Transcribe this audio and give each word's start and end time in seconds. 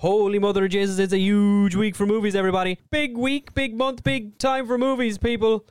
Holy 0.00 0.38
mother 0.38 0.64
of 0.64 0.70
Jesus, 0.70 0.98
it's 0.98 1.12
a 1.12 1.18
huge 1.18 1.74
week 1.74 1.94
for 1.94 2.06
movies, 2.06 2.34
everybody. 2.34 2.78
Big 2.90 3.18
week, 3.18 3.52
big 3.52 3.74
month, 3.76 4.02
big 4.02 4.38
time 4.38 4.66
for 4.66 4.78
movies, 4.78 5.18
people. 5.18 5.66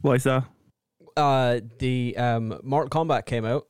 Why 0.00 0.14
is 0.14 0.22
that? 0.22 0.44
Uh, 1.14 1.60
the 1.78 2.16
um, 2.16 2.58
Mortal 2.62 2.88
Kombat 2.88 3.26
came 3.26 3.44
out. 3.44 3.66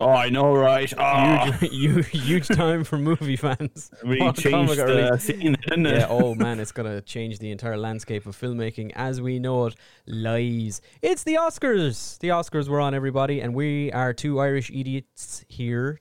Oh, 0.00 0.08
I 0.08 0.30
know, 0.30 0.52
right? 0.52 0.92
Oh, 0.98 1.52
Huge, 1.60 1.70
huge, 2.08 2.08
huge 2.08 2.48
time 2.48 2.82
for 2.82 2.98
movie 2.98 3.36
fans. 3.36 3.92
we 4.04 4.18
Mortal 4.18 4.42
changed 4.42 4.80
Kombat 4.80 5.10
the 5.12 5.18
scene, 5.18 5.56
didn't 5.64 5.86
it? 5.86 5.98
Yeah, 5.98 6.06
oh 6.10 6.34
man, 6.34 6.58
it's 6.58 6.72
gonna 6.72 7.00
change 7.00 7.38
the 7.38 7.52
entire 7.52 7.76
landscape 7.76 8.26
of 8.26 8.36
filmmaking 8.36 8.90
as 8.96 9.20
we 9.20 9.38
know 9.38 9.66
it 9.66 9.76
lies. 10.08 10.80
It's 11.02 11.22
the 11.22 11.34
Oscars. 11.34 12.18
The 12.18 12.30
Oscars 12.30 12.68
were 12.68 12.80
on 12.80 12.94
everybody, 12.94 13.40
and 13.40 13.54
we 13.54 13.92
are 13.92 14.12
two 14.12 14.40
Irish 14.40 14.72
idiots 14.72 15.44
here 15.46 16.00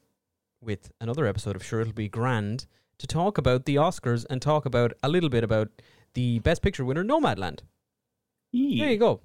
with 0.61 0.91
another 0.99 1.27
episode 1.27 1.55
of 1.55 1.63
Sure 1.63 1.81
It'll 1.81 1.93
Be 1.93 2.09
Grand 2.09 2.65
to 3.03 3.07
talk 3.07 3.37
about 3.37 3.65
the 3.65 3.75
Oscars 3.75 4.25
and 4.29 4.41
talk 4.41 4.65
about 4.65 4.93
a 5.03 5.09
little 5.09 5.29
bit 5.29 5.43
about 5.43 5.67
the 6.13 6.39
Best 6.39 6.61
Picture 6.61 6.85
winner, 6.85 7.03
Nomadland. 7.03 7.59
There 8.79 8.91
you 8.91 8.97
go. 8.97 9.19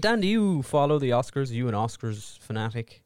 Dan, 0.00 0.20
do 0.22 0.26
you 0.26 0.62
follow 0.62 0.98
the 0.98 1.10
Oscars? 1.10 1.50
Are 1.50 1.54
you 1.54 1.68
an 1.68 1.74
Oscars 1.74 2.38
fanatic? 2.38 3.02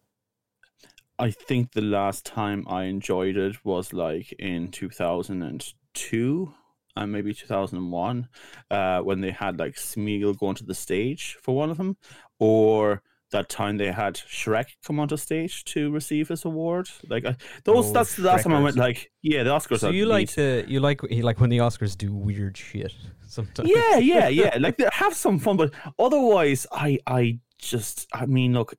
I 1.19 1.33
think 1.33 1.73
the 1.73 1.81
last 1.81 2.25
time 2.25 2.65
I 2.69 2.85
enjoyed 2.85 3.37
it 3.37 3.65
was 3.65 3.93
like 3.93 4.33
in 4.39 4.71
2002 4.71 6.55
and 6.95 7.13
maybe 7.13 7.35
2001 7.35 8.29
uh, 8.71 9.01
when 9.01 9.21
they 9.21 9.33
had 9.33 9.59
like 9.59 9.75
Smeagol 9.75 10.39
going 10.39 10.55
to 10.57 10.65
the 10.65 10.77
stage 10.77 11.37
for 11.43 11.57
one 11.57 11.71
of 11.71 11.77
them, 11.77 11.97
or 12.39 13.03
that 13.31 13.49
time 13.49 13.77
they 13.77 13.93
had 13.93 14.15
Shrek 14.15 14.67
come 14.87 14.99
onto 14.99 15.17
stage 15.17 15.65
to 15.65 15.91
receive 15.91 16.29
his 16.29 16.45
award. 16.45 16.89
Like 17.09 17.27
I, 17.27 17.37
those, 17.65 17.91
Oh, 17.91 17.93
that's 17.93 18.17
the 18.17 18.23
last 18.23 18.45
time 18.45 18.55
I 18.55 18.61
went. 18.63 18.77
Like, 18.77 19.11
yeah, 19.23 19.43
the 19.43 19.51
Oscars. 19.51 19.81
So 19.81 19.89
are 19.89 19.93
you 19.93 20.07
like 20.07 20.29
neat. 20.29 20.37
the 20.37 20.65
you 20.67 20.81
like 20.81 21.01
you 21.11 21.23
like 21.23 21.39
when 21.41 21.51
the 21.51 21.59
Oscars 21.59 21.97
do 21.97 22.15
weird 22.15 22.57
shit 22.57 22.93
sometimes. 23.27 23.69
yeah, 23.69 23.99
yeah, 23.99 24.29
yeah. 24.43 24.57
Like 24.59 24.77
they 24.79 24.89
have 24.93 25.15
some 25.15 25.39
fun, 25.39 25.57
but 25.57 25.73
otherwise, 25.99 26.67
I, 26.73 26.99
I 27.07 27.41
just, 27.59 28.07
I 28.13 28.27
mean, 28.27 28.55
look, 28.55 28.75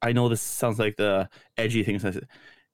I 0.00 0.12
know 0.12 0.28
this 0.28 0.40
sounds 0.40 0.78
like 0.78 0.96
the 0.96 1.28
edgy 1.58 1.82
thing. 1.82 1.98
so 1.98 2.12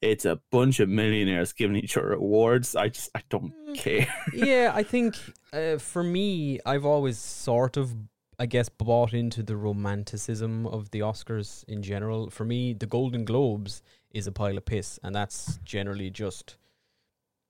It's 0.03 0.25
a 0.25 0.41
bunch 0.51 0.81
of 0.81 0.89
millionaires 0.89 1.53
giving 1.53 1.77
each 1.77 1.97
other 1.97 2.13
awards. 2.13 2.75
I 2.77 2.89
just, 2.89 3.11
I 3.15 3.23
don't 3.29 3.53
Mm. 3.69 3.75
care. 3.77 4.07
yeah, 4.33 4.73
I 4.81 4.83
think 4.83 5.17
uh, 5.53 5.79
for 5.79 6.03
me, 6.03 6.61
I've 6.67 6.85
always 6.87 7.19
sort 7.19 7.77
of, 7.77 7.95
I 8.41 8.47
guess, 8.47 8.69
bought 8.71 9.13
into 9.13 9.43
the 9.43 9.55
romanticism 9.57 10.67
of 10.67 10.91
the 10.93 11.01
Oscars 11.01 11.63
in 11.69 11.83
general. 11.83 12.31
For 12.31 12.45
me, 12.47 12.73
the 12.73 12.87
Golden 12.87 13.25
Globes 13.27 13.83
is 14.11 14.27
a 14.27 14.33
pile 14.33 14.57
of 14.57 14.65
piss, 14.65 14.99
and 15.03 15.15
that's 15.15 15.59
generally 15.63 16.09
just 16.11 16.57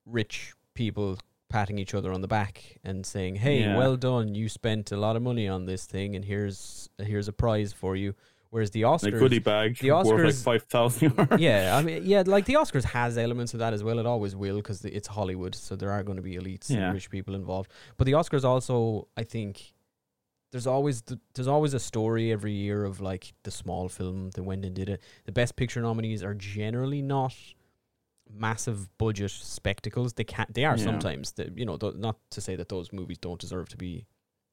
rich 0.05 0.53
people 0.75 1.19
patting 1.49 1.79
each 1.79 1.95
other 1.95 2.13
on 2.13 2.21
the 2.21 2.29
back 2.29 2.79
and 2.85 3.05
saying, 3.07 3.37
"Hey, 3.37 3.61
Yeah. 3.61 3.77
well 3.77 3.97
done! 3.97 4.35
You 4.35 4.49
spent 4.49 4.91
a 4.93 4.97
lot 4.97 5.17
of 5.17 5.23
money 5.23 5.47
on 5.49 5.67
this 5.67 5.87
thing, 5.87 6.15
and 6.17 6.25
here's 6.25 6.89
here's 6.99 7.29
a 7.29 7.33
prize 7.33 7.73
for 7.73 7.97
you." 7.97 8.15
Whereas 8.51 8.73
the 8.73 8.83
Oscars, 8.83 9.17
goodie 9.21 9.39
bag 9.39 9.79
the 9.79 9.93
worth 9.93 10.25
like 10.25 10.35
five 10.35 10.65
thousand 10.65 11.13
yeah, 11.39 11.77
I 11.77 11.83
mean, 11.83 12.03
yeah, 12.05 12.25
like 12.27 12.47
the 12.47 12.55
Oscars 12.55 12.83
has 12.83 13.17
elements 13.17 13.55
of 13.55 13.61
that 13.61 13.73
as 13.73 13.85
well. 13.85 14.01
It 14.01 14.07
always 14.07 14.35
will 14.35 14.57
because 14.57 14.85
it's 14.85 15.07
Hollywood, 15.07 15.55
so 15.55 15.77
there 15.77 15.93
are 15.93 16.03
going 16.03 16.17
to 16.17 16.23
be 16.23 16.35
elites 16.37 16.69
Yeah. 16.69 16.87
and 16.87 16.95
rich 16.95 17.11
people 17.11 17.37
involved. 17.37 17.71
But 17.97 18.07
the 18.07 18.13
Oscars 18.13 18.43
also, 18.43 19.07
I 19.17 19.23
think, 19.23 19.73
there's 20.53 20.67
always 20.67 21.03
the, 21.03 21.19
there's 21.35 21.49
always 21.49 21.75
a 21.75 21.81
story 21.81 22.33
every 22.33 22.53
year 22.53 22.85
of 22.85 23.01
like 23.01 23.33
the 23.45 23.51
small 23.51 23.89
film 23.89 24.31
that 24.31 24.43
went 24.43 24.65
and 24.65 24.75
did 24.75 24.89
it. 24.89 25.01
The 25.25 25.33
Best 25.33 25.57
Picture 25.57 25.81
nominees 25.81 26.23
are 26.25 26.35
generally 26.35 27.03
not 27.03 27.35
massive 28.33 28.89
budget 28.99 29.31
spectacles. 29.31 30.13
They 30.15 30.25
can 30.25 30.47
they 30.53 30.65
are 30.65 30.77
Yeah. 30.77 30.85
sometimes. 30.85 31.35
You 31.55 31.65
know, 31.67 31.77
th- 31.77 31.95
not 31.97 32.17
to 32.31 32.41
say 32.41 32.57
that 32.57 32.69
those 32.69 32.93
movies 32.93 33.19
don't 33.19 33.41
deserve 33.41 33.69
to 33.71 33.77
be 33.77 34.07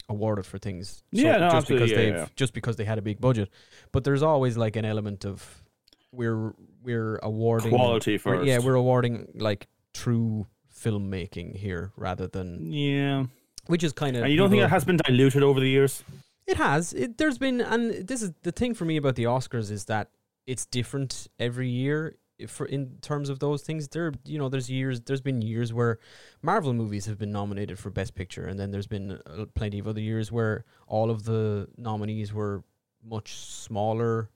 awarded 0.09 0.45
for 0.45 0.57
things. 0.57 1.03
Yeah, 1.11 1.37
no, 1.37 1.49
just 1.49 1.67
because 1.67 1.91
yeah, 1.91 1.97
they've 1.97 2.13
yeah. 2.15 2.27
just 2.35 2.53
because 2.53 2.75
they 2.75 2.85
had 2.85 2.97
a 2.97 3.01
big 3.01 3.19
budget. 3.19 3.49
But 3.91 4.03
there's 4.03 4.23
always 4.23 4.57
like 4.57 4.75
an 4.75 4.85
element 4.85 5.25
of 5.25 5.63
we're 6.11 6.53
we're 6.83 7.17
awarding 7.23 7.69
Quality 7.71 8.11
we're- 8.11 8.17
first. 8.19 8.47
yeah, 8.47 8.59
we're 8.59 8.75
awarding 8.75 9.27
like 9.35 9.67
true 9.93 10.47
filmmaking 10.73 11.55
here 11.57 11.91
rather 11.97 12.27
than 12.27 12.71
yeah. 12.71 13.25
Which 13.67 13.83
is 13.83 13.93
kind 13.93 14.15
of 14.17 14.23
And 14.23 14.31
you 14.31 14.37
don't 14.37 14.49
think 14.49 14.63
it 14.63 14.69
has 14.69 14.85
been 14.85 14.97
diluted 14.97 15.43
over 15.43 15.59
the 15.59 15.69
years? 15.69 16.03
it 16.45 16.57
has. 16.57 16.93
It, 16.93 17.17
there's 17.17 17.37
been, 17.37 17.59
and 17.61 18.07
this 18.07 18.21
is 18.21 18.31
the 18.43 18.51
thing 18.53 18.73
for 18.73 18.85
me 18.85 18.95
about 18.97 19.15
the 19.15 19.25
Oscars 19.25 19.69
is 19.71 19.85
that 19.85 20.09
it's 20.45 20.65
different 20.65 21.27
every 21.39 21.67
year. 21.69 22.17
For 22.47 22.65
in 22.67 22.99
terms 23.01 23.29
of 23.29 23.39
those 23.39 23.63
things, 23.63 23.87
there, 23.89 24.13
you 24.23 24.37
know, 24.37 24.47
there's 24.47 24.69
years, 24.69 25.01
there's 25.01 25.21
been 25.21 25.41
years 25.41 25.73
where 25.73 25.97
Marvel 26.43 26.71
movies 26.71 27.05
have 27.07 27.17
been 27.17 27.31
nominated 27.31 27.79
for 27.79 27.89
Best 27.89 28.13
Picture, 28.15 28.45
and 28.45 28.59
then 28.59 28.69
there's 28.71 28.87
been 28.87 29.19
uh, 29.25 29.45
plenty 29.55 29.79
of 29.79 29.87
other 29.87 29.99
years 30.01 30.31
where 30.31 30.63
all 30.87 31.09
of 31.09 31.23
the 31.25 31.67
nominees 31.77 32.31
were 32.33 32.63
much 33.03 33.33
smaller 33.33 34.29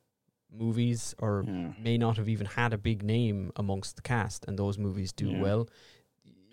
movies 0.52 1.16
or 1.20 1.46
Yeah. 1.48 1.74
may 1.82 1.98
not 1.98 2.18
have 2.18 2.28
even 2.28 2.46
had 2.48 2.74
a 2.74 2.78
big 2.78 3.04
name 3.04 3.52
amongst 3.56 3.96
the 3.96 4.02
cast, 4.02 4.46
and 4.48 4.58
those 4.60 4.78
movies 4.78 5.14
do 5.14 5.30
Yeah. 5.30 5.42
well. 5.42 5.70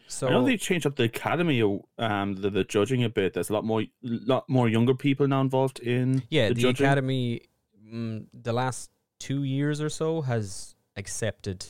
So 0.09 0.27
I 0.27 0.31
know 0.31 0.45
they 0.45 0.57
changed 0.57 0.87
up 0.87 0.97
the 0.97 1.05
academy, 1.05 1.61
um, 1.99 2.35
the, 2.35 2.51
the 2.51 2.65
judging 2.65 3.05
a 3.05 3.09
bit. 3.09 3.35
There's 3.35 3.51
a 3.51 3.53
lot 3.53 3.65
more, 3.65 3.85
lot 4.03 4.49
more 4.49 4.69
younger 4.69 4.95
people 4.95 5.29
now 5.29 5.41
involved 5.43 5.79
in 5.81 6.23
Yeah, 6.31 6.49
the, 6.49 6.55
the. 6.55 6.69
Academy, 6.71 7.43
mm, 7.93 8.27
the 8.33 8.53
last 8.53 8.91
two 9.21 9.45
years 9.45 9.81
or 9.81 9.89
so, 9.91 10.23
has 10.23 10.75
accepted 10.97 11.67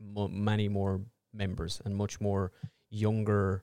mo- 0.00 0.28
many 0.28 0.68
more 0.68 1.00
members 1.32 1.80
and 1.84 1.94
much 1.96 2.20
more 2.20 2.50
younger 2.90 3.62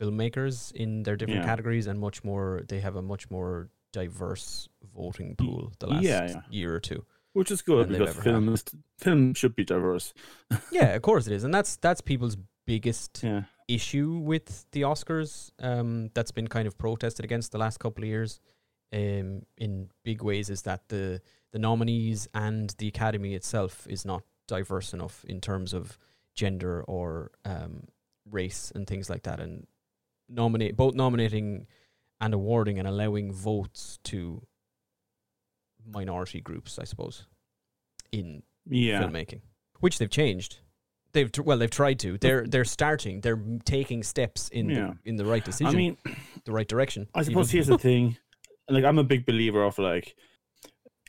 filmmakers 0.00 0.72
in 0.72 1.02
their 1.02 1.16
different 1.16 1.40
Yeah. 1.42 1.46
categories, 1.46 1.86
and 1.86 1.98
much 2.00 2.24
more. 2.24 2.62
They 2.68 2.80
have 2.80 2.96
a 2.96 3.02
much 3.02 3.30
more 3.30 3.68
diverse 3.92 4.68
voting 4.94 5.36
pool 5.36 5.72
the 5.78 5.86
last 5.86 6.02
yeah, 6.04 6.26
yeah. 6.28 6.40
year 6.50 6.74
or 6.74 6.80
two. 6.80 7.04
which 7.32 7.50
is 7.50 7.62
good 7.62 7.88
because 7.88 8.10
ever 8.10 8.22
film 8.22 8.56
film 8.98 9.34
should 9.34 9.54
be 9.54 9.64
diverse. 9.64 10.12
yeah, 10.70 10.94
of 10.94 11.02
course 11.02 11.26
it 11.26 11.32
is, 11.34 11.44
and 11.44 11.52
that's 11.52 11.76
that's 11.76 12.00
people's 12.00 12.36
biggest 12.66 13.20
Yeah, 13.22 13.42
issue 13.68 14.18
with 14.18 14.66
the 14.72 14.82
Oscars 14.82 15.50
um, 15.60 16.10
that's 16.14 16.30
been 16.30 16.48
kind 16.48 16.66
of 16.66 16.76
protested 16.78 17.24
against 17.24 17.52
the 17.52 17.58
last 17.58 17.78
couple 17.78 18.04
of 18.04 18.08
years 18.08 18.40
um, 18.92 19.42
in 19.56 19.88
big 20.04 20.22
ways 20.22 20.50
is 20.50 20.62
that 20.62 20.88
the 20.88 21.20
the 21.52 21.58
nominees 21.58 22.28
and 22.34 22.74
the 22.78 22.88
Academy 22.88 23.34
itself 23.34 23.86
is 23.88 24.04
not 24.04 24.22
diverse 24.46 24.92
enough 24.92 25.24
in 25.24 25.40
terms 25.40 25.72
of 25.72 25.98
gender 26.34 26.82
or 26.82 27.30
um, 27.44 27.84
race 28.30 28.72
and 28.74 28.86
things 28.86 29.08
like 29.08 29.22
that, 29.24 29.40
and 29.40 29.66
nominate 30.28 30.76
both 30.76 30.94
nominating 30.94 31.66
and 32.20 32.34
awarding 32.34 32.78
and 32.78 32.86
allowing 32.88 33.32
votes 33.32 33.98
to 34.04 34.42
minority 35.84 36.40
groups, 36.40 36.78
I 36.78 36.84
suppose, 36.84 37.26
in 38.12 38.42
yeah. 38.68 39.02
filmmaking, 39.02 39.40
which 39.80 39.98
they've 39.98 40.10
changed. 40.10 40.58
They've 41.16 41.30
well, 41.44 41.56
they've 41.56 41.70
tried 41.70 41.98
to. 42.00 42.18
They're 42.18 42.46
they're 42.46 42.66
starting. 42.66 43.22
They're 43.22 43.40
taking 43.64 44.02
steps 44.02 44.50
in 44.50 44.68
Yeah. 44.68 44.92
the 45.02 45.08
in 45.10 45.16
the 45.16 45.24
right 45.24 45.42
decision, 45.44 45.74
I 45.74 45.76
mean, 45.76 45.96
the 46.44 46.52
right 46.52 46.68
direction. 46.68 47.08
I 47.14 47.22
suppose 47.22 47.48
even. 47.48 47.56
here's 47.56 47.66
the 47.68 47.78
thing. 47.78 48.18
Like, 48.68 48.84
I'm 48.84 48.98
a 48.98 49.04
big 49.04 49.24
believer 49.24 49.64
of 49.64 49.78
like 49.78 50.14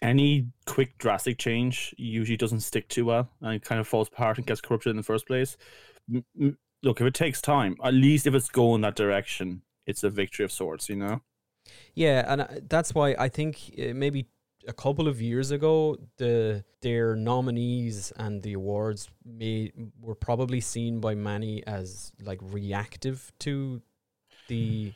any 0.01 0.47
quick 0.65 0.97
drastic 0.97 1.37
change 1.37 1.93
usually 1.97 2.37
doesn't 2.37 2.61
stick 2.61 2.87
too 2.87 3.03
well, 3.05 3.29
and 3.41 3.55
it 3.55 3.63
kind 3.63 3.81
of 3.81 3.87
falls 3.87 4.07
apart 4.07 4.37
and 4.37 4.47
gets 4.47 4.61
corrupted 4.61 4.91
in 4.91 4.95
the 4.97 5.03
first 5.03 5.27
place. 5.27 5.57
Look, 6.83 7.01
if 7.01 7.07
it 7.07 7.13
takes 7.13 7.41
time, 7.41 7.75
at 7.83 7.93
least 7.93 8.27
if 8.27 8.33
it's 8.33 8.49
going 8.49 8.81
that 8.81 8.95
direction, 8.95 9.63
it's 9.85 10.03
a 10.03 10.09
victory 10.09 10.45
of 10.45 10.51
sorts. 10.51 10.87
You 10.87 10.95
know? 10.97 11.21
Yeah, 11.95 12.23
and 12.31 12.41
uh, 12.41 12.47
that's 12.69 12.95
why 12.95 13.15
I 13.19 13.27
think 13.27 13.73
uh, 13.77 13.93
maybe 13.93 14.27
a 14.67 14.73
couple 14.73 15.07
of 15.07 15.21
years 15.21 15.51
ago, 15.51 15.97
the 16.17 16.63
their 16.81 17.15
nominees 17.15 18.11
and 18.17 18.41
the 18.43 18.53
awards 18.53 19.09
may 19.25 19.71
were 20.01 20.15
probably 20.15 20.61
seen 20.61 20.99
by 20.99 21.15
many 21.15 21.65
as 21.65 22.11
like 22.21 22.39
reactive 22.41 23.31
to 23.39 23.81
the 24.47 24.93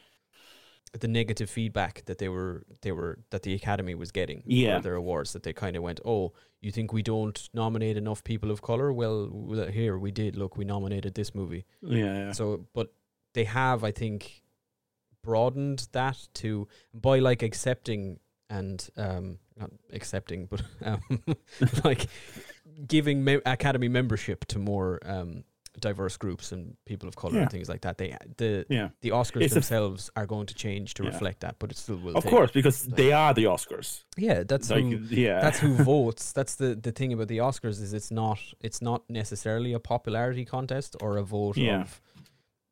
the 0.99 1.07
negative 1.07 1.49
feedback 1.49 2.03
that 2.05 2.17
they 2.17 2.27
were 2.27 2.63
they 2.81 2.91
were 2.91 3.19
that 3.29 3.43
the 3.43 3.53
academy 3.53 3.95
was 3.95 4.11
getting 4.11 4.43
Yeah. 4.45 4.77
for 4.77 4.83
their 4.83 4.95
awards 4.95 5.31
that 5.33 5.43
they 5.43 5.53
kind 5.53 5.75
of 5.77 5.83
went 5.83 6.01
oh 6.05 6.33
you 6.59 6.69
think 6.71 6.91
we 6.91 7.01
don't 7.01 7.49
nominate 7.53 7.95
enough 7.95 8.23
people 8.25 8.51
of 8.51 8.61
color 8.61 8.91
well 8.91 9.29
well, 9.31 9.61
uh, 9.61 9.67
here 9.71 9.97
we 9.97 10.11
did 10.11 10.35
look 10.35 10.57
we 10.57 10.65
nominated 10.65 11.13
this 11.15 11.33
movie 11.33 11.65
Yeah. 11.81 11.97
yeah. 12.25 12.31
so, 12.33 12.67
but 12.73 12.93
they 13.33 13.45
have, 13.45 13.85
I 13.85 13.91
think, 13.91 14.43
broadened 15.23 15.87
that 15.93 16.27
to 16.35 16.67
by 16.93 17.19
like 17.19 17.41
accepting 17.41 18.19
and 18.51 18.89
um 18.97 19.39
not 19.57 19.71
accepting 19.93 20.45
but 20.45 20.61
um 20.85 21.01
like 21.83 22.07
giving 22.87 23.23
me- 23.23 23.41
academy 23.45 23.87
membership 23.87 24.45
to 24.45 24.59
more 24.59 24.99
um 25.05 25.43
diverse 25.79 26.17
groups 26.17 26.51
and 26.51 26.75
people 26.85 27.07
of 27.07 27.15
color 27.15 27.35
Yeah. 27.35 27.41
and 27.43 27.51
things 27.51 27.69
like 27.69 27.81
that 27.81 27.97
they 27.97 28.15
the 28.37 28.65
Yeah, 28.69 28.89
the 28.99 29.11
oscars 29.11 29.41
It's 29.43 29.53
themselves 29.53 30.09
are 30.17 30.25
going 30.27 30.47
to 30.47 30.53
change 30.53 30.93
to 30.95 31.03
Yeah. 31.03 31.09
reflect 31.11 31.39
that 31.39 31.55
but 31.59 31.71
it 31.71 31.77
still 31.77 31.95
will 31.97 32.17
of 32.17 32.25
course, 32.25 32.51
because 32.51 32.83
they 32.85 33.13
are 33.13 33.33
the 33.33 33.45
Oscars. 33.45 34.03
yeah 34.17 34.43
that's 34.45 34.69
like, 34.69 34.83
who 34.83 34.97
yeah, 35.09 35.39
that's 35.39 35.59
who 35.59 35.73
votes. 35.93 36.33
That's 36.33 36.55
the 36.55 36.75
the 36.75 36.91
thing 36.91 37.13
about 37.13 37.29
the 37.29 37.37
Oscars 37.39 37.81
is 37.81 37.93
it's 37.93 38.11
not 38.11 38.39
it's 38.59 38.81
not 38.81 39.01
necessarily 39.09 39.71
a 39.73 39.79
popularity 39.79 40.43
contest 40.45 40.95
or 41.01 41.17
a 41.17 41.23
vote 41.23 41.55
Yeah. 41.57 41.81
of. 41.81 42.01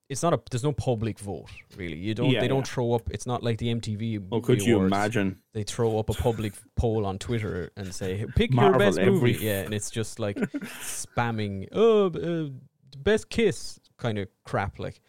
It's 0.09 0.23
not 0.23 0.33
a. 0.33 0.41
There's 0.49 0.63
no 0.63 0.71
public 0.73 1.19
vote 1.19 1.49
really. 1.77 1.97
You 1.97 2.15
don't. 2.15 2.31
Yeah, 2.31 2.39
they 2.41 2.47
don't 2.47 2.67
yeah. 2.67 2.73
throw 2.73 2.93
up. 2.93 3.11
It's 3.11 3.27
not 3.27 3.43
like 3.43 3.59
the 3.59 3.67
MTV. 3.73 4.27
Well, 4.29 4.41
could 4.41 4.61
you 4.63 4.77
awards. 4.77 4.91
imagine? 4.91 5.37
They 5.53 5.61
throw 5.63 5.99
up 5.99 6.09
a 6.09 6.13
public 6.13 6.53
poll 6.75 7.05
on 7.05 7.19
Twitter 7.19 7.69
and 7.77 7.93
say, 7.93 8.25
"Pick 8.35 8.51
Marvel 8.51 8.81
your 8.81 8.89
best 8.89 8.97
every 8.97 9.11
movie." 9.13 9.37
Yeah, 9.39 9.61
and 9.61 9.73
it's 9.73 9.91
just 9.91 10.19
like 10.19 10.35
spamming. 10.81 11.67
Oh, 11.71 12.07
uh, 12.07 12.49
best 12.97 13.29
kiss 13.29 13.79
kind 13.97 14.17
of 14.17 14.27
crap. 14.45 14.79
Like, 14.79 14.99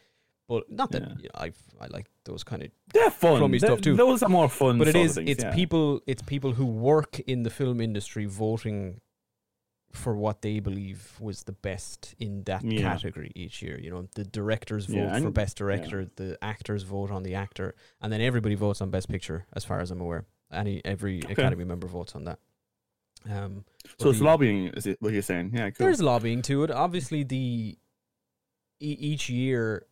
but 0.48 0.70
not 0.70 0.90
that 0.92 1.02
Yeah. 1.02 1.08
you 1.16 1.24
know, 1.24 1.30
I 1.40 1.52
I 1.80 1.86
like 1.86 2.06
those 2.24 2.44
kind 2.44 2.62
of 2.62 2.70
They're 2.92 3.10
fun. 3.10 3.38
Crummy 3.38 3.58
Th- 3.58 3.70
stuff 3.70 3.80
too. 3.80 3.96
Those 3.96 4.22
are 4.22 4.28
more 4.28 4.50
fun. 4.50 4.78
but 4.78 4.88
it 4.88 4.92
sort 4.92 5.04
of 5.04 5.10
is 5.10 5.14
things, 5.16 5.30
it's 5.30 5.44
yeah. 5.44 5.54
people 5.54 6.00
it's 6.06 6.22
people 6.22 6.52
who 6.52 6.66
work 6.66 7.18
in 7.20 7.42
the 7.42 7.50
film 7.50 7.80
industry 7.80 8.26
voting 8.26 9.00
for 9.92 10.14
what 10.14 10.42
they 10.42 10.60
believe 10.60 11.16
was 11.20 11.42
the 11.44 11.52
best 11.52 12.14
in 12.18 12.44
that 12.44 12.62
Yeah. 12.64 12.80
category 12.80 13.32
each 13.34 13.60
year 13.62 13.78
you 13.78 13.90
know 13.90 14.06
the 14.14 14.24
directors 14.24 14.86
vote 14.86 14.96
Yeah, 14.96 15.18
for 15.20 15.30
best 15.30 15.56
director 15.56 16.08
the 16.16 16.38
actors 16.42 16.84
vote 16.84 17.10
on 17.10 17.22
the 17.24 17.34
actor 17.34 17.74
and 18.00 18.12
then 18.12 18.20
everybody 18.20 18.54
votes 18.54 18.80
on 18.80 18.90
best 18.90 19.08
picture 19.08 19.46
as 19.52 19.64
far 19.64 19.80
as 19.80 19.90
i'm 19.90 20.00
aware 20.00 20.24
any 20.52 20.80
every 20.84 21.18
academy 21.28 21.64
member 21.64 21.88
votes 21.88 22.14
on 22.14 22.24
that 22.24 22.38
um 23.28 23.64
So 23.98 24.10
it's 24.10 24.18
the- 24.18 24.24
lobbying, 24.24 24.68
is 24.68 24.86
it 24.86 24.96
what 25.02 25.12
you're 25.12 25.22
saying? 25.22 25.50
Yeah, 25.54 25.70
cool. 25.70 25.86
there's 25.86 26.00
lobbying 26.00 26.40
to 26.42 26.62
it. 26.64 26.70
Obviously, 26.70 27.22
the 27.22 27.76
e- 28.80 28.96
each 29.10 29.28
year, 29.28 29.84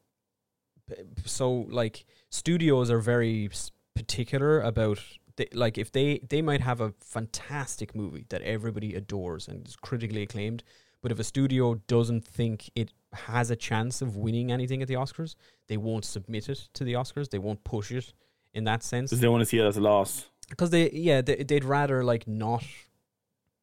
so 1.26 1.66
like 1.68 2.06
studios 2.30 2.90
are 2.90 3.00
very 3.00 3.50
particular 3.94 4.60
about 4.60 4.98
they, 5.38 5.48
like 5.54 5.78
if 5.78 5.90
they 5.90 6.20
they 6.28 6.42
might 6.42 6.60
have 6.60 6.80
a 6.82 6.92
fantastic 7.00 7.94
movie 7.96 8.26
that 8.28 8.42
everybody 8.42 8.94
adores 8.94 9.48
and 9.48 9.66
is 9.66 9.74
critically 9.76 10.22
acclaimed, 10.22 10.62
but 11.02 11.10
if 11.10 11.18
a 11.18 11.24
studio 11.24 11.76
doesn't 11.86 12.24
think 12.26 12.70
it 12.74 12.92
has 13.14 13.50
a 13.50 13.56
chance 13.56 14.02
of 14.02 14.16
winning 14.16 14.52
anything 14.52 14.82
at 14.82 14.88
the 14.88 14.94
Oscars, 14.94 15.34
they 15.68 15.76
won't 15.78 16.04
submit 16.04 16.48
it 16.50 16.68
to 16.74 16.84
the 16.84 16.92
Oscars. 16.92 17.30
They 17.30 17.38
won't 17.38 17.64
push 17.64 17.90
it 17.90 18.12
in 18.52 18.64
that 18.64 18.82
sense 18.82 19.10
Because 19.10 19.20
they 19.22 19.28
want 19.28 19.40
to 19.40 19.46
see 19.46 19.58
it 19.58 19.64
as 19.64 19.76
a 19.76 19.80
loss. 19.80 20.26
because 20.50 20.70
they 20.70 20.90
yeah 20.92 21.22
they, 21.22 21.36
they'd 21.36 21.64
rather 21.64 22.04
like 22.04 22.26
not 22.28 22.64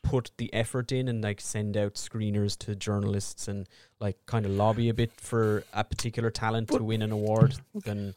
put 0.04 0.32
the 0.38 0.54
effort 0.54 0.92
in 0.92 1.08
and 1.08 1.24
like 1.24 1.42
send 1.42 1.76
out 1.76 1.96
screeners 1.96 2.56
to 2.60 2.76
journalists 2.76 3.48
and 3.48 3.68
like 4.00 4.18
kind 4.28 4.46
of 4.46 4.52
lobby 4.52 4.88
a 4.90 4.94
bit 4.94 5.12
for 5.18 5.64
a 5.74 5.84
particular 5.84 6.30
talent 6.30 6.68
to 6.70 6.84
win 6.84 7.02
an 7.02 7.12
award 7.12 7.56
than 7.86 8.14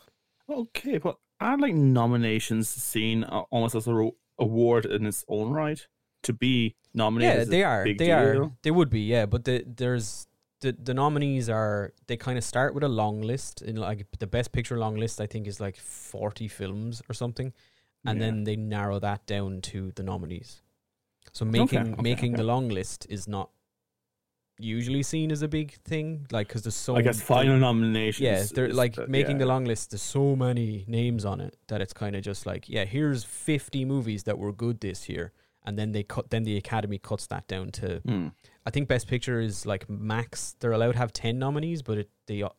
Okay, 0.51 0.99
but 0.99 1.17
are 1.41 1.59
like 1.59 1.75
nominations 1.75 2.69
seen 2.69 3.25
uh, 3.25 3.41
almost 3.51 3.75
as 3.75 3.87
a 3.87 4.11
award 4.39 4.85
in 4.87 5.07
its 5.07 5.25
own 5.29 5.51
right 5.53 5.87
to 6.23 6.33
be 6.33 6.75
nominated? 6.95 7.39
yeah 7.39 7.45
they 7.45 7.63
are 7.65 7.87
they 7.99 8.11
are 8.13 8.51
they 8.63 8.71
would 8.71 8.91
be 8.91 9.01
yeah 9.01 9.27
but 9.27 9.45
the, 9.45 9.65
there's 9.67 10.27
the 10.61 10.73
the 10.83 10.95
nominees 10.95 11.49
are 11.49 11.93
they 12.09 12.17
kind 12.17 12.37
of 12.39 12.45
start 12.45 12.75
with 12.75 12.83
a 12.83 12.89
long 12.89 13.21
list 13.23 13.63
in 13.63 13.77
like 13.77 14.07
the 14.19 14.27
best 14.27 14.51
picture 14.53 14.77
long 14.79 14.97
list 14.97 15.21
I 15.21 15.27
think 15.27 15.47
is 15.47 15.61
like 15.61 15.77
40 15.77 16.49
films 16.49 17.03
or 17.09 17.15
something 17.15 17.53
and 18.05 18.21
Yeah. 18.21 18.27
then 18.27 18.45
they 18.45 18.57
narrow 18.57 18.99
that 19.01 19.27
down 19.27 19.61
to 19.63 19.93
the 19.95 20.03
nominees. 20.03 20.63
So 21.33 21.45
making 21.45 21.93
okay, 21.95 22.03
making 22.03 22.33
the 22.37 22.43
long 22.45 22.69
list 22.69 23.07
is 23.11 23.29
not 23.29 23.51
usually 24.59 25.03
seen 25.03 25.31
as 25.33 25.43
a 25.43 25.49
big 25.49 25.73
thing, 25.85 26.27
like 26.31 26.49
because 26.49 26.63
there's 26.63 26.75
so 26.77 26.97
I 26.97 27.03
guess 27.03 27.19
like- 27.19 27.27
final 27.27 27.59
nominations. 27.59 28.21
yeah, 28.25 28.43
they're 28.55 28.73
like 28.73 28.95
the- 28.97 29.07
making 29.07 29.39
the 29.39 29.47
long 29.47 29.65
list. 29.65 29.91
There's 29.91 30.03
so 30.03 30.35
many 30.37 30.85
names 30.89 31.25
on 31.25 31.41
it 31.41 31.57
that 31.69 31.81
it's 31.81 31.93
kind 31.93 32.17
of 32.17 32.23
just 32.23 32.47
like, 32.47 32.69
yeah, 32.69 32.85
here's 32.85 33.25
50 33.25 33.85
movies 33.85 34.25
that 34.25 34.39
were 34.39 34.53
good 34.53 34.81
this 34.81 35.09
year, 35.09 35.33
and 35.65 35.79
then 35.79 35.93
they 35.93 36.03
cut. 36.03 36.31
Then 36.31 36.43
the 36.45 36.57
Academy 36.57 36.99
cuts 36.99 37.27
that 37.29 37.47
down 37.49 37.71
to. 37.73 37.99
Hmm. 38.01 38.29
I 38.67 38.71
think 38.71 38.89
Best 38.89 39.07
Picture 39.09 39.41
is 39.41 39.65
like 39.65 39.89
max. 39.89 40.55
They're 40.61 40.73
allowed 40.73 40.93
to 40.93 40.99
have 40.99 41.13
10 41.13 41.39
nominees, 41.39 41.83
but 41.83 41.99
it 41.99 42.11
they 42.27 42.43
uh, 42.43 42.51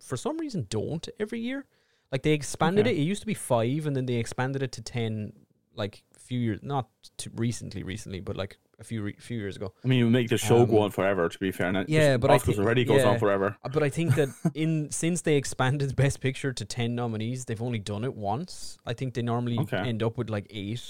for 0.00 0.16
some 0.16 0.38
reason 0.38 0.66
don't 0.70 1.08
every 1.18 1.40
year. 1.40 1.66
Like 2.12 2.22
they 2.22 2.32
expanded 2.32 2.86
Okay. 2.86 2.96
it. 2.96 3.00
It 3.00 3.04
used 3.04 3.20
to 3.22 3.26
be 3.26 3.34
five, 3.34 3.86
and 3.86 3.96
then 3.96 4.06
they 4.06 4.14
expanded 4.14 4.62
it 4.62 4.72
to 4.72 4.82
10. 4.82 5.32
Like 5.74 6.04
a 6.16 6.18
few 6.20 6.38
years, 6.40 6.60
not 6.62 6.88
too 7.18 7.30
recently, 7.34 7.82
recently, 7.82 8.20
but 8.20 8.34
like 8.34 8.56
a 8.78 8.84
few 8.84 9.02
re- 9.02 9.16
few 9.18 9.38
years 9.38 9.56
ago. 9.56 9.72
I 9.84 9.88
mean, 9.88 9.98
you 9.98 10.10
make 10.10 10.28
the 10.28 10.38
show 10.38 10.66
go 10.66 10.78
Um, 10.78 10.84
on 10.84 10.90
forever. 10.90 11.28
To 11.28 11.38
be 11.38 11.50
fair, 11.50 11.68
and 11.68 11.88
yeah, 11.88 12.16
but 12.16 12.30
I 12.30 12.38
Oscars 12.38 12.58
already 12.58 12.84
goes 12.84 13.00
yeah. 13.02 13.08
on 13.10 13.18
forever. 13.18 13.56
Uh, 13.64 13.68
But 13.68 13.82
I 13.82 13.88
think 13.88 14.14
that 14.16 14.28
in 14.54 14.90
since 14.90 15.22
they 15.22 15.36
expanded 15.36 15.96
Best 16.04 16.20
Picture 16.20 16.52
to 16.52 16.64
ten 16.64 16.94
nominees, 16.94 17.44
they've 17.46 17.62
only 17.62 17.78
done 17.78 18.04
it 18.04 18.14
once. 18.14 18.78
I 18.86 18.92
think 18.92 19.14
they 19.14 19.22
normally 19.22 19.58
Okay. 19.60 19.78
end 19.78 20.02
up 20.02 20.18
with 20.18 20.28
like 20.30 20.46
eight 20.50 20.82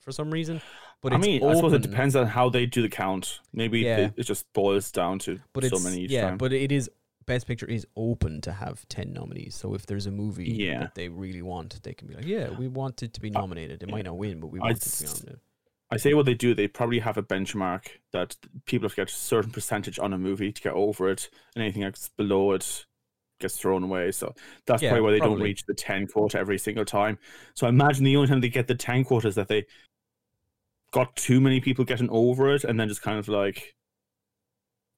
for 0.00 0.12
some 0.12 0.30
reason. 0.30 0.60
But 1.02 1.12
I 1.12 1.16
it's 1.16 1.26
mean, 1.26 1.44
I 1.44 1.54
suppose 1.54 1.72
it 1.72 1.82
depends 1.82 2.14
on 2.16 2.26
how 2.26 2.50
they 2.50 2.66
do 2.66 2.82
the 2.82 2.88
count. 2.88 3.40
Maybe 3.54 3.80
Yeah. 3.80 3.98
it, 3.98 4.14
it 4.18 4.24
just 4.24 4.52
boils 4.52 4.90
down 4.92 5.18
to 5.20 5.40
But 5.54 5.64
so 5.64 5.78
many 5.78 6.02
each 6.02 6.10
yeah, 6.10 6.30
time. 6.30 6.38
but 6.38 6.52
it 6.52 6.70
is 6.72 6.90
Best 7.26 7.46
Picture 7.46 7.66
is 7.66 7.86
open 7.96 8.40
to 8.42 8.52
have 8.52 8.86
ten 8.88 9.12
nominees. 9.12 9.54
So 9.54 9.74
if 9.74 9.86
there's 9.86 10.06
a 10.06 10.10
movie 10.10 10.50
Yeah. 10.50 10.80
that 10.80 10.94
they 10.96 11.08
really 11.08 11.42
want, 11.42 11.80
they 11.84 11.94
can 11.94 12.08
be 12.08 12.14
like, 12.14 12.26
yeah, 12.26 12.50
we 12.50 12.66
want 12.68 13.02
it 13.02 13.14
to 13.14 13.20
be 13.20 13.30
nominated. 13.30 13.82
It 13.82 13.88
might 13.88 14.04
not 14.04 14.18
win, 14.18 14.40
but 14.40 14.48
we 14.48 14.58
I'd 14.58 14.62
want 14.62 14.76
it 14.78 14.80
to 14.82 15.02
be 15.02 15.06
nominated. 15.06 15.40
I 15.90 15.96
say 15.96 16.14
what 16.14 16.26
they 16.26 16.34
do. 16.34 16.54
They 16.54 16.68
probably 16.68 17.00
have 17.00 17.16
a 17.16 17.22
benchmark 17.22 17.88
that 18.12 18.36
people 18.66 18.84
have 18.88 18.94
to 18.94 19.00
get 19.02 19.10
a 19.10 19.12
certain 19.14 19.50
percentage 19.50 19.98
on 19.98 20.12
a 20.12 20.18
movie 20.18 20.52
to 20.52 20.62
get 20.62 20.72
over 20.74 21.08
it, 21.10 21.28
and 21.54 21.62
anything 21.62 21.82
that's 21.82 22.08
below 22.10 22.52
it 22.52 22.86
gets 23.40 23.56
thrown 23.56 23.82
away. 23.82 24.12
So 24.12 24.34
that's 24.66 24.82
Yeah, 24.82 24.90
probably 24.90 25.02
why 25.04 25.10
they 25.12 25.18
don't 25.18 25.40
reach 25.40 25.64
the 25.66 25.74
ten 25.74 26.06
quota 26.06 26.38
every 26.38 26.58
single 26.58 26.84
time. 26.84 27.18
So 27.54 27.66
I 27.66 27.70
imagine 27.70 28.04
the 28.04 28.16
only 28.16 28.28
time 28.28 28.40
they 28.40 28.48
get 28.48 28.68
the 28.68 28.74
ten 28.74 29.02
quota 29.04 29.28
is 29.28 29.34
that 29.34 29.48
they 29.48 29.66
got 30.92 31.14
too 31.16 31.40
many 31.40 31.60
people 31.60 31.84
getting 31.84 32.10
over 32.10 32.52
it, 32.54 32.64
and 32.64 32.78
then 32.78 32.88
just 32.88 33.02
kind 33.02 33.18
of 33.18 33.28
like, 33.28 33.74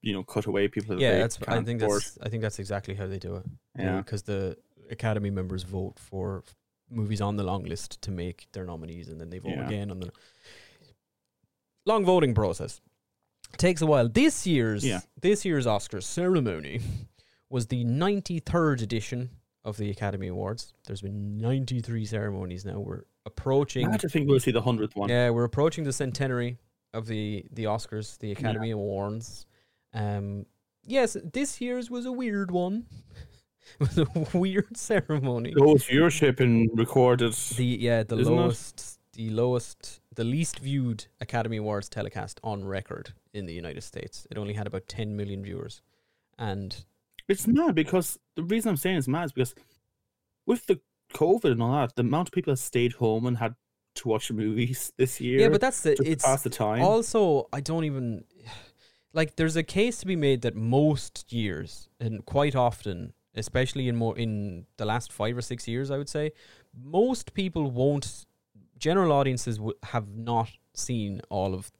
you 0.03 0.12
know, 0.12 0.23
cut 0.25 0.47
away 0.47 0.69
people. 0.69 0.97
That 0.97 1.00
Yeah, 1.03 1.19
that's. 1.19 1.39
I 1.49 1.62
think 1.62 1.81
afford. 1.81 2.03
that's. 2.03 2.19
I 2.23 2.29
think 2.29 2.43
that's 2.43 2.59
exactly 2.59 2.94
how 2.94 3.06
they 3.06 3.19
do 3.19 3.37
it. 3.37 3.44
yeah. 3.79 3.99
because 3.99 4.23
the 4.25 4.56
Academy 4.91 5.31
members 5.31 5.62
vote 5.62 5.94
for 5.99 6.43
movies 6.91 7.23
on 7.23 7.37
the 7.37 7.44
long 7.44 7.65
list 7.65 8.03
to 8.03 8.11
make 8.11 8.46
their 8.53 8.67
nominees, 8.67 9.08
and 9.08 9.19
then 9.20 9.31
they 9.31 9.39
vote 9.39 9.53
Yeah. 9.56 9.67
again 9.67 9.91
on 9.91 10.01
the 10.01 10.11
long 11.86 12.05
voting 12.05 12.34
process. 12.34 12.81
Takes 13.58 13.82
a 13.82 13.86
while. 13.86 14.08
This 14.08 14.46
year's 14.46 14.84
Yeah. 14.84 15.01
this 15.20 15.44
year's 15.44 15.67
Oscars 15.67 16.05
ceremony 16.05 16.81
was 17.51 17.67
the 17.67 17.84
ninety 17.84 18.39
third 18.41 18.81
edition 18.81 19.31
of 19.65 19.77
the 19.77 19.91
Academy 19.91 20.29
Awards. 20.29 20.72
There's 20.86 21.03
been 21.03 21.39
ninety 21.39 21.81
three 21.81 22.05
ceremonies 22.06 22.65
now. 22.65 22.81
We're 22.81 23.05
approaching. 23.27 23.86
I 23.89 23.96
think 23.98 24.29
we'll 24.29 24.41
see 24.41 24.51
the 24.53 24.62
hundredth 24.62 24.96
one. 24.96 25.08
Yeah, 25.10 25.31
we're 25.31 25.44
approaching 25.44 25.84
the 25.84 25.93
centenary 25.93 26.58
of 26.94 27.06
the 27.06 27.44
the 27.53 27.65
Oscars, 27.65 28.19
the 28.19 28.32
Academy 28.32 28.70
Awards. 28.70 29.46
Um, 29.94 30.46
yes, 30.86 31.17
this 31.32 31.60
year's 31.60 31.91
was 31.91 32.06
a 32.06 32.12
weird 32.12 32.51
one. 32.51 32.86
it 33.81 33.81
was 33.81 33.98
a 33.98 34.06
weird 34.36 34.77
ceremony. 34.77 35.53
Lowest 35.55 35.89
viewership 35.89 36.41
in 36.41 36.70
recorded. 36.74 37.34
The 37.34 37.65
yeah, 37.65 38.03
the 38.03 38.17
Isn't 38.19 38.32
it? 38.32 38.36
lowest, 38.36 38.98
the 39.12 39.31
lowest, 39.31 40.01
the 40.15 40.25
least 40.25 40.59
viewed 40.59 41.07
Academy 41.21 41.57
Awards 41.57 41.89
telecast 41.89 42.41
on 42.45 42.65
record 42.65 43.13
in 43.33 43.47
the 43.47 43.55
United 43.55 43.83
States. 43.83 44.27
It 44.31 44.39
only 44.39 44.55
had 44.55 44.67
about 44.67 44.87
10 44.89 45.17
million 45.17 45.43
viewers, 45.43 45.83
and 46.39 46.85
It's 47.29 47.47
mad 47.47 47.75
because 47.75 48.19
the 48.37 48.43
reason 48.43 48.71
I'm 48.71 48.77
saying 48.77 48.97
it's 48.97 49.09
mad 49.09 49.27
is 49.27 49.33
because 49.33 49.55
with 50.47 50.67
the 50.67 50.81
COVID 51.15 51.53
and 51.53 51.63
all 51.63 51.73
that, 51.73 51.95
the 51.97 52.03
amount 52.03 52.29
of 52.29 52.33
people 52.33 52.53
that 52.53 52.59
stayed 52.59 52.95
home 52.95 53.27
and 53.27 53.39
had 53.39 53.55
to 53.97 54.09
watch 54.09 54.31
movies 54.31 54.93
this 54.99 55.21
year. 55.21 55.41
yeah, 55.41 55.49
but 55.49 55.61
that's 55.61 55.83
the 55.83 55.97
it's 56.05 56.25
pass 56.25 56.43
the 56.43 56.51
time. 56.51 56.83
Also, 56.83 57.49
I 57.53 57.61
don't 57.61 57.85
even 57.85 58.25
like. 59.13 59.37
There's 59.37 59.57
a 59.57 59.63
case 59.63 59.99
to 59.99 60.07
be 60.07 60.17
made 60.17 60.43
that 60.43 60.55
most 60.57 61.33
years 61.33 61.89
and 62.01 62.25
quite 62.25 62.57
often, 62.57 63.13
especially 63.35 63.89
in 63.89 63.97
more 63.97 64.17
in 64.19 64.67
the 64.77 64.85
last 64.85 65.13
five 65.13 65.37
or 65.37 65.43
six 65.43 65.69
years, 65.69 65.91
I 65.91 65.99
would 65.99 66.09
say, 66.09 66.33
most 66.75 67.35
people 67.35 67.71
won't. 67.71 68.27
General 68.82 69.12
audiences 69.12 69.56
w- 69.58 69.77
have 69.94 70.08
not 70.08 70.51
seen 70.74 71.20
all 71.31 71.55
of 71.55 71.70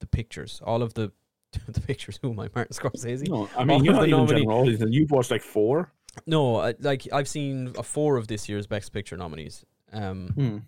the 0.00 0.06
pictures, 0.06 0.60
all 0.64 0.80
of 0.82 0.94
the 0.94 1.06
the 1.68 1.80
pictures. 1.80 2.18
Who 2.22 2.30
am 2.32 2.38
I, 2.40 2.48
Martin 2.54 2.74
Scorsese? 2.78 3.28
no, 3.28 3.48
I 3.56 3.60
all 3.60 3.64
mean 3.66 3.84
you're 3.84 3.94
not 3.94 4.06
even 4.08 4.18
nominee- 4.20 4.40
general 4.42 4.60
audience, 4.60 4.82
You've 4.96 5.10
watched 5.10 5.30
like 5.32 5.42
four. 5.42 5.92
No, 6.26 6.56
I, 6.66 6.74
like 6.80 7.02
I've 7.12 7.28
seen 7.28 7.72
a 7.76 7.82
four 7.82 8.16
of 8.16 8.26
this 8.28 8.48
year's 8.48 8.66
Best 8.66 8.92
Picture 8.92 9.16
nominees. 9.16 9.64
Um, 9.92 10.28
Hmm. 10.38 10.58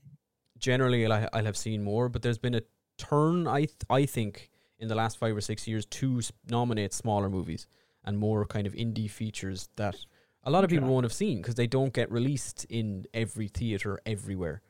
generally 0.59 1.07
I'll, 1.07 1.29
I'll 1.33 1.45
have 1.45 1.57
seen 1.57 1.83
more, 1.83 2.09
but 2.09 2.23
there's 2.23 2.39
been 2.39 2.55
a 2.55 2.63
turn. 2.97 3.47
I 3.47 3.61
th- 3.61 3.85
I 3.89 4.05
think 4.07 4.51
in 4.79 4.89
the 4.89 4.95
last 4.95 5.19
five 5.19 5.37
or 5.37 5.41
six 5.41 5.67
years 5.69 5.85
to 5.87 6.21
nominate 6.49 6.93
smaller 6.93 7.29
movies 7.31 7.67
and 8.05 8.19
more 8.19 8.45
kind 8.47 8.67
of 8.67 8.73
indie 8.75 9.11
features 9.11 9.69
that 9.77 9.97
A 10.45 10.51
lot 10.51 10.65
of 10.65 10.71
people 10.71 10.87
Okay. 10.87 10.93
won't 10.95 11.05
have 11.05 11.13
seen 11.13 11.37
because 11.43 11.57
they 11.57 11.67
don't 11.67 11.93
get 11.93 12.11
released 12.11 12.65
in 12.71 13.07
every 13.13 13.49
theater 13.49 13.99
everywhere, 14.07 14.63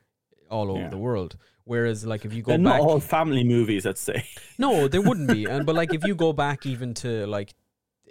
all 0.49 0.69
over 0.71 0.81
Yeah. 0.81 0.89
the 0.89 0.97
world. 0.97 1.37
Whereas, 1.65 2.05
like 2.05 2.25
if 2.25 2.33
you 2.33 2.41
go 2.41 2.51
They're 2.51 2.57
back, 2.57 2.79
not 2.79 2.81
all 2.81 2.99
family 2.99 3.43
movies, 3.43 3.85
let's 3.85 4.01
say. 4.01 4.25
no, 4.57 4.87
there 4.87 5.01
wouldn't 5.01 5.27
be. 5.29 5.45
And 5.49 5.65
but 5.65 5.75
like 5.75 5.93
if 5.93 6.03
you 6.05 6.15
go 6.15 6.33
back 6.33 6.65
even 6.65 6.93
to 6.95 7.27
like 7.27 7.53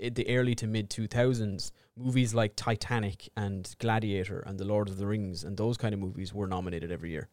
the 0.00 0.24
early 0.28 0.54
to 0.56 0.66
mid 0.66 0.88
two 0.90 1.08
thousands, 1.08 1.72
movies 1.96 2.32
like 2.34 2.52
Titanic 2.54 3.28
and 3.36 3.74
Gladiator 3.80 4.40
and 4.46 4.58
The 4.58 4.64
Lord 4.64 4.88
of 4.88 4.96
the 4.96 5.06
Rings 5.06 5.42
and 5.44 5.56
those 5.56 5.76
kind 5.76 5.92
of 5.92 5.98
movies 6.00 6.32
were 6.32 6.46
nominated 6.46 6.92
every 6.92 7.10
year. 7.10 7.28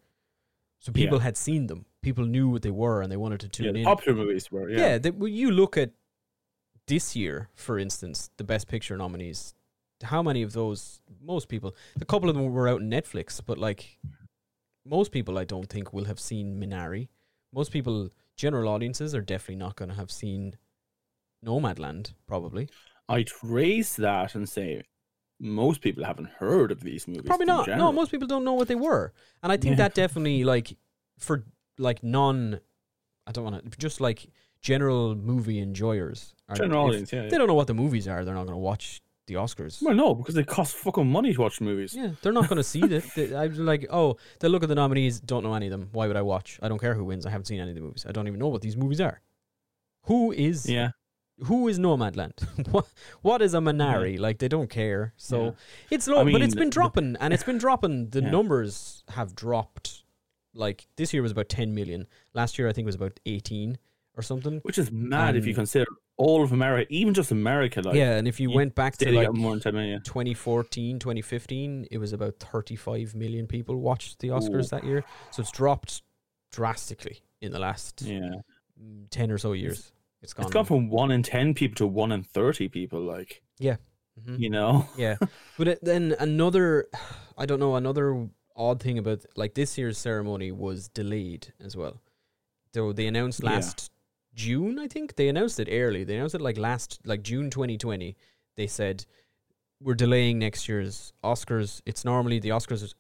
So 0.80 0.92
Yeah. 0.96 1.04
people 1.04 1.20
had 1.20 1.38
seen 1.38 1.68
them. 1.68 1.86
People 2.02 2.26
knew 2.26 2.50
what 2.50 2.64
they 2.64 2.72
were 2.72 3.02
and 3.02 3.12
they 3.12 3.18
wanted 3.18 3.40
to 3.42 3.46
Yeah, 3.48 3.68
tune 3.68 3.74
the 3.74 3.80
in. 3.82 3.86
popular 3.86 4.18
movies 4.18 4.52
were. 4.52 4.70
Yeah, 4.70 4.80
Yeah. 4.80 4.98
that 4.98 5.16
when 5.16 5.32
you 5.34 5.52
look 5.52 5.78
at 5.78 5.92
this 6.88 7.16
year, 7.16 7.50
for 7.56 7.78
instance, 7.80 8.30
the 8.38 8.44
Best 8.44 8.68
Picture 8.68 8.98
nominees. 8.98 9.54
How 10.04 10.22
many 10.22 10.42
of 10.44 10.52
those? 10.54 11.02
Most 11.22 11.48
people. 11.50 11.76
A 12.02 12.06
couple 12.06 12.30
of 12.30 12.36
them 12.36 12.52
were 12.52 12.68
out 12.68 12.82
on 12.82 12.90
Netflix, 12.92 13.42
but 13.44 13.58
like 13.58 13.98
most 14.86 15.12
people, 15.12 15.38
I 15.38 15.46
don't 15.46 15.68
think 15.70 15.94
will 15.94 16.06
have 16.06 16.20
seen 16.20 16.60
Minari. 16.60 17.08
Most 17.54 17.72
people, 17.72 18.10
general 18.36 18.70
audiences, 18.70 19.16
are 19.16 19.22
definitely 19.22 19.56
not 19.58 19.76
going 19.76 19.90
to 19.90 19.96
have 19.96 20.12
seen 20.12 20.56
Nomadland. 21.46 22.14
Probably, 22.28 22.70
I'd 23.08 23.30
raise 23.44 23.96
that 23.98 24.36
and 24.36 24.48
say 24.48 24.84
most 25.40 25.82
people 25.82 26.04
haven't 26.04 26.30
heard 26.40 26.72
of 26.72 26.82
these 26.82 27.08
movies. 27.08 27.24
probably 27.26 27.46
not. 27.46 27.68
No, 27.68 27.92
most 27.92 28.12
people 28.12 28.28
don't 28.28 28.44
know 28.44 28.54
what 28.54 28.68
they 28.68 28.76
were, 28.76 29.14
and 29.44 29.52
I 29.52 29.58
think 29.58 29.72
Yeah. 29.74 29.84
that 29.84 29.94
definitely 30.04 30.44
like 30.44 30.76
for 31.20 31.44
like 31.78 32.04
non. 32.04 32.60
I 33.28 33.32
don't 33.32 33.44
want 33.44 33.72
to 33.72 33.78
just 33.78 34.00
like 34.02 34.28
general 34.62 35.16
movie 35.16 35.60
enjoyers. 35.60 36.36
are- 36.50 36.56
General 36.56 36.88
audience, 36.88 37.12
yeah. 37.12 37.22
They 37.24 37.30
yeah. 37.30 37.38
don't 37.40 37.48
know 37.48 37.54
what 37.56 37.68
the 37.68 37.74
movies 37.74 38.08
are. 38.08 38.24
They're 38.24 38.36
not 38.36 38.44
going 38.46 38.54
to 38.56 38.60
watch 38.60 39.02
the 39.28 39.36
Oscars. 39.36 39.82
Well, 39.82 39.96
no, 39.96 40.14
because 40.16 40.36
they 40.36 40.44
cost 40.44 40.76
fucking 40.76 41.08
money 41.08 41.34
to 41.34 41.42
watch 41.42 41.60
movies. 41.62 41.96
Yeah, 41.96 42.12
they're 42.22 42.32
not 42.34 42.48
going 42.48 42.58
to 42.58 42.64
see 42.64 42.82
it. 42.82 43.34
I'm 43.34 43.66
like, 43.66 43.88
oh, 43.90 44.18
they 44.40 44.48
look 44.48 44.64
at 44.64 44.70
the 44.70 44.76
nominees, 44.76 45.20
don't 45.20 45.44
know 45.44 45.54
any 45.54 45.68
of 45.68 45.72
them. 45.72 45.90
Why 45.92 46.08
would 46.08 46.16
I 46.18 46.22
watch? 46.22 46.60
I 46.62 46.68
don't 46.68 46.80
care 46.80 46.94
who 46.94 47.04
wins. 47.06 47.26
I 47.26 47.30
haven't 47.32 47.46
seen 47.46 47.60
any 47.60 47.72
of 47.72 47.76
the 47.76 47.82
movies. 47.82 48.06
I 48.08 48.12
don't 48.12 48.28
even 48.28 48.40
know 48.40 48.48
what 48.50 48.62
these 48.62 48.78
movies 48.78 49.02
are. 49.02 49.22
Who 50.04 50.32
is 50.32 50.70
Yeah. 50.70 50.92
who 51.46 51.68
is 51.68 51.80
Nomadland? 51.80 52.44
what 52.72 52.86
what 53.22 53.42
is 53.42 53.54
a 53.54 53.58
Minari? 53.60 54.20
Like 54.20 54.38
they 54.40 54.48
don't 54.48 54.70
care. 54.70 55.14
So 55.18 55.44
Yeah. 55.46 55.52
it's 55.92 56.08
low, 56.08 56.22
I 56.22 56.32
but 56.32 56.42
it's 56.42 56.54
been 56.56 56.66
the- 56.70 56.72
dropping, 56.80 57.16
and 57.20 57.34
it's 57.34 57.44
been 57.44 57.58
dropping. 57.58 58.10
The 58.12 58.22
Yeah. 58.22 58.30
numbers 58.30 59.04
have 59.10 59.36
dropped. 59.36 60.04
Like 60.54 60.88
this 60.96 61.14
year 61.14 61.22
was 61.24 61.32
about 61.32 61.50
10 61.50 61.74
million. 61.74 62.08
Last 62.34 62.58
year 62.60 62.68
I 62.70 62.74
think 62.74 62.86
it 62.86 62.94
was 62.94 62.96
about 62.96 63.20
18 63.26 63.78
or 64.16 64.22
something. 64.22 64.60
Which 64.62 64.78
is 64.78 64.92
mad 64.92 65.36
if 65.36 65.46
you 65.48 65.54
consider 65.56 65.88
all 66.18 66.44
of 66.44 66.52
America, 66.52 66.88
even 66.94 67.14
just 67.14 67.32
America. 67.32 67.82
Like, 67.82 67.96
yeah, 67.96 68.16
and 68.18 68.28
if 68.28 68.40
you 68.40 68.50
you 68.50 68.56
went 68.56 68.74
back 68.76 68.98
to 68.98 69.12
like 69.12 69.34
more 69.34 69.52
than 69.52 69.60
10 69.62 69.74
million. 69.74 70.02
2014, 70.04 71.00
2015, 71.00 71.88
it 71.92 71.98
was 71.98 72.14
about 72.14 72.36
35 72.40 73.16
million 73.16 73.48
people 73.48 73.76
watched 73.78 74.20
the 74.20 74.30
Oscars 74.30 74.66
Ooh. 74.66 74.68
that 74.70 74.84
year. 74.86 75.04
So 75.32 75.42
it's 75.42 75.52
dropped 75.52 76.02
drastically 76.52 77.20
in 77.42 77.52
the 77.52 77.60
last 77.60 78.02
Yeah. 78.02 78.36
mm, 78.82 79.10
10 79.10 79.32
or 79.32 79.38
so 79.38 79.52
years. 79.54 79.92
It's 80.22 80.34
gone. 80.34 80.46
It's 80.46 80.54
gone 80.54 80.66
from 80.66 80.90
1 80.90 81.12
in 81.12 81.22
10 81.22 81.54
people 81.54 81.76
to 81.78 81.88
1 81.88 82.12
in 82.12 82.24
30 82.24 82.70
people. 82.70 83.02
Like, 83.02 83.44
Mhm. 83.60 84.40
you 84.40 84.50
know? 84.50 84.88
Yeah. 84.98 85.18
But 85.58 85.68
it, 85.68 85.80
then 85.84 86.16
another, 86.20 86.88
I 87.38 87.46
don't 87.46 87.60
know, 87.60 87.76
another 87.76 88.30
odd 88.56 88.82
thing 88.82 88.98
about 88.98 89.26
like 89.36 89.54
this 89.54 89.78
year's 89.78 89.98
ceremony 89.98 90.52
was 90.54 90.88
delayed 90.88 91.52
as 91.60 91.76
well. 91.76 92.00
So 92.74 92.94
they 92.94 93.08
announced 93.08 93.44
Yeah. 93.44 93.50
June, 94.36 94.78
I 94.80 94.88
think. 94.88 95.16
They 95.16 95.28
announced 95.30 95.60
it 95.60 95.70
early. 95.72 96.04
They 96.04 96.16
announced 96.18 96.36
it 96.36 96.42
like 96.42 96.58
last, 96.58 97.00
like 97.06 97.24
June 97.24 97.50
2020. 97.50 98.16
They 98.58 98.68
said, 98.68 99.06
we're 99.82 99.96
delaying 99.96 100.40
next 100.40 100.68
year's 100.70 101.14
Oscars. 101.24 101.82
It's 101.86 102.06
normally, 102.06 102.40
the 102.40 102.50
Oscars 102.50 102.94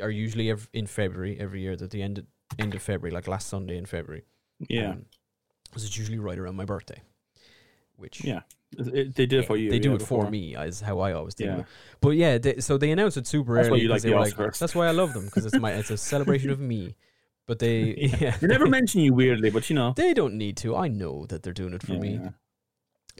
are 0.00 0.10
usually 0.10 0.50
ev- 0.50 0.68
in 0.72 0.86
February 0.86 1.36
every 1.38 1.60
year, 1.62 1.72
at 1.72 1.90
the 1.90 2.02
end 2.02 2.18
of, 2.18 2.26
end 2.58 2.74
of 2.74 2.82
February, 2.82 3.12
like 3.14 3.26
last 3.28 3.48
Sunday 3.48 3.76
in 3.76 3.86
February. 3.86 4.24
Yeah. 4.68 4.90
Um, 4.90 5.06
it's 5.74 5.96
usually 5.98 6.18
right 6.18 6.38
around 6.38 6.56
my 6.56 6.64
birthday, 6.64 7.02
which 7.96 8.24
Yeah. 8.24 8.40
It- 8.76 9.14
they 9.14 9.26
did 9.26 9.40
it 9.40 9.46
for 9.46 9.56
you. 9.56 9.70
they 9.70 9.78
do 9.78 9.90
yeah, 9.90 9.94
it 9.96 10.02
for 10.02 10.28
me, 10.30 10.54
is 10.56 10.80
how 10.80 10.98
I 11.00 11.12
always 11.12 11.34
do 11.34 11.44
Yeah. 11.44 11.58
it. 11.60 11.66
But 12.00 12.10
yeah, 12.10 12.38
they, 12.38 12.60
so 12.60 12.76
they 12.78 12.90
announced 12.90 13.16
it 13.16 13.26
super 13.26 13.54
That's 13.54 13.68
why 13.70 13.76
early. 13.76 13.88
like 13.88 14.02
they 14.02 14.08
the 14.10 14.14
were 14.16 14.20
like, 14.22 14.36
That's 14.58 14.74
why 14.74 14.86
I 14.88 14.90
love 14.90 15.12
them 15.14 15.24
because 15.26 15.46
it's 15.46 15.58
my 15.58 15.72
it's 15.72 15.90
a 15.90 15.96
celebration 15.96 16.50
of 16.50 16.58
me. 16.60 16.94
But 17.46 17.58
they 17.60 17.94
Yeah. 17.98 18.16
yeah, 18.20 18.36
They 18.40 18.46
never 18.48 18.66
mention 18.66 19.00
you 19.00 19.14
weirdly, 19.14 19.50
but 19.50 19.68
you 19.70 19.76
know. 19.76 19.92
they 19.96 20.14
don't 20.14 20.34
need 20.34 20.56
to. 20.58 20.74
I 20.76 20.88
know 20.88 21.26
that 21.26 21.42
they're 21.42 21.52
doing 21.52 21.74
it 21.74 21.82
for 21.82 21.92
me. 21.92 22.14
Yeah. 22.22 22.30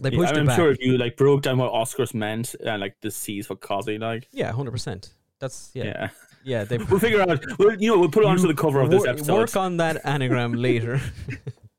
They 0.03 0.11
Yeah, 0.11 0.19
pushed 0.19 0.35
I'm 0.35 0.43
it 0.43 0.47
back. 0.47 0.57
sure 0.57 0.71
if 0.71 0.79
you 0.81 0.99
like 0.99 1.17
broke 1.17 1.43
down 1.43 1.59
what 1.59 1.73
Oscars 1.73 2.13
meant 2.15 2.55
and 2.65 2.81
like 2.81 2.97
the 3.01 3.11
C's 3.11 3.47
for 3.47 3.57
Cosy, 3.57 3.99
like 3.99 4.29
Yeah, 4.33 4.53
hundred 4.53 4.73
percent. 4.73 5.11
That's 5.41 5.71
yeah, 5.75 5.85
yeah. 5.85 6.09
yeah, 6.45 6.65
they 6.65 6.79
we'll 6.91 6.99
figure 6.99 7.23
out. 7.23 7.43
We'll 7.59 7.81
you 7.81 7.91
know 7.91 7.99
we'll 7.99 8.11
put 8.11 8.25
it 8.25 8.27
onto 8.27 8.43
You 8.43 8.49
the 8.49 8.55
cover 8.55 8.81
of 8.81 8.91
this 8.91 9.07
episode. 9.07 9.35
Work 9.35 9.57
on 9.57 9.77
that 9.79 10.05
anagram 10.05 10.55
later. 10.55 11.01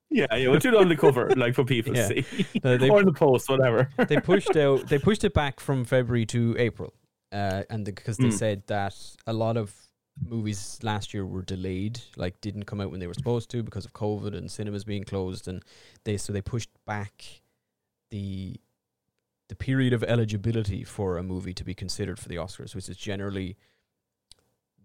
yeah, 0.10 0.34
yeah, 0.36 0.48
we'll 0.50 0.60
do 0.60 0.70
it 0.70 0.76
on 0.76 0.90
the 0.90 0.96
cover, 0.96 1.30
like 1.36 1.54
for 1.54 1.64
people 1.66 1.96
Yeah. 1.96 2.08
to 2.08 2.24
see, 2.24 2.46
No, 2.64 2.78
they- 2.78 2.90
or 2.90 3.00
in 3.02 3.06
the 3.06 3.14
post, 3.14 3.50
whatever. 3.50 3.90
they 4.08 4.20
pushed 4.20 4.56
out. 4.56 4.88
They 4.88 5.00
pushed 5.00 5.24
it 5.24 5.34
back 5.34 5.60
from 5.60 5.86
February 5.86 6.26
to 6.28 6.56
April, 6.58 6.94
uh, 7.32 7.64
and 7.70 7.84
because 7.86 8.18
they 8.18 8.30
Mm. 8.30 8.34
said 8.34 8.64
that 8.68 8.96
a 9.28 9.34
lot 9.34 9.58
of 9.58 9.74
movies 10.26 10.80
last 10.82 11.14
year 11.14 11.26
were 11.26 11.42
delayed, 11.44 12.00
like 12.16 12.40
didn't 12.42 12.66
come 12.66 12.82
out 12.82 12.92
when 12.92 13.00
they 13.00 13.08
were 13.08 13.14
supposed 13.14 13.50
to 13.52 13.64
because 13.64 13.86
of 13.86 13.94
COVID 13.94 14.36
and 14.36 14.50
cinemas 14.50 14.84
being 14.84 15.04
closed, 15.04 15.48
and 15.48 15.64
they 16.04 16.18
so 16.18 16.34
they 16.34 16.42
pushed 16.42 16.70
back 16.86 17.42
the 18.10 18.60
the 19.50 19.56
period 19.56 19.94
of 19.94 20.04
eligibility 20.04 20.84
for 20.84 21.18
a 21.18 21.24
movie 21.24 21.54
to 21.54 21.64
be 21.64 21.74
considered 21.74 22.20
for 22.20 22.28
the 22.28 22.36
Oscars, 22.36 22.76
which 22.76 22.90
is 22.90 22.98
generally 22.98 23.56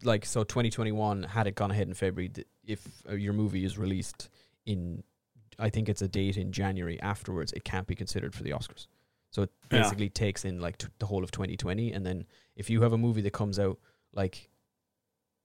like 0.04 0.24
so 0.26 0.42
2021 0.44 1.22
had 1.24 1.46
it 1.46 1.54
gone 1.54 1.70
ahead 1.70 1.86
in 1.88 1.94
February 1.94 2.28
th- 2.28 2.46
if 2.64 2.86
uh, 3.08 3.14
your 3.14 3.32
movie 3.32 3.64
is 3.64 3.78
released 3.78 4.28
in 4.66 5.02
I 5.58 5.70
think 5.70 5.88
it's 5.88 6.02
a 6.02 6.08
date 6.08 6.36
in 6.36 6.50
January 6.52 7.00
afterwards 7.00 7.52
it 7.52 7.62
can't 7.64 7.86
be 7.86 7.94
considered 7.94 8.34
for 8.34 8.42
the 8.42 8.50
Oscars. 8.50 8.86
So 9.30 9.42
it 9.42 9.50
Yeah. 9.70 9.80
basically 9.82 10.08
takes 10.10 10.44
in 10.44 10.60
like 10.60 10.78
t- 10.78 10.88
the 10.98 11.06
whole 11.06 11.22
of 11.24 11.30
2020 11.30 11.92
and 11.92 12.04
then 12.04 12.26
if 12.56 12.68
you 12.68 12.82
have 12.82 12.92
a 12.92 12.98
movie 12.98 13.20
that 13.22 13.32
comes 13.32 13.58
out 13.60 13.78
like 14.12 14.50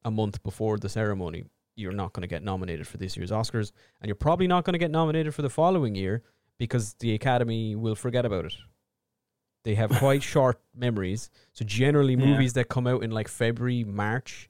a 0.08 0.12
month 0.12 0.42
before 0.44 0.78
the 0.78 0.90
ceremony 0.90 1.44
you're 1.76 1.92
not 2.04 2.12
going 2.14 2.22
to 2.28 2.28
get 2.36 2.42
nominated 2.44 2.88
for 2.88 2.98
this 2.98 3.16
year's 3.16 3.30
Oscars 3.40 3.72
and 4.02 4.08
you're 4.10 4.16
probably 4.28 4.48
not 4.48 4.64
going 4.66 4.74
to 4.74 4.80
get 4.86 4.90
nominated 4.90 5.32
for 5.36 5.44
the 5.44 5.50
following 5.50 5.94
year 5.94 6.24
because 6.58 6.96
the 7.00 7.14
academy 7.14 7.76
will 7.76 7.94
forget 7.94 8.26
about 8.26 8.46
it. 8.46 8.56
They 9.64 9.76
have 9.76 9.92
quite 10.04 10.24
short 10.24 10.60
memories. 10.74 11.30
So 11.54 11.64
generally 11.66 12.14
Yeah. 12.16 12.26
movies 12.26 12.54
that 12.54 12.68
come 12.70 12.88
out 12.88 13.04
in 13.04 13.12
like 13.12 13.28
February, 13.28 13.84
March, 13.84 14.50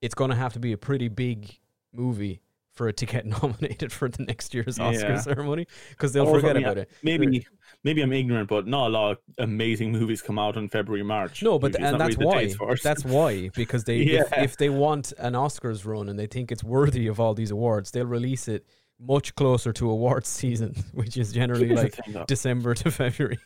it's 0.00 0.14
going 0.14 0.30
to 0.30 0.36
have 0.36 0.52
to 0.52 0.60
be 0.60 0.72
a 0.72 0.78
pretty 0.78 1.08
big 1.08 1.58
movie 1.92 2.40
for 2.72 2.88
it 2.88 2.96
to 2.98 3.06
get 3.06 3.26
nominated 3.42 3.92
for 3.92 4.08
the 4.08 4.22
next 4.24 4.54
year's 4.54 4.78
Oscar 4.78 5.08
Yeah. 5.08 5.20
ceremony 5.20 5.66
because 5.90 6.12
they'll 6.12 6.28
I 6.28 6.32
forget 6.32 6.56
mean, 6.56 6.64
about 6.64 6.78
it. 6.78 6.90
Maybe, 7.02 7.46
maybe 7.84 8.00
I'm 8.02 8.12
ignorant, 8.12 8.48
but 8.48 8.66
not 8.66 8.86
a 8.88 8.90
lot 8.90 9.10
of 9.12 9.18
amazing 9.38 9.92
movies 9.92 10.22
come 10.22 10.38
out 10.38 10.56
in 10.56 10.68
February, 10.68 11.02
March. 11.02 11.42
No, 11.42 11.58
but 11.58 11.74
it's 11.74 11.78
and 11.82 12.00
that's 12.00 12.16
really 12.16 12.26
why. 12.26 12.44
dates 12.44 12.56
for 12.56 12.72
it. 12.72 12.82
That's 12.82 13.04
why 13.04 13.50
because 13.54 13.84
they 13.84 13.98
if, 14.00 14.28
Yeah. 14.32 14.42
if 14.42 14.56
they 14.56 14.68
want 14.68 15.12
an 15.18 15.34
Oscars 15.34 15.84
run 15.84 16.08
and 16.08 16.18
they 16.18 16.26
think 16.26 16.52
it's 16.52 16.64
worthy 16.64 17.06
of 17.08 17.18
all 17.20 17.34
these 17.34 17.50
awards, 17.50 17.90
they'll 17.90 18.06
release 18.06 18.48
it 18.48 18.64
much 18.98 19.34
closer 19.34 19.72
to 19.72 19.90
awards 19.90 20.28
season, 20.42 20.74
which 20.92 21.16
is 21.16 21.32
generally 21.32 21.66
Here's 21.68 21.82
like 21.82 21.94
thing. 21.96 22.24
December 22.26 22.74
to 22.74 22.90
February. 22.90 23.38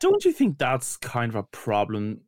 Don't 0.00 0.24
you 0.24 0.32
think 0.32 0.58
that's 0.58 0.96
kind 0.96 1.30
of 1.30 1.36
a 1.36 1.42
problem 1.44 2.22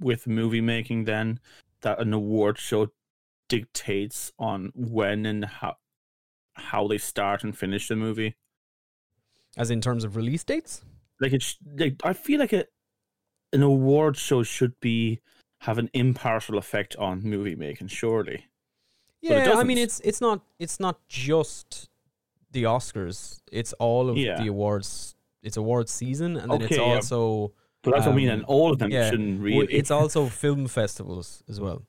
with 0.00 0.26
movie 0.26 0.60
making 0.62 1.04
then? 1.04 1.38
That 1.82 2.00
an 2.00 2.14
award 2.14 2.58
show 2.58 2.88
dictates 3.48 4.32
on 4.38 4.72
when 4.74 5.26
and 5.26 5.44
how 5.44 5.76
how 6.54 6.86
they 6.88 6.98
start 6.98 7.44
and 7.44 7.56
finish 7.56 7.88
the 7.88 7.96
movie. 7.96 8.34
As 9.56 9.70
in 9.70 9.80
terms 9.80 10.04
of 10.04 10.16
release 10.16 10.44
dates? 10.44 10.82
Like 11.20 11.32
it, 11.32 11.42
sh- 11.42 11.56
like 11.78 11.96
I 12.04 12.12
feel 12.12 12.40
like 12.40 12.52
a, 12.52 12.64
an 13.52 13.62
award 13.62 14.16
show 14.16 14.42
should 14.42 14.78
be 14.80 15.20
have 15.60 15.78
an 15.78 15.88
impartial 15.94 16.58
effect 16.58 16.94
on 16.96 17.22
movie 17.22 17.54
making. 17.56 17.88
Surely, 17.88 18.46
Yeah, 19.22 19.54
I 19.56 19.64
mean 19.64 19.78
it's 19.78 20.00
it's 20.00 20.20
not 20.20 20.40
it's 20.58 20.78
not 20.78 21.06
just 21.08 21.88
the 22.50 22.64
Oscars. 22.64 23.40
It's 23.50 23.72
all 23.74 24.10
of 24.10 24.16
Yeah. 24.18 24.36
the 24.36 24.48
awards. 24.48 25.14
It's 25.42 25.56
awards 25.56 25.92
season, 25.92 26.36
and 26.36 26.50
then 26.50 26.62
it's 26.62 26.76
yeah. 26.76 26.82
also 26.82 27.52
but 27.82 27.92
that's 27.92 28.06
what 28.06 28.12
I 28.12 28.16
mean. 28.16 28.28
Um, 28.30 28.38
And 28.38 28.44
all 28.46 28.72
of 28.72 28.78
them 28.78 28.90
yeah, 28.90 29.10
shouldn't 29.10 29.40
really. 29.40 29.72
it's 29.72 29.90
also 30.00 30.26
film 30.26 30.66
festivals 30.66 31.42
as 31.48 31.60
well. 31.60 31.86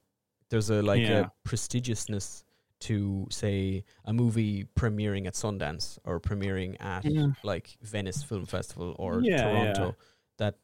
There's 0.49 0.69
a 0.69 0.81
like 0.81 1.01
Yeah. 1.01 1.27
a 1.27 1.49
prestigiousness 1.49 2.43
to 2.81 3.27
say 3.31 3.83
a 4.05 4.13
movie 4.13 4.65
premiering 4.75 5.25
at 5.25 5.33
Sundance 5.33 5.97
or 6.03 6.19
premiering 6.19 6.79
at 6.79 7.03
Yeah. 7.05 7.29
like 7.43 7.75
Venice 7.81 8.21
Film 8.23 8.45
Festival 8.45 8.95
or 8.99 9.19
Yeah, 9.21 9.41
Toronto 9.43 9.95
that 10.37 10.55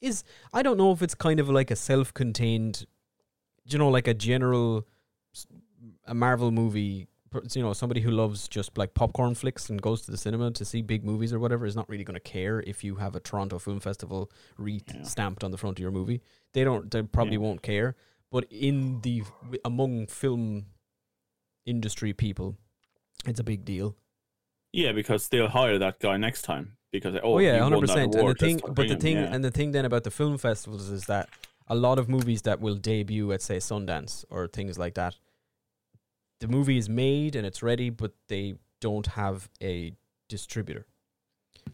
is 0.00 0.22
I 0.52 0.62
don't 0.62 0.76
know 0.78 0.92
if 0.92 1.02
it's 1.02 1.14
kind 1.14 1.40
of 1.40 1.48
like 1.50 1.70
a 1.70 1.76
self-contained 1.76 2.86
you 3.64 3.78
know 3.78 3.88
like 3.88 4.06
a 4.06 4.14
general 4.14 4.86
a 6.06 6.14
Marvel 6.14 6.50
movie 6.52 7.08
you 7.52 7.60
know 7.62 7.72
somebody 7.74 8.00
who 8.00 8.10
loves 8.10 8.48
just 8.48 8.78
like 8.78 8.94
popcorn 8.94 9.34
flicks 9.34 9.68
and 9.68 9.82
goes 9.82 10.02
to 10.02 10.10
the 10.10 10.16
cinema 10.16 10.50
to 10.52 10.64
see 10.64 10.80
big 10.80 11.04
movies 11.04 11.32
or 11.32 11.38
whatever 11.38 11.66
is 11.66 11.76
not 11.76 11.88
really 11.88 12.04
going 12.04 12.14
to 12.14 12.20
care 12.20 12.60
if 12.66 12.82
you 12.82 12.94
have 12.94 13.14
a 13.16 13.20
Toronto 13.20 13.58
Film 13.58 13.80
Festival 13.80 14.30
wreath 14.56 14.84
Yeah. 14.94 15.02
stamped 15.02 15.44
on 15.44 15.50
the 15.50 15.58
front 15.58 15.78
of 15.78 15.82
your 15.82 15.90
movie. 15.90 16.22
They 16.54 16.64
don't. 16.64 16.90
They 16.90 17.02
probably 17.02 17.34
Yeah. 17.34 17.40
won't 17.40 17.62
care. 17.62 17.96
But 18.30 18.44
in 18.50 19.00
the 19.00 19.22
among 19.64 20.06
film 20.06 20.66
industry 21.64 22.12
people, 22.12 22.56
it's 23.26 23.40
a 23.40 23.44
big 23.44 23.64
deal. 23.64 23.96
Yeah, 24.72 24.92
because 24.92 25.28
they'll 25.28 25.48
hire 25.48 25.78
that 25.78 25.98
guy 25.98 26.18
next 26.18 26.42
time 26.42 26.76
because 26.92 27.14
oh, 27.16 27.34
Oh, 27.34 27.38
yeah, 27.38 27.58
hundred 27.62 27.80
percent. 27.80 28.14
And 28.14 28.28
the 28.28 28.34
thing, 28.34 28.60
but 28.66 28.88
the 28.88 28.96
thing, 28.96 29.16
yeah. 29.16 29.32
and 29.32 29.42
the 29.44 29.50
thing 29.50 29.72
then 29.72 29.84
about 29.84 30.04
the 30.04 30.10
film 30.10 30.36
festivals 30.38 30.88
is 30.90 31.06
that 31.06 31.28
a 31.68 31.74
lot 31.74 31.98
of 31.98 32.08
movies 32.08 32.42
that 32.42 32.60
will 32.60 32.76
debut 32.76 33.32
at 33.32 33.42
say 33.42 33.58
Sundance 33.58 34.24
or 34.30 34.46
things 34.46 34.78
like 34.78 34.94
that, 34.94 35.16
the 36.40 36.48
movie 36.48 36.78
is 36.78 36.88
made 36.88 37.34
and 37.34 37.46
it's 37.46 37.62
ready, 37.62 37.90
but 37.90 38.12
they 38.28 38.54
don't 38.80 39.06
have 39.06 39.48
a 39.62 39.92
distributor. 40.28 40.86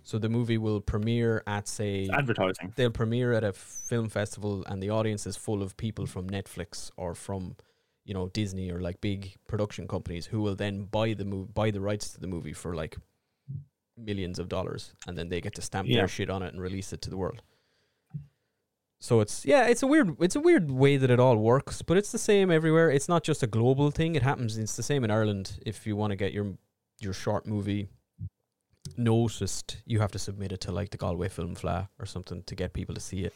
So 0.03 0.19
the 0.19 0.29
movie 0.29 0.59
will 0.59 0.81
premiere 0.81 1.43
at 1.47 1.69
say 1.69 2.09
advertising. 2.13 2.73
they'll 2.77 2.91
premiere 2.91 3.33
at 3.33 3.45
a 3.45 3.53
film 3.53 4.09
festival 4.09 4.65
and 4.67 4.83
the 4.83 4.91
audience 4.91 5.27
is 5.27 5.37
full 5.37 5.63
of 5.63 5.77
people 5.77 6.07
from 6.07 6.29
Netflix 6.29 6.91
or 6.97 7.15
from 7.15 7.57
you 8.05 8.13
know 8.15 8.29
Disney 8.29 8.71
or 8.71 8.81
like 8.81 9.01
big 9.01 9.35
production 9.49 9.87
companies 9.89 10.27
who 10.27 10.41
will 10.43 10.55
then 10.57 10.85
buy 10.85 11.15
the 11.15 11.25
move 11.25 11.55
buy 11.55 11.71
the 11.71 11.81
rights 11.81 12.11
to 12.15 12.21
the 12.21 12.27
movie 12.27 12.53
for 12.53 12.75
like 12.75 12.97
millions 13.97 14.39
of 14.39 14.49
dollars 14.49 14.93
and 15.07 15.17
then 15.17 15.29
they 15.29 15.41
get 15.41 15.55
to 15.55 15.63
stamp 15.63 15.89
Yeah. 15.89 15.99
their 15.99 16.09
shit 16.09 16.29
on 16.29 16.43
it 16.43 16.53
and 16.53 16.61
release 16.61 16.93
it 16.93 17.01
to 17.03 17.11
the 17.11 17.17
world. 17.17 17.43
So 19.01 19.21
it's 19.21 19.45
yeah, 19.45 19.67
it's 19.67 19.83
a 19.83 19.87
weird 19.87 20.17
it's 20.21 20.37
a 20.37 20.41
weird 20.41 20.71
way 20.71 20.97
that 20.97 21.11
it 21.11 21.21
all 21.21 21.37
works, 21.37 21.83
but 21.83 21.97
it's 21.97 22.11
the 22.11 22.19
same 22.19 22.51
everywhere. 22.51 22.91
It's 22.91 23.09
not 23.09 23.23
just 23.23 23.43
a 23.43 23.47
global 23.47 23.91
thing. 23.91 24.15
It 24.15 24.23
happens 24.23 24.57
it's 24.57 24.77
the 24.77 24.83
same 24.83 25.05
in 25.05 25.11
Ireland 25.11 25.59
if 25.67 25.87
you 25.87 25.95
want 25.95 26.11
to 26.13 26.17
get 26.17 26.33
your 26.33 26.55
your 27.01 27.13
short 27.13 27.47
movie 27.47 27.89
noticed, 28.97 29.79
you 29.87 30.01
have 30.01 30.13
to 30.13 30.19
submit 30.19 30.53
it 30.53 30.61
to 30.63 30.73
like 30.73 30.91
the 30.91 30.99
Galway 30.99 31.29
Film 31.29 31.55
Fleadh 31.55 31.89
or 31.99 32.07
something 32.07 32.43
to 32.45 32.55
get 32.55 32.73
people 32.73 32.95
to 32.95 33.01
see 33.01 33.25
it. 33.25 33.33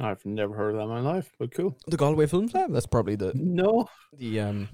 I've 0.00 0.24
never 0.24 0.54
heard 0.54 0.70
of 0.70 0.76
that 0.76 0.82
in 0.84 0.88
my 0.90 1.00
life, 1.00 1.32
but 1.38 1.52
cool. 1.52 1.76
The 1.88 1.96
Galway 1.96 2.26
Film 2.26 2.48
Fleadh, 2.48 2.72
that's 2.72 2.86
probably 2.86 3.16
the 3.16 3.32
No, 3.34 3.88
the 4.16 4.40
um 4.40 4.68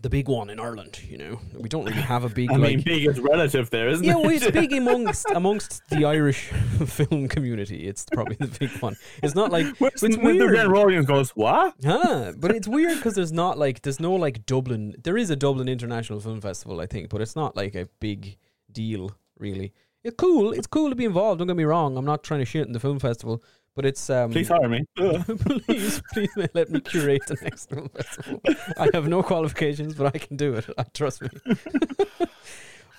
the 0.00 0.10
big 0.10 0.26
one 0.26 0.50
in 0.50 0.58
Ireland. 0.58 0.98
You 1.08 1.18
know, 1.18 1.40
we 1.54 1.68
don't 1.68 1.84
really 1.84 2.00
have 2.00 2.24
a 2.24 2.28
big 2.28 2.50
I 2.52 2.56
like. 2.56 2.76
mean, 2.76 2.82
big 2.82 3.06
is 3.06 3.20
relative 3.20 3.70
there, 3.70 3.88
isn't 3.88 4.04
yeah, 4.04 4.16
it? 4.18 4.20
well, 4.20 4.30
it's 4.30 4.50
big 4.50 4.72
amongst 4.82 5.30
amongst 5.30 5.82
the 5.90 6.04
Irish 6.06 6.46
film 6.86 7.28
community. 7.28 7.86
It's 7.86 8.04
probably 8.12 8.34
the 8.34 8.48
big 8.58 8.70
one. 8.82 8.96
It's 9.22 9.36
not 9.36 9.52
like 9.52 9.66
Where's 9.78 10.02
it's 10.02 10.16
when 10.16 10.38
the 10.38 10.46
weird. 10.46 10.66
audience 10.74 11.06
goes, 11.06 11.30
what? 11.30 11.74
Huh, 11.84 12.32
but 12.36 12.50
it's 12.50 12.66
weird 12.66 12.96
because 12.96 13.14
there's 13.14 13.32
not 13.32 13.58
like 13.58 13.82
there's 13.82 14.00
no 14.00 14.14
like 14.14 14.44
Dublin. 14.44 14.96
There 15.04 15.16
is 15.16 15.30
a 15.30 15.36
Dublin 15.36 15.68
International 15.68 16.18
Film 16.18 16.40
Festival, 16.40 16.80
I 16.80 16.86
think, 16.86 17.10
but 17.10 17.20
it's 17.20 17.36
not 17.36 17.54
like 17.56 17.76
a 17.76 17.88
big 18.00 18.38
deal 18.72 19.12
really. 19.38 19.72
It's 20.04 20.16
cool. 20.16 20.52
It's 20.52 20.66
cool 20.66 20.88
to 20.90 20.96
be 20.96 21.04
involved. 21.04 21.38
Don't 21.38 21.46
get 21.46 21.56
me 21.56 21.64
wrong. 21.64 21.96
I'm 21.96 22.04
not 22.04 22.24
trying 22.24 22.40
to 22.40 22.44
shit 22.46 22.66
in 22.66 22.72
the 22.72 22.80
film 22.80 22.98
festival, 22.98 23.42
but 23.76 23.86
it's 23.86 24.10
um. 24.10 24.32
Please 24.32 24.48
hire 24.48 24.68
me. 24.68 24.84
Please, 24.96 26.02
please 26.12 26.30
let 26.54 26.70
me 26.70 26.80
curate 26.80 27.22
the 27.26 27.36
next 27.42 27.70
film 27.70 27.88
festival. 27.88 28.40
I 28.78 28.88
have 28.94 29.06
no 29.08 29.22
qualifications, 29.22 29.94
but 29.94 30.12
I 30.14 30.18
can 30.18 30.36
do 30.36 30.54
it. 30.54 30.66
Trust 30.94 31.22
me. 31.22 31.28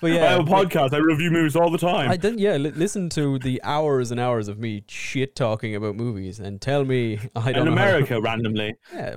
but 0.00 0.10
yeah, 0.12 0.24
I 0.24 0.30
have 0.32 0.40
a 0.40 0.50
podcast. 0.50 0.94
I 0.94 0.96
review 0.98 1.30
movies 1.30 1.56
all 1.56 1.70
the 1.70 1.76
time. 1.78 2.10
I 2.10 2.16
did. 2.16 2.40
Yeah, 2.40 2.56
li- 2.56 2.70
listen 2.70 3.10
to 3.10 3.38
the 3.38 3.60
hours 3.64 4.10
and 4.10 4.18
hours 4.18 4.48
of 4.48 4.58
me 4.58 4.84
shit 4.88 5.36
talking 5.36 5.74
about 5.76 5.96
movies 5.96 6.40
and 6.40 6.58
tell 6.58 6.86
me 6.86 7.18
I 7.36 7.52
don't 7.52 7.68
in 7.68 7.74
know 7.74 7.80
how 7.80 7.86
to- 7.88 7.94
America, 7.96 8.20
randomly. 8.20 8.74
Yeah, 8.94 9.16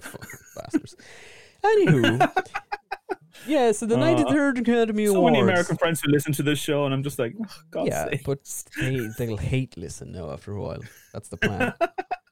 bastards. 0.57 0.95
Anywho, 1.63 2.31
yeah. 3.45 3.71
So 3.71 3.85
the 3.85 3.95
Uh, 3.95 3.99
93rd 3.99 4.59
Academy 4.59 5.05
So 5.05 5.15
Awards. 5.15 5.35
So 5.35 5.41
many 5.41 5.51
American 5.51 5.77
friends 5.77 6.01
who 6.01 6.11
listen 6.11 6.33
to 6.33 6.43
this 6.43 6.59
show, 6.59 6.85
and 6.85 6.93
I'm 6.93 7.03
just 7.03 7.19
like, 7.19 7.35
oh, 7.41 7.45
God's 7.71 7.89
yeah, 7.89 8.05
sake. 8.09 8.23
but 8.25 8.39
they 8.79 9.07
they'll 9.17 9.37
hate 9.37 9.77
listen 9.77 10.11
now 10.11 10.31
after 10.31 10.51
a 10.53 10.61
while. 10.61 10.81
That's 11.13 11.29
the 11.29 11.37
plan. 11.37 11.73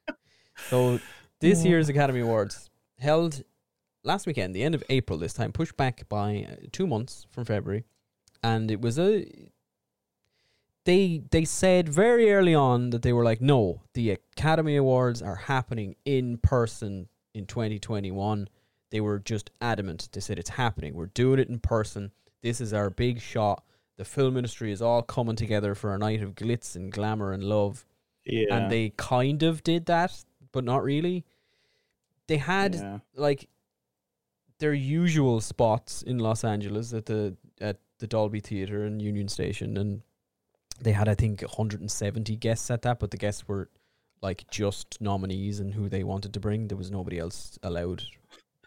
so 0.70 1.00
this 1.42 1.64
year's 1.66 1.90
Academy 1.90 2.22
Awards 2.22 2.70
held 3.00 3.44
last 4.04 4.26
weekend, 4.28 4.56
the 4.56 4.64
end 4.64 4.76
of 4.76 4.84
April. 4.90 5.20
This 5.20 5.34
time 5.34 5.51
pushed 5.51 5.77
back 5.77 6.08
by 6.10 6.48
uh, 6.50 6.56
two 6.72 6.88
months 6.88 7.27
from 7.32 7.46
February, 7.46 7.84
and 8.44 8.72
it 8.72 8.82
was 8.82 8.98
a. 9.00 9.25
They 10.86 11.24
they 11.32 11.46
said 11.46 11.90
very 11.90 12.32
early 12.32 12.53
on 12.53 12.92
that 12.92 13.01
they 13.01 13.12
were 13.12 13.24
like, 13.24 13.42
no, 13.42 13.82
the 13.96 14.12
Academy 14.12 14.75
Awards 14.75 15.22
are 15.22 15.36
happening 15.36 15.96
in 16.06 16.38
person 16.38 17.08
in 17.34 17.48
2021. 17.48 18.48
They 18.92 19.02
were 19.02 19.20
just 19.20 19.52
adamant. 19.62 20.10
They 20.12 20.22
said 20.22 20.40
it's 20.40 20.52
happening. 20.52 20.94
We're 20.94 21.08
doing 21.08 21.40
it 21.40 21.50
in 21.50 21.60
person. 21.60 22.12
This 22.42 22.62
is 22.62 22.74
our 22.74 22.90
big 22.90 23.20
shot. 23.22 23.64
The 23.98 24.06
film 24.06 24.38
industry 24.38 24.72
is 24.72 24.82
all 24.82 25.02
coming 25.02 25.36
together 25.36 25.74
for 25.74 25.94
a 25.94 25.98
night 25.98 26.22
of 26.22 26.36
glitz 26.36 26.76
and 26.76 26.92
glamour 26.92 27.32
and 27.32 27.44
love. 27.44 27.86
yeah. 28.26 28.54
And 28.54 28.72
they 28.72 28.94
kind 28.98 29.44
of 29.44 29.64
did 29.64 29.86
that, 29.88 30.14
but 30.52 30.64
not 30.64 30.84
really. 30.84 31.26
They 32.28 32.38
had 32.38 32.76
yeah. 32.76 33.00
like 33.16 33.48
their 34.60 34.74
usual 34.74 35.42
spots 35.42 36.02
in 36.02 36.20
Los 36.20 36.44
Angeles 36.44 36.94
at 36.94 37.06
the 37.06 37.36
at 37.60 37.78
the 38.00 38.08
Dolby 38.08 38.40
Theater 38.40 38.84
and 38.84 39.02
Union 39.02 39.28
Station 39.28 39.78
and 39.78 40.02
they 40.82 40.92
had 40.92 41.08
I 41.08 41.16
think 41.16 41.42
170 41.42 42.36
guests 42.38 42.70
at 42.70 42.82
that 42.84 43.00
but 43.00 43.12
the 43.12 43.18
guests 43.18 43.48
were 43.48 43.70
like 44.22 44.50
just 44.50 45.00
nominees 45.00 45.60
and 45.60 45.74
who 45.74 45.88
they 45.88 46.04
wanted 46.04 46.34
to 46.34 46.40
bring 46.40 46.68
there 46.68 46.78
was 46.78 46.92
nobody 46.92 47.20
else 47.20 47.58
allowed 47.64 48.04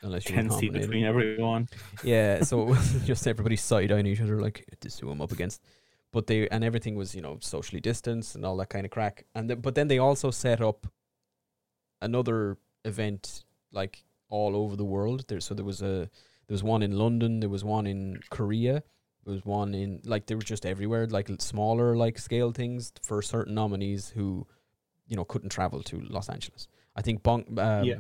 unless 0.03 0.29
you 0.29 0.37
were 0.37 0.43
Ten 0.43 0.51
seat 0.51 0.73
between 0.73 1.05
everyone. 1.05 1.69
yeah 2.05 2.43
so 2.43 2.75
just 3.05 3.27
everybody 3.27 3.57
side 3.57 3.91
eyeing 3.93 4.07
each 4.07 4.21
other 4.21 4.41
like 4.41 4.65
this 4.81 4.95
is 4.95 4.99
who 5.01 5.11
I'm 5.11 5.21
up 5.21 5.33
against 5.33 5.63
but 6.13 6.27
they 6.27 6.49
and 6.49 6.63
everything 6.65 6.95
was 6.95 7.15
you 7.15 7.21
know 7.23 7.39
socially 7.41 7.81
distanced 7.81 8.35
and 8.37 8.45
all 8.45 8.57
that 8.59 8.69
kind 8.71 8.85
of 8.85 8.91
crack 8.91 9.25
and 9.35 9.49
th- 9.49 9.63
but 9.63 9.75
then 9.75 9.89
they 9.89 9.99
also 9.99 10.31
set 10.31 10.61
up 10.61 10.87
another 12.01 12.57
event 12.85 13.45
like 13.73 14.05
all 14.29 14.55
over 14.57 14.77
the 14.77 14.85
world 14.85 15.25
there 15.29 15.41
so 15.41 15.55
there 15.55 15.65
was 15.65 15.83
a 15.83 16.09
there 16.47 16.55
was 16.55 16.63
one 16.63 16.83
in 16.83 16.93
London 16.93 17.41
there 17.41 17.49
was 17.49 17.65
one 17.65 17.87
in 17.87 18.21
Korea 18.31 18.83
there 19.25 19.35
was 19.35 19.45
one 19.45 19.75
in 19.75 20.01
like 20.05 20.27
they 20.27 20.35
were 20.35 20.43
just 20.43 20.65
everywhere 20.65 21.07
like 21.07 21.29
smaller 21.41 21.97
like 21.97 22.19
scale 22.19 22.53
things 22.53 22.93
for 23.03 23.21
certain 23.21 23.55
nominees 23.55 24.11
who 24.11 24.47
you 25.09 25.17
know 25.17 25.25
couldn't 25.25 25.51
travel 25.51 25.83
to 25.83 26.01
Los 26.09 26.29
Angeles 26.29 26.69
I 26.97 27.03
think 27.03 27.23
Bong 27.23 27.45
um, 27.59 27.85
Yeah. 27.85 27.97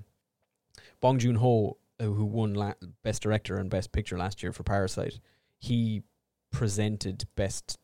Bong 1.00 1.18
Joon 1.18 1.36
Ho 1.36 1.76
Uh, 2.00 2.04
who 2.04 2.24
won 2.24 2.54
la- 2.54 2.74
best 3.02 3.22
director 3.22 3.56
and 3.56 3.70
best 3.70 3.90
picture 3.90 4.16
last 4.16 4.42
year 4.42 4.52
for 4.52 4.62
Parasite 4.62 5.18
he 5.58 6.02
presented 6.50 7.26
best 7.36 7.78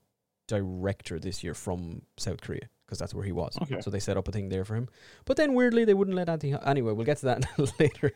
director 0.46 1.18
this 1.18 1.42
year 1.42 1.54
from 1.54 2.02
South 2.16 2.40
Korea 2.40 2.68
because 2.86 2.98
that's 2.98 3.14
where 3.14 3.24
he 3.24 3.32
was. 3.32 3.56
Okay. 3.62 3.80
So 3.80 3.90
they 3.90 3.98
set 3.98 4.16
up 4.16 4.28
a 4.28 4.32
thing 4.32 4.48
there 4.48 4.64
for 4.64 4.74
him. 4.76 4.88
But 5.24 5.36
then 5.36 5.54
weirdly 5.54 5.84
they 5.84 5.94
wouldn't 5.94 6.16
let 6.16 6.28
Anthony. 6.28 6.54
Anyway, 6.64 6.92
we'll 6.92 7.06
get 7.06 7.18
to 7.18 7.26
that 7.26 7.44
later. 7.80 8.12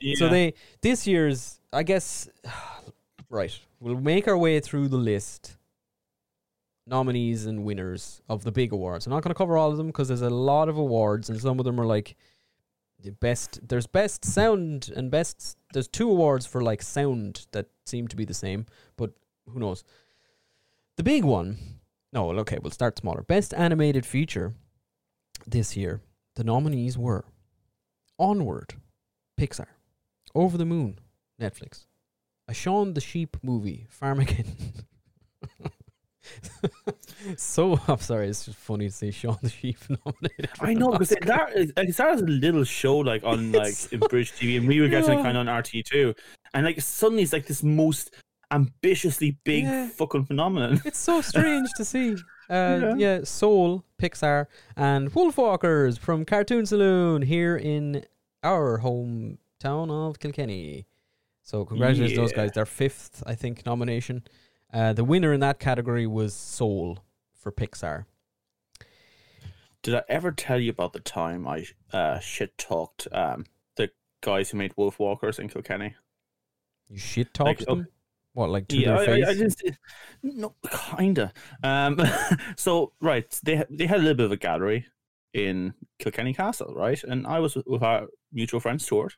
Yeah. 0.00 0.14
So 0.18 0.28
they 0.28 0.54
this 0.80 1.06
year's 1.06 1.60
I 1.72 1.82
guess 1.82 2.28
right. 3.30 3.56
We'll 3.80 4.00
make 4.00 4.26
our 4.26 4.38
way 4.38 4.60
through 4.60 4.88
the 4.88 4.96
list. 4.96 5.56
Nominees 6.88 7.46
and 7.46 7.64
winners 7.64 8.22
of 8.28 8.44
the 8.44 8.52
big 8.52 8.72
awards. 8.72 9.06
I'm 9.06 9.12
not 9.12 9.24
going 9.24 9.34
to 9.34 9.38
cover 9.38 9.56
all 9.56 9.72
of 9.72 9.76
them 9.76 9.88
because 9.88 10.06
there's 10.06 10.22
a 10.22 10.30
lot 10.30 10.68
of 10.68 10.76
awards 10.76 11.28
and 11.28 11.40
some 11.40 11.58
of 11.58 11.64
them 11.64 11.80
are 11.80 11.86
like 11.86 12.16
the 13.02 13.12
best. 13.12 13.60
There's 13.66 13.86
best 13.86 14.24
sound 14.24 14.90
and 14.94 15.10
best. 15.10 15.56
There's 15.72 15.88
two 15.88 16.10
awards 16.10 16.46
for 16.46 16.60
like 16.62 16.82
sound 16.82 17.46
that 17.52 17.66
seem 17.84 18.08
to 18.08 18.16
be 18.16 18.24
the 18.24 18.34
same, 18.34 18.66
but 18.96 19.12
who 19.48 19.60
knows? 19.60 19.84
The 20.96 21.02
big 21.02 21.24
one. 21.24 21.58
No, 22.12 22.30
okay, 22.30 22.58
we'll 22.62 22.70
start 22.70 22.98
smaller. 22.98 23.22
Best 23.22 23.52
animated 23.54 24.06
feature 24.06 24.54
this 25.46 25.76
year. 25.76 26.00
The 26.34 26.44
nominees 26.44 26.96
were 26.96 27.24
Onward, 28.18 28.74
Pixar, 29.38 29.66
Over 30.34 30.56
the 30.56 30.64
Moon, 30.64 30.98
Netflix, 31.40 31.86
a 32.48 32.54
Shaun 32.54 32.94
the 32.94 33.00
Sheep 33.00 33.36
movie, 33.42 33.86
Farmageddon. 34.00 34.84
so 37.36 37.78
I'm 37.88 37.98
sorry, 37.98 38.28
it's 38.28 38.44
just 38.46 38.58
funny 38.58 38.88
to 38.88 38.92
see 38.94 39.10
Shaun 39.10 39.38
the 39.42 39.48
Sheep 39.50 39.78
nominated. 39.88 40.50
I 40.60 40.74
know 40.74 40.90
because 40.92 41.10
that 41.10 41.56
is, 41.56 41.72
like, 41.76 41.94
that 41.94 42.14
is 42.14 42.20
a 42.20 42.24
little 42.26 42.64
show 42.64 42.98
like 42.98 43.24
on 43.24 43.52
like 43.52 43.74
in 43.92 44.00
British 44.00 44.32
TV, 44.34 44.58
and 44.58 44.66
we 44.68 44.80
were 44.80 44.88
getting 44.88 45.18
Yeah. 45.18 45.22
kind 45.24 45.36
of 45.36 45.46
on 45.48 45.62
RTÉ 45.62 45.84
Two, 45.84 46.14
and 46.54 46.64
like 46.64 46.80
suddenly 46.80 47.22
it's 47.22 47.32
like 47.32 47.46
this 47.46 47.62
most 47.62 48.14
ambitiously 48.50 49.36
big 49.44 49.64
Yeah. 49.64 49.88
fucking 49.88 50.24
phenomenon. 50.26 50.80
It's 50.84 50.98
so 50.98 51.20
strange 51.20 51.68
to 51.76 51.84
see. 51.84 52.12
Uh, 52.48 52.78
yeah. 52.80 52.94
Yeah. 52.96 53.20
Soul, 53.24 53.84
Pixar, 54.00 54.46
and 54.76 55.12
Wolfwalkers 55.12 55.98
from 55.98 56.24
Cartoon 56.24 56.64
Saloon 56.64 57.22
here 57.22 57.56
in 57.56 58.04
our 58.44 58.78
hometown 58.80 59.90
of 59.90 60.18
Kilkenny. 60.20 60.86
So 61.42 61.64
congratulations 61.64 62.12
to 62.16 62.20
those 62.22 62.30
Yeah. 62.32 62.36
guys. 62.44 62.52
Their 62.52 62.66
fifth, 62.66 63.22
I 63.26 63.34
think, 63.34 63.66
nomination. 63.66 64.22
Uh, 64.72 64.92
the 64.92 65.04
winner 65.04 65.32
in 65.32 65.40
that 65.40 65.58
category 65.58 66.06
was 66.06 66.34
Soul 66.34 66.98
for 67.46 67.52
Pixar. 67.52 68.06
Did 69.84 69.94
I 69.94 70.02
ever 70.08 70.32
tell 70.32 70.58
you 70.58 70.70
about 70.70 70.92
the 70.92 70.98
time 71.00 71.46
I 71.46 71.64
uh, 71.92 72.18
shit 72.18 72.58
talked 72.58 73.06
um, 73.12 73.46
the 73.76 73.90
guys 74.20 74.50
who 74.50 74.58
made 74.58 74.72
Wolf 74.76 74.98
Walkers 74.98 75.38
in 75.38 75.48
Kilkenny? 75.48 75.94
You 76.88 76.98
shit 76.98 77.32
talk 77.32 77.46
Like, 77.46 77.58
to 77.58 77.64
them. 77.66 77.86
What, 78.32 78.50
like 78.50 78.66
to 78.68 78.76
yeah, 78.76 78.86
their 78.88 78.98
I, 78.98 79.06
face? 79.06 79.26
I, 79.26 79.30
I 79.30 79.34
just 79.34 79.62
no, 80.24 80.56
kinda. 80.96 81.32
Um, 81.62 82.00
so 82.56 82.92
right, 83.00 83.30
they 83.44 83.62
they 83.70 83.86
had 83.86 84.00
a 84.00 84.02
little 84.02 84.16
bit 84.16 84.26
of 84.26 84.32
a 84.32 84.36
gallery 84.36 84.86
in 85.32 85.72
Kilkenny 86.00 86.34
Castle, 86.34 86.74
right? 86.74 87.00
And 87.04 87.28
I 87.28 87.38
was 87.38 87.54
with- 87.54 87.66
with 87.68 87.82
our 87.84 88.08
mutual 88.32 88.58
friend 88.58 88.82
Stuart, 88.82 89.16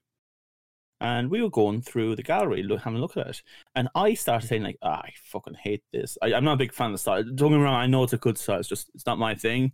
and 1.00 1.30
we 1.30 1.42
were 1.42 1.50
going 1.50 1.80
through 1.80 2.16
the 2.16 2.22
gallery, 2.22 2.62
look, 2.62 2.80
having 2.80 2.98
a 2.98 3.00
look 3.00 3.16
at 3.16 3.28
it. 3.28 3.42
And 3.76 3.88
I 3.94 4.14
started 4.14 4.46
saying 4.46 4.64
like, 4.64 4.78
ah, 4.82 5.00
I 5.04 5.12
fucking 5.22 5.54
hate 5.54 5.82
this. 5.92 6.18
I, 6.20 6.34
I'm 6.34 6.44
not 6.44 6.54
a 6.54 6.58
big 6.58 6.72
fan 6.72 6.86
of 6.86 6.92
the 6.92 6.98
style. 6.98 7.22
Don't 7.22 7.50
get 7.52 7.58
me 7.58 7.62
wrong, 7.62 7.74
I 7.74 7.86
know 7.86 8.02
it's 8.02 8.12
a 8.12 8.18
good 8.18 8.36
style. 8.36 8.58
It's 8.58 8.68
just 8.68 8.90
it's 8.94 9.06
not 9.06 9.18
my 9.18 9.34
thing. 9.34 9.72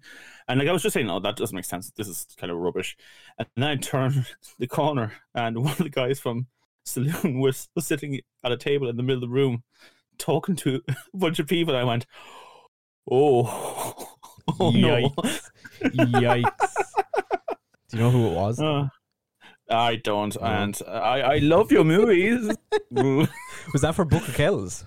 And 0.48 0.58
like 0.58 0.68
I 0.68 0.72
was 0.72 0.82
just 0.82 0.94
saying, 0.94 1.06
no, 1.06 1.20
that 1.20 1.36
doesn't 1.36 1.54
make 1.54 1.64
sense. 1.64 1.90
This 1.96 2.08
is 2.08 2.26
kind 2.38 2.50
of 2.50 2.58
rubbish. 2.58 2.96
And 3.38 3.48
then 3.56 3.64
I 3.64 3.76
turned 3.76 4.26
the 4.58 4.66
corner, 4.66 5.12
and 5.34 5.58
one 5.64 5.72
of 5.72 5.78
the 5.78 5.88
guys 5.88 6.20
from 6.20 6.46
Saloon 6.84 7.40
was, 7.40 7.68
was 7.74 7.86
sitting 7.86 8.20
at 8.42 8.52
a 8.52 8.56
table 8.58 8.88
in 8.88 8.96
the 8.96 9.02
middle 9.02 9.22
of 9.24 9.28
the 9.28 9.34
room, 9.34 9.62
talking 10.18 10.56
to 10.56 10.82
a 10.88 10.94
bunch 11.14 11.38
of 11.38 11.46
people. 11.46 11.74
I 11.74 11.84
went, 11.84 12.06
oh, 13.10 14.18
oh 14.60 14.70
no. 14.70 15.08
Yikes. 15.82 16.74
Do 17.88 17.96
you 17.96 18.02
know 18.02 18.10
who 18.10 18.26
it 18.26 18.34
was? 18.34 18.60
Uh, 18.60 18.88
I 19.70 19.96
don't, 19.96 20.36
and 20.36 20.78
I, 20.86 21.20
I 21.20 21.38
love 21.38 21.72
your 21.72 21.84
movies. 21.84 22.54
Was 23.72 23.82
that 23.82 23.94
for 23.94 24.04
Book 24.04 24.26
of 24.28 24.34
Kells? 24.34 24.84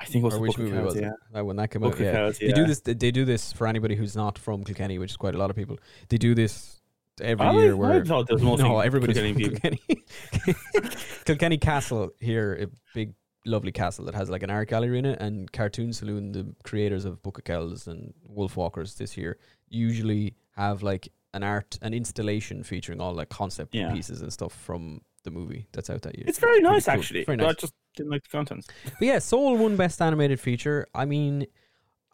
I 0.00 0.04
think 0.04 0.22
it 0.22 0.26
was 0.26 0.34
or 0.34 0.40
which 0.40 0.52
Book 0.52 0.58
of 0.58 0.64
movie 0.64 0.76
Kells, 0.76 0.94
was 0.94 1.02
yeah. 1.02 1.40
it? 1.40 1.42
When 1.44 1.56
that 1.56 1.70
came 1.70 1.84
out, 1.84 2.00
yeah. 2.00 2.12
Kells, 2.12 2.38
They 2.38 2.52
do 2.52 2.66
this. 2.66 2.80
They 2.80 2.94
do 3.12 3.24
this 3.24 3.52
for 3.52 3.68
anybody 3.68 3.94
who's 3.94 4.16
not 4.16 4.36
from 4.36 4.64
Kilkenny, 4.64 4.98
which 4.98 5.10
is 5.10 5.16
quite 5.16 5.36
a 5.36 5.38
lot 5.38 5.48
of 5.48 5.54
people. 5.54 5.78
They 6.08 6.18
do 6.18 6.34
this 6.34 6.80
every 7.20 7.46
I, 7.46 7.52
year. 7.52 7.72
I 7.72 7.74
Where 7.74 8.04
thought 8.04 8.26
there 8.26 8.34
was 8.34 8.42
mostly 8.42 8.68
no, 8.68 8.80
everybody's 8.80 9.16
Kilkenny 9.16 9.44
from 9.44 9.60
people. 9.60 10.04
Kilkenny. 10.44 10.94
Kilkenny 11.24 11.58
Castle 11.58 12.10
here, 12.18 12.58
a 12.62 12.66
big, 12.94 13.14
lovely 13.46 13.70
castle 13.72 14.04
that 14.06 14.14
has 14.14 14.28
like 14.28 14.42
an 14.42 14.50
art 14.50 14.68
gallery 14.68 14.98
in 14.98 15.04
it, 15.04 15.20
and 15.20 15.52
Cartoon 15.52 15.92
Saloon, 15.92 16.32
the 16.32 16.52
creators 16.64 17.04
of 17.04 17.22
Book 17.22 17.38
of 17.38 17.44
Kells 17.44 17.86
and 17.86 18.12
Wolf 18.26 18.56
Walkers 18.56 18.96
this 18.96 19.16
year, 19.16 19.38
usually 19.68 20.34
have 20.56 20.82
like 20.82 21.12
an 21.34 21.42
art, 21.42 21.78
an 21.82 21.94
installation 21.94 22.62
featuring 22.62 23.00
all 23.00 23.14
like 23.14 23.28
concept 23.28 23.74
Yeah. 23.74 23.92
pieces 23.92 24.22
and 24.22 24.32
stuff 24.32 24.52
from 24.52 25.00
the 25.24 25.30
movie 25.30 25.68
that's 25.72 25.88
out 25.88 26.02
that 26.02 26.16
year. 26.16 26.24
It's 26.28 26.38
very 26.38 26.60
nice, 26.60 26.86
cool. 26.86 26.94
actually. 26.94 27.24
Very 27.24 27.38
But 27.38 27.48
I 27.48 27.52
just 27.52 27.72
didn't 27.96 28.10
like 28.10 28.22
the 28.24 28.28
contents. 28.28 28.66
But 28.84 29.02
yeah, 29.02 29.18
Soul 29.18 29.56
won 29.56 29.76
Best 29.76 30.02
Animated 30.02 30.40
Feature. 30.40 30.86
I 30.94 31.04
mean, 31.04 31.46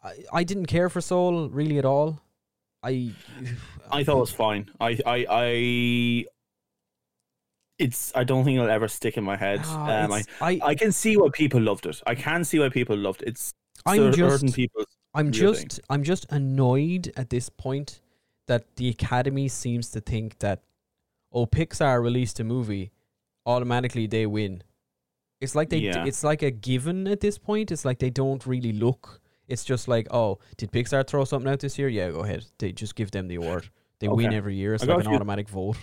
I, 0.03 0.13
I 0.31 0.43
didn't 0.43 0.67
care 0.67 0.89
for 0.89 1.01
Soul 1.01 1.49
really 1.49 1.77
at 1.77 1.85
all. 1.85 2.21
I 2.83 3.11
I 3.91 4.03
thought 4.03 4.17
it 4.17 4.19
was 4.19 4.31
fine. 4.31 4.69
I, 4.79 4.97
I, 5.05 5.25
I. 5.29 6.25
It's. 7.77 8.11
I 8.13 8.23
don't 8.23 8.43
think 8.43 8.57
it'll 8.57 8.69
ever 8.69 8.87
stick 8.87 9.17
in 9.17 9.23
my 9.23 9.37
head. 9.37 9.61
Ah, 9.63 10.03
um, 10.03 10.11
I, 10.11 10.23
I, 10.41 10.59
I 10.63 10.75
can 10.75 10.91
see 10.91 11.17
why 11.17 11.29
people 11.33 11.61
loved 11.61 11.85
it. 11.85 12.01
I 12.05 12.13
can 12.13 12.43
see 12.43 12.59
why 12.59 12.69
people 12.69 12.97
loved 12.97 13.21
it. 13.21 13.29
It's 13.29 13.53
I'm 13.85 14.13
certain 14.13 14.47
just 14.47 14.55
people. 14.55 14.83
I'm 15.13 15.31
just 15.31 15.79
I'm 15.89 16.03
just 16.03 16.25
annoyed 16.29 17.11
at 17.17 17.29
this 17.29 17.49
point 17.49 18.01
that 18.49 18.63
the 18.75 18.89
Academy 18.89 19.47
seems 19.47 19.89
to 19.91 20.01
think 20.01 20.39
that 20.39 20.59
oh 21.31 21.45
Pixar 21.45 22.01
released 22.03 22.39
a 22.39 22.43
movie, 22.43 22.91
automatically 23.45 24.07
they 24.07 24.25
win. 24.25 24.63
It's 25.39 25.55
like 25.55 25.69
they 25.69 25.77
Yeah. 25.77 26.05
it's 26.05 26.23
like 26.23 26.41
a 26.41 26.51
given 26.51 27.07
at 27.07 27.21
this 27.21 27.37
point. 27.37 27.71
It's 27.71 27.85
like 27.85 27.99
they 27.99 28.09
don't 28.09 28.45
really 28.45 28.73
look. 28.73 29.21
It's 29.47 29.63
just 29.63 29.87
like 29.87 30.07
oh 30.11 30.39
did 30.57 30.71
Pixar 30.71 31.07
throw 31.07 31.23
something 31.25 31.51
out 31.51 31.59
this 31.61 31.77
year? 31.79 31.87
Yeah, 31.89 32.11
go 32.11 32.21
ahead. 32.25 32.45
They 32.59 32.71
just 32.73 32.95
give 32.95 33.11
them 33.11 33.27
the 33.27 33.35
award. 33.35 33.69
They 33.99 34.07
win 34.07 34.33
every 34.33 34.55
year. 34.55 34.73
It's 34.73 34.83
I 34.83 34.87
like 34.87 35.05
an 35.05 35.11
you. 35.11 35.15
automatic 35.15 35.49
vote. 35.49 35.77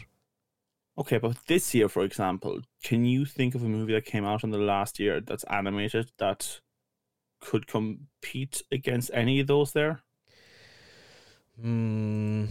Okay, 0.98 1.18
but 1.18 1.36
this 1.46 1.74
year, 1.74 1.88
for 1.90 2.02
example, 2.04 2.60
can 2.82 3.04
you 3.04 3.26
think 3.26 3.54
of 3.54 3.62
a 3.62 3.68
movie 3.68 3.92
that 3.92 4.06
came 4.06 4.24
out 4.24 4.42
in 4.44 4.50
the 4.50 4.58
last 4.58 4.98
year 4.98 5.20
that's 5.20 5.44
animated 5.44 6.10
that 6.18 6.60
could 7.40 7.66
compete 7.66 8.62
against 8.72 9.10
any 9.12 9.38
of 9.40 9.46
those 9.46 9.72
there? 9.72 10.00
Hmm. 11.60 12.44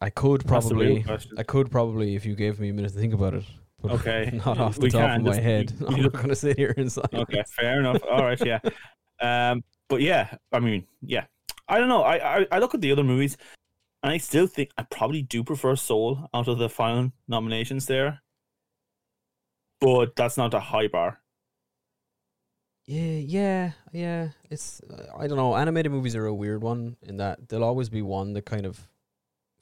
I 0.00 0.10
could 0.10 0.42
That's 0.42 0.68
the 0.68 0.74
real 0.76 1.02
probably. 1.02 1.28
I 1.38 1.42
could 1.42 1.70
probably 1.70 2.16
if 2.16 2.24
you 2.26 2.34
gave 2.34 2.60
me 2.60 2.68
a 2.68 2.72
minute 2.72 2.92
to 2.92 2.98
think 2.98 3.14
about 3.14 3.34
it. 3.34 3.44
But 3.80 3.90
Okay, 4.00 4.40
not 4.44 4.58
off 4.58 4.76
the 4.76 4.82
we 4.82 4.90
top 4.90 5.00
can, 5.10 5.20
of 5.20 5.26
my 5.26 5.30
just- 5.32 5.42
head. 5.42 5.72
you- 5.80 5.86
I'm 5.88 6.02
not 6.02 6.12
going 6.12 6.28
to 6.28 6.36
sit 6.36 6.56
here 6.56 6.74
and. 6.76 6.94
Okay, 7.12 7.42
fair 7.48 7.80
enough. 7.80 8.00
All 8.10 8.22
right, 8.24 8.40
yeah. 8.44 8.60
Um, 9.20 9.62
but 9.88 10.00
yeah, 10.00 10.34
I 10.52 10.60
mean, 10.60 10.86
yeah, 11.02 11.24
I 11.68 11.78
don't 11.78 11.88
know. 11.88 12.02
I, 12.02 12.40
I 12.40 12.46
I 12.52 12.58
look 12.60 12.74
at 12.74 12.80
the 12.80 12.92
other 12.92 13.04
movies, 13.04 13.36
and 14.02 14.12
I 14.12 14.18
still 14.18 14.46
think 14.46 14.70
I 14.78 14.84
probably 14.84 15.22
do 15.22 15.42
prefer 15.44 15.74
Soul 15.76 16.28
out 16.32 16.48
of 16.48 16.58
the 16.58 16.68
final 16.68 17.12
nominations 17.28 17.86
there. 17.86 18.22
But 19.80 20.14
that's 20.14 20.36
not 20.36 20.54
a 20.54 20.60
high 20.60 20.86
bar. 20.86 21.18
Yeah, 22.86 23.00
yeah, 23.00 23.70
yeah. 23.92 24.28
It's 24.50 24.80
uh, 24.82 25.06
I 25.16 25.26
don't 25.26 25.36
know. 25.36 25.56
Animated 25.56 25.92
movies 25.92 26.16
are 26.16 26.26
a 26.26 26.34
weird 26.34 26.62
one 26.62 26.96
in 27.02 27.18
that 27.18 27.48
there'll 27.48 27.64
always 27.64 27.88
be 27.88 28.02
one 28.02 28.32
that 28.32 28.44
kind 28.44 28.66
of 28.66 28.88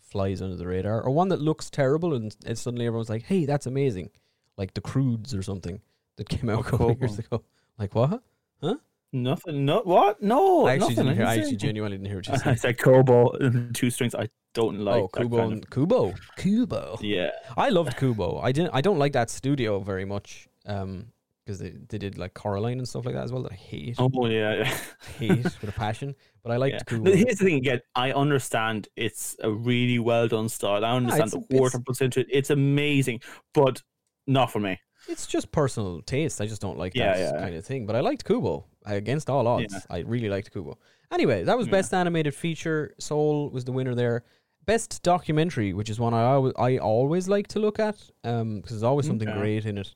flies 0.01 0.43
under 0.43 0.57
the 0.57 0.67
radar, 0.67 1.03
or 1.03 1.11
one 1.11 1.29
that 1.29 1.41
looks 1.41 1.71
terrible, 1.71 2.15
and, 2.15 2.35
and 2.47 2.59
suddenly 2.59 2.87
everyone's 2.87 3.11
like, 3.11 3.25
"Hey, 3.25 3.45
that's 3.45 3.67
amazing!" 3.67 4.11
Like 4.57 4.75
the 4.75 4.81
Croods 4.81 5.35
or 5.35 5.43
something 5.43 5.81
that 6.17 6.29
came 6.29 6.49
out 6.49 6.61
a 6.61 6.65
couple 6.65 6.93
years 6.99 7.19
ago. 7.19 7.43
Like 7.79 7.95
what? 7.95 8.23
Huh? 8.63 8.77
Nothing. 9.13 9.65
No. 9.65 9.81
What? 9.83 10.23
No. 10.23 10.67
I 10.67 10.75
actually 10.75 10.91
nothing. 10.91 11.05
didn't 11.05 11.17
hear. 11.19 11.27
I 11.27 11.37
actually 11.37 11.57
genuinely 11.57 11.99
didn't 11.99 12.09
hear 12.09 12.19
what 12.19 12.29
you 12.29 12.39
said. 12.39 12.49
I 12.49 12.55
said. 12.55 12.79
Kubo 12.79 13.31
and 13.33 13.75
two 13.75 13.91
strings. 13.91 14.15
I 14.15 14.29
don't 14.55 14.81
like 14.81 15.03
oh, 15.03 15.09
Kubo 15.09 15.39
kind 15.39 15.53
and 15.53 15.71
Kubo, 15.71 16.15
Kubo. 16.37 16.99
yeah. 17.01 17.31
I 17.57 17.69
loved 17.71 17.97
Kubo. 17.97 18.39
I 18.39 18.53
didn't. 18.53 18.71
I 18.73 18.81
don't 18.81 18.99
like 18.99 19.13
that 19.13 19.31
studio 19.31 19.81
very 19.81 20.05
much. 20.05 20.49
Um, 20.67 21.07
because 21.51 21.59
they 21.59 21.75
they 21.89 21.99
did 21.99 22.17
like 22.19 22.35
Coraline 22.35 22.79
and 22.79 22.89
stuff 22.89 23.05
like 23.05 23.15
that 23.15 23.25
as 23.25 23.33
well. 23.33 23.43
That 23.43 23.53
I 23.53 23.57
hate, 23.57 23.97
Oh 23.99 24.27
yeah. 24.27 24.55
yeah. 24.59 24.79
hate 25.19 25.45
with 25.45 25.65
a 25.65 25.73
passion. 25.73 26.15
But 26.43 26.53
I 26.53 26.57
liked 26.57 26.75
Yeah. 26.75 26.83
Kubo. 26.97 27.11
Here's 27.13 27.39
the 27.39 27.45
thing 27.45 27.57
again. 27.57 27.81
I 27.95 28.13
understand 28.13 28.89
it's 28.97 29.37
a 29.43 29.51
really 29.51 29.99
well 29.99 30.29
done 30.29 30.49
style. 30.49 30.85
I 30.85 30.93
understand 30.93 31.29
it's- 31.29 31.47
the 31.51 31.61
work 31.61 31.75
and 31.75 31.85
puts 31.85 32.01
into 32.01 32.21
it. 32.21 32.29
It's 32.31 32.51
amazing, 32.51 33.21
but 33.53 33.83
not 34.27 34.51
for 34.53 34.61
me. 34.61 34.79
It's 35.09 35.27
just 35.27 35.51
personal 35.51 36.03
taste. 36.03 36.41
I 36.41 36.47
just 36.47 36.61
don't 36.63 36.79
like 36.79 36.95
Yeah, 36.95 37.15
that 37.17 37.35
yeah. 37.35 37.41
kind 37.41 37.55
of 37.55 37.65
thing. 37.65 37.87
But 37.87 37.97
I 37.97 38.01
liked 38.01 38.25
Kubo 38.25 38.67
against 38.87 39.29
all 39.31 39.47
odds. 39.49 39.73
Yeah. 39.73 39.81
I 39.91 39.99
really 40.01 40.29
liked 40.29 40.53
Kubo. 40.53 40.79
Anyway, 41.11 41.43
that 41.45 41.57
was 41.59 41.67
Yeah. 41.67 41.73
best 41.73 41.93
animated 41.95 42.35
feature. 42.35 42.95
Soul 42.99 43.51
was 43.51 43.65
the 43.65 43.73
winner 43.73 43.95
there. 43.95 44.25
Best 44.67 45.03
documentary, 45.03 45.73
which 45.73 45.89
is 45.91 45.99
one 45.99 46.13
I 46.15 46.23
always, 46.25 46.53
I 46.59 46.77
always 46.79 47.29
like 47.29 47.49
to 47.49 47.59
look 47.59 47.81
at, 47.81 47.97
um, 48.25 48.57
because 48.57 48.73
there's 48.77 48.83
always 48.83 49.07
something 49.07 49.29
Okay. 49.29 49.39
great 49.39 49.65
in 49.67 49.79
it. 49.79 49.95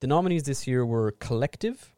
The 0.00 0.06
nominees 0.06 0.44
this 0.44 0.66
year 0.66 0.84
were 0.86 1.10
Collective, 1.12 1.94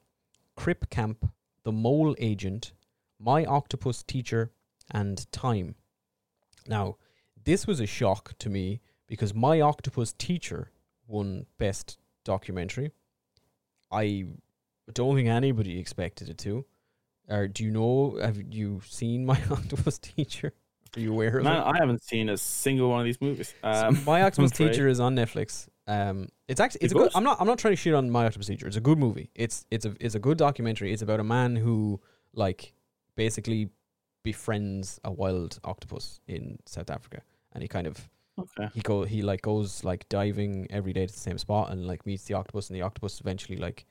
Crip 0.57 0.91
Camp, 0.91 1.31
The 1.62 1.71
Mole 1.71 2.17
Agent, 2.19 2.73
My 3.21 3.45
Octopus 3.45 4.03
Teacher, 4.03 4.51
and 4.91 5.31
Time. 5.31 5.77
Now, 6.67 6.97
this 7.45 7.65
was 7.65 7.79
a 7.79 7.87
shock 7.87 8.37
to 8.41 8.51
me 8.51 8.81
because 9.07 9.35
My 9.35 9.61
Octopus 9.61 10.12
Teacher 10.15 10.73
won 11.07 11.47
Best 11.59 11.99
Documentary. 12.25 12.91
I 13.93 14.25
don't 14.93 15.15
think 15.15 15.29
anybody 15.29 15.79
expected 15.79 16.29
it 16.29 16.38
to. 16.38 16.65
Or 17.29 17.47
do 17.47 17.62
you 17.62 17.71
know? 17.71 18.19
Have 18.21 18.43
you 18.53 18.81
seen 18.85 19.25
My 19.33 19.41
Octopus 19.49 19.99
Teacher? 19.99 20.53
Are 20.97 21.01
you 21.01 21.12
aware 21.12 21.38
of 21.38 21.45
Man, 21.45 21.57
it? 21.57 21.65
I 21.65 21.77
haven't 21.79 22.03
seen 22.03 22.29
a 22.29 22.37
single 22.37 22.91
one 22.91 22.99
of 23.01 23.05
these 23.05 23.21
movies. 23.21 23.55
So 23.62 23.69
Um, 23.69 24.03
My 24.05 24.23
Octopus. 24.25 24.51
Teacher 24.51 24.88
is 24.88 24.99
on 24.99 25.15
Netflix. 25.15 25.69
Um, 25.87 26.29
it's 26.49 26.61
actually 26.61 26.81
it's 26.83 26.92
a 26.92 26.97
good. 26.97 27.11
I'm 27.14 27.25
not 27.25 27.40
I'm 27.40 27.47
not 27.47 27.59
trying 27.59 27.73
to 27.73 27.77
shit 27.77 27.95
on 27.95 28.11
My 28.11 28.27
Octopus 28.27 28.47
Teacher. 28.47 28.66
It's 28.66 28.77
a 28.77 28.81
good 28.81 28.99
movie. 28.99 29.31
It's 29.35 29.66
it's 29.71 29.85
a 29.85 29.95
it's 30.01 30.14
a 30.14 30.21
good 30.21 30.38
documentary. 30.38 30.92
It's 30.92 31.03
about 31.03 31.21
a 31.21 31.25
man 31.25 31.57
who 31.57 32.01
like 32.35 32.75
basically 33.16 33.71
befriends 34.23 35.01
a 35.05 35.11
wild 35.11 35.59
octopus 35.64 36.21
in 36.29 36.59
South 36.66 36.90
Africa, 36.90 37.23
and 37.53 37.62
he 37.62 37.68
kind 37.68 37.87
of 37.87 38.09
okay. 38.38 38.68
he 38.75 38.81
go 38.81 39.05
he 39.05 39.23
like 39.23 39.42
goes 39.42 39.83
like 39.83 40.09
diving 40.09 40.68
every 40.71 40.92
day 40.92 41.07
to 41.07 41.12
the 41.12 41.18
same 41.18 41.38
spot 41.38 41.71
and 41.71 41.87
like 41.87 42.07
meets 42.07 42.25
the 42.25 42.35
octopus, 42.35 42.71
and 42.71 42.77
the 42.77 42.83
octopus 42.83 43.21
eventually 43.21 43.59
like 43.59 43.85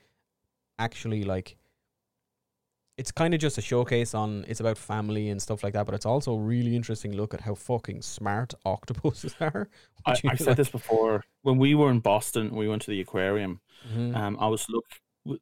actually 0.79 1.23
like 1.23 1.57
it's 2.97 3.11
kind 3.11 3.33
of 3.33 3.39
just 3.39 3.57
a 3.57 3.61
showcase 3.61 4.13
on 4.13 4.45
it's 4.47 4.59
about 4.59 4.77
family 4.77 5.29
and 5.29 5.41
stuff 5.41 5.63
like 5.63 5.73
that, 5.73 5.85
but 5.85 5.95
it's 5.95 6.05
also 6.05 6.33
a 6.33 6.39
really 6.39 6.75
interesting 6.75 7.13
look 7.15 7.33
at 7.33 7.41
how 7.41 7.55
fucking 7.55 8.01
smart 8.01 8.53
octopuses 8.65 9.35
are. 9.39 9.69
I, 10.05 10.11
I've 10.29 10.37
said 10.37 10.47
like- 10.47 10.57
this 10.57 10.69
before. 10.69 11.23
When 11.43 11.57
we 11.57 11.73
were 11.75 11.89
in 11.89 11.99
Boston, 11.99 12.53
we 12.55 12.67
went 12.67 12.81
to 12.83 12.91
the 12.91 13.01
aquarium. 13.01 13.61
Mhm. 13.91 14.15
Um, 14.15 14.37
I 14.39 14.47
was 14.47 14.65
look. 14.69 14.85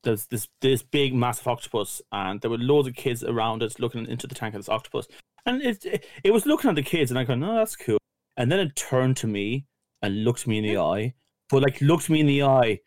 There's 0.04 0.26
this 0.26 0.48
this 0.62 0.84
big 0.84 1.14
massive 1.14 1.48
octopus, 1.48 2.02
and 2.12 2.42
there 2.42 2.52
were 2.52 2.58
loads 2.58 2.88
of 2.88 2.96
kids 2.96 3.24
around 3.24 3.64
it 3.64 3.80
looking 3.80 4.06
into 4.08 4.28
the 4.28 4.36
tank 4.36 4.54
of 4.54 4.60
this 4.60 4.68
octopus, 4.70 5.08
and 5.46 5.62
it 5.62 5.86
it, 5.86 6.06
it 6.24 6.32
was 6.32 6.46
looking 6.46 6.70
at 6.70 6.76
the 6.76 6.84
kids, 6.84 7.12
and 7.12 7.18
I 7.20 7.24
go, 7.24 7.34
no, 7.36 7.56
that's 7.56 7.78
cool. 7.78 7.98
And 8.36 8.52
then 8.52 8.60
it 8.60 8.76
turned 8.76 9.16
to 9.18 9.28
me 9.28 9.66
and 10.02 10.24
looked 10.26 10.46
me 10.48 10.58
in 10.58 10.66
the 10.66 10.78
eye, 10.78 11.14
but 11.50 11.64
like 11.64 11.80
looked 11.80 12.10
me 12.10 12.20
in 12.20 12.26
the 12.28 12.44
eye, 12.44 12.80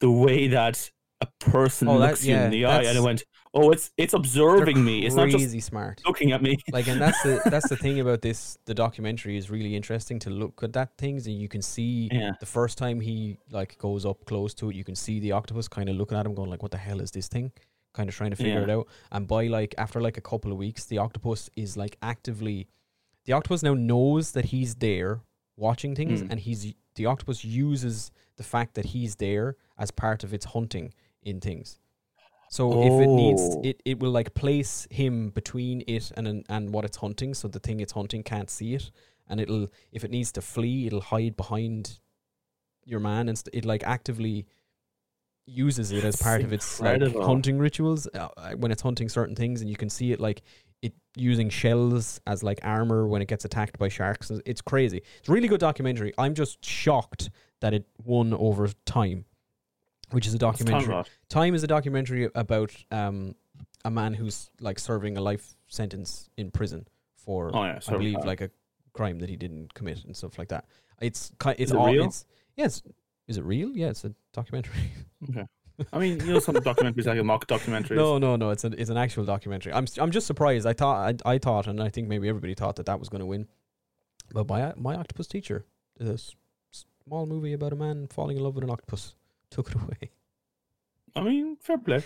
the 0.00 0.10
way 0.10 0.48
that 0.48 0.90
a 1.20 1.28
person 1.38 1.86
Oh, 1.86 1.98
that- 2.00 2.08
looks 2.10 2.24
you 2.24 2.34
yeah, 2.34 2.44
in 2.46 2.50
the 2.50 2.64
eye, 2.64 2.82
and 2.82 2.98
I 2.98 3.00
went, 3.00 3.22
Oh, 3.54 3.70
it's 3.70 3.90
it's 3.98 4.14
observing 4.14 4.82
me. 4.82 5.04
It's 5.04 5.14
not 5.14 5.26
just 5.28 5.36
crazy 5.36 5.60
smart. 5.60 6.00
looking 6.06 6.32
at 6.32 6.40
me. 6.42 6.56
Like, 6.72 6.86
and 6.88 6.98
that's 7.00 7.22
the 7.22 7.42
that's 7.46 7.68
the 7.68 7.76
thing 7.76 8.00
about 8.04 8.22
this. 8.22 8.56
The 8.64 8.72
documentary 8.74 9.36
is 9.36 9.50
really 9.50 9.76
interesting 9.76 10.18
to 10.20 10.30
look 10.30 10.62
at 10.62 10.72
that 10.72 10.96
things, 10.96 11.26
and 11.26 11.36
you 11.38 11.48
can 11.48 11.60
see 11.60 12.08
Yeah. 12.10 12.32
the 12.40 12.46
first 12.46 12.78
time 12.78 13.00
he 13.00 13.36
like 13.50 13.76
goes 13.78 14.06
up 14.06 14.24
close 14.24 14.54
to 14.54 14.70
it, 14.70 14.76
you 14.76 14.84
can 14.84 14.94
see 14.96 15.20
the 15.20 15.32
octopus 15.32 15.68
kind 15.68 15.88
of 15.90 15.96
looking 15.96 16.16
at 16.16 16.24
him, 16.24 16.34
going 16.34 16.48
like, 16.48 16.62
"What 16.62 16.70
the 16.72 16.78
hell 16.78 17.00
is 17.02 17.10
this 17.10 17.28
thing?" 17.28 17.52
Kind 17.92 18.08
of 18.08 18.14
trying 18.14 18.30
to 18.30 18.36
figure 18.36 18.54
Yeah. 18.54 18.62
it 18.62 18.70
out. 18.70 18.86
And 19.10 19.28
by 19.28 19.48
like 19.48 19.74
after 19.76 20.00
like 20.00 20.16
a 20.16 20.22
couple 20.22 20.50
of 20.50 20.56
weeks, 20.56 20.86
the 20.86 20.96
octopus 20.98 21.50
is 21.54 21.76
like 21.76 21.98
actively. 22.00 22.68
The 23.26 23.34
octopus 23.34 23.62
now 23.62 23.74
knows 23.74 24.32
that 24.32 24.46
he's 24.46 24.76
there 24.76 25.20
watching 25.58 25.94
things, 25.94 26.22
Mm. 26.22 26.30
and 26.30 26.40
he's 26.40 26.74
the 26.94 27.04
octopus 27.06 27.44
uses 27.44 28.10
the 28.36 28.42
fact 28.42 28.74
that 28.76 28.86
he's 28.86 29.16
there 29.16 29.56
as 29.78 29.90
part 29.90 30.24
of 30.24 30.32
its 30.32 30.46
hunting 30.46 30.94
in 31.22 31.38
things. 31.40 31.78
So 32.56 32.82
if 32.82 32.92
it 33.04 33.06
needs, 33.08 33.40
Oh. 33.42 33.60
it, 33.64 33.80
it 33.86 33.98
will 34.00 34.10
like 34.10 34.34
place 34.34 34.86
him 34.90 35.30
between 35.30 35.82
it 35.86 36.12
and 36.16 36.28
and- 36.28 36.44
and 36.50 36.64
what 36.74 36.84
it's 36.84 36.98
hunting, 36.98 37.32
so 37.34 37.48
the 37.48 37.58
thing 37.66 37.80
it's 37.80 37.92
hunting 38.00 38.22
can't 38.22 38.50
see 38.50 38.74
it, 38.74 38.90
and 39.28 39.40
it'll 39.40 39.68
if 39.90 40.04
it 40.04 40.10
needs 40.10 40.30
to 40.32 40.42
flee, 40.42 40.86
it'll 40.86 41.00
hide 41.14 41.34
behind 41.34 41.98
your 42.84 43.00
man, 43.00 43.28
and 43.30 43.38
st- 43.38 43.54
it 43.54 43.64
like 43.64 43.82
actively 43.84 44.44
uses 45.46 45.92
it 45.92 46.04
as 46.04 46.16
part 46.16 46.42
of 46.42 46.52
its 46.52 46.78
like 46.80 47.00
hunting 47.16 47.58
rituals 47.58 48.06
uh, 48.14 48.28
uh, 48.36 48.52
when 48.52 48.70
it's 48.70 48.82
hunting 48.82 49.08
certain 49.08 49.34
things, 49.34 49.60
and 49.62 49.70
you 49.70 49.76
can 49.76 49.88
see 49.88 50.12
it 50.12 50.20
like 50.20 50.42
it 50.82 50.92
using 51.16 51.48
shells 51.48 52.20
as 52.26 52.42
like 52.42 52.60
armor 52.62 53.06
when 53.06 53.22
it 53.22 53.28
gets 53.28 53.44
attacked 53.46 53.78
by 53.78 53.88
sharks. 53.88 54.30
It's 54.44 54.60
crazy. 54.60 55.00
It's 55.20 55.28
a 55.28 55.32
really 55.32 55.48
good 55.48 55.60
documentary. 55.60 56.12
I'm 56.18 56.34
just 56.34 56.62
shocked 56.64 57.30
that 57.62 57.72
it 57.72 57.86
won 58.04 58.34
over 58.34 58.68
time, 58.84 59.24
which 60.12 60.26
is 60.26 60.34
a 60.34 60.38
What's 60.38 60.58
time 60.58 60.68
documentary. 60.68 61.04
Time 61.28 61.54
is 61.54 61.62
a 61.62 61.66
documentary 61.66 62.28
about 62.34 62.72
um, 62.90 63.34
a 63.84 63.90
man 63.90 64.14
who's 64.14 64.50
like 64.60 64.78
serving 64.78 65.16
a 65.16 65.20
life 65.20 65.54
sentence 65.68 66.30
in 66.36 66.50
prison 66.50 66.86
for, 67.16 67.50
Oh 67.54 67.64
yeah, 67.64 67.80
I 67.86 67.90
believe, 67.92 68.24
like 68.24 68.40
a 68.40 68.50
crime 68.92 69.18
that 69.20 69.28
he 69.28 69.36
didn't 69.36 69.74
commit 69.74 70.04
and 70.04 70.16
stuff 70.16 70.38
like 70.38 70.48
that. 70.48 70.66
It's 71.00 71.32
it's 71.58 71.72
it 71.72 71.76
all 71.76 71.92
real? 71.92 72.04
it's 72.04 72.24
yes. 72.56 72.82
Is 73.28 73.38
it 73.38 73.44
real? 73.44 73.70
Yeah, 73.76 73.88
it's 73.90 74.04
a 74.04 74.14
documentary. 74.32 74.92
okay. 75.30 75.46
I 75.92 75.98
mean, 75.98 76.20
you 76.20 76.34
know, 76.34 76.38
some 76.38 76.54
documentaries 76.56 77.06
like 77.06 77.18
a 77.18 77.24
mock 77.24 77.46
documentaries. 77.46 77.96
no, 77.96 78.18
no, 78.18 78.36
no. 78.36 78.50
It's 78.50 78.64
an 78.64 78.74
it's 78.76 78.90
an 78.90 78.96
actual 78.96 79.24
documentary. 79.24 79.72
I'm 79.72 79.86
I'm 79.98 80.10
just 80.10 80.26
surprised. 80.26 80.66
I 80.66 80.72
thought 80.74 81.20
I, 81.24 81.32
I 81.34 81.38
thought, 81.38 81.66
and 81.66 81.82
I 81.82 81.88
think 81.88 82.08
maybe 82.08 82.28
everybody 82.28 82.54
thought 82.54 82.76
that 82.76 82.86
that 82.86 82.98
was 83.00 83.08
going 83.08 83.20
to 83.20 83.26
win. 83.26 83.48
But 84.32 84.48
my 84.48 84.72
my 84.76 84.94
octopus 84.96 85.26
teacher, 85.26 85.64
did 85.98 86.08
a 86.08 86.14
s- 86.14 86.34
small 86.70 87.26
movie 87.26 87.52
about 87.52 87.72
a 87.72 87.76
man 87.76 88.06
falling 88.06 88.36
in 88.36 88.42
love 88.42 88.54
with 88.54 88.64
an 88.64 88.70
octopus, 88.70 89.14
took 89.52 89.68
it 89.70 89.74
away. 89.74 90.10
I 91.14 91.20
mean, 91.22 91.56
fair 91.56 91.78
play. 91.78 92.02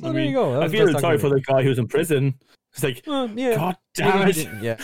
So 0.00 0.08
I 0.08 0.12
there 0.12 0.24
you 0.24 0.32
go. 0.32 0.60
I 0.60 0.68
feel 0.68 0.98
sorry 0.98 1.18
for 1.18 1.28
the 1.28 1.40
guy 1.40 1.62
who's 1.62 1.78
in 1.78 1.86
prison. 1.86 2.34
It's 2.72 2.82
like, 2.82 3.02
Well, 3.06 3.30
yeah. 3.30 3.54
God 3.56 3.76
damn 3.94 4.28
it. 4.28 4.48
Yeah. 4.60 4.76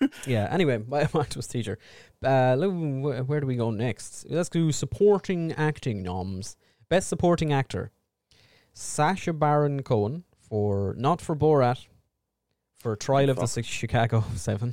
yeah. 0.26 0.48
Anyway, 0.50 0.78
my 0.88 1.08
mind 1.12 1.34
was 1.36 1.46
teacher. 1.46 1.78
Uh, 2.22 2.56
where 2.56 3.40
do 3.40 3.46
we 3.46 3.56
go 3.56 3.70
next? 3.70 4.26
Let's 4.28 4.48
do 4.48 4.72
supporting 4.72 5.52
acting 5.52 6.02
noms. 6.02 6.56
Best 6.88 7.08
supporting 7.08 7.52
actor: 7.52 7.90
Sacha 8.72 9.32
Baron 9.32 9.82
Cohen 9.82 10.24
for 10.48 10.94
not 10.96 11.20
for 11.20 11.36
Borat, 11.36 11.86
for 12.78 12.96
Trial 12.96 13.30
of 13.30 13.36
the 13.36 13.42
Fuck. 13.42 13.50
Six 13.50 13.68
Chicago 13.68 14.24
Seven. 14.34 14.72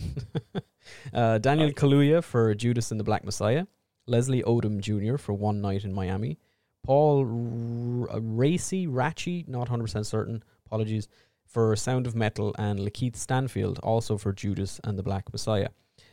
uh, 1.13 1.38
Daniel. 1.39 1.72
Kaluuya 1.72 2.24
for 2.24 2.54
Judas 2.56 2.91
and 2.91 3.00
the 3.00 3.04
Black 3.04 3.24
Messiah. 3.26 3.65
Leslie 4.08 4.44
Odom 4.44 4.80
Jr. 4.80 5.18
for 5.18 5.34
One 5.34 5.62
Night 5.62 5.84
in 5.84 5.91
Miami. 5.91 6.38
Paul 6.86 8.08
R- 8.10 8.15
uh, 8.15 8.19
Racy, 8.21 8.88
Ratchy, 8.88 9.45
not 9.48 9.69
100% 9.69 10.06
certain, 10.06 10.43
apologies, 10.65 11.08
for 11.45 11.76
Sound 11.76 12.08
of 12.08 12.15
Metal, 12.15 12.54
and 12.58 12.80
Lakeith 12.80 13.15
Stanfield 13.15 13.80
also 13.80 14.17
for 14.17 14.34
Judas 14.34 14.80
and 14.84 14.98
the 14.98 15.04
Black 15.04 15.32
Messiah. 15.32 15.69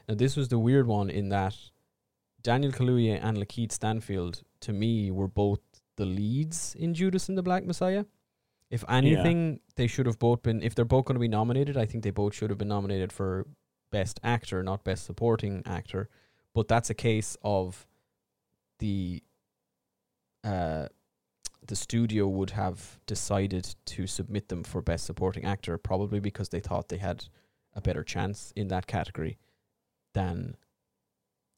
Now, 0.09 0.15
this 0.15 0.37
was 0.37 0.49
the 0.49 0.59
weird 0.59 0.87
one 0.87 1.11
in 1.11 1.29
that 1.31 1.57
Daniel 2.43 2.73
Kaluuya 2.73 3.19
and 3.23 3.37
Lakeith 3.39 3.73
Stanfield, 3.73 4.43
to 4.61 4.73
me, 4.73 5.11
were 5.11 5.29
both 5.29 5.61
the 5.97 6.07
leads 6.07 6.75
in 6.79 6.95
Judas 6.95 7.29
and 7.29 7.39
the 7.39 7.43
Black 7.43 7.65
Messiah. 7.65 8.05
If 8.71 8.85
anything, 8.89 9.61
they 9.77 9.87
should 9.87 10.07
have 10.07 10.19
both 10.19 10.43
been, 10.43 10.63
if 10.63 10.75
they're 10.75 10.85
both 10.85 11.05
going 11.05 11.17
to 11.17 11.21
be 11.21 11.29
nominated, 11.29 11.77
I 11.77 11.87
think 11.87 12.05
they 12.05 12.11
both 12.11 12.35
should 12.35 12.51
have 12.51 12.59
been 12.59 12.69
nominated 12.69 13.13
for 13.13 13.47
Best 13.91 14.19
Actor, 14.25 14.63
not 14.63 14.83
Best 14.83 15.05
Supporting 15.05 15.63
Actor. 15.67 16.09
But 16.55 16.69
that's 16.69 16.91
a 16.91 16.95
case 16.95 17.37
of 17.43 17.87
the 18.79 19.23
uh, 20.45 20.87
the 21.67 21.77
studio 21.77 22.27
would 22.27 22.51
have 22.51 22.99
decided 23.07 23.75
to 23.87 24.07
submit 24.07 24.49
them 24.49 24.65
for 24.65 24.83
best 24.83 25.05
supporting 25.07 25.45
actor 25.45 25.79
probably 25.79 26.19
because 26.21 26.49
they 26.49 26.61
thought 26.61 26.89
they 26.89 26.99
had 26.99 27.25
a 27.75 27.81
better 27.81 28.03
chance 28.03 28.53
in 28.57 28.69
that 28.69 28.87
category 28.87 29.39
than 30.15 30.57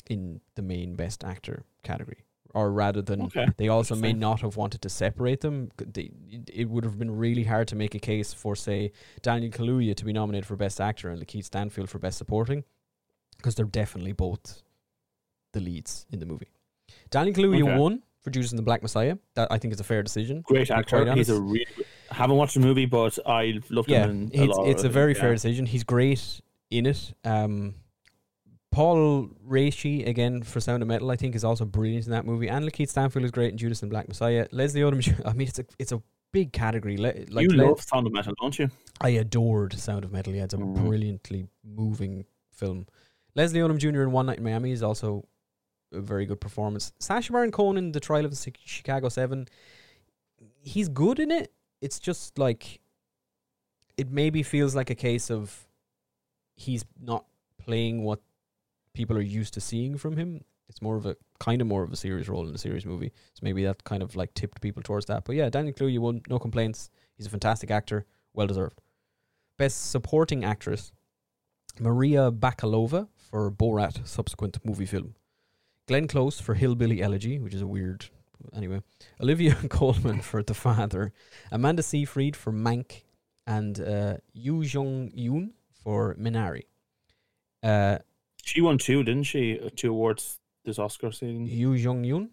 in 0.09 0.41
the 0.55 0.63
main 0.63 0.95
best 0.95 1.25
actor 1.25 1.65
category. 1.83 2.25
Or 2.55 2.71
rather 2.71 3.03
than 3.03 3.23
Okay. 3.23 3.47
they 3.57 3.67
also 3.69 3.97
may 3.97 4.13
not 4.13 4.43
have 4.43 4.57
wanted 4.57 4.81
to 4.83 4.89
separate 4.89 5.41
them. 5.41 5.71
They, 5.77 6.11
it- 6.47 6.69
would 6.69 6.85
have 6.85 6.99
been 6.99 7.11
really 7.17 7.43
hard 7.45 7.67
to 7.69 7.75
make 7.77 7.95
a 7.97 7.99
case 7.99 8.33
for 8.33 8.55
say 8.55 8.93
Daniel 9.23 9.51
Kaluuya 9.51 9.97
to 9.97 10.05
be 10.05 10.13
nominated 10.13 10.47
for 10.47 10.55
best 10.57 10.81
actor 10.81 11.09
and 11.09 11.21
Lakeith 11.21 11.45
Stanfield 11.47 11.89
for 11.91 11.99
best 11.99 12.17
supporting 12.19 12.63
because 13.39 13.55
they're 13.57 13.65
definitely 13.67 14.13
both 14.13 14.63
the 15.53 15.61
leads 15.61 16.07
in 16.11 16.21
the 16.21 16.27
movie. 16.27 16.53
Daniel 17.11 17.35
Kaluuya 17.35 17.63
Okay. 17.65 17.77
won 17.79 18.03
for 18.25 18.31
Judas 18.31 18.51
and 18.51 18.59
the 18.59 18.63
Black 18.63 18.83
Messiah. 18.83 19.17
That 19.35 19.53
I 19.53 19.59
think 19.59 19.73
is 19.73 19.81
a 19.81 19.85
fair 19.85 20.03
decision. 20.03 20.41
Great 20.41 20.67
to 20.69 20.77
actor. 20.77 21.13
He's 21.15 21.29
a 21.29 21.41
really. 21.41 21.67
I 22.11 22.15
haven't 22.15 22.37
watched 22.37 22.55
the 22.55 22.61
movie, 22.61 22.87
but 22.87 23.17
I 23.27 23.61
loved 23.71 23.89
yeah, 23.91 24.07
him. 24.07 24.31
In 24.33 24.41
a 24.41 24.45
it's 24.45 24.57
lot 24.57 24.69
it's 24.69 24.85
a 24.85 24.89
very 24.89 25.13
yeah. 25.15 25.21
fair 25.21 25.33
decision. 25.35 25.67
He's 25.67 25.85
great 25.85 26.41
in 26.71 26.87
it. 26.87 27.13
Um, 27.25 27.75
Paul 28.73 29.29
Raci 29.49 30.05
again 30.09 30.43
for 30.43 30.59
Sound 30.59 30.83
of 30.83 30.89
Metal, 30.89 31.11
I 31.11 31.17
think, 31.17 31.37
is 31.37 31.45
also 31.45 31.65
brilliant 31.65 32.07
in 32.07 32.13
that 32.13 32.27
movie. 32.27 32.49
And 32.49 32.65
Lakeith 32.65 32.89
Stanfield 32.89 33.25
is 33.25 33.31
great 33.31 33.53
in 33.53 33.59
Judas 33.59 33.83
and 33.83 33.91
Black 33.91 34.09
Messiah. 34.09 34.49
Leslie 34.51 34.81
Odom, 34.81 34.99
Jr. 35.01 35.23
I 35.25 35.33
mean, 35.35 35.47
it's 35.47 35.61
a 35.61 35.65
it's 35.79 35.93
a 35.93 36.03
big 36.33 36.53
category. 36.53 36.97
Le- 36.97 37.13
like 37.29 37.45
you 37.45 37.57
Le- 37.57 37.69
love 37.69 37.83
Sound 37.83 38.07
of 38.07 38.13
Metal, 38.13 38.35
don't 38.41 38.59
you? 38.59 38.69
I 39.01 39.11
adored 39.11 39.75
Sound 39.79 40.05
of 40.05 40.11
Metal. 40.11 40.35
Yeah, 40.35 40.45
it's 40.45 40.55
a 40.55 40.57
Mm. 40.57 40.75
brilliantly 40.75 41.47
moving 41.63 42.25
film. 42.51 42.87
Leslie 43.37 43.61
Odom 43.61 43.79
Jr. 43.79 44.03
in 44.03 44.13
One 44.13 44.27
Night 44.27 44.39
in 44.39 44.45
Miami 44.45 44.73
is 44.73 44.83
also 44.83 45.25
a 45.95 46.01
very 46.01 46.27
good 46.27 46.41
performance. 46.41 46.93
Sacha 46.99 47.33
Baron 47.33 47.51
Cohen 47.51 47.77
in 47.77 47.93
The 47.93 48.01
Trial 48.01 48.25
of 48.25 48.31
the 48.31 48.53
Chicago 48.65 49.09
Seven, 49.09 49.49
he's 50.63 50.89
good 50.89 51.19
in 51.19 51.31
it. 51.31 51.53
It's 51.81 51.99
just 51.99 52.39
like 52.39 52.81
it 53.97 54.11
maybe 54.11 54.43
feels 54.43 54.75
like 54.75 54.91
a 54.91 54.95
case 54.95 55.31
of 55.31 55.67
he's 56.57 56.85
not 57.01 57.25
playing 57.59 58.03
what 58.03 58.21
people 58.93 59.17
are 59.17 59.23
used 59.23 59.55
to 59.55 59.61
seeing 59.61 59.97
from 59.97 60.17
him. 60.17 60.45
It's 60.69 60.81
more 60.81 60.97
of 60.97 61.07
a 61.07 61.17
kind 61.41 61.61
of 61.61 61.67
more 61.67 61.83
of 61.83 61.93
a 61.93 61.97
serious 61.97 62.29
role 62.29 62.49
in 62.49 62.55
a 62.55 62.59
serious 62.59 62.85
movie. 62.85 63.13
So 63.35 63.41
maybe 63.43 63.65
that 63.65 63.85
kind 63.85 64.03
of 64.03 64.17
like 64.17 64.33
tipped 64.35 64.61
people 64.61 64.83
towards 64.83 65.07
that. 65.07 65.25
But 65.25 65.37
yeah, 65.37 65.51
Daniel 65.51 65.75
Kaluuya 65.75 65.99
won, 65.99 66.23
no 66.29 66.39
complaints. 66.39 66.91
He's 67.17 67.27
a 67.27 67.31
fantastic 67.31 67.71
actor, 67.71 68.07
well 68.33 68.47
deserved. 68.47 68.81
Best 69.59 69.91
supporting 69.91 70.45
actress, 70.45 70.93
Maria 71.79 72.33
Bakalova 72.33 73.09
for 73.31 73.51
Borat 73.51 74.07
subsequent 74.07 74.59
movie 74.65 74.87
film. 74.87 75.15
Glenn 75.87 76.09
Close 76.09 76.41
for 76.41 76.55
Hillbilly 76.55 77.03
Elegy, 77.03 77.39
which 77.39 77.55
is 77.55 77.61
a 77.63 77.67
weird 77.67 78.07
anyway. 78.55 78.81
Olivia 79.21 79.55
Colman 79.69 80.21
for 80.21 80.43
The 80.43 80.55
Father. 80.55 81.13
Amanda 81.53 81.83
Seyfried 81.83 82.37
for 82.37 82.53
Mank 82.53 83.03
and 83.47 83.79
uh, 83.81 84.17
Yu 84.33 84.65
Jong 84.65 85.11
Yoon 85.17 85.51
for 85.83 86.15
Minari. 86.19 86.63
Uh, 87.63 87.99
She 88.43 88.61
won 88.61 88.79
two, 88.79 89.03
didn't 89.03 89.25
she? 89.25 89.61
Uh, 89.61 89.69
Two 89.77 89.91
awards 89.91 90.41
this 90.65 90.79
Oscar 90.79 91.13
season. 91.13 91.47
Yu 91.47 91.77
Jong 91.79 92.05
Yoon, 92.05 92.31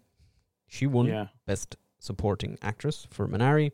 she 0.68 0.86
won 0.86 1.06
Yeah. 1.06 1.26
Best 1.46 1.76
Supporting 1.98 2.58
Actress 2.62 3.06
for 3.10 3.28
Minari. 3.28 3.72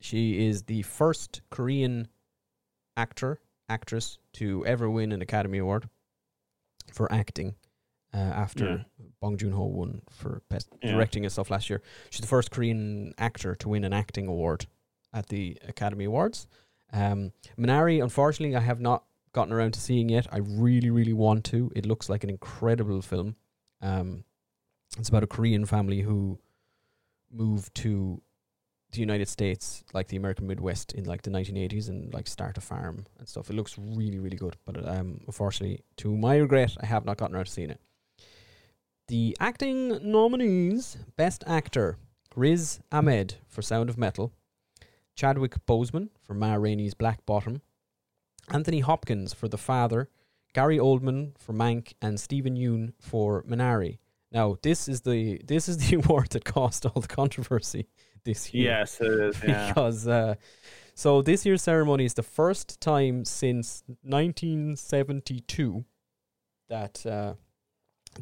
She 0.00 0.46
is 0.46 0.64
the 0.64 0.82
first 0.82 1.40
Korean 1.50 2.08
actor, 2.96 3.40
actress 3.68 4.18
to 4.34 4.66
ever 4.66 4.90
win 4.90 5.12
an 5.12 5.22
Academy 5.22 5.58
Award 5.58 5.88
for 6.92 7.10
acting 7.12 7.54
uh, 8.14 8.16
after 8.18 8.64
Yeah. 8.66 9.04
Bong 9.20 9.36
Joon 9.36 9.52
Ho 9.52 9.64
won 9.64 10.02
for 10.10 10.42
Best 10.48 10.68
Yeah. 10.82 10.92
Directing 10.92 11.24
and 11.24 11.32
stuff 11.32 11.50
last 11.50 11.70
year. 11.70 11.82
She's 12.10 12.20
the 12.20 12.26
first 12.26 12.50
Korean 12.50 13.14
actor 13.18 13.54
to 13.56 13.68
win 13.68 13.84
an 13.84 13.92
acting 13.92 14.26
award 14.26 14.66
at 15.12 15.26
the 15.28 15.58
Academy 15.68 16.04
Awards. 16.04 16.46
Um, 16.92 17.32
Minari, 17.58 18.02
unfortunately, 18.02 18.56
I 18.56 18.60
have 18.60 18.80
not 18.80 19.04
gotten 19.32 19.52
around 19.52 19.72
to 19.74 19.80
seeing 19.80 20.08
yet. 20.10 20.26
I 20.30 20.38
really, 20.38 20.90
really 20.90 21.12
want 21.14 21.44
to. 21.46 21.70
It 21.74 21.86
looks 21.86 22.08
like 22.08 22.22
an 22.24 22.30
incredible 22.30 23.00
film. 23.00 23.36
Um, 23.80 24.24
it's 24.98 25.08
about 25.08 25.22
a 25.22 25.26
Korean 25.26 25.64
family 25.64 26.00
who 26.02 26.38
moved 27.30 27.74
to 27.76 28.20
the 28.90 29.00
United 29.00 29.26
States, 29.26 29.84
like 29.94 30.08
the 30.08 30.18
American 30.18 30.46
Midwest, 30.46 30.92
in 30.92 31.04
like 31.04 31.22
the 31.22 31.30
1980s, 31.30 31.88
and 31.88 32.12
like 32.12 32.26
start 32.26 32.58
a 32.58 32.60
farm 32.60 33.06
and 33.18 33.26
stuff. 33.26 33.48
It 33.48 33.54
looks 33.54 33.78
really, 33.78 34.18
really 34.18 34.36
good. 34.36 34.56
But 34.66 34.86
um, 34.86 35.22
unfortunately, 35.26 35.80
to 35.96 36.14
my 36.14 36.36
regret, 36.36 36.76
I 36.82 36.84
have 36.86 37.06
not 37.06 37.16
gotten 37.16 37.34
around 37.34 37.46
to 37.46 37.50
seeing 37.50 37.70
it. 37.70 37.80
The 39.08 39.36
acting 39.40 40.10
nominees: 40.10 40.96
Best 41.16 41.44
Actor, 41.46 41.98
Riz 42.34 42.80
Ahmed 42.90 43.34
for 43.48 43.62
Sound 43.62 43.90
of 43.90 43.98
Metal, 43.98 44.32
Chadwick 45.14 45.66
Boseman 45.66 46.08
for 46.20 46.34
Ma 46.34 46.54
Rainey's 46.54 46.94
Black 46.94 47.24
Bottom, 47.26 47.62
Anthony 48.48 48.80
Hopkins 48.80 49.32
for 49.34 49.48
The 49.48 49.58
Father, 49.58 50.08
Gary 50.54 50.78
Oldman 50.78 51.36
for 51.38 51.52
Mank, 51.52 51.94
and 52.00 52.18
Steven 52.20 52.56
Yeun 52.56 52.92
for 53.00 53.42
Minari. 53.44 53.98
Now, 54.30 54.56
this 54.62 54.88
is 54.88 55.02
the 55.02 55.40
this 55.44 55.68
is 55.68 55.78
the 55.78 55.96
award 55.96 56.30
that 56.30 56.44
caused 56.44 56.86
all 56.86 57.00
the 57.00 57.08
controversy 57.08 57.88
this 58.24 58.54
year. 58.54 58.70
Yes, 58.70 59.00
it 59.00 59.12
is. 59.12 59.36
Yeah. 59.46 59.68
because 59.68 60.06
uh, 60.06 60.34
so 60.94 61.22
this 61.22 61.44
year's 61.44 61.62
ceremony 61.62 62.04
is 62.04 62.14
the 62.14 62.22
first 62.22 62.80
time 62.80 63.24
since 63.24 63.82
1972 64.02 65.84
that 66.68 67.04
uh, 67.04 67.34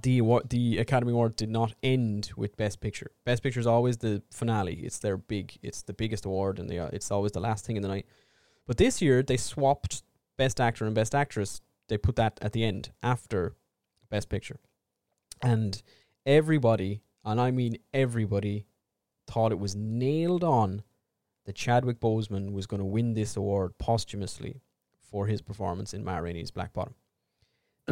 the 0.02 0.18
award, 0.18 0.50
the 0.50 0.78
Academy 0.78 1.12
Award 1.12 1.36
did 1.36 1.50
not 1.50 1.74
end 1.82 2.30
with 2.36 2.56
Best 2.56 2.80
Picture. 2.80 3.10
Best 3.24 3.42
Picture 3.42 3.60
is 3.60 3.66
always 3.66 3.98
the 3.98 4.22
finale. 4.30 4.74
It's 4.74 4.98
their 4.98 5.16
big. 5.16 5.58
It's 5.62 5.82
the 5.82 5.92
biggest 5.92 6.24
award, 6.24 6.58
and 6.58 6.68
they 6.68 6.78
are, 6.78 6.90
it's 6.92 7.10
always 7.10 7.32
the 7.32 7.40
last 7.40 7.64
thing 7.64 7.76
in 7.76 7.82
the 7.82 7.88
night. 7.88 8.06
But 8.66 8.76
this 8.76 9.02
year 9.02 9.22
they 9.22 9.36
swapped 9.36 10.02
Best 10.36 10.60
Actor 10.60 10.86
and 10.86 10.94
Best 10.94 11.14
Actress. 11.14 11.60
They 11.88 11.98
put 11.98 12.16
that 12.16 12.38
at 12.40 12.52
the 12.52 12.64
end 12.64 12.92
after 13.02 13.56
Best 14.10 14.28
Picture, 14.28 14.60
and 15.42 15.82
everybody, 16.24 17.02
and 17.24 17.40
I 17.40 17.50
mean 17.50 17.76
everybody, 17.92 18.66
thought 19.26 19.52
it 19.52 19.58
was 19.58 19.76
nailed 19.76 20.44
on 20.44 20.82
that 21.46 21.54
Chadwick 21.54 22.00
Boseman 22.00 22.52
was 22.52 22.66
going 22.66 22.80
to 22.80 22.86
win 22.86 23.14
this 23.14 23.36
award 23.36 23.76
posthumously 23.78 24.60
for 25.10 25.26
his 25.26 25.42
performance 25.42 25.94
in 25.94 26.04
Ma 26.04 26.18
Rainey's 26.18 26.50
Black 26.50 26.72
Bottom. 26.72 26.94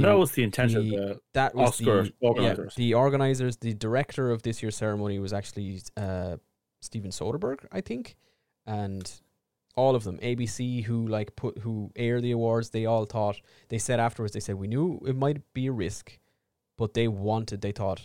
The- 0.03 0.09
that 0.09 0.19
was 0.19 0.33
the 0.33 0.43
intent 0.43 0.75
of 0.75 0.85
the- 0.85 0.91
the 0.91 1.21
that 1.35 1.55
was 1.55 1.69
Oscar 1.71 2.03
the, 2.05 2.13
organizers. 2.21 2.75
Yeah, 2.77 2.85
the 2.85 2.95
organizers, 2.95 3.57
the 3.57 3.75
director 3.75 4.31
of 4.31 4.43
this 4.43 4.63
year's 4.63 4.77
ceremony 4.77 5.19
was 5.19 5.33
actually 5.33 5.81
uh, 5.97 6.37
Steven 6.81 7.11
Soderbergh, 7.11 7.67
I 7.73 7.81
think, 7.81 8.17
and 8.67 9.11
all 9.77 9.95
of 9.95 10.03
them, 10.05 10.19
ABC, 10.19 10.85
who 10.85 11.07
like 11.07 11.37
put 11.37 11.59
who 11.59 11.93
air 11.95 12.21
the 12.21 12.33
awards, 12.33 12.71
they 12.71 12.85
all 12.85 13.05
thought 13.05 13.41
they 13.69 13.79
said 13.79 14.01
afterwards. 14.01 14.33
They 14.33 14.41
said 14.41 14.57
we 14.57 14.67
knew 14.67 15.01
it 15.07 15.15
might 15.17 15.53
be 15.55 15.69
a 15.69 15.73
risk, 15.73 16.19
but 16.77 16.95
they 16.95 17.07
wanted. 17.09 17.61
They 17.61 17.73
thought 17.73 18.03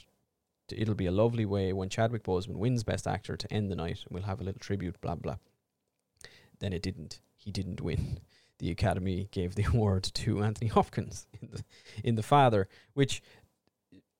it'll 0.71 0.95
be 0.95 1.05
a 1.07 1.11
lovely 1.11 1.45
way 1.45 1.73
when 1.73 1.89
Chadwick 1.89 2.23
Boseman 2.23 2.57
wins 2.57 2.83
Best 2.83 3.07
Actor 3.07 3.37
to 3.37 3.53
end 3.53 3.71
the 3.71 3.75
night, 3.75 3.99
and 4.05 4.11
we'll 4.11 4.23
have 4.23 4.39
a 4.39 4.43
little 4.43 4.59
tribute. 4.59 4.99
Blah 5.01 5.15
blah. 5.15 5.37
Then 6.59 6.73
it 6.73 6.81
didn't. 6.83 7.19
He 7.35 7.51
didn't 7.51 7.81
win. 7.81 8.19
The 8.59 8.71
Academy 8.71 9.27
gave 9.31 9.55
the 9.55 9.63
award 9.73 10.03
to 10.03 10.43
Anthony 10.43 10.69
Hopkins 10.69 11.27
in 11.41 11.49
the 11.51 11.63
in 12.03 12.15
the 12.15 12.23
Father, 12.23 12.67
which 12.93 13.21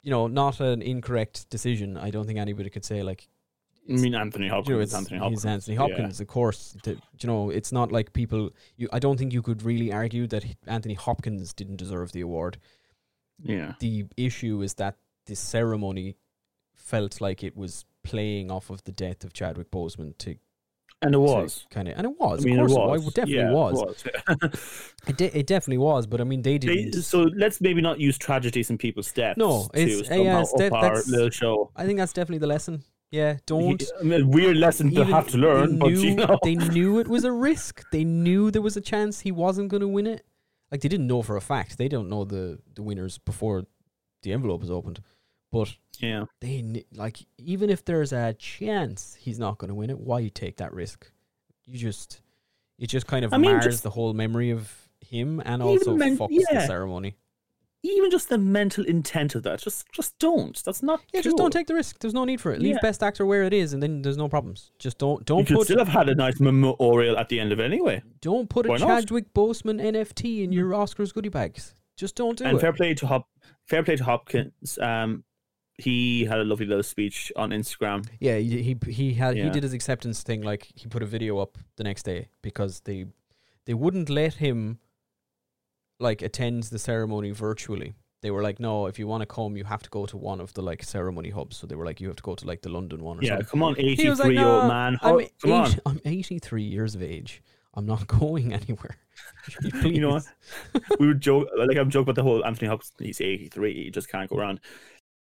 you 0.02 0.12
know, 0.12 0.28
not 0.28 0.60
an 0.60 0.82
incorrect 0.82 1.50
decision. 1.50 1.98
I 1.98 2.10
don't 2.10 2.26
think 2.26 2.38
anybody 2.38 2.70
could 2.70 2.84
say 2.86 3.04
like 3.04 3.28
I 3.90 3.94
mean, 3.94 4.16
Anthony 4.16 4.48
Hopkins. 4.48 4.70
you 4.70 4.76
know, 4.76 4.82
it's 4.82 4.94
Anthony 4.94 5.20
Hopkins. 5.20 5.44
He's 5.44 5.46
Anthony 5.46 5.76
yeah. 5.76 5.82
Hopkins, 5.82 6.22
of 6.22 6.28
course. 6.28 6.78
The- 6.84 6.98
you 7.20 7.28
know, 7.28 7.50
it's 7.50 7.72
not 7.72 7.92
like 7.92 8.14
people. 8.14 8.52
You, 8.78 8.88
I 8.94 9.00
don't 9.00 9.18
think 9.18 9.34
you 9.34 9.42
could 9.42 9.64
really 9.64 9.92
argue 9.92 10.26
that 10.28 10.46
Anthony 10.68 10.94
Hopkins 10.94 11.54
didn't 11.54 11.78
deserve 11.78 12.12
the 12.14 12.22
award. 12.22 12.58
Yeah. 13.42 13.74
The 13.80 14.06
issue 14.16 14.62
is 14.62 14.76
that 14.76 14.96
this 15.26 15.40
ceremony 15.40 16.16
felt 16.74 17.20
like 17.20 17.44
it 17.44 17.58
was 17.58 17.86
playing 18.04 18.52
off 18.52 18.70
of 18.70 18.84
the 18.84 18.92
death 18.92 19.24
of 19.24 19.34
Chadwick 19.34 19.72
Boseman 19.72 20.18
to 20.20 20.36
And 21.04 21.14
it 21.16 21.20
was. 21.20 21.66
kind 21.70 21.88
of, 21.88 21.98
and 21.98 22.06
it 22.06 22.20
was. 22.20 22.44
I 22.44 22.50
mean, 22.50 22.60
of 22.60 22.72
it 22.72 22.74
course, 22.74 22.88
was. 22.90 23.02
It, 23.02 23.06
was. 23.06 23.14
definitely 23.14 23.44
yeah, 23.44 23.52
was. 23.52 23.82
It 24.06 24.40
was. 24.42 24.90
It, 25.06 25.18
de- 25.18 25.38
it 25.38 25.48
definitely 25.48 25.80
was. 25.80 26.08
But 26.08 26.22
I 26.22 26.24
mean, 26.24 26.42
they 26.42 26.58
didn't. 26.58 27.02
so 27.02 27.24
let's 27.36 27.60
maybe 27.60 27.82
not 27.82 28.00
use 28.00 28.18
tragedies 28.18 28.70
in 28.70 28.78
people's 28.78 29.12
deaths. 29.12 29.38
No, 29.38 29.70
it's- 29.74 30.08
to 30.08 30.24
yeah, 30.24 30.40
it's 30.42 30.54
up 30.54 30.72
our 30.72 31.04
little 31.08 31.30
show. 31.30 31.72
I 31.76 31.86
think 31.86 32.00
that's 32.00 32.14
definitely 32.14 32.38
the 32.40 32.48
lesson. 32.48 32.84
Yeah, 33.12 33.38
don't. 33.46 33.84
I 34.00 34.04
mean, 34.04 34.30
weird 34.30 34.58
lesson 34.58 34.92
to 34.96 35.04
have 35.06 35.28
to 35.28 35.38
learn, 35.38 35.78
but 35.78 35.92
you 35.92 36.16
know, 36.16 36.40
they 36.42 36.56
knew 36.56 37.00
it 37.00 37.08
was 37.08 37.26
a 37.26 37.32
risk. 37.50 37.84
They 37.92 38.04
knew 38.04 38.50
there 38.50 38.62
was 38.62 38.76
a 38.76 38.82
chance 38.82 39.20
he 39.20 39.32
wasn't 39.32 39.68
going 39.70 39.82
to 39.82 39.88
win 39.88 40.08
it. 40.08 40.26
Like 40.72 40.82
they 40.82 40.90
didn't 40.90 41.06
know 41.06 41.22
for 41.22 41.36
a 41.36 41.42
fact. 41.42 41.78
They 41.78 41.88
don't 41.88 42.10
know 42.10 42.24
the 42.24 42.58
the 42.74 42.82
winners 42.82 43.20
before 43.20 43.66
the 44.24 44.32
envelope 44.34 44.64
is 44.64 44.72
opened. 44.72 45.02
But 45.54 45.76
yeah. 46.00 46.26
they 46.42 46.84
like 46.96 47.20
even 47.38 47.70
if 47.70 47.86
there's 47.86 48.12
a 48.12 48.34
chance 48.34 49.16
he's 49.20 49.38
not 49.38 49.60
going 49.60 49.70
to 49.70 49.76
win 49.76 49.92
it, 49.92 50.00
why 50.00 50.20
you 50.20 50.32
take 50.32 50.58
that 50.58 50.74
risk? 50.74 51.12
You 51.66 51.78
just 51.78 52.22
it 52.80 52.88
just 52.88 53.06
kind 53.06 53.24
of 53.24 53.32
I 53.34 53.38
mean, 53.38 53.52
mars 53.52 53.66
just- 53.66 53.84
the 53.84 53.92
whole 53.92 54.14
memory 54.16 54.50
of 54.50 54.90
him 55.00 55.42
and 55.46 55.62
also 55.62 55.96
men- 55.96 56.18
fucks 56.18 56.36
the 56.52 56.66
ceremony. 56.66 57.18
Even 57.86 58.10
just 58.10 58.30
the 58.30 58.38
mental 58.38 58.86
intent 58.86 59.36
of 59.36 59.44
that, 59.44 59.60
just 59.60 59.86
just 59.92 60.18
don't. 60.18 60.60
That's 60.64 60.82
not. 60.82 61.02
Yeah, 61.14 61.20
just 61.22 61.36
don't 61.36 61.52
take 61.52 61.68
the 61.68 61.74
risk. 61.76 62.00
There's 62.00 62.14
no 62.14 62.24
need 62.24 62.40
for 62.40 62.54
it. 62.54 62.62
Leave 62.62 62.76
Yeah. 62.76 62.82
best 62.82 63.04
actor 63.04 63.26
where 63.26 63.44
it 63.44 63.54
is, 63.54 63.74
and 63.74 63.84
then 63.84 64.02
there's 64.02 64.16
no 64.16 64.30
problems. 64.30 64.72
Just 64.80 64.98
don't 64.98 65.24
don't 65.26 65.46
could 65.46 65.58
put 65.58 65.66
still 65.66 65.80
have 65.80 65.90
had 65.90 66.08
a 66.08 66.16
nice 66.16 66.40
memorial 66.40 67.18
at 67.18 67.28
the 67.28 67.42
end 67.42 67.52
of 67.52 67.60
it 67.60 67.66
anyway. 67.66 68.02
Don't 68.22 68.50
put 68.50 68.66
a 68.66 68.70
Why 68.70 68.78
not? 68.78 68.88
Chadwick 68.88 69.34
Boseman 69.34 69.82
NFT 69.82 70.44
in 70.46 70.54
your 70.54 70.72
Oscars 70.72 71.14
goodie 71.14 71.30
bags. 71.30 71.76
Just 71.98 72.16
don't 72.16 72.38
do 72.38 72.46
and 72.46 72.52
it. 72.52 72.54
And 72.54 72.62
fair 72.62 72.72
play 72.74 72.94
to 72.94 73.06
Hop, 73.06 73.28
fair 73.68 73.84
play 73.84 73.98
to 73.98 74.04
Hopkins. 74.06 74.80
Um, 74.80 75.26
he 75.78 76.26
had 76.26 76.40
a 76.40 76.44
lovely 76.44 76.66
little 76.66 76.84
speech 76.84 77.32
on 77.36 77.50
Instagram. 77.52 78.08
yeah, 78.20 78.38
he 78.38 78.78
he 78.88 79.14
had 79.14 79.36
he 79.36 79.50
did 79.50 79.64
his 79.64 79.74
acceptance 79.74 80.22
thing. 80.24 80.42
Like 80.42 80.68
he 80.76 80.88
put 80.88 81.02
a 81.04 81.06
video 81.08 81.40
up 81.40 81.58
the 81.78 81.84
next 81.84 82.04
day 82.04 82.28
because 82.42 82.82
they 82.82 83.06
they 83.66 83.74
wouldn't 83.74 84.10
let 84.10 84.36
him 84.36 84.80
like 86.00 86.22
attend 86.22 86.64
the 86.64 86.80
ceremony 86.80 87.32
virtually. 87.32 87.94
They 88.22 88.32
were 88.32 88.42
like, 88.42 88.60
no, 88.60 88.86
if 88.88 88.98
you 89.00 89.06
want 89.08 89.22
to 89.22 89.26
come, 89.26 89.58
you 89.58 89.66
have 89.66 89.84
to 89.84 89.90
go 89.90 90.06
to 90.06 90.16
one 90.16 90.40
of 90.40 90.54
the 90.54 90.62
like 90.62 90.82
ceremony 90.84 91.30
hubs. 91.30 91.58
So 91.58 91.68
they 91.68 91.76
were 91.76 91.86
like, 91.86 92.00
you 92.00 92.08
have 92.08 92.16
to 92.16 92.24
go 92.24 92.36
to 92.36 92.46
like 92.48 92.62
the 92.62 92.70
London 92.70 93.04
one 93.04 93.20
or 93.20 93.22
Yeah, 93.24 93.32
something. 93.32 93.48
come 93.48 93.64
on, 93.64 93.76
eighty-three 93.78 94.36
like, 94.36 94.36
"No, 94.36 94.60
old 94.62 94.68
man. 94.68 94.98
I'm, 95.02 95.28
come 95.42 95.52
on. 95.52 95.72
I'm 95.86 96.00
83 96.06 96.64
years 96.64 96.96
of 96.96 97.04
age. 97.04 97.42
I'm 97.74 97.86
not 97.86 98.08
going 98.20 98.54
anywhere. 98.54 98.96
You 99.84 100.00
know 100.02 100.10
what? 100.12 100.26
We 101.00 101.08
would 101.08 101.20
joke 101.22 101.50
like 101.58 101.78
I'm 101.78 101.90
joking 101.90 102.04
about 102.04 102.16
the 102.16 102.24
whole 102.24 102.46
Anthony 102.46 102.70
Hopkins. 102.70 102.94
He's 102.98 103.20
83. 103.22 103.84
He 103.86 103.92
just 103.92 104.08
can't 104.10 104.30
go 104.30 104.38
around. 104.38 104.62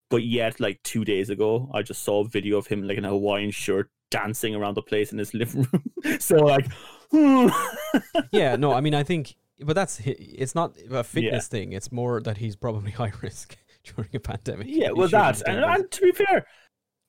But 0.10 0.24
yet, 0.24 0.60
like 0.60 0.82
two 0.84 1.04
days 1.04 1.30
ago, 1.30 1.70
I 1.74 1.82
just 1.82 2.04
saw 2.04 2.22
a 2.26 2.28
video 2.28 2.58
of 2.58 2.68
him 2.68 2.84
like 2.88 2.98
in 2.98 3.06
a 3.06 3.10
Hawaiian 3.10 3.52
shirt 3.52 3.90
dancing 4.10 4.56
around 4.56 4.76
the 4.76 4.82
place 4.82 5.12
in 5.12 5.18
his 5.18 5.34
living 5.34 5.68
room. 5.72 6.20
so 6.20 6.38
like, 6.38 6.68
hmm. 7.12 7.50
yeah, 8.32 8.56
no, 8.56 8.72
I 8.74 8.80
mean, 8.82 8.94
I 8.96 9.04
think, 9.04 9.36
but 9.60 9.74
that's 9.74 10.00
it's 10.06 10.56
not 10.56 10.76
a 10.90 11.04
fitness 11.04 11.48
thing. 11.48 11.74
It's 11.74 11.92
more 11.92 12.22
that 12.22 12.38
he's 12.38 12.56
probably 12.56 12.92
high 13.02 13.12
risk 13.22 13.58
during 13.84 14.10
a 14.14 14.20
pandemic. 14.20 14.68
yeah, 14.70 14.92
well, 14.92 15.10
that 15.10 15.42
and, 15.48 15.64
and 15.64 15.92
to 15.92 16.02
be 16.02 16.12
fair, 16.14 16.48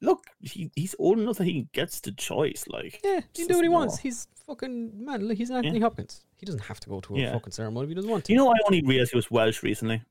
look, 0.00 0.24
he 0.40 0.70
he's 0.74 0.96
old 0.98 1.20
enough 1.20 1.38
that 1.38 1.44
he 1.44 1.68
gets 1.72 2.00
the 2.00 2.10
choice. 2.12 2.64
Like, 2.68 3.00
Yeah, 3.04 3.20
he 3.32 3.42
can 3.42 3.48
do 3.48 3.54
what 3.58 3.64
he 3.64 3.68
wants. 3.68 3.98
He's 3.98 4.26
fucking 4.46 5.04
man. 5.04 5.28
Look, 5.28 5.36
he's 5.36 5.52
Anthony 5.52 5.78
Hopkins. 5.78 6.24
He 6.36 6.46
doesn't 6.46 6.62
have 6.62 6.80
to 6.80 6.88
go 6.88 7.00
to 7.00 7.14
a 7.14 7.18
Yeah. 7.20 7.32
fucking 7.32 7.52
ceremony 7.52 7.84
if 7.84 7.88
he 7.90 7.94
doesn't 7.94 8.10
want 8.10 8.24
to. 8.24 8.32
you 8.32 8.38
know, 8.38 8.48
I 8.50 8.56
only 8.66 8.82
realized 8.82 9.12
he 9.12 9.16
was 9.18 9.30
Welsh 9.30 9.62
recently. 9.62 10.02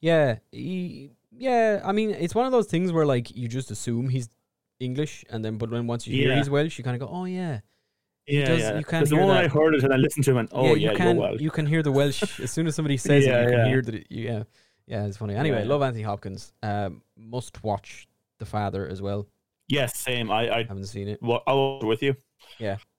yeah, 0.00 0.36
he, 0.52 1.10
yeah. 1.38 1.80
I 1.84 1.92
mean, 1.92 2.10
it's 2.10 2.34
one 2.34 2.46
of 2.46 2.52
those 2.52 2.66
things 2.66 2.92
where 2.92 3.06
like 3.06 3.34
you 3.36 3.48
just 3.48 3.70
assume 3.70 4.08
he's 4.08 4.28
English, 4.80 5.24
and 5.30 5.44
then 5.44 5.58
but 5.58 5.70
when 5.70 5.86
once 5.86 6.06
you 6.06 6.14
hear 6.16 6.30
Yeah. 6.30 6.36
he's 6.38 6.50
Welsh, 6.50 6.78
you 6.78 6.84
kind 6.84 7.00
of 7.00 7.08
go, 7.08 7.14
oh 7.14 7.24
yeah, 7.24 7.60
Yeah, 8.26 8.46
does- 8.46 8.60
yeah. 8.60 8.78
you 8.78 8.84
can 8.84 9.00
Because 9.00 9.10
the 9.10 9.16
hear 9.16 9.26
moment 9.26 9.44
I 9.44 9.48
heard 9.48 9.74
it 9.74 9.84
and 9.84 9.92
I 9.92 9.96
listened 9.96 10.24
to 10.24 10.30
him, 10.32 10.36
and 10.38 10.48
oh 10.52 10.66
yeah, 10.74 10.74
yeah, 10.74 10.90
you 10.92 10.96
can 10.96 11.16
Welsh. 11.16 11.40
you 11.40 11.50
can 11.50 11.66
hear 11.66 11.82
the 11.82 11.92
Welsh 11.92 12.40
as 12.40 12.50
soon 12.50 12.66
as 12.66 12.74
somebody 12.74 12.96
says 12.96 13.24
Yeah, 13.26 13.40
it. 13.40 13.44
You 13.44 13.48
can 13.50 13.58
yeah. 13.58 13.68
hear 13.68 13.82
that. 13.82 13.94
It, 13.94 14.06
yeah, 14.10 14.42
yeah, 14.86 15.06
it's 15.06 15.16
funny. 15.16 15.34
Anyway, 15.34 15.62
Yeah. 15.62 15.68
love 15.68 15.82
Anthony 15.82 16.02
Hopkins. 16.02 16.52
Um, 16.62 17.02
must 17.16 17.62
watch 17.62 18.06
The 18.38 18.46
Father 18.46 18.86
as 18.88 19.00
well. 19.00 19.26
Yes, 19.68 19.96
same. 19.96 20.30
I 20.30 20.50
I 20.50 20.62
Haven't 20.64 20.86
seen 20.86 21.08
it. 21.08 21.22
wa- 21.22 21.42
I 21.46 21.52
was 21.54 21.84
with 21.84 22.02
you. 22.02 22.16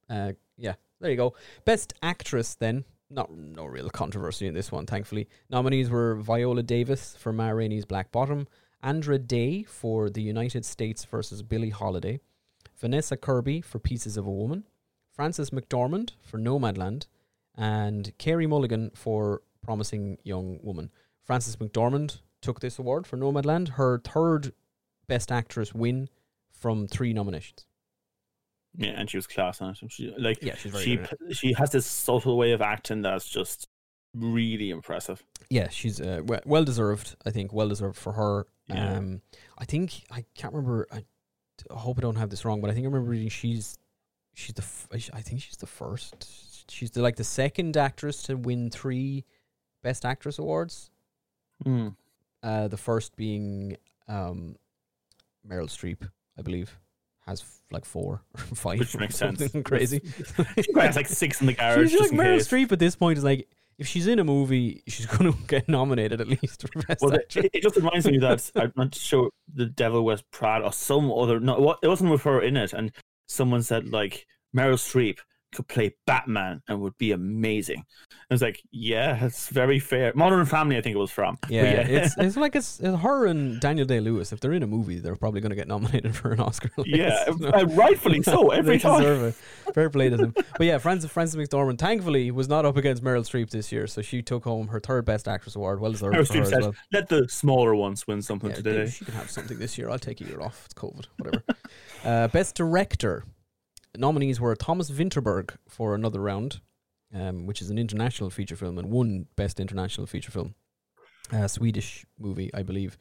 Uh, 0.09 0.31
yeah, 0.57 0.73
there 1.01 1.11
you 1.11 1.17
go. 1.17 1.35
Best 1.65 1.93
actress 2.01 2.55
then. 2.55 2.85
Not 3.09 3.31
no 3.31 3.65
real 3.65 3.89
controversy 3.89 4.47
in 4.47 4.55
this 4.55 4.71
one, 4.71 4.85
thankfully. 4.85 5.27
Nominees 5.49 5.89
were 5.89 6.15
Viola 6.15 6.63
Davis 6.63 7.15
for 7.17 7.31
Ma 7.31 7.49
Rainey's 7.49 7.85
Black 7.85 8.11
Bottom, 8.11 8.47
Andra 8.81 9.19
Day 9.19 9.63
for 9.63 10.09
The 10.09 10.21
United 10.21 10.65
States 10.65 11.05
versus 11.05 11.43
Billie 11.43 11.69
Holiday, 11.69 12.19
Vanessa 12.79 13.15
Kirby 13.15 13.61
for 13.61 13.79
Pieces 13.79 14.17
of 14.17 14.25
a 14.25 14.31
Woman, 14.31 14.63
Frances 15.11 15.51
McDormand 15.51 16.11
for 16.21 16.39
Nomadland, 16.39 17.05
and 17.55 18.11
Carey 18.17 18.47
Mulligan 18.47 18.91
for 18.95 19.43
Promising 19.61 20.17
Young 20.23 20.59
Woman. 20.63 20.89
Frances 21.23 21.57
McDormand 21.57 22.21
took 22.41 22.59
this 22.59 22.79
award 22.79 23.05
for 23.07 23.17
Nomadland, 23.17 23.69
her 23.69 23.99
third 23.99 24.51
Best 25.07 25.31
Actress 25.31 25.73
win 25.73 26.09
from 26.51 26.87
three 26.87 27.13
nominations. 27.13 27.65
Yeah, 28.77 28.91
and 28.95 29.09
she 29.09 29.17
was 29.17 29.27
class 29.27 29.61
on 29.61 29.71
it. 29.71 29.91
She, 29.91 30.13
like 30.17 30.41
Yeah, 30.41 30.55
she's 30.55 30.71
very 30.71 30.83
she 30.83 31.33
she 31.33 31.53
has 31.53 31.71
this 31.71 31.85
subtle 31.85 32.37
way 32.37 32.51
of 32.51 32.61
acting 32.61 33.01
that's 33.01 33.27
just 33.27 33.67
really 34.13 34.69
impressive. 34.69 35.23
Yeah, 35.49 35.69
she's 35.69 35.99
uh, 36.01 36.21
we- 36.25 36.39
well 36.45 36.63
deserved. 36.63 37.15
I 37.25 37.31
think 37.31 37.53
well 37.53 37.69
deserved 37.69 37.97
for 37.97 38.13
her. 38.13 38.47
Yeah. 38.67 38.97
Um, 38.97 39.21
I 39.57 39.65
think 39.65 40.03
I 40.11 40.25
can't 40.35 40.53
remember. 40.53 40.87
I, 40.91 41.05
I 41.71 41.77
hope 41.79 41.97
I 41.99 42.01
don't 42.01 42.15
have 42.17 42.29
this 42.29 42.43
wrong, 42.45 42.61
but 42.61 42.69
I 42.69 42.73
think 42.73 42.85
I 42.85 42.87
remember 42.87 43.09
reading 43.11 43.29
she's 43.29 43.77
she's 44.33 44.53
the 44.53 44.61
f- 44.63 44.87
I 45.13 45.21
think 45.21 45.41
she's 45.41 45.57
the 45.57 45.67
first. 45.67 46.71
She's 46.71 46.91
the 46.91 47.01
like 47.01 47.15
the 47.15 47.23
second 47.23 47.77
actress 47.77 48.23
to 48.23 48.35
win 48.35 48.69
three 48.71 49.23
Best 49.83 50.03
Actress 50.03 50.39
awards. 50.39 50.89
Uh, 51.65 52.67
the 52.67 52.77
first 52.77 53.15
being 53.15 53.77
um, 54.07 54.55
Meryl 55.47 55.67
Streep, 55.69 56.07
I 56.37 56.41
believe, 56.41 56.77
has 57.27 57.43
like 57.71 57.85
four 57.85 58.21
or 58.35 58.55
five, 58.55 58.79
Which 58.79 58.95
makes 58.97 59.15
sense. 59.15 59.41
crazy. 59.65 60.01
She 60.61 60.71
has 60.75 60.95
like 60.95 61.07
six 61.07 61.41
in 61.41 61.47
the 61.47 61.53
garage. 61.55 61.91
she's 61.91 61.99
like 61.99 62.11
Meryl. 62.11 62.37
Streep 62.37 62.71
at 62.71 62.79
this 62.79 62.95
point 62.95 63.17
is 63.17 63.23
like 63.23 63.47
if 63.77 63.87
she's 63.87 64.07
in 64.07 64.19
a 64.19 64.23
movie, 64.23 64.83
she's 64.87 65.05
going 65.05 65.33
to 65.33 65.37
get 65.47 65.67
nominated 65.67 66.21
at 66.21 66.27
least 66.27 66.61
for 66.71 66.81
best 66.87 67.01
Well, 67.01 67.13
actress. 67.13 67.45
it, 67.45 67.51
it 67.55 67.63
just 67.63 67.75
reminds 67.75 68.05
me 68.05 68.19
that 68.19 68.49
I'm 68.55 68.71
not 68.77 68.95
sure 68.95 69.29
the 69.53 69.65
Devil 69.65 70.05
Wears 70.05 70.21
Prada 70.31 70.65
or 70.65 70.71
some 70.71 71.11
other. 71.11 71.39
No, 71.41 71.75
it 71.83 71.87
wasn't 71.87 72.11
with 72.11 72.21
her 72.23 72.41
in 72.41 72.55
it, 72.55 72.71
and 72.71 72.91
someone 73.27 73.63
said 73.63 73.89
like 73.89 74.27
Meryl 74.55 74.75
Streep 74.75 75.17
could 75.55 75.67
play 75.67 75.95
Batman 76.05 76.61
and 76.67 76.81
would 76.81 76.97
be 76.97 77.11
amazing. 77.11 77.85
I 78.11 78.33
was 78.33 78.41
like, 78.41 78.61
yeah, 78.71 79.23
it's 79.25 79.49
very 79.49 79.79
fair. 79.79 80.11
Modern 80.15 80.45
Family, 80.45 80.77
I 80.77 80.81
think 80.81 80.95
it 80.95 80.99
was 80.99 81.11
from. 81.11 81.37
But 81.41 81.51
Yeah, 81.51 81.61
it's 81.87 82.15
it's 82.17 82.37
like 82.43 82.55
it's, 82.55 82.79
it's 82.79 82.97
her 82.99 83.25
and 83.27 83.59
Daniel 83.59 83.85
Day 83.85 83.99
Lewis. 83.99 84.31
If 84.31 84.39
they're 84.39 84.53
in 84.53 84.63
a 84.63 84.67
movie, 84.67 84.99
they're 84.99 85.15
probably 85.15 85.41
going 85.41 85.51
to 85.51 85.55
get 85.55 85.67
nominated 85.67 86.15
for 86.15 86.31
an 86.31 86.39
Oscar. 86.39 86.69
like, 86.77 86.87
yeah, 86.89 87.25
you 87.29 87.37
know. 87.39 87.49
uh, 87.49 87.65
rightfully 87.65 88.21
so. 88.21 88.49
Every 88.51 88.79
time. 88.79 89.03
it. 89.03 89.35
Fair 89.73 89.89
play 89.89 90.09
to 90.09 90.17
them. 90.17 90.33
But 90.57 90.65
yeah, 90.67 90.77
Frances 90.77 91.09
Frances 91.11 91.35
McDormand 91.35 91.79
thankfully 91.79 92.31
was 92.31 92.47
not 92.49 92.65
up 92.65 92.77
against 92.77 93.03
Meryl 93.03 93.21
Streep 93.23 93.49
this 93.49 93.71
year, 93.71 93.87
so 93.87 94.01
she 94.01 94.21
took 94.21 94.43
home 94.43 94.67
her 94.69 94.79
third 94.79 95.05
best 95.05 95.27
actress 95.27 95.55
award. 95.55 95.79
Well 95.79 95.91
deserved 95.91 96.15
Meryl 96.15 96.27
Streep 96.27 96.41
as 96.41 96.49
said, 96.49 96.61
well. 96.61 96.75
"Let 96.91 97.09
the 97.09 97.27
smaller 97.29 97.75
ones 97.75 98.05
win 98.07 98.21
something 98.21 98.49
Yeah, 98.49 98.55
today." 98.55 98.89
she 98.89 99.05
can 99.05 99.13
have 99.13 99.29
something 99.31 99.57
this 99.57 99.77
year. 99.77 99.89
I'll 99.89 99.99
take 99.99 100.21
a 100.21 100.25
year 100.25 100.41
off. 100.41 100.63
It's 100.65 100.73
COVID, 100.73 101.05
whatever. 101.17 101.43
uh, 102.03 102.27
best 102.29 102.55
director 102.55 103.23
nominees 103.97 104.39
were 104.39 104.55
Thomas 104.55 104.89
Vinterberg 104.89 105.55
for 105.67 105.95
Another 105.95 106.19
Round, 106.19 106.61
um, 107.13 107.45
which 107.45 107.61
is 107.61 107.69
an 107.69 107.77
international 107.77 108.29
feature 108.29 108.55
film 108.55 108.77
and 108.77 108.89
won 108.89 109.27
best 109.35 109.59
international 109.59 110.07
feature 110.07 110.31
film. 110.31 110.55
A 111.31 111.49
Swedish 111.49 112.05
movie, 112.19 112.51
I 112.53 112.63
believe, 112.63 112.97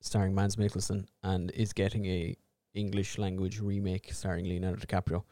starring 0.00 0.34
Mads 0.34 0.56
Mikkelsen 0.56 1.06
and 1.22 1.50
is 1.52 1.72
getting 1.72 2.06
a 2.06 2.36
English 2.74 3.18
language 3.18 3.60
remake 3.60 4.12
starring 4.12 4.44
Leonardo 4.46 4.84
DiCaprio. 4.84 5.24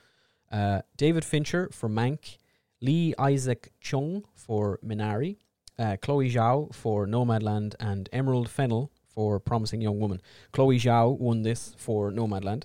Uh, 0.50 0.82
David 0.96 1.24
Fincher 1.24 1.68
for 1.72 1.88
Mank, 1.88 2.38
Lee 2.80 3.14
Isaac 3.18 3.72
Chung 3.80 4.24
for 4.34 4.78
Minari, 4.84 5.38
uh, 5.78 5.96
Chloe 6.00 6.30
Zhao 6.30 6.74
for 6.74 7.06
Nomadland, 7.06 7.74
and 7.80 8.08
Emerald 8.12 8.48
Fennell 8.48 8.90
for 9.06 9.40
Promising 9.40 9.80
Young 9.80 9.98
Woman. 9.98 10.20
Chloe 10.52 10.78
Zhao 10.78 11.18
won 11.18 11.42
this 11.42 11.74
for 11.78 12.10
Nomadland, 12.10 12.64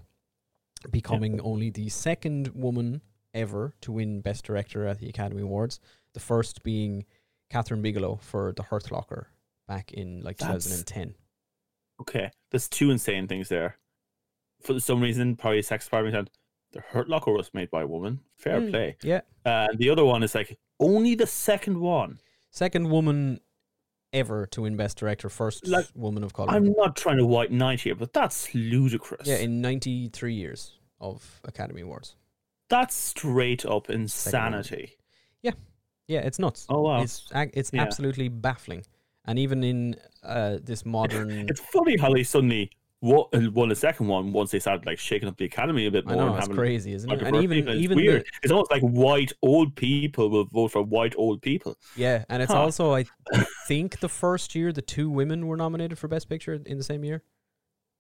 becoming 0.91 1.39
only 1.41 1.69
the 1.69 1.89
second 1.89 2.49
woman 2.49 3.01
ever 3.33 3.73
to 3.81 3.91
win 3.91 4.21
Best 4.21 4.45
Director 4.45 4.87
at 4.87 4.99
the 4.99 5.09
Academy 5.09 5.41
Awards. 5.41 5.79
The 6.13 6.19
first 6.19 6.63
being 6.63 7.05
Kathryn 7.51 7.81
Bigelow 7.81 8.17
for 8.21 8.53
The 8.53 8.63
Hurt 8.63 8.91
Locker 8.91 9.29
back 9.67 9.91
in 9.93 10.21
like 10.21 10.37
That's- 10.37 10.65
2010. 10.65 11.15
Okay, 12.01 12.31
there's 12.51 12.67
two 12.69 12.91
insane 12.91 13.27
things 13.27 13.49
there. 13.49 13.77
For 14.61 14.79
some 14.79 15.01
reason, 15.01 15.35
probably 15.35 15.61
sex 15.61 15.85
department 15.85 16.13
said 16.15 16.29
the 16.71 16.81
Hurt 16.81 17.09
Locker 17.09 17.31
was 17.31 17.53
made 17.53 17.69
by 17.71 17.81
a 17.83 17.87
woman. 17.87 18.19
Fair 18.35 18.61
Mm, 18.61 18.69
play. 18.71 18.97
Yeah, 19.03 19.21
Uh, 19.45 19.67
the 19.75 19.89
other 19.89 20.05
one 20.05 20.21
is 20.23 20.35
like 20.35 20.57
only 20.79 21.15
the 21.15 21.27
second 21.27 21.79
one. 21.79 22.19
second 22.51 22.89
woman 22.89 23.39
ever 24.13 24.45
to 24.47 24.61
win 24.61 24.75
Best 24.77 24.97
Director, 24.97 25.29
first 25.29 25.67
Like, 25.67 25.87
woman 25.95 26.23
of 26.23 26.33
color. 26.33 26.51
I'm 26.51 26.71
not 26.73 26.95
trying 26.95 27.17
to 27.17 27.25
white 27.25 27.51
knight 27.51 27.81
here, 27.81 27.95
but 27.95 28.13
that's 28.13 28.53
ludicrous. 28.55 29.27
yeah, 29.27 29.37
in 29.37 29.61
93 29.61 30.33
years 30.33 30.73
of 30.99 31.41
Academy 31.43 31.81
Awards. 31.81 32.15
that's 32.69 32.95
straight 32.95 33.65
up 33.65 33.89
insanity. 33.89 34.97
Yeah, 35.41 35.51
yeah, 36.07 36.19
it's 36.19 36.39
nuts. 36.39 36.65
Oh 36.69 36.81
wow! 36.81 37.01
It's 37.01 37.27
it's 37.33 37.71
Yeah. 37.73 37.81
absolutely 37.81 38.27
baffling. 38.29 38.83
And 39.25 39.37
even 39.39 39.63
in 39.63 39.95
uh, 40.23 40.57
this 40.63 40.85
modern, 40.85 41.29
It's 41.49 41.59
funny 41.59 41.97
how 41.97 42.13
they 42.13 42.23
suddenly 42.23 42.71
won, 43.01 43.25
won 43.53 43.69
the 43.69 43.75
second 43.75 44.07
one 44.07 44.33
once 44.33 44.51
they 44.51 44.59
started 44.59 44.85
like 44.85 44.97
shaking 44.99 45.27
up 45.29 45.37
the 45.37 45.45
academy 45.45 45.85
a 45.85 45.91
bit 45.91 46.05
I 46.07 46.13
more. 46.13 46.25
know 46.25 46.33
and 46.33 46.43
it's 46.43 46.47
crazy, 46.53 46.93
isn't 46.93 47.11
it? 47.11 47.21
And 47.21 47.35
even 47.37 47.57
it's 47.67 47.77
even 47.79 47.95
weird. 47.97 48.21
the, 48.23 48.27
it's 48.43 48.51
almost 48.51 48.71
like 48.71 48.81
white 48.81 49.31
old 49.41 49.75
people 49.75 50.29
will 50.29 50.45
vote 50.45 50.69
for 50.71 50.81
white 50.81 51.13
old 51.17 51.41
people. 51.41 51.77
yeah, 51.95 52.25
and 52.29 52.41
it's 52.41 52.51
Huh. 52.51 52.61
also 52.61 52.93
I 52.95 53.05
think 53.67 53.99
the 53.99 54.09
first 54.09 54.55
year 54.55 54.71
the 54.71 54.81
two 54.81 55.09
women 55.09 55.47
were 55.47 55.57
nominated 55.57 55.97
for 55.99 56.07
Best 56.07 56.27
Picture 56.29 56.59
in 56.65 56.77
the 56.77 56.83
same 56.83 57.03
year, 57.03 57.23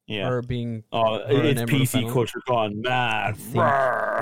Yeah. 0.07 0.27
or 0.29 0.41
being 0.41 0.83
oh, 0.91 1.15
it's 1.27 1.61
PC 1.63 2.11
culture 2.11 2.41
gone 2.47 2.81
mad. 2.81 3.37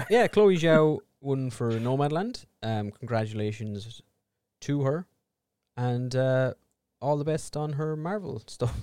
yeah. 0.10 0.28
Chloe 0.32 0.58
Zhao 0.58 1.00
won 1.22 1.50
for 1.50 1.72
Nomadland. 1.72 2.46
Um, 2.62 2.92
congratulations 2.92 4.02
to 4.62 4.82
her, 4.84 5.08
and 5.78 6.16
uh, 6.16 6.54
all 7.02 7.18
the 7.18 7.24
best 7.26 7.56
on 7.56 7.74
her 7.74 7.96
Marvel 7.96 8.42
stuff. 8.48 8.76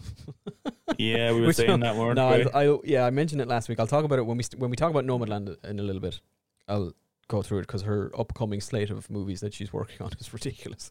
Yeah, 0.99 1.32
we 1.32 1.40
were 1.40 1.47
Which 1.49 1.57
saying 1.57 1.80
that, 1.80 1.97
weren't 1.97 2.16
No, 2.16 2.28
we? 2.28 2.45
I, 2.53 2.68
I 2.72 2.78
yeah, 2.84 3.07
I 3.07 3.11
mentioned 3.11 3.40
it 3.40 3.49
last 3.49 3.68
week. 3.68 3.78
I'll 3.80 3.86
talk 3.86 4.05
about 4.05 4.18
it 4.18 4.26
when 4.26 4.36
we 4.36 4.43
st- 4.43 4.61
when 4.61 4.70
we 4.70 4.76
talk 4.76 4.90
about 4.90 5.05
Nomadland 5.05 5.57
in 5.64 5.78
a 5.78 5.82
little 5.82 6.01
bit. 6.01 6.20
I'll 6.68 6.93
go 7.28 7.40
through 7.43 7.59
it 7.59 7.62
because 7.62 7.82
her 7.82 8.11
upcoming 8.18 8.61
slate 8.61 8.90
of 8.90 9.09
movies 9.11 9.40
that 9.40 9.55
she's 9.55 9.72
working 9.72 9.97
on 10.05 10.11
is 10.20 10.32
ridiculous. 10.32 10.90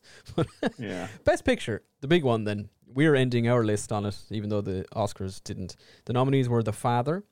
yeah. 0.77 1.07
Best 1.23 1.45
Picture, 1.45 1.83
the 2.01 2.07
big 2.07 2.23
one. 2.23 2.43
Then 2.45 2.69
we're 2.87 3.15
ending 3.15 3.47
our 3.47 3.63
list 3.63 3.91
on 3.91 4.05
it, 4.05 4.17
even 4.31 4.49
though 4.49 4.61
the 4.61 4.85
Oscars 4.95 5.43
didn't. 5.43 5.75
The 6.05 6.13
nominees 6.13 6.49
were 6.49 6.63
The 6.63 6.73
Father, 6.73 7.23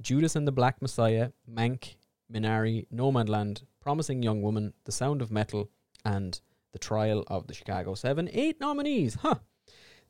Judas 0.00 0.36
and 0.36 0.46
the 0.46 0.52
Black 0.52 0.80
Messiah, 0.80 1.30
Mank, 1.50 1.96
Minari, 2.32 2.86
Nomadland, 2.94 3.62
Promising 3.80 4.22
Young 4.22 4.42
Woman, 4.42 4.72
The 4.84 4.92
Sound 4.92 5.20
of 5.22 5.30
Metal, 5.30 5.68
and 6.04 6.40
The 6.72 6.78
Trial 6.78 7.24
of 7.26 7.46
the 7.46 7.54
Chicago 7.54 7.94
Seven. 7.94 8.28
Eight 8.32 8.60
nominees, 8.60 9.16
huh? 9.16 9.36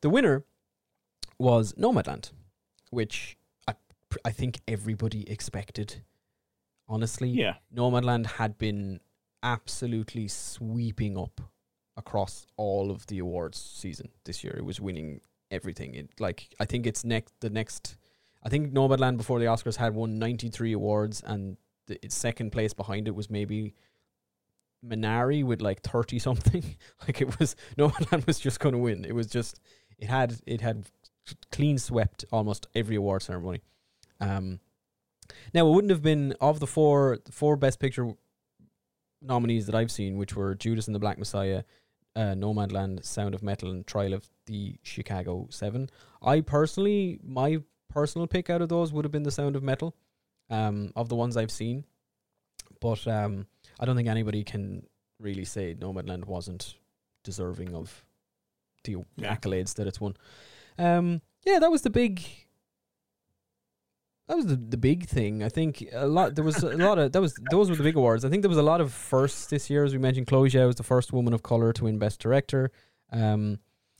The 0.02 0.10
winner 0.10 0.44
was 1.42 1.72
Nomadland, 1.74 2.30
which 2.90 3.36
I, 3.68 3.74
I 4.24 4.30
think 4.30 4.60
everybody 4.68 5.28
expected. 5.28 6.02
Honestly, 6.88 7.28
Yeah. 7.30 7.54
Nomadland 7.74 8.26
had 8.26 8.58
been 8.58 9.00
absolutely 9.42 10.28
sweeping 10.28 11.18
up 11.18 11.40
across 11.96 12.46
all 12.56 12.90
of 12.90 13.06
the 13.08 13.18
awards 13.18 13.58
season 13.58 14.08
this 14.24 14.44
year. 14.44 14.54
It 14.56 14.64
was 14.64 14.80
winning 14.80 15.20
everything. 15.50 15.94
It 15.94 16.10
like 16.20 16.54
I 16.60 16.64
think 16.64 16.86
it's 16.86 17.04
next 17.04 17.34
the 17.40 17.50
next. 17.50 17.96
I 18.44 18.48
think 18.48 18.72
Nomadland 18.72 19.16
before 19.16 19.38
the 19.40 19.46
Oscars 19.46 19.76
had 19.76 19.94
won 19.94 20.18
ninety 20.18 20.48
three 20.48 20.72
awards, 20.72 21.22
and 21.26 21.56
the 21.86 21.96
its 22.04 22.16
second 22.16 22.50
place 22.52 22.72
behind 22.74 23.08
it 23.08 23.14
was 23.14 23.28
maybe 23.30 23.74
Minari 24.84 25.44
with 25.44 25.60
like 25.62 25.82
thirty 25.82 26.18
something. 26.18 26.64
like 27.06 27.20
it 27.20 27.38
was 27.38 27.56
Nomadland 27.76 28.26
was 28.26 28.38
just 28.38 28.60
going 28.60 28.74
to 28.74 28.78
win. 28.78 29.04
It 29.04 29.14
was 29.14 29.26
just 29.26 29.60
it 29.98 30.08
had 30.08 30.34
it 30.46 30.60
had 30.60 30.86
clean 31.50 31.78
swept 31.78 32.24
almost 32.32 32.66
every 32.74 32.96
award 32.96 33.22
ceremony. 33.22 33.60
Um, 34.20 34.60
now 35.54 35.66
it 35.66 35.70
wouldn't 35.74 35.90
have 35.90 36.02
been 36.02 36.34
of 36.40 36.60
the 36.60 36.66
four 36.66 37.18
four 37.30 37.56
best 37.56 37.80
picture 37.80 38.12
nominees 39.20 39.66
that 39.66 39.74
I've 39.74 39.90
seen, 39.90 40.16
which 40.16 40.34
were 40.34 40.54
Judas 40.54 40.86
and 40.88 40.94
the 40.94 40.98
Black 41.00 41.18
Messiah, 41.18 41.62
uh, 42.16 42.34
Nomadland, 42.34 43.04
Sound 43.04 43.34
of 43.34 43.42
Metal, 43.42 43.70
and 43.70 43.86
Trial 43.86 44.12
of 44.14 44.28
the 44.46 44.76
Chicago 44.82 45.46
Seven. 45.50 45.88
I 46.22 46.40
personally, 46.40 47.20
my 47.22 47.62
personal 47.88 48.26
pick 48.26 48.50
out 48.50 48.62
of 48.62 48.68
those 48.68 48.92
would 48.92 49.04
have 49.04 49.12
been 49.12 49.22
the 49.22 49.30
Sound 49.30 49.54
of 49.56 49.62
Metal, 49.62 49.94
um, 50.50 50.92
of 50.96 51.08
the 51.08 51.14
ones 51.16 51.36
I've 51.36 51.50
seen. 51.52 51.84
But 52.80 53.06
um, 53.06 53.46
I 53.78 53.84
don't 53.84 53.94
think 53.96 54.08
anybody 54.08 54.42
can 54.42 54.86
really 55.20 55.44
say 55.44 55.74
Nomadland 55.74 56.24
wasn't 56.26 56.74
deserving 57.22 57.74
of 57.74 58.04
the 58.82 59.04
Yeah. 59.16 59.36
accolades 59.36 59.74
that 59.76 59.86
it's 59.86 60.00
won. 60.00 60.16
Um, 60.78 61.20
yeah, 61.44 61.58
that 61.58 61.70
was 61.70 61.82
the 61.82 61.90
big. 61.90 62.22
That 64.28 64.36
was 64.36 64.46
the, 64.46 64.56
the 64.56 64.76
big 64.76 65.06
thing. 65.06 65.42
I 65.42 65.48
think 65.48 65.84
a 65.92 66.06
lot. 66.06 66.34
There 66.34 66.44
was 66.44 66.62
a 66.62 66.76
lot 66.76 66.98
of 66.98 67.12
that 67.12 67.20
was 67.20 67.34
those 67.50 67.68
were 67.68 67.76
the 67.76 67.82
big 67.82 67.96
awards. 67.96 68.24
I 68.24 68.28
think 68.28 68.42
there 68.42 68.48
was 68.48 68.58
a 68.58 68.62
lot 68.62 68.80
of 68.80 68.92
firsts 68.92 69.46
this 69.46 69.68
year, 69.68 69.84
as 69.84 69.92
we 69.92 69.98
mentioned. 69.98 70.26
Chloe 70.26 70.48
Zhao 70.50 70.66
was 70.66 70.76
the 70.76 70.82
first 70.82 71.12
woman 71.12 71.34
of 71.34 71.42
color 71.42 71.72
to 71.72 71.84
win 71.84 71.98
Best 71.98 72.20
Director. 72.20 72.70
Um, 73.10 73.58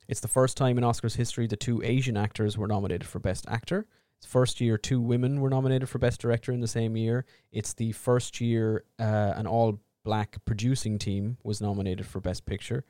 it's 0.09 0.21
the 0.21 0.29
first 0.29 0.57
time 0.57 0.79
in 0.79 0.85
Oscars 0.85 1.17
history 1.17 1.47
that 1.47 1.61
two 1.61 1.83
Asian 1.83 2.17
actors 2.17 2.59
were 2.59 2.67
nominated 2.67 3.07
for 3.07 3.19
Best 3.19 3.47
Actor. 3.49 3.87
It's 4.19 4.27
first 4.27 4.61
year 4.61 4.79
two 4.79 5.01
women 5.01 5.41
were 5.41 5.51
nominated 5.51 5.89
for 5.89 5.99
Best 5.99 6.21
Director 6.21 6.53
in 6.53 6.61
the 6.61 6.69
same 6.69 6.97
year. 6.97 7.25
It's 7.51 7.75
the 7.75 7.93
first 7.93 8.41
year 8.41 8.85
uh, 8.99 9.33
an 9.37 9.47
all 9.47 9.81
black 10.05 10.37
producing 10.45 10.99
team 10.99 11.39
was 11.43 11.61
nominated 11.61 12.07
for 12.07 12.21
Best 12.21 12.47
Picture. 12.47 12.85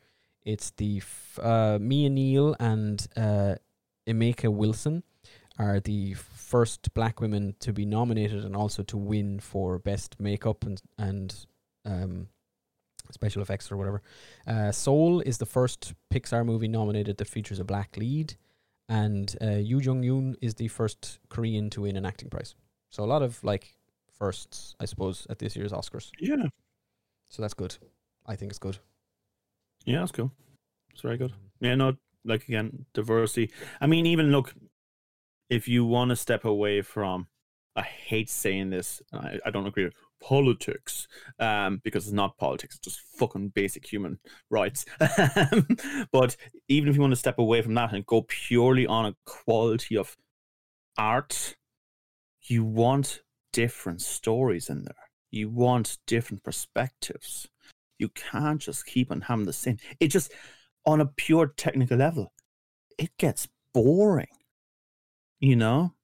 It's 0.44 0.70
the 0.72 0.98
f- 0.98 1.38
uh, 1.40 1.78
Mia 1.80 2.10
Neal 2.10 2.56
and 2.58 3.06
uh, 3.16 3.54
Jamika 4.06 4.52
Wilson 4.52 5.02
are 5.58 5.80
the 5.80 6.14
first 6.14 6.92
black 6.94 7.20
women 7.20 7.54
to 7.60 7.72
be 7.72 7.84
nominated 7.84 8.44
and 8.44 8.56
also 8.56 8.82
to 8.84 8.96
win 8.96 9.38
for 9.40 9.78
best 9.78 10.18
makeup 10.18 10.64
and 10.64 10.80
and 10.98 11.46
um, 11.84 12.28
special 13.10 13.42
effects 13.42 13.70
or 13.70 13.76
whatever. 13.76 14.02
Uh, 14.46 14.72
Soul 14.72 15.20
is 15.20 15.38
the 15.38 15.46
first 15.46 15.94
Pixar 16.12 16.44
movie 16.44 16.68
nominated 16.68 17.18
that 17.18 17.28
features 17.28 17.58
a 17.58 17.64
black 17.64 17.96
lead, 17.96 18.34
and 18.88 19.36
uh, 19.40 19.56
Yoo 19.56 19.80
Jung 19.80 20.02
Yoon 20.02 20.36
is 20.40 20.54
the 20.54 20.68
first 20.68 21.18
Korean 21.28 21.70
to 21.70 21.82
win 21.82 21.96
an 21.96 22.06
acting 22.06 22.30
prize. 22.30 22.54
So 22.90 23.04
a 23.04 23.06
lot 23.06 23.22
of 23.22 23.42
like 23.44 23.76
firsts, 24.18 24.74
I 24.80 24.84
suppose, 24.84 25.26
at 25.30 25.38
this 25.38 25.56
year's 25.56 25.72
Oscars. 25.72 26.10
Yeah. 26.18 26.46
So 27.28 27.42
that's 27.42 27.54
good. 27.54 27.76
I 28.26 28.36
think 28.36 28.52
it's 28.52 28.58
good. 28.58 28.78
Yeah, 29.84 30.00
that's 30.00 30.12
cool. 30.12 30.30
It's 30.92 31.00
very 31.00 31.16
good. 31.16 31.32
Yeah, 31.60 31.74
no, 31.74 31.96
like 32.24 32.48
again, 32.48 32.86
diversity. 32.94 33.52
I 33.80 33.86
mean, 33.86 34.06
even 34.06 34.32
look, 34.32 34.54
if 35.50 35.68
you 35.68 35.84
want 35.84 36.10
to 36.10 36.16
step 36.16 36.44
away 36.44 36.82
from 36.82 37.26
I 37.74 37.82
hate 37.82 38.28
saying 38.28 38.70
this. 38.70 39.00
I, 39.12 39.38
I 39.46 39.50
don't 39.50 39.66
agree 39.66 39.84
with 39.84 39.94
politics 40.20 41.08
um, 41.38 41.80
because 41.82 42.04
it's 42.04 42.12
not 42.12 42.36
politics, 42.36 42.76
it's 42.76 42.84
just 42.84 43.00
fucking 43.18 43.48
basic 43.48 43.90
human 43.90 44.18
rights. 44.50 44.84
but 46.12 46.36
even 46.68 46.88
if 46.88 46.94
you 46.94 47.00
want 47.00 47.12
to 47.12 47.16
step 47.16 47.38
away 47.38 47.62
from 47.62 47.74
that 47.74 47.92
and 47.92 48.04
go 48.06 48.22
purely 48.22 48.86
on 48.86 49.06
a 49.06 49.16
quality 49.24 49.96
of 49.96 50.16
art, 50.98 51.56
you 52.42 52.64
want 52.64 53.22
different 53.52 54.02
stories 54.02 54.68
in 54.68 54.84
there. 54.84 54.94
You 55.30 55.48
want 55.48 55.98
different 56.06 56.44
perspectives. 56.44 57.48
You 57.98 58.10
can't 58.10 58.60
just 58.60 58.84
keep 58.84 59.10
on 59.10 59.22
having 59.22 59.46
the 59.46 59.52
same. 59.52 59.78
It 59.98 60.08
just, 60.08 60.32
on 60.84 61.00
a 61.00 61.06
pure 61.06 61.46
technical 61.46 61.96
level, 61.96 62.32
it 62.98 63.16
gets 63.18 63.48
boring. 63.72 64.26
You 65.40 65.56
know? 65.56 65.94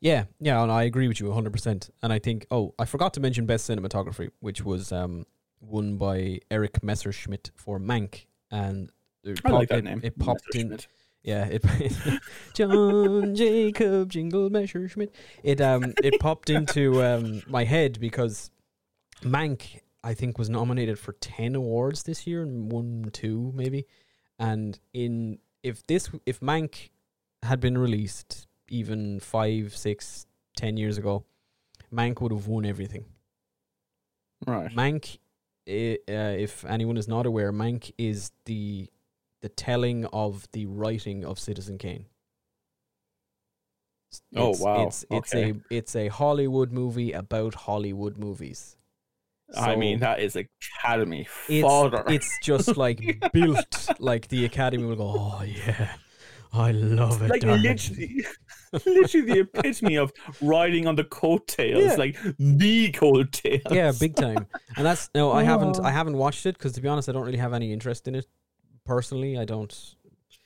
Yeah, 0.00 0.24
yeah, 0.40 0.62
and 0.62 0.70
I 0.70 0.84
agree 0.84 1.08
with 1.08 1.18
you 1.20 1.26
100%. 1.26 1.90
And 2.02 2.12
I 2.12 2.18
think, 2.18 2.46
oh, 2.50 2.74
I 2.78 2.84
forgot 2.84 3.14
to 3.14 3.20
mention 3.20 3.46
Best 3.46 3.68
Cinematography, 3.68 4.30
which 4.40 4.64
was 4.64 4.92
um, 4.92 5.26
won 5.60 5.96
by 5.96 6.38
Erik 6.50 6.82
Messerschmidt 6.82 7.50
for 7.56 7.80
Mank. 7.80 8.26
And 8.50 8.90
it 9.24 9.40
I 9.44 9.50
like 9.50 9.68
popped- 9.68 9.68
that 9.70 9.78
it, 9.78 9.84
name. 9.84 10.00
It 10.04 10.18
popped 10.18 10.54
in. 10.54 10.78
Yeah, 11.24 11.46
it 11.46 11.64
John 12.54 13.34
Jacob 13.34 14.08
Jingle 14.08 14.48
Messerschmidt. 14.50 15.12
It 15.42 15.60
um 15.60 15.92
it 16.02 16.20
popped 16.20 16.48
into 16.48 17.02
um 17.04 17.42
my 17.48 17.64
head 17.64 17.98
because 18.00 18.50
Mank 19.22 19.80
I 20.10 20.14
think 20.14 20.38
was 20.38 20.48
nominated 20.48 20.98
for 20.98 21.12
ten 21.12 21.54
awards 21.54 22.02
this 22.04 22.26
year 22.26 22.42
and 22.42 22.72
won 22.72 23.10
two 23.12 23.52
maybe. 23.54 23.86
And 24.38 24.78
in 24.92 25.38
if 25.62 25.86
this 25.86 26.10
if 26.24 26.40
Mank 26.40 26.90
had 27.42 27.60
been 27.60 27.76
released 27.76 28.46
even 28.68 29.20
five, 29.20 29.76
six, 29.76 30.26
ten 30.56 30.76
years 30.76 30.96
ago, 30.98 31.24
Mank 31.92 32.20
would 32.22 32.32
have 32.32 32.46
won 32.46 32.64
everything. 32.64 33.04
Right. 34.46 34.70
Mank, 34.70 35.18
i- 35.68 35.98
uh, 36.08 36.34
if 36.46 36.64
anyone 36.64 36.96
is 36.96 37.08
not 37.08 37.26
aware, 37.26 37.52
Mank 37.52 37.92
is 37.98 38.32
the 38.46 38.88
the 39.42 39.48
telling 39.50 40.06
of 40.06 40.48
the 40.52 40.64
writing 40.66 41.24
of 41.24 41.38
Citizen 41.38 41.76
Kane. 41.78 42.06
Oh, 44.34 44.50
It's- 44.52 44.60
wow. 44.60 44.86
It's 44.86 45.04
it's 45.10 45.34
Okay. 45.34 45.50
a 45.50 45.54
it's 45.70 45.94
a 45.96 46.08
Hollywood 46.08 46.72
movie 46.72 47.12
about 47.12 47.54
Hollywood 47.54 48.16
movies. 48.16 48.76
I 49.56 49.76
mean, 49.76 50.00
that 50.00 50.20
is 50.20 50.36
Academy 50.36 51.26
it's 51.48 51.62
fodder. 51.66 52.04
it's 52.08 52.38
just 52.42 52.76
like 52.76 53.00
built 53.32 53.88
like 53.98 54.28
the 54.28 54.44
Academy 54.44 54.84
will 54.84 54.96
go, 54.96 55.14
oh 55.16 55.42
yeah, 55.42 55.94
I 56.52 56.72
love 56.72 57.22
it. 57.22 57.30
like 57.30 57.40
darling." 57.42 57.62
literally, 57.62 58.24
literally 58.86 59.26
the 59.32 59.40
epitome 59.40 59.96
of 59.96 60.12
riding 60.42 60.86
on 60.86 60.96
the 60.96 61.04
coattails, 61.04 61.82
Yeah. 61.82 61.94
like 61.94 62.16
the 62.38 62.90
coattails. 62.92 63.62
yeah, 63.70 63.92
big 63.98 64.16
time. 64.16 64.46
And 64.76 64.84
that's 64.84 65.08
no, 65.14 65.32
I 65.32 65.42
haven't 65.44 65.78
Oh. 65.80 65.84
I 65.84 65.90
haven't 65.92 66.16
watched 66.18 66.44
it 66.46 66.58
because 66.58 66.72
to 66.72 66.80
be 66.80 66.88
honest, 66.88 67.08
I 67.08 67.12
don't 67.12 67.24
really 67.24 67.38
have 67.38 67.54
any 67.54 67.72
interest 67.72 68.06
in 68.06 68.14
it 68.14 68.26
personally. 68.84 69.38
I 69.38 69.44
don't. 69.46 69.94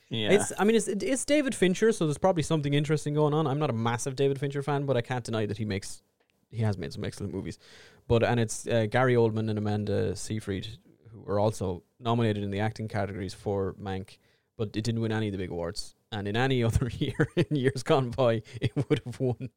yeah. 0.09 0.31
It's 0.31 0.53
I 0.57 0.63
mean 0.63 0.75
it's 0.77 0.87
it's 0.87 1.25
David 1.25 1.53
Fincher, 1.55 1.91
so 1.91 2.05
there's 2.05 2.17
probably 2.17 2.43
something 2.43 2.73
interesting 2.73 3.13
going 3.15 3.33
on. 3.33 3.47
I'm 3.47 3.59
not 3.59 3.69
a 3.69 3.73
massive 3.73 4.15
David 4.15 4.39
Fincher 4.39 4.63
fan, 4.63 4.85
but 4.85 4.95
I 4.95 5.01
can't 5.01 5.23
deny 5.25 5.45
that 5.45 5.57
he 5.57 5.65
makes 5.65 6.01
he 6.51 6.61
has 6.61 6.77
made 6.77 6.93
some 6.93 7.03
excellent 7.03 7.33
movies. 7.33 7.57
But 8.07 8.23
and 8.23 8.39
it's 8.39 8.67
uh, 8.67 8.87
Gary 8.89 9.15
Oldman 9.15 9.49
and 9.49 9.57
Amanda 9.57 10.15
Seyfried 10.15 10.67
who 11.11 11.21
were 11.21 11.39
also 11.39 11.83
nominated 11.99 12.43
in 12.43 12.51
the 12.51 12.59
acting 12.59 12.87
categories 12.87 13.33
for 13.33 13.75
Mank, 13.81 14.17
but 14.57 14.75
it 14.75 14.83
didn't 14.83 15.01
win 15.01 15.11
any 15.11 15.27
of 15.27 15.31
the 15.31 15.37
big 15.37 15.51
awards. 15.51 15.95
And 16.11 16.27
in 16.27 16.35
any 16.35 16.63
other 16.63 16.89
year 16.97 17.29
in 17.35 17.55
years 17.55 17.83
gone 17.83 18.09
by, 18.11 18.41
it 18.61 18.71
would 18.75 19.01
have 19.05 19.19
won 19.19 19.49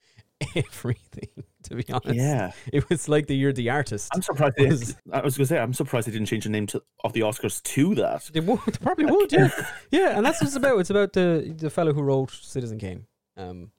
everything. 0.55 1.29
To 1.67 1.75
be 1.75 1.93
honest, 1.93 2.15
yeah. 2.15 2.53
it 2.73 2.89
was 2.89 3.09
like 3.09 3.27
the 3.27 3.35
year 3.35 3.53
the 3.53 3.71
artist. 3.71 4.11
I'm 4.15 4.23
surprised. 4.23 4.57
Was- 4.61 4.97
I 5.13 5.21
was 5.21 5.37
going 5.37 5.47
to 5.47 5.47
say, 5.47 5.59
I'm 5.59 5.75
surprised 5.75 6.07
they 6.07 6.13
didn't 6.13 6.29
change 6.29 6.45
the 6.45 6.51
name 6.51 6.69
to, 6.69 6.81
of 7.03 7.13
the 7.13 7.23
Oscars 7.23 7.61
to 7.61 7.97
that. 7.97 8.31
They 8.33 8.39
would, 8.39 8.61
they 8.65 8.79
probably 8.81 9.07
would, 9.07 9.33
yeah, 9.33 9.51
yeah. 9.91 10.17
And 10.17 10.25
that's 10.25 10.41
what 10.41 10.47
it's 10.47 10.55
about. 10.55 10.79
It's 10.79 10.91
about 10.91 11.13
the 11.15 11.53
the 11.59 11.69
fellow 11.69 11.93
who 11.93 12.03
wrote 12.03 12.31
Citizen 12.31 12.79
Kane. 12.79 13.07
Um, 13.37 13.73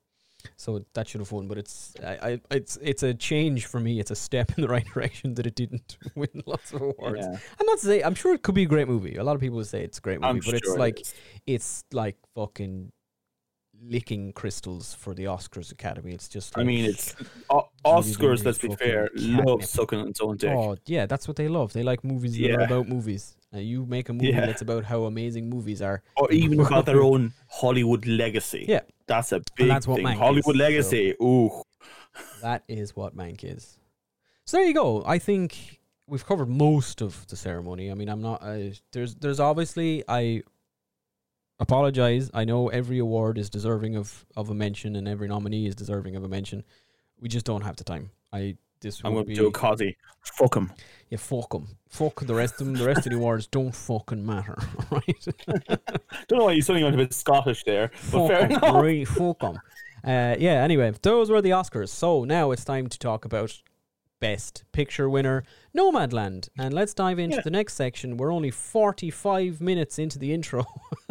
so 0.59 0.83
that 0.95 1.07
should 1.07 1.21
have 1.21 1.31
won, 1.31 1.47
but 1.47 1.57
it's 1.59 1.93
I, 2.03 2.17
I 2.29 2.41
it's 2.51 2.77
it's 2.81 3.03
a 3.03 3.13
change 3.13 3.67
for 3.67 3.79
me. 3.79 3.99
It's 3.99 4.09
a 4.11 4.15
step 4.15 4.51
in 4.57 4.61
the 4.63 4.67
right 4.67 4.85
direction 4.93 5.35
that 5.35 5.45
it 5.45 5.55
didn't 5.55 5.97
win 6.15 6.29
lots 6.45 6.73
of 6.73 6.81
awards. 6.81 7.19
Yeah. 7.21 7.37
I'm 7.59 7.65
not 7.67 7.79
saying 7.79 8.03
I'm 8.03 8.15
sure 8.15 8.33
it 8.33 8.41
could 8.43 8.55
be 8.55 8.63
a 8.63 8.67
great 8.67 8.87
movie. 8.87 9.15
A 9.17 9.23
lot 9.23 9.35
of 9.35 9.41
people 9.41 9.57
would 9.57 9.67
say 9.67 9.83
it's 9.83 9.99
a 9.99 10.01
great 10.01 10.19
movie, 10.19 10.29
I'm 10.29 10.39
but 10.39 10.55
it's 10.55 10.65
sure 10.67 10.75
it 10.75 10.79
like 10.79 11.05
it's 11.45 11.83
like 11.93 12.17
fucking 12.35 12.91
licking 13.83 14.33
crystals 14.33 14.95
for 14.95 15.13
the 15.13 15.25
Oscars 15.25 15.71
Academy. 15.71 16.11
It's 16.11 16.27
just 16.27 16.57
I 16.57 16.63
mean, 16.63 16.85
it's 16.85 17.15
o- 17.51 17.69
Oscars. 17.85 18.43
Let's 18.43 18.57
be 18.57 18.73
fair, 18.75 19.09
catnip. 19.09 19.45
love 19.45 19.63
sucking 19.65 19.99
on 19.99 20.07
its 20.09 20.21
own 20.21 20.37
dick. 20.37 20.51
Oh 20.51 20.77
yeah, 20.87 21.05
that's 21.05 21.27
what 21.27 21.37
they 21.37 21.47
love. 21.47 21.73
They 21.73 21.83
like 21.83 22.03
movies 22.03 22.35
that 22.37 22.45
are 22.51 22.59
Yeah. 22.61 22.65
about 22.65 22.87
movies. 22.89 23.35
Uh, 23.57 23.59
you 23.59 23.85
make 23.85 24.09
a 24.09 24.13
movie 24.13 24.27
Yeah. 24.27 24.45
that's 24.45 24.61
about 24.61 24.85
how 24.85 25.03
amazing 25.05 25.49
movies 25.49 25.81
are. 25.81 26.01
or 26.15 26.31
even 26.43 26.59
about 26.59 26.85
their 26.85 27.01
own 27.03 27.33
Hollywood 27.49 28.05
legacy. 28.05 28.65
Yeah. 28.67 28.81
that's 29.07 29.31
a 29.31 29.41
big 29.55 29.67
that's 29.67 29.87
what 29.87 29.97
thing. 29.97 30.05
Mank 30.05 30.17
Hollywood 30.17 30.55
is, 30.55 30.59
legacy. 30.59 31.15
Ooh, 31.21 31.63
That 32.41 32.63
is 32.67 32.95
what 32.95 33.15
Mank 33.15 33.43
is. 33.43 33.77
So 34.45 34.57
there 34.57 34.65
you 34.65 34.73
go. 34.73 35.03
I 35.05 35.17
think 35.19 35.79
we've 36.07 36.25
covered 36.25 36.49
most 36.49 37.01
of 37.01 37.25
the 37.27 37.35
ceremony. 37.35 37.91
I 37.91 37.95
mean, 37.95 38.09
I'm 38.09 38.21
not. 38.21 38.41
Uh, 38.41 38.69
there's 38.93 39.15
there's 39.15 39.39
obviously 39.41 40.03
I 40.07 40.43
apologize. 41.59 42.29
I 42.33 42.45
know 42.45 42.69
every 42.69 42.99
award 42.99 43.37
is 43.37 43.49
deserving 43.49 43.95
of 43.95 44.25
of 44.35 44.49
a 44.49 44.53
mention, 44.53 44.95
and 44.95 45.07
every 45.07 45.27
nominee 45.27 45.67
is 45.67 45.75
deserving 45.75 46.15
of 46.15 46.23
a 46.23 46.27
mention. 46.29 46.63
We 47.19 47.29
just 47.29 47.45
don't 47.45 47.61
have 47.61 47.75
the 47.77 47.83
time. 47.83 48.11
I 48.31 48.57
this 48.81 49.01
I'm 49.03 49.15
to 49.15 49.23
be 49.23 49.33
do 49.35 49.47
a 49.47 49.51
Cosy. 49.51 49.97
Fuck 50.21 50.55
him. 50.55 50.71
yeah. 51.09 51.17
Fuck 51.17 51.51
them. 51.51 51.67
Fuck 51.89 52.21
the 52.25 52.35
rest 52.35 52.59
of 52.59 52.67
them. 52.67 52.75
The 52.75 52.85
rest 52.85 53.05
of 53.05 53.11
the 53.11 53.17
awards 53.17 53.47
don't 53.47 53.73
fucking 53.73 54.25
matter. 54.25 54.57
Right. 54.91 55.27
Don't 56.27 56.39
know 56.39 56.45
why 56.45 56.53
you 56.53 56.61
suddenly 56.61 56.83
went 56.83 56.95
a 56.95 56.97
bit 56.97 57.13
Scottish 57.13 57.63
there, 57.65 57.91
but 58.11 58.27
fair 58.27 58.41
'em, 58.43 58.51
enough. 58.51 59.07
fuck 59.09 59.43
'em. 59.43 59.55
Uh, 60.03 60.35
yeah, 60.39 60.63
anyway, 60.63 60.93
those 61.01 61.29
were 61.29 61.41
the 61.41 61.49
Oscars. 61.49 61.89
So 61.89 62.23
now 62.23 62.51
it's 62.51 62.63
time 62.65 62.87
to 62.87 62.97
talk 62.99 63.25
about 63.25 63.61
Best 64.19 64.63
Picture 64.71 65.09
winner, 65.09 65.43
Nomadland. 65.77 66.49
And 66.57 66.73
let's 66.73 66.93
dive 66.93 67.19
into 67.19 67.37
Yeah. 67.37 67.41
the 67.43 67.51
next 67.51 67.73
section. 67.73 68.15
We're 68.17 68.31
only 68.33 68.51
45 68.51 69.59
minutes 69.61 69.99
into 69.99 70.17
the 70.19 70.33
intro. 70.33 70.65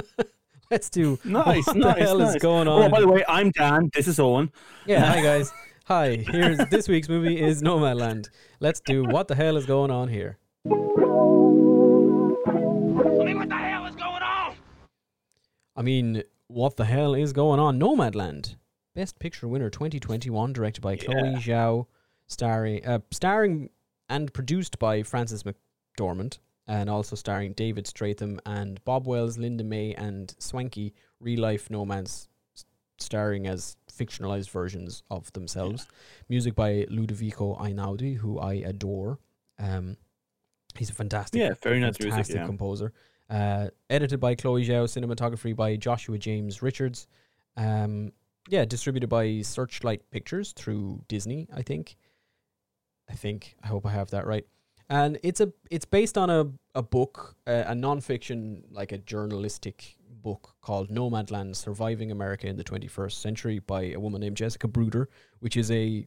let's 0.71 0.89
do 0.91 1.19
Nice, 1.25 1.67
what 1.67 1.77
nice, 1.77 1.95
the 1.97 2.03
hell 2.03 2.19
nice. 2.19 2.35
is 2.37 2.43
going 2.43 2.69
on? 2.69 2.83
Oh, 2.85 2.89
by 2.89 3.01
the 3.01 3.09
way, 3.09 3.25
I'm 3.29 3.51
Dan. 3.51 3.91
This 3.95 4.09
is 4.09 4.19
Owen. 4.19 4.51
yeah, 4.87 5.05
hi 5.05 5.21
guys. 5.23 5.53
Hi, 5.89 6.17
here's 6.17 6.59
this 6.69 6.89
week's 6.89 7.09
movie 7.09 7.41
is 7.41 7.63
Nomadland. 7.63 8.29
Let's 8.59 8.81
do 8.81 9.05
what 9.05 9.29
the 9.29 9.37
hell 9.37 9.57
is 9.57 9.67
going 9.67 9.93
on 9.93 10.09
here. 10.09 10.37
I 10.67 10.73
mean, 13.25 13.39
what 13.39 13.49
the 13.49 13.55
hell 13.57 13.87
is 13.87 13.95
going 13.95 14.23
on? 14.23 14.57
I 15.77 15.83
mean, 15.83 16.25
what 16.49 16.77
the 16.77 16.85
hell 16.87 17.15
is 17.15 17.33
going 17.33 17.61
on? 17.61 17.79
Nomadland, 17.79 18.57
Best 18.97 19.21
Picture 19.21 19.47
winner 19.47 19.71
2021, 19.71 20.53
directed 20.53 20.81
by 20.81 20.97
Chloe 20.97 21.31
Yeah. 21.31 21.37
Zhao, 21.37 21.87
starring, 22.27 22.85
uh, 22.85 22.99
starring 23.13 23.71
and 24.09 24.35
produced 24.35 24.81
by 24.81 25.05
Frances 25.05 25.45
McDormand, 25.45 26.39
and 26.67 26.91
also 26.91 27.15
starring 27.15 27.53
David 27.53 27.85
Strathairn 27.85 28.41
and 28.45 28.85
Bob 28.85 29.07
Wells, 29.07 29.39
Linda 29.39 29.63
May, 29.63 29.95
and 29.95 30.35
Swankie, 30.41 30.95
real 31.21 31.39
life 31.41 31.71
nomads, 31.71 32.29
starring 32.99 33.47
as 33.47 33.77
fictionalized 33.97 34.51
versions 34.51 35.03
of 35.11 35.33
themselves. 35.33 35.87
Music 36.29 36.55
by 36.55 36.87
Ludovico 36.91 37.57
Einaudi, 37.61 38.17
who 38.17 38.39
I 38.39 38.55
adore. 38.55 39.19
Um, 39.59 39.97
he's 40.77 40.91
a 40.91 40.95
fantastic 40.95 41.41
Yeah, 41.41 41.55
very 41.63 41.81
nice 41.81 41.99
music. 41.99 42.11
fantastic 42.11 42.37
Yeah. 42.37 42.47
composer. 42.47 42.93
Uh, 43.29 43.69
edited 43.91 44.21
by 44.21 44.35
Chloe 44.35 44.65
Zhao, 44.65 44.85
cinematography 44.87 45.55
by 45.57 45.77
Joshua 45.77 46.19
James 46.19 46.63
Richards. 46.63 47.07
Um, 47.57 48.13
yeah, 48.49 48.65
distributed 48.65 49.09
by 49.09 49.43
Searchlight 49.43 50.09
Pictures 50.11 50.53
through 50.53 51.03
Disney, 51.09 51.49
I 51.53 51.63
think. 51.63 51.97
I 53.09 53.15
think. 53.15 53.57
I 53.63 53.69
hope 53.69 53.87
I 53.87 53.91
have 53.93 54.11
that 54.11 54.27
right. 54.27 54.47
And 54.89 55.19
it's 55.25 55.41
a 55.41 55.53
it's 55.71 55.85
based 55.85 56.17
on 56.17 56.31
a 56.31 56.47
a 56.77 56.83
book, 56.83 57.35
a, 57.47 57.63
a 57.69 57.73
nonfiction, 57.73 58.63
like 58.71 58.93
a 58.93 58.99
journalistic 58.99 59.97
book 60.27 60.57
called 60.61 60.89
Nomadland: 60.91 61.55
Surviving 61.55 62.11
America 62.11 62.47
in 62.49 62.57
the 62.57 62.65
21st 62.65 63.13
Century 63.27 63.59
by 63.61 63.83
a 63.93 64.01
woman 64.01 64.21
named 64.21 64.37
Jessica 64.37 64.67
Bruder, 64.67 65.09
which 65.39 65.57
is 65.57 65.71
a 65.71 66.07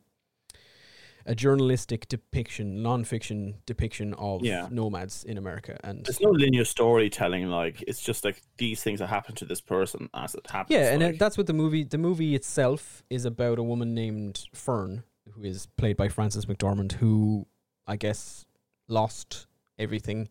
a 1.26 1.36
journalistic 1.36 2.08
depiction, 2.08 2.82
nonfiction 2.84 3.54
depiction 3.66 4.14
of 4.16 4.44
Yeah. 4.44 4.68
nomads 4.72 5.24
in 5.24 5.38
America. 5.38 5.78
And 5.84 6.04
There's 6.06 6.20
no 6.22 6.32
linear 6.32 6.66
storytelling. 6.66 7.48
Like 7.50 7.84
it's 7.88 8.02
just 8.02 8.26
like 8.26 8.42
these 8.58 8.82
things 8.84 9.00
that 9.00 9.08
happen 9.08 9.36
to 9.36 9.46
this 9.46 9.62
person 9.62 10.10
as 10.14 10.34
it 10.36 10.46
happens. 10.50 10.74
Yeah, 10.76 10.92
and 10.94 11.02
uh, 11.04 11.06
like, 11.08 11.16
it, 11.16 11.20
that's 11.20 11.38
what 11.38 11.48
the 11.48 11.54
movie. 11.54 11.84
The 11.84 11.98
movie 11.98 12.36
itself 12.36 13.04
is 13.10 13.26
about 13.26 13.58
a 13.60 13.64
woman 13.64 13.94
named 13.94 14.36
Fern, 14.54 15.04
who 15.34 15.44
is 15.44 15.68
played 15.78 15.98
by 15.98 16.10
Frances 16.10 16.46
McDormand, 16.46 16.94
who 16.94 17.46
I 17.88 17.96
guess 17.96 18.46
lost 18.88 19.48
everything 19.78 20.30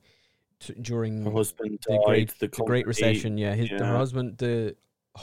t- 0.60 0.74
during 0.80 1.24
her 1.24 1.30
husband 1.32 1.78
the 1.86 1.94
died. 1.96 2.04
great 2.06 2.38
the, 2.38 2.48
the 2.48 2.64
Great 2.64 2.86
Recession. 2.86 3.38
Yeah, 3.38 3.54
his, 3.54 3.68
her 3.70 3.96
husband, 3.96 4.38
the 4.38 4.76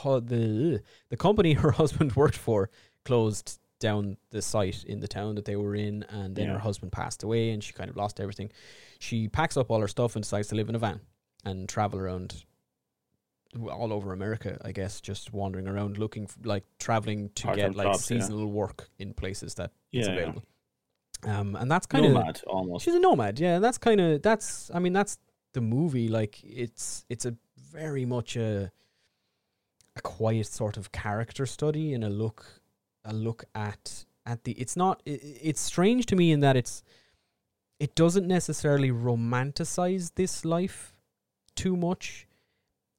the 0.04 0.82
the 1.08 1.16
company 1.16 1.52
her 1.64 1.70
husband 1.72 2.14
worked 2.16 2.36
for 2.36 2.70
closed 3.04 3.58
down 3.78 4.16
the 4.30 4.40
site 4.40 4.84
in 4.84 5.00
the 5.00 5.08
town 5.08 5.34
that 5.34 5.44
they 5.44 5.56
were 5.56 5.74
in, 5.74 6.02
and 6.04 6.34
then 6.34 6.46
Yeah. 6.46 6.52
her 6.54 6.58
husband 6.58 6.92
passed 6.92 7.22
away, 7.22 7.50
and 7.50 7.62
she 7.62 7.72
kind 7.72 7.90
of 7.90 7.96
lost 7.96 8.20
everything. 8.20 8.50
She 8.98 9.28
packs 9.28 9.56
up 9.56 9.70
all 9.70 9.80
her 9.80 9.88
stuff 9.88 10.16
and 10.16 10.22
decides 10.22 10.48
to 10.48 10.54
live 10.54 10.68
in 10.68 10.74
a 10.74 10.78
van 10.78 11.00
and 11.44 11.68
travel 11.68 11.98
around 12.00 12.44
all 13.70 13.92
over 13.92 14.12
America, 14.12 14.58
I 14.64 14.72
guess, 14.72 15.00
just 15.00 15.32
wandering 15.32 15.66
around 15.68 15.98
looking 15.98 16.24
f- 16.24 16.36
like 16.44 16.64
traveling 16.78 17.30
to 17.36 17.44
Part-time 17.44 17.68
get 17.72 17.76
like 17.76 17.86
jobs, 17.86 18.10
yeah. 18.10 18.18
seasonal 18.18 18.46
work 18.50 18.88
in 18.98 19.14
places 19.14 19.54
that 19.54 19.70
Yeah, 19.92 20.04
yeah. 20.06 20.12
available. 20.12 20.42
Um, 21.24 21.56
and 21.56 21.70
that's 21.70 21.86
kind 21.86 22.04
of 22.04 22.12
Nomad 22.12 22.42
almost. 22.46 22.84
She's 22.84 22.94
a 22.94 22.98
nomad, 23.00 23.38
yeah. 23.40 23.54
and 23.56 23.64
That's 23.64 23.78
kind 23.78 24.00
of 24.00 24.20
that's. 24.22 24.70
I 24.74 24.78
mean, 24.78 24.92
that's 24.92 25.18
the 25.56 25.60
movie. 25.60 26.08
Like 26.08 26.34
it's 26.44 27.04
it's 27.08 27.26
a 27.26 27.34
very 27.72 28.04
much 28.04 28.36
a 28.36 28.70
a 29.96 30.02
quiet 30.02 30.46
sort 30.46 30.76
of 30.76 30.92
character 30.92 31.46
study 31.46 31.94
and 31.94 32.04
a 32.04 32.10
look 32.10 32.60
a 33.04 33.12
look 33.12 33.44
at 33.54 34.04
at 34.24 34.44
the. 34.44 34.52
It's 34.52 34.76
not. 34.76 35.02
i 35.06 35.18
it's 35.50 35.60
strange 35.60 36.06
to 36.06 36.16
me 36.16 36.30
in 36.30 36.40
that 36.40 36.56
it's 36.56 36.82
it 37.80 37.94
doesn't 37.94 38.28
necessarily 38.28 38.90
romanticize 38.90 40.14
this 40.14 40.44
life 40.44 40.94
too 41.54 41.76
much. 41.76 42.26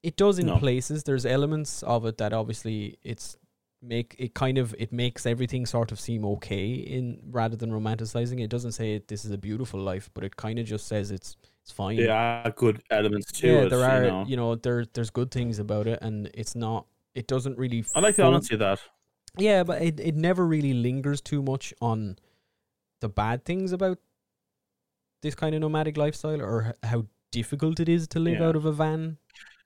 It 0.04 0.16
does 0.18 0.40
in 0.40 0.48
No. 0.48 0.58
places. 0.58 1.04
There's 1.04 1.26
elements 1.26 1.84
of 1.84 2.06
it 2.06 2.18
that 2.18 2.34
obviously 2.34 2.98
it's 3.04 3.38
make 3.82 4.16
it 4.18 4.34
kind 4.34 4.58
of 4.58 4.74
it 4.80 4.92
makes 4.92 5.26
everything 5.26 5.66
sort 5.68 5.92
of 5.92 6.00
seem 6.00 6.26
okay 6.26 6.68
in 6.98 7.20
rather 7.30 7.56
than 7.56 7.72
romanticizing 7.72 8.40
it. 8.40 8.46
It 8.46 8.50
doesn't 8.50 8.72
say 8.80 9.02
this 9.08 9.26
is 9.26 9.32
a 9.32 9.38
beautiful 9.38 9.80
life, 9.80 10.10
but 10.14 10.24
it 10.24 10.36
kind 10.36 10.58
of 10.60 10.66
just 10.66 10.88
says 10.88 11.12
it's 11.12 11.36
it's 11.68 11.74
fine. 11.74 11.98
There 11.98 12.14
are 12.14 12.50
good 12.52 12.82
elements 12.90 13.30
to 13.34 13.48
yeah, 13.48 13.54
it. 13.64 13.70
there 13.70 13.84
are 13.84 14.04
you 14.04 14.10
know. 14.10 14.26
you 14.26 14.38
know 14.38 14.56
there 14.56 14.86
there's 14.94 15.10
good 15.10 15.32
things 15.32 15.60
about 15.60 15.86
it, 15.86 16.00
and 16.02 16.30
it's 16.34 16.56
not. 16.56 16.86
It 17.14 17.28
doesn't 17.28 17.58
really. 17.58 17.84
I 17.94 18.00
like 18.00 18.16
the 18.16 18.24
honesty 18.24 18.56
of 18.56 18.60
that. 18.60 18.80
Yeah, 19.38 19.64
but 19.64 19.82
it 19.82 20.00
it 20.00 20.16
never 20.16 20.48
really 20.48 20.72
lingers 20.74 21.20
too 21.20 21.42
much 21.44 21.74
on 21.82 22.18
the 23.02 23.10
bad 23.10 23.44
things 23.44 23.74
about 23.74 24.00
this 25.22 25.36
kind 25.36 25.54
of 25.56 25.62
nomadic 25.62 25.98
lifestyle 25.98 26.42
or 26.42 26.76
how 26.84 27.06
difficult 27.34 27.82
it 27.82 27.90
is 27.90 28.08
to 28.10 28.20
live 28.20 28.40
Yeah. 28.40 28.48
out 28.48 28.56
of 28.56 28.66
a 28.66 28.72
van 28.72 29.18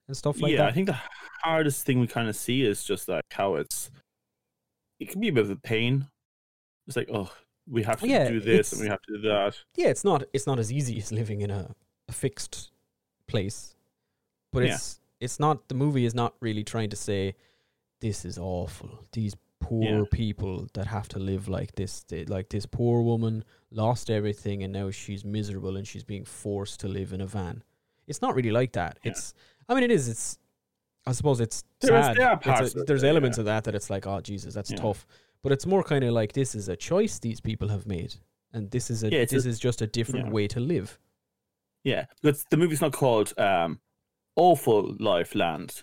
and 0.08 0.16
stuff 0.16 0.40
like 0.40 0.52
that. 0.56 0.58
yeah, 0.58 0.66
I 0.66 0.72
think 0.72 0.88
the 0.88 0.98
hardest 1.44 1.86
thing 1.86 2.00
we 2.00 2.08
kind 2.08 2.28
of 2.28 2.34
see 2.34 2.64
is 2.64 2.82
just 2.82 3.08
like 3.08 3.22
how 3.30 3.54
it's. 3.54 3.90
It 4.98 5.08
can 5.10 5.20
be 5.20 5.28
a 5.28 5.32
bit 5.32 5.44
of 5.44 5.50
a 5.50 5.56
pain. 5.56 6.08
It's 6.88 6.96
like, 6.96 7.08
oh, 7.12 7.30
we 7.68 7.82
have 7.84 8.00
to 8.00 8.08
Yeah, 8.08 8.28
do 8.28 8.40
this 8.40 8.72
and 8.72 8.80
we 8.82 8.88
have 8.88 9.00
to 9.02 9.14
do 9.16 9.28
that. 9.28 9.56
yeah, 9.76 9.86
it's 9.88 10.02
not 10.04 10.24
it's 10.32 10.46
not 10.48 10.58
as 10.58 10.72
easy 10.72 10.98
as 10.98 11.12
living 11.12 11.42
in 11.42 11.50
a, 11.50 11.74
a 12.12 12.14
fixed 12.14 12.70
place, 13.26 13.74
but 14.52 14.62
Yeah. 14.64 14.74
it's 14.74 15.00
it's 15.20 15.38
not 15.38 15.68
the 15.68 15.74
movie 15.84 16.04
is 16.04 16.14
not 16.14 16.32
really 16.40 16.64
trying 16.64 16.90
to 16.90 16.96
say 16.96 17.34
this 18.00 18.24
is 18.24 18.36
awful. 18.38 18.90
These 19.12 19.34
poor 19.60 19.84
Yeah. 20.00 20.04
people 20.10 20.66
that 20.74 20.86
have 20.86 21.06
to 21.14 21.18
live 21.20 21.44
like 21.58 21.70
this, 21.76 22.02
they, 22.10 22.24
like 22.36 22.48
this 22.48 22.66
poor 22.66 23.00
woman 23.02 23.44
lost 23.70 24.10
everything 24.10 24.62
and 24.64 24.72
now 24.72 24.90
she's 24.90 25.24
miserable 25.24 25.76
and 25.76 25.86
she's 25.86 26.02
being 26.04 26.24
forced 26.24 26.80
to 26.80 26.88
live 26.88 27.12
in 27.12 27.20
a 27.20 27.26
van. 27.26 27.62
It's 28.08 28.20
not 28.20 28.34
really 28.34 28.50
like 28.50 28.72
that. 28.72 28.98
Yeah. 29.04 29.12
It's 29.12 29.34
I 29.68 29.74
mean 29.74 29.84
it 29.84 29.90
is. 29.98 30.08
It's 30.08 30.38
I 31.06 31.12
suppose 31.12 31.40
it's 31.40 31.62
There 31.80 31.96
is- 32.00 32.06
sad. 32.16 32.40
It's 32.44 32.74
a- 32.74 32.84
there's 32.88 33.04
elements 33.04 33.38
of 33.38 33.44
that 33.46 33.62
that 33.64 33.74
it's 33.76 33.90
like 33.90 34.06
oh 34.06 34.20
Jesus 34.20 34.54
that's 34.54 34.72
tough, 34.84 35.06
but 35.42 35.52
it's 35.52 35.66
more 35.66 35.84
kind 35.84 36.02
of 36.04 36.12
like 36.20 36.32
this 36.32 36.54
is 36.54 36.68
a 36.68 36.76
choice 36.76 37.18
these 37.20 37.40
people 37.40 37.68
have 37.68 37.86
made, 37.86 38.12
and 38.52 38.70
this 38.72 38.90
is 38.90 39.04
a 39.04 39.08
Yeah, 39.10 39.24
this 39.24 39.46
a- 39.46 39.48
is 39.48 39.58
just 39.60 39.80
a 39.82 39.86
different 39.86 40.32
way 40.32 40.48
to 40.48 40.58
live. 40.60 40.98
Yeah, 41.84 42.06
because 42.22 42.44
the 42.50 42.56
movie's 42.56 42.80
not 42.80 42.92
called 42.92 43.32
um, 43.38 43.80
"Awful 44.36 44.94
Life 44.98 45.34
Land." 45.34 45.82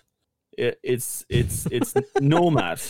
It, 0.58 0.78
it's 0.82 1.24
it's 1.28 1.66
it's 1.66 1.94
nomad. 2.20 2.80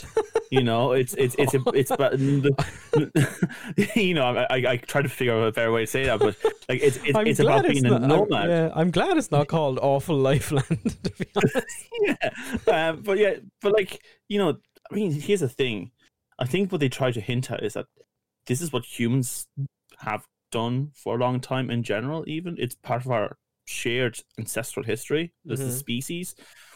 You 0.51 0.63
know, 0.63 0.93
it's 0.93 1.15
it's 1.15 1.35
it's 1.39 1.55
a, 1.55 1.63
it's 1.75 1.91
about 1.91 2.13
the, 2.13 3.91
you 3.95 4.15
know. 4.15 4.25
I, 4.25 4.47
I 4.51 4.71
I 4.73 4.77
try 4.79 5.03
to 5.03 5.09
figure 5.09 5.35
out 5.37 5.47
a 5.47 5.53
better 5.53 5.71
way 5.73 5.83
to 5.83 5.87
say 5.87 6.05
that, 6.05 6.19
but 6.21 6.37
like 6.69 6.83
it's 6.83 6.97
it's, 7.05 7.17
I'm 7.17 7.27
it's 7.27 7.41
about 7.41 7.67
being 7.67 7.85
a 7.85 7.91
not, 7.91 8.01
I'm- 8.03 8.09
nomad. 8.09 8.49
yeah, 8.49 8.71
I'm 8.75 8.91
glad 8.91 9.17
it's 9.17 9.31
not 9.31 9.49
called 9.49 9.79
Awful 9.83 10.17
Lifeland. 10.17 11.03
To 11.03 11.11
be 11.19 11.27
honest, 11.37 11.67
yeah. 12.03 12.89
Um, 12.89 13.03
but 13.03 13.19
yeah, 13.19 13.35
but 13.61 13.73
like 13.73 14.03
you 14.29 14.39
know, 14.39 14.57
I 14.91 14.95
mean, 14.95 15.13
here's 15.13 15.41
the 15.41 15.49
thing. 15.49 15.91
I 16.39 16.47
think 16.47 16.73
what 16.73 16.81
they 16.81 16.89
try 16.89 17.13
to 17.13 17.21
hint 17.21 17.51
at 17.51 17.63
is 17.63 17.75
that 17.75 17.87
this 18.47 18.63
is 18.63 18.73
what 18.73 18.85
humans 18.85 19.47
have 19.99 20.25
done 20.51 20.91
for 20.95 21.17
a 21.17 21.19
long 21.19 21.41
time 21.41 21.71
in 21.71 21.83
general. 21.83 22.25
Even 22.27 22.57
it's 22.59 22.75
part 22.75 23.05
of 23.05 23.11
our 23.11 23.37
shared 23.67 24.19
ancestral 24.39 24.85
history 24.85 25.33
as 25.51 25.61
Mhm. 25.61 25.69
a 25.69 25.73
species. 25.73 26.35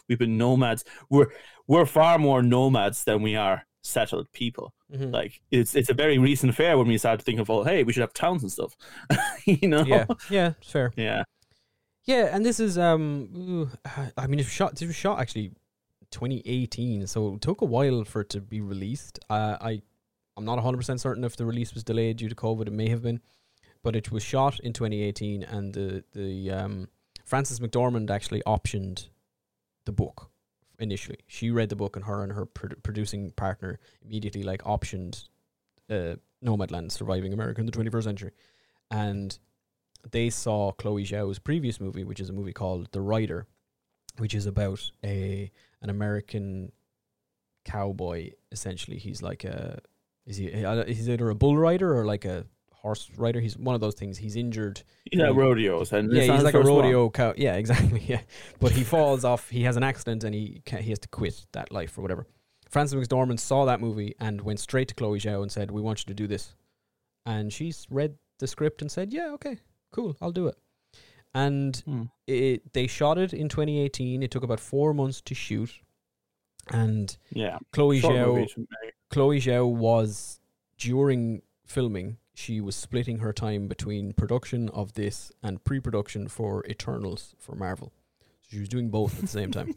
We've 0.08 0.18
been 0.18 0.38
nomads. 0.38 0.84
We're 1.10 1.32
we're 1.66 1.86
far 1.86 2.18
more 2.18 2.42
nomads 2.42 3.04
than 3.04 3.22
we 3.22 3.36
are 3.36 3.66
settled 3.82 4.30
people. 4.32 4.72
Mhm. 4.92 5.12
Like 5.12 5.40
it's 5.50 5.74
it's 5.74 5.90
a 5.90 5.94
very 5.94 6.18
recent 6.18 6.50
affair 6.50 6.76
when 6.78 6.86
we 6.88 6.98
started 6.98 7.18
to 7.18 7.24
think 7.24 7.40
of, 7.40 7.50
oh, 7.50 7.64
hey, 7.64 7.82
we 7.84 7.92
should 7.92 8.02
have 8.02 8.12
towns 8.14 8.42
and 8.42 8.52
stuff. 8.52 8.76
you 9.46 9.68
know? 9.68 9.84
yeah, 9.84 10.06
yeah, 10.30 10.52
fair. 10.62 10.92
Yeah. 10.96 11.24
Yeah, 12.06 12.28
and 12.36 12.44
this 12.44 12.60
is 12.60 12.76
um, 12.76 13.28
ooh, 13.36 13.70
I 14.16 14.26
mean, 14.26 14.38
it 14.38 14.44
was 14.44 14.52
shot. 14.52 14.80
It 14.82 14.86
was 14.86 14.94
shot 14.96 15.18
actually 15.20 15.52
2018, 16.10 17.06
so 17.06 17.34
it 17.34 17.40
took 17.40 17.60
a 17.60 17.64
while 17.64 18.04
for 18.04 18.20
it 18.20 18.28
to 18.30 18.40
be 18.40 18.60
released. 18.60 19.18
Uh, 19.30 19.56
I, 19.60 19.82
I'm 20.36 20.44
not 20.44 20.56
100 20.56 20.76
percent 20.76 21.00
certain 21.00 21.24
if 21.24 21.36
the 21.36 21.46
release 21.46 21.74
was 21.74 21.82
delayed 21.84 22.18
due 22.18 22.28
to 22.28 22.34
COVID. 22.34 22.66
It 22.68 22.72
may 22.72 22.88
have 22.90 23.02
been, 23.02 23.20
but 23.84 23.94
it 23.94 24.10
was 24.10 24.24
shot 24.24 24.58
in 24.60 24.72
2018, 24.72 25.44
and 25.44 25.74
the 25.74 26.02
the 26.12 26.50
um, 26.50 26.88
Frances 27.24 27.60
McDormand 27.60 28.10
actually 28.10 28.42
optioned 28.46 29.08
the 29.84 29.92
book 29.92 30.30
initially. 30.80 31.18
She 31.28 31.50
read 31.50 31.68
the 31.68 31.76
book, 31.76 31.94
and 31.94 32.06
her 32.06 32.24
and 32.24 32.32
her 32.32 32.46
produ- 32.46 32.82
producing 32.82 33.30
partner 33.32 33.78
immediately 34.02 34.42
like 34.42 34.62
optioned 34.62 35.28
uh, 35.88 36.16
Nomadland: 36.42 36.90
Surviving 36.90 37.32
America 37.32 37.60
in 37.60 37.66
the 37.66 37.72
21st 37.72 38.04
Century, 38.04 38.32
and 38.90 39.38
they 40.10 40.30
saw 40.30 40.72
Chloe 40.72 41.04
Zhao's 41.04 41.38
previous 41.38 41.78
movie, 41.78 42.04
which 42.04 42.20
is 42.20 42.30
a 42.30 42.32
movie 42.32 42.54
called 42.54 42.90
The 42.92 43.02
Rider, 43.02 43.46
which 44.16 44.34
is 44.34 44.46
about 44.46 44.90
a 45.04 45.52
an 45.82 45.90
American 45.90 46.72
cowboy. 47.66 48.30
Essentially, 48.50 48.96
he's 48.96 49.20
like 49.20 49.44
a 49.44 49.78
is 50.24 50.38
he 50.38 50.64
uh, 50.64 50.86
he's 50.86 51.10
either 51.10 51.28
a 51.28 51.34
bull 51.34 51.58
rider 51.58 51.94
or 51.94 52.06
like 52.06 52.24
a 52.24 52.46
horse 52.84 53.10
rider. 53.16 53.40
He's 53.40 53.56
one 53.56 53.74
of 53.74 53.80
those 53.80 53.94
things. 53.94 54.18
He's 54.18 54.36
injured. 54.36 54.82
Know, 55.12 55.24
Yeah. 55.32 55.32
rodeos 55.42 55.92
and 55.92 56.12
yeah, 56.12 56.22
he's 56.34 56.42
like 56.44 56.54
a 56.54 56.58
first 56.58 56.70
one. 56.70 56.82
rodeo 56.84 57.10
cow. 57.10 57.32
Yeah, 57.46 57.54
exactly. 57.56 58.02
Yeah, 58.06 58.20
but 58.60 58.72
he 58.72 58.84
falls 58.84 59.24
off. 59.32 59.48
He 59.50 59.62
has 59.64 59.76
an 59.76 59.82
accident 59.82 60.22
and 60.24 60.34
he 60.34 60.62
he 60.80 60.90
has 60.90 60.98
to 61.00 61.08
quit 61.08 61.46
that 61.52 61.72
life 61.72 61.96
or 61.98 62.02
whatever. 62.02 62.26
Frances 62.68 62.94
McDormand 63.08 63.40
saw 63.40 63.64
that 63.64 63.80
movie 63.80 64.14
and 64.20 64.40
went 64.42 64.60
straight 64.60 64.88
to 64.88 64.94
Chloe 64.94 65.18
Zhao 65.18 65.42
and 65.42 65.50
said, 65.50 65.70
"We 65.70 65.80
want 65.80 66.00
you 66.00 66.06
to 66.12 66.14
do 66.22 66.26
this," 66.26 66.54
and 67.24 67.52
she's 67.52 67.86
read 67.90 68.16
the 68.38 68.46
script 68.46 68.82
and 68.82 68.90
said, 68.90 69.12
"Yeah, 69.12 69.30
okay, 69.36 69.58
cool, 69.92 70.16
I'll 70.20 70.32
do 70.32 70.46
it." 70.48 70.56
And 71.34 71.76
Hmm. 71.86 72.02
it, 72.26 72.72
they 72.74 72.86
shot 72.86 73.16
it 73.18 73.32
in 73.32 73.48
2018. 73.48 74.22
It 74.22 74.30
took 74.30 74.44
about 74.44 74.60
four 74.60 74.92
months 74.94 75.20
to 75.22 75.34
shoot, 75.34 75.70
and 76.70 77.16
Yeah. 77.32 77.58
Chloe 77.72 78.00
Zhao 78.00 78.26
movie 78.34 78.46
to 78.54 78.60
make. 78.60 78.94
Chloe 79.10 79.40
Zhao 79.40 79.66
was 79.72 80.40
during 80.78 81.42
filming. 81.66 82.18
She 82.34 82.60
was 82.60 82.74
splitting 82.76 83.18
her 83.18 83.32
time 83.32 83.68
between 83.68 84.12
production 84.12 84.68
of 84.70 84.94
this 84.94 85.30
and 85.42 85.62
pre-production 85.62 86.28
for 86.28 86.64
Eternals 86.68 87.34
for 87.38 87.54
Marvel. 87.54 87.92
So 88.42 88.48
she 88.50 88.58
was 88.60 88.68
doing 88.68 88.90
both 88.90 89.14
at 89.14 89.20
the 89.22 89.26
same 89.28 89.52
time. 89.52 89.74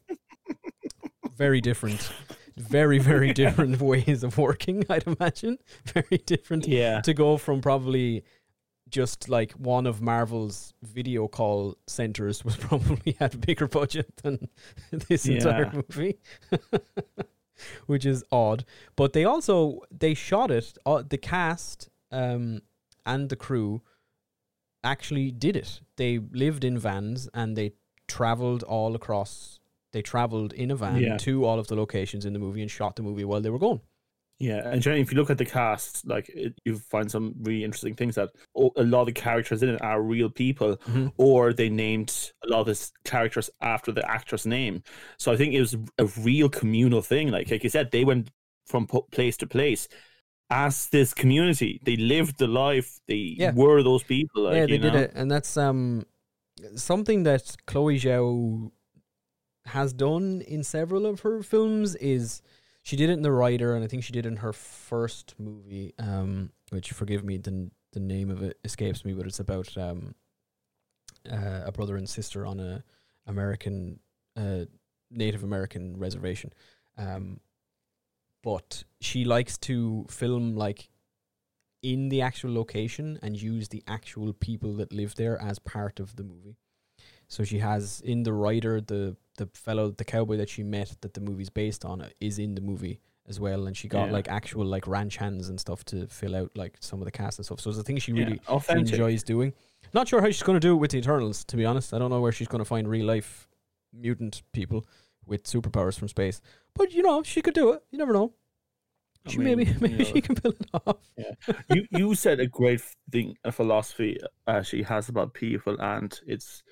very 1.37 1.61
different, 1.61 2.11
very 2.57 2.97
very 2.97 3.31
different 3.43 3.79
ways 3.79 4.23
of 4.23 4.37
working. 4.37 4.83
I'd 4.89 5.05
imagine 5.05 5.59
very 5.85 6.17
different 6.25 6.67
Yeah. 6.67 7.01
to 7.01 7.13
go 7.13 7.37
from 7.37 7.61
probably 7.61 8.23
just 8.89 9.27
like 9.29 9.51
one 9.51 9.85
of 9.85 10.01
Marvel's 10.01 10.73
video 10.81 11.27
call 11.27 11.75
centers 11.87 12.43
was 12.45 12.55
probably 12.55 13.17
had 13.19 13.35
a 13.35 13.37
bigger 13.37 13.67
budget 13.67 14.15
than 14.23 14.49
this 14.91 15.25
entire 15.27 15.71
movie. 15.73 16.17
Which 17.87 18.05
is 18.05 18.23
odd, 18.31 18.65
but 18.95 19.13
they 19.13 19.25
also 19.25 19.81
they 19.91 20.13
shot 20.13 20.51
it. 20.51 20.77
Uh, 20.85 21.03
the 21.07 21.17
cast 21.17 21.89
um, 22.11 22.61
and 23.05 23.29
the 23.29 23.35
crew 23.35 23.81
actually 24.83 25.31
did 25.31 25.55
it. 25.55 25.81
They 25.97 26.19
lived 26.19 26.63
in 26.63 26.77
vans 26.77 27.27
and 27.33 27.55
they 27.57 27.73
traveled 28.07 28.63
all 28.63 28.95
across. 28.95 29.59
They 29.91 30.01
traveled 30.01 30.53
in 30.53 30.71
a 30.71 30.75
van 30.75 31.01
Yeah. 31.01 31.17
to 31.17 31.45
all 31.45 31.59
of 31.59 31.67
the 31.67 31.75
locations 31.75 32.25
in 32.25 32.33
the 32.33 32.39
movie 32.39 32.61
and 32.61 32.71
shot 32.71 32.95
the 32.95 33.03
movie 33.03 33.25
while 33.25 33.41
they 33.41 33.49
were 33.49 33.59
gone. 33.59 33.81
Yeah, 34.39 34.69
and 34.69 34.83
generally, 34.83 35.01
if 35.01 35.11
you 35.11 35.17
look 35.17 35.31
at 35.31 35.39
the 35.39 35.45
cast, 35.45 36.05
like 36.05 36.29
it, 36.29 36.53
you 36.63 36.77
find 36.77 37.09
some 37.09 37.33
really 37.41 37.63
interesting 37.63 37.95
things 37.95 38.13
that 38.15 38.29
a 38.55 38.83
lot 38.83 39.01
of 39.01 39.07
the 39.07 39.11
characters 39.13 39.63
in 39.63 39.69
it 39.69 39.81
are 39.81 39.99
real 39.99 40.29
people, 40.29 40.77
Mhm. 40.77 41.11
or 41.17 41.53
they 41.53 41.69
named 41.69 42.31
a 42.43 42.47
lot 42.47 42.59
of 42.59 42.67
the 42.67 42.91
characters 43.03 43.49
after 43.61 43.91
the 43.91 44.07
actress' 44.09 44.45
name. 44.45 44.83
So 45.17 45.31
I 45.31 45.37
think 45.37 45.55
it 45.55 45.59
was 45.59 45.75
a 45.97 46.05
real 46.21 46.49
communal 46.49 47.01
thing. 47.01 47.29
Like 47.31 47.49
like 47.49 47.63
you 47.63 47.69
said, 47.71 47.89
they 47.89 48.05
went 48.05 48.29
from 48.67 48.85
place 49.11 49.37
to 49.37 49.47
place 49.47 49.87
as 50.49 50.87
this 50.89 51.13
community. 51.13 51.79
They 51.83 51.95
lived 51.97 52.37
the 52.37 52.47
life. 52.47 52.99
They 53.07 53.35
Yeah. 53.37 53.51
were 53.53 53.83
those 53.83 54.03
people. 54.03 54.43
Like, 54.43 54.55
yeah, 54.55 54.65
they 54.65 54.77
did 54.77 54.93
know? 54.93 54.99
it, 54.99 55.11
and 55.15 55.29
that's 55.29 55.57
um 55.57 56.05
something 56.75 57.23
that 57.23 57.55
Chloe 57.65 57.99
Zhao 57.99 58.71
has 59.65 59.93
done 59.93 60.41
in 60.47 60.63
several 60.63 61.05
of 61.05 61.21
her 61.21 61.43
films. 61.43 61.95
Is 61.95 62.41
She 62.83 62.95
did 62.95 63.09
it 63.09 63.13
in 63.13 63.21
The 63.21 63.33
Rider, 63.33 63.75
and 63.75 63.83
I 63.83 63.87
think 63.87 64.03
she 64.05 64.13
did 64.13 64.25
it 64.25 64.29
in 64.29 64.37
her 64.37 64.53
first 64.53 65.35
movie, 65.37 65.93
um, 65.99 66.51
which 66.69 66.91
forgive 66.91 67.23
me, 67.23 67.37
the 67.37 67.69
the 67.91 67.99
name 67.99 68.29
of 68.29 68.41
it 68.43 68.57
escapes 68.63 69.03
me, 69.03 69.13
but 69.13 69.25
it's 69.25 69.39
about 69.39 69.77
um, 69.77 70.15
uh, 71.29 71.63
a 71.65 71.71
brother 71.71 71.95
and 71.97 72.07
sister 72.07 72.45
on 72.45 72.59
a 72.59 72.83
American 73.25 73.99
uh, 74.37 74.65
Native 75.11 75.43
American 75.43 75.97
reservation. 75.97 76.53
Um, 76.97 77.39
but 78.43 78.83
she 79.01 79.25
likes 79.25 79.57
to 79.59 80.05
film 80.09 80.55
like 80.55 80.89
in 81.83 82.09
the 82.09 82.21
actual 82.21 82.53
location 82.53 83.19
and 83.21 83.41
use 83.41 83.69
the 83.69 83.83
actual 83.87 84.33
people 84.33 84.73
that 84.73 84.91
live 84.91 85.15
there 85.15 85.39
as 85.41 85.59
part 85.59 85.99
of 85.99 86.15
the 86.15 86.23
movie. 86.23 86.57
So 87.27 87.43
she 87.43 87.59
has 87.59 88.01
in 88.01 88.23
the 88.23 88.33
Rider 88.33 88.81
the 88.81 89.15
the 89.37 89.47
fellow 89.53 89.91
the 89.91 90.05
cowboy 90.05 90.37
that 90.37 90.49
she 90.49 90.63
met 90.63 90.95
that 91.01 91.13
the 91.13 91.21
movie's 91.21 91.49
based 91.49 91.85
on 91.85 92.01
uh, 92.01 92.09
is 92.19 92.39
in 92.39 92.55
the 92.55 92.61
movie 92.61 92.99
as 93.27 93.39
well, 93.39 93.67
and 93.67 93.75
she 93.75 93.87
got 93.89 94.07
Yeah. 94.07 94.13
like 94.13 94.29
actual 94.29 94.65
like 94.65 94.87
ranch 94.87 95.17
hands 95.17 95.49
and 95.49 95.59
stuff 95.59 95.83
to 95.85 96.07
fill 96.07 96.35
out 96.35 96.51
like 96.55 96.77
some 96.79 96.99
of 97.01 97.05
the 97.05 97.11
cast 97.11 97.37
and 97.37 97.45
stuff. 97.45 97.59
So 97.59 97.69
it's 97.69 97.79
a 97.79 97.83
thing 97.83 97.97
she 97.97 98.13
really 98.13 98.39
yeah, 98.49 98.59
enjoys 98.69 99.23
doing. 99.23 99.53
Not 99.93 100.07
sure 100.07 100.21
how 100.21 100.27
she's 100.27 100.43
going 100.43 100.55
to 100.55 100.65
do 100.67 100.73
it 100.73 100.77
with 100.77 100.91
the 100.91 100.97
Eternals. 100.99 101.43
To 101.45 101.57
be 101.57 101.65
honest, 101.65 101.93
I 101.93 101.99
don't 101.99 102.09
know 102.09 102.21
where 102.21 102.31
she's 102.31 102.47
going 102.47 102.59
to 102.59 102.65
find 102.65 102.87
real 102.87 103.05
life 103.05 103.47
mutant 103.93 104.41
people 104.53 104.85
with 105.27 105.43
superpowers 105.43 105.97
from 105.99 106.07
space. 106.07 106.41
But 106.73 106.93
you 106.93 107.03
know, 107.03 107.23
she 107.23 107.41
could 107.41 107.53
do 107.53 107.71
it. 107.71 107.83
You 107.91 107.97
never 107.97 108.13
know. 108.13 108.33
I 109.25 109.31
She 109.31 109.37
mean, 109.39 109.45
maybe 109.57 109.65
you 109.71 109.77
maybe 109.79 109.97
know, 109.97 110.03
she 110.03 110.21
can 110.21 110.35
pull 110.35 110.51
it 110.51 110.69
off. 110.73 110.97
Yeah. 111.17 111.53
you 111.73 111.87
you 111.91 112.15
said 112.15 112.39
a 112.39 112.47
great 112.47 112.81
thing, 113.11 113.35
a 113.43 113.51
philosophy 113.51 114.19
uh, 114.47 114.61
she 114.61 114.83
has 114.83 115.09
about 115.09 115.33
people, 115.33 115.77
and 115.79 116.19
it's 116.25 116.63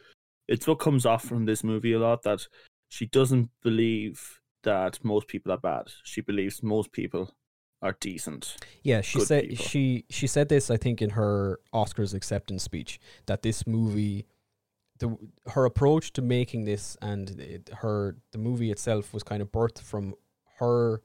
it's 0.47 0.67
what 0.67 0.79
comes 0.79 1.05
off 1.05 1.23
from 1.23 1.45
this 1.45 1.63
movie 1.63 1.93
a 1.93 1.99
lot 1.99 2.23
that 2.23 2.47
she 2.89 3.05
doesn't 3.07 3.49
believe 3.63 4.39
that 4.63 5.03
most 5.03 5.27
people 5.27 5.51
are 5.51 5.57
bad. 5.57 5.87
She 6.03 6.21
believes 6.21 6.63
most 6.63 6.91
people 6.91 7.31
are 7.81 7.95
decent. 7.99 8.57
Yeah, 8.83 9.01
she 9.01 9.19
said 9.19 9.49
people. 9.49 9.65
she 9.65 10.05
she 10.09 10.27
said 10.27 10.49
this 10.49 10.71
I 10.71 10.77
think 10.77 11.01
in 11.01 11.11
her 11.11 11.59
Oscars 11.73 12.13
acceptance 12.13 12.63
speech 12.63 12.99
that 13.25 13.41
this 13.41 13.67
movie 13.67 14.25
the 14.99 15.17
her 15.47 15.65
approach 15.65 16.13
to 16.13 16.21
making 16.21 16.65
this 16.65 16.97
and 17.01 17.29
it, 17.39 17.69
her 17.81 18.15
the 18.31 18.37
movie 18.37 18.71
itself 18.71 19.13
was 19.13 19.23
kind 19.23 19.41
of 19.41 19.51
birthed 19.51 19.79
from 19.81 20.15
her 20.59 21.01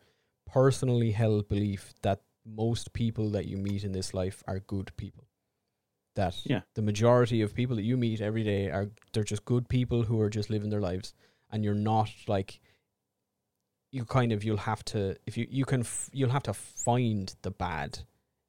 personally 0.47 1.11
held 1.13 1.49
belief 1.49 1.93
that 2.03 2.21
most 2.47 2.93
people 2.93 3.31
that 3.31 3.47
you 3.47 3.57
meet 3.57 3.85
in 3.85 3.93
this 3.93 4.15
life 4.15 4.43
are 4.47 4.61
good 4.61 4.91
people. 4.97 5.25
That 6.17 6.35
Yeah. 6.45 6.63
the 6.75 6.83
majority 6.83 7.43
of 7.43 7.55
people 7.55 7.77
that 7.77 7.83
you 7.83 7.97
meet 7.97 8.21
every 8.21 8.43
day 8.45 8.71
are 8.71 8.91
they're 9.13 9.25
just 9.25 9.45
good 9.45 9.69
people 9.69 10.05
who 10.05 10.21
are 10.21 10.31
just 10.31 10.51
living 10.51 10.71
their 10.71 10.81
lives 10.81 11.15
and 11.51 11.65
you're 11.65 11.75
not 11.93 12.11
like 12.29 12.61
you 13.93 14.05
kind 14.05 14.33
of 14.33 14.45
you'll 14.45 14.57
have 14.57 14.85
to 14.85 15.17
if 15.27 15.37
you 15.37 15.47
you 15.51 15.65
can 15.65 15.81
f- 15.81 16.11
you'll 16.13 16.31
have 16.31 16.43
to 16.45 16.55
find 16.55 17.35
the 17.43 17.51
bad 17.51 18.01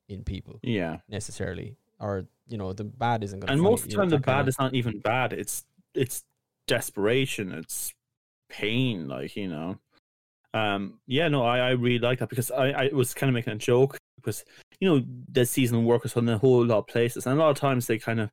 in 0.07 0.23
people 0.23 0.59
Yeah, 0.63 0.99
necessarily 1.09 1.77
or 1.99 2.25
you 2.51 2.57
know 2.57 2.73
the 2.73 2.83
bad 2.83 3.23
isn't 3.23 3.39
going 3.39 3.47
to 3.47 3.53
and 3.53 3.61
most 3.61 3.85
of 3.85 3.89
the 3.89 3.95
time 3.95 4.09
the 4.09 4.19
bad 4.19 4.47
is 4.47 4.59
not 4.59 4.73
even 4.73 4.99
bad. 4.99 5.33
It's 5.33 5.65
it's 5.95 6.23
desperation. 6.67 7.51
It's 7.51 7.93
pain. 8.49 9.07
Like 9.07 9.35
you 9.35 9.47
know. 9.47 9.77
Um. 10.53 10.99
Yeah. 11.07 11.29
No. 11.29 11.43
I 11.43 11.59
I 11.59 11.69
really 11.71 11.99
like 11.99 12.19
that 12.19 12.29
because 12.29 12.51
I 12.51 12.71
I 12.71 12.89
was 12.93 13.13
kind 13.13 13.29
of 13.29 13.33
making 13.33 13.53
a 13.53 13.57
joke 13.57 13.97
because 14.17 14.43
you 14.79 14.89
know 14.89 15.03
the 15.31 15.45
season 15.45 15.85
workers 15.85 16.15
on 16.17 16.27
a 16.29 16.37
whole 16.37 16.65
lot 16.65 16.79
of 16.79 16.87
places 16.87 17.25
and 17.25 17.37
a 17.37 17.41
lot 17.41 17.49
of 17.49 17.57
times 17.57 17.87
they 17.87 17.97
kind 17.97 18.19
of 18.19 18.29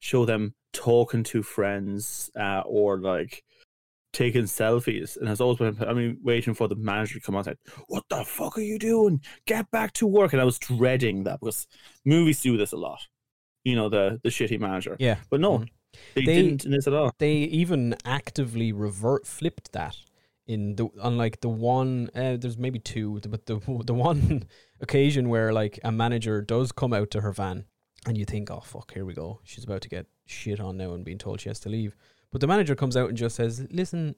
show 0.00 0.24
them 0.24 0.54
talking 0.72 1.22
to 1.22 1.42
friends 1.42 2.30
uh, 2.38 2.62
or 2.66 2.98
like 2.98 3.42
taking 4.12 4.42
selfies 4.42 5.16
and 5.16 5.28
it's 5.28 5.40
always 5.40 5.58
been 5.58 5.76
I 5.88 5.94
mean 5.94 6.18
waiting 6.22 6.52
for 6.52 6.68
the 6.68 6.74
manager 6.74 7.14
to 7.14 7.20
come 7.20 7.34
out 7.34 7.46
and 7.46 7.56
say 7.66 7.82
what 7.88 8.04
the 8.10 8.24
fuck 8.24 8.58
are 8.58 8.62
you 8.62 8.78
doing 8.78 9.22
get 9.46 9.70
back 9.70 9.94
to 9.94 10.06
work 10.06 10.32
and 10.32 10.42
I 10.42 10.44
was 10.44 10.58
dreading 10.58 11.24
that 11.24 11.40
because 11.40 11.66
movies 12.04 12.42
do 12.42 12.58
this 12.58 12.72
a 12.72 12.76
lot 12.76 13.00
you 13.64 13.76
know 13.76 13.88
the 13.88 14.20
the 14.22 14.28
shitty 14.30 14.58
manager. 14.58 14.96
Yeah. 14.98 15.18
But 15.30 15.40
no 15.40 15.58
Mhm. 15.58 15.68
they, 16.14 16.24
They- 16.24 16.42
didn't 16.42 16.64
in 16.64 16.70
this 16.72 16.86
at 16.86 16.94
all. 16.94 17.12
they 17.18 17.34
even 17.62 17.94
actively 18.04 18.72
revert 18.72 19.26
flipped 19.26 19.72
that 19.72 19.96
in 20.46 20.74
the 20.76 20.88
unlike 21.02 21.40
the 21.40 21.48
one 21.48 22.10
uh, 22.14 22.36
there's 22.36 22.58
maybe 22.58 22.78
two 22.78 23.20
but 23.28 23.46
the 23.46 23.56
the 23.86 23.94
one 23.94 24.44
occasion 24.80 25.28
where 25.28 25.52
like 25.52 25.78
a 25.84 25.92
manager 25.92 26.40
does 26.42 26.72
come 26.72 26.92
out 26.92 27.10
to 27.12 27.20
her 27.20 27.32
van 27.32 27.64
and 28.06 28.18
you 28.18 28.24
think 28.24 28.50
oh 28.50 28.60
fuck 28.60 28.92
here 28.92 29.04
we 29.04 29.14
go. 29.14 29.40
She's 29.44 29.64
about 29.64 29.82
to 29.82 29.88
get 29.88 30.06
shit 30.26 30.58
on 30.60 30.76
now 30.76 30.92
and 30.94 31.04
being 31.04 31.18
told 31.18 31.40
she 31.40 31.48
has 31.48 31.60
to 31.60 31.68
leave. 31.68 31.94
But 32.32 32.40
the 32.40 32.46
manager 32.48 32.74
comes 32.74 32.96
out 32.96 33.08
and 33.08 33.16
just 33.18 33.36
says 33.36 33.64
listen 33.70 34.16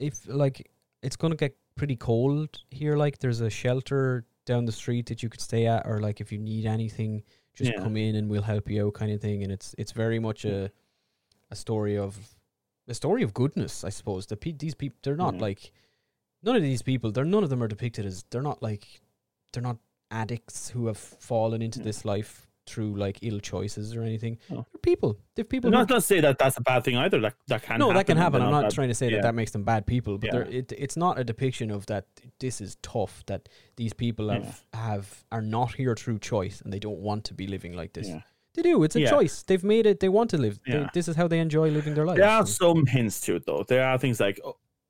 if 0.00 0.26
like 0.26 0.68
it's 1.02 1.16
going 1.16 1.30
to 1.32 1.36
get 1.36 1.56
pretty 1.76 1.96
cold 1.96 2.58
here 2.70 2.96
like 2.96 3.18
there's 3.18 3.40
a 3.40 3.48
shelter 3.50 4.24
down 4.44 4.64
the 4.64 4.72
street 4.72 5.06
that 5.06 5.22
you 5.22 5.28
could 5.28 5.40
stay 5.40 5.66
at 5.66 5.86
or 5.86 6.00
like 6.00 6.20
if 6.20 6.32
you 6.32 6.38
need 6.38 6.66
anything 6.66 7.22
just 7.54 7.72
Yeah. 7.72 7.82
come 7.82 7.96
in 7.96 8.14
and 8.16 8.28
we'll 8.30 8.42
help 8.42 8.70
you 8.70 8.86
out 8.86 8.94
kind 8.94 9.12
of 9.12 9.20
thing. 9.20 9.42
And 9.42 9.52
it's 9.52 9.74
it's 9.78 9.92
very 9.92 10.18
much 10.18 10.44
a 10.44 10.70
a 11.50 11.56
story 11.56 11.96
of 11.98 12.34
a 12.88 12.94
story 12.94 13.22
of 13.22 13.32
goodness 13.34 13.84
i 13.84 13.90
suppose. 13.90 14.26
The 14.26 14.36
pe- 14.36 14.52
these 14.52 14.74
people 14.74 14.98
they're 15.02 15.16
not 15.16 15.38
like 15.38 15.72
none 16.42 16.56
of 16.56 16.62
these 16.62 16.82
people 16.82 17.12
they're 17.12 17.24
none 17.24 17.44
of 17.44 17.50
them 17.50 17.62
are 17.62 17.68
depicted 17.68 18.04
as 18.06 18.24
they're 18.30 18.42
not 18.42 18.62
like 18.62 19.00
they're 19.52 19.62
not 19.62 19.78
addicts 20.10 20.70
who 20.70 20.86
have 20.86 20.98
fallen 20.98 21.62
into 21.62 21.78
this 21.80 22.04
life 22.04 22.46
through 22.66 22.94
like 22.96 23.18
ill 23.22 23.40
choices 23.40 23.94
or 23.96 24.02
anything 24.02 24.38
No. 24.48 24.64
they're 24.72 24.80
people 24.80 25.18
they're 25.34 25.44
people 25.44 25.68
I'm 25.68 25.72
not 25.72 25.88
going 25.88 26.00
to 26.00 26.06
say 26.06 26.20
that 26.20 26.38
that's 26.38 26.56
a 26.56 26.60
bad 26.60 26.84
thing 26.84 26.96
either 26.96 27.20
that 27.20 27.34
that 27.48 27.62
can 27.62 27.78
no, 27.78 27.86
happen 27.86 27.96
that 27.96 28.06
can 28.06 28.16
happen. 28.16 28.42
I'm 28.42 28.50
not 28.50 28.70
trying 28.72 28.88
to 28.88 28.94
say 28.94 29.06
yeah. 29.08 29.16
that 29.16 29.22
that 29.22 29.34
makes 29.34 29.50
them 29.50 29.64
bad 29.64 29.86
people, 29.86 30.18
but 30.18 30.32
Yeah. 30.32 30.58
it, 30.58 30.72
it's 30.72 30.96
not 30.96 31.18
a 31.18 31.24
depiction 31.24 31.70
of 31.70 31.86
that. 31.86 32.06
This 32.38 32.60
is 32.60 32.76
tough. 32.82 33.24
That 33.26 33.48
these 33.76 33.92
people 33.92 34.28
have 34.28 34.62
have 34.74 35.24
are 35.32 35.42
not 35.42 35.74
here 35.74 35.94
through 35.96 36.18
choice, 36.20 36.60
and 36.60 36.72
they 36.72 36.78
don't 36.78 36.98
want 36.98 37.24
to 37.24 37.34
be 37.34 37.46
living 37.46 37.72
like 37.74 37.92
this. 37.94 38.08
Yeah. 38.08 38.20
They 38.54 38.62
do. 38.62 38.82
It's 38.84 38.96
a 38.96 39.00
Yeah. 39.00 39.10
choice. 39.10 39.42
They've 39.42 39.64
made 39.64 39.86
it. 39.86 40.00
They 40.00 40.08
want 40.08 40.30
to 40.30 40.38
live. 40.38 40.60
They, 40.66 40.86
this 40.94 41.08
is 41.08 41.16
how 41.16 41.26
they 41.26 41.38
enjoy 41.40 41.70
living 41.70 41.94
their 41.94 42.04
life. 42.06 42.18
There 42.18 42.28
are 42.28 42.46
some 42.46 42.86
hints 42.86 43.20
to 43.22 43.36
it, 43.36 43.46
though. 43.46 43.64
There 43.66 43.84
are 43.84 43.98
things 43.98 44.20
like, 44.20 44.38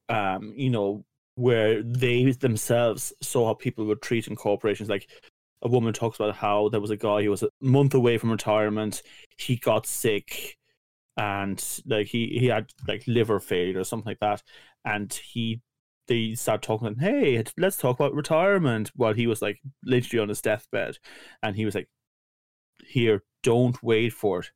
um, 0.08 0.52
you 0.56 0.70
know, 0.70 1.04
where 1.36 1.82
they 1.82 2.32
themselves 2.32 3.12
saw 3.22 3.46
how 3.46 3.54
people 3.54 3.86
were 3.86 3.96
treating 3.96 4.36
corporations. 4.36 4.88
Like 4.88 5.08
a 5.62 5.68
woman 5.68 5.92
talks 5.92 6.18
about 6.18 6.36
how 6.36 6.68
there 6.68 6.80
was 6.80 6.90
a 6.90 6.96
guy 6.96 7.22
who 7.22 7.30
was 7.30 7.42
a 7.42 7.48
month 7.60 7.94
away 7.94 8.18
from 8.18 8.30
retirement. 8.30 9.02
He 9.36 9.56
got 9.56 9.86
sick, 9.86 10.58
and 11.16 11.62
like 11.86 12.08
he 12.08 12.36
he 12.38 12.46
had 12.46 12.70
like 12.88 13.04
liver 13.06 13.38
failure 13.40 13.80
or 13.80 13.84
something 13.84 14.10
like 14.10 14.20
that, 14.20 14.42
and 14.84 15.12
he. 15.12 15.60
They 16.08 16.34
started 16.34 16.66
talking, 16.66 16.96
hey, 16.98 17.42
let's 17.56 17.76
talk 17.76 17.98
about 18.00 18.12
retirement. 18.12 18.90
While 18.96 19.14
he 19.14 19.28
was 19.28 19.40
like 19.40 19.60
literally 19.84 20.20
on 20.20 20.28
his 20.30 20.42
deathbed, 20.42 20.98
and 21.44 21.54
he 21.54 21.64
was 21.64 21.76
like, 21.76 21.88
"Here, 22.84 23.22
don't 23.44 23.80
wait 23.84 24.12
for 24.12 24.40
it. 24.40 24.50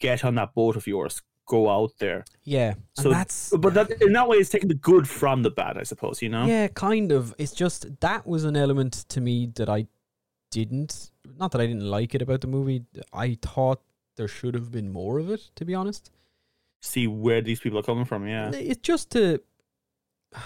Get 0.00 0.24
on 0.24 0.36
that 0.36 0.54
boat 0.54 0.74
of 0.74 0.86
yours. 0.86 1.20
Go 1.46 1.68
out 1.68 1.92
there." 2.00 2.24
yeah. 2.44 2.74
So- 2.94 3.10
that's 3.10 3.52
But 3.56 3.74
that 3.74 3.90
in 4.00 4.14
that 4.14 4.26
way, 4.26 4.38
it's 4.38 4.48
taking 4.48 4.68
the 4.68 4.74
good 4.74 5.06
from 5.06 5.42
the 5.42 5.50
bad, 5.50 5.76
I 5.76 5.82
suppose. 5.82 6.22
You 6.22 6.30
know. 6.30 6.46
yeah, 6.46 6.68
kind 6.68 7.12
of. 7.12 7.34
It's 7.36 7.52
just 7.52 8.00
that 8.00 8.26
was 8.26 8.44
an 8.44 8.56
element 8.56 9.04
to 9.10 9.20
me 9.20 9.52
that 9.56 9.68
I 9.68 9.88
didn't. 10.50 11.10
Not 11.38 11.52
that 11.52 11.60
I 11.60 11.66
didn't 11.66 11.88
like 11.88 12.14
it 12.14 12.22
about 12.22 12.40
the 12.40 12.46
movie. 12.46 12.84
I 13.12 13.38
thought 13.40 13.80
there 14.16 14.28
should 14.28 14.54
have 14.54 14.70
been 14.70 14.92
more 14.92 15.18
of 15.18 15.30
it. 15.30 15.50
To 15.56 15.64
be 15.64 15.74
honest. 15.74 16.10
See 16.80 17.06
where 17.06 17.40
these 17.40 17.60
people 17.60 17.78
are 17.78 17.82
coming 17.82 18.04
from. 18.04 18.26
Yeah. 18.26 18.50
It's 18.52 18.80
just 18.80 19.10
to 19.10 19.40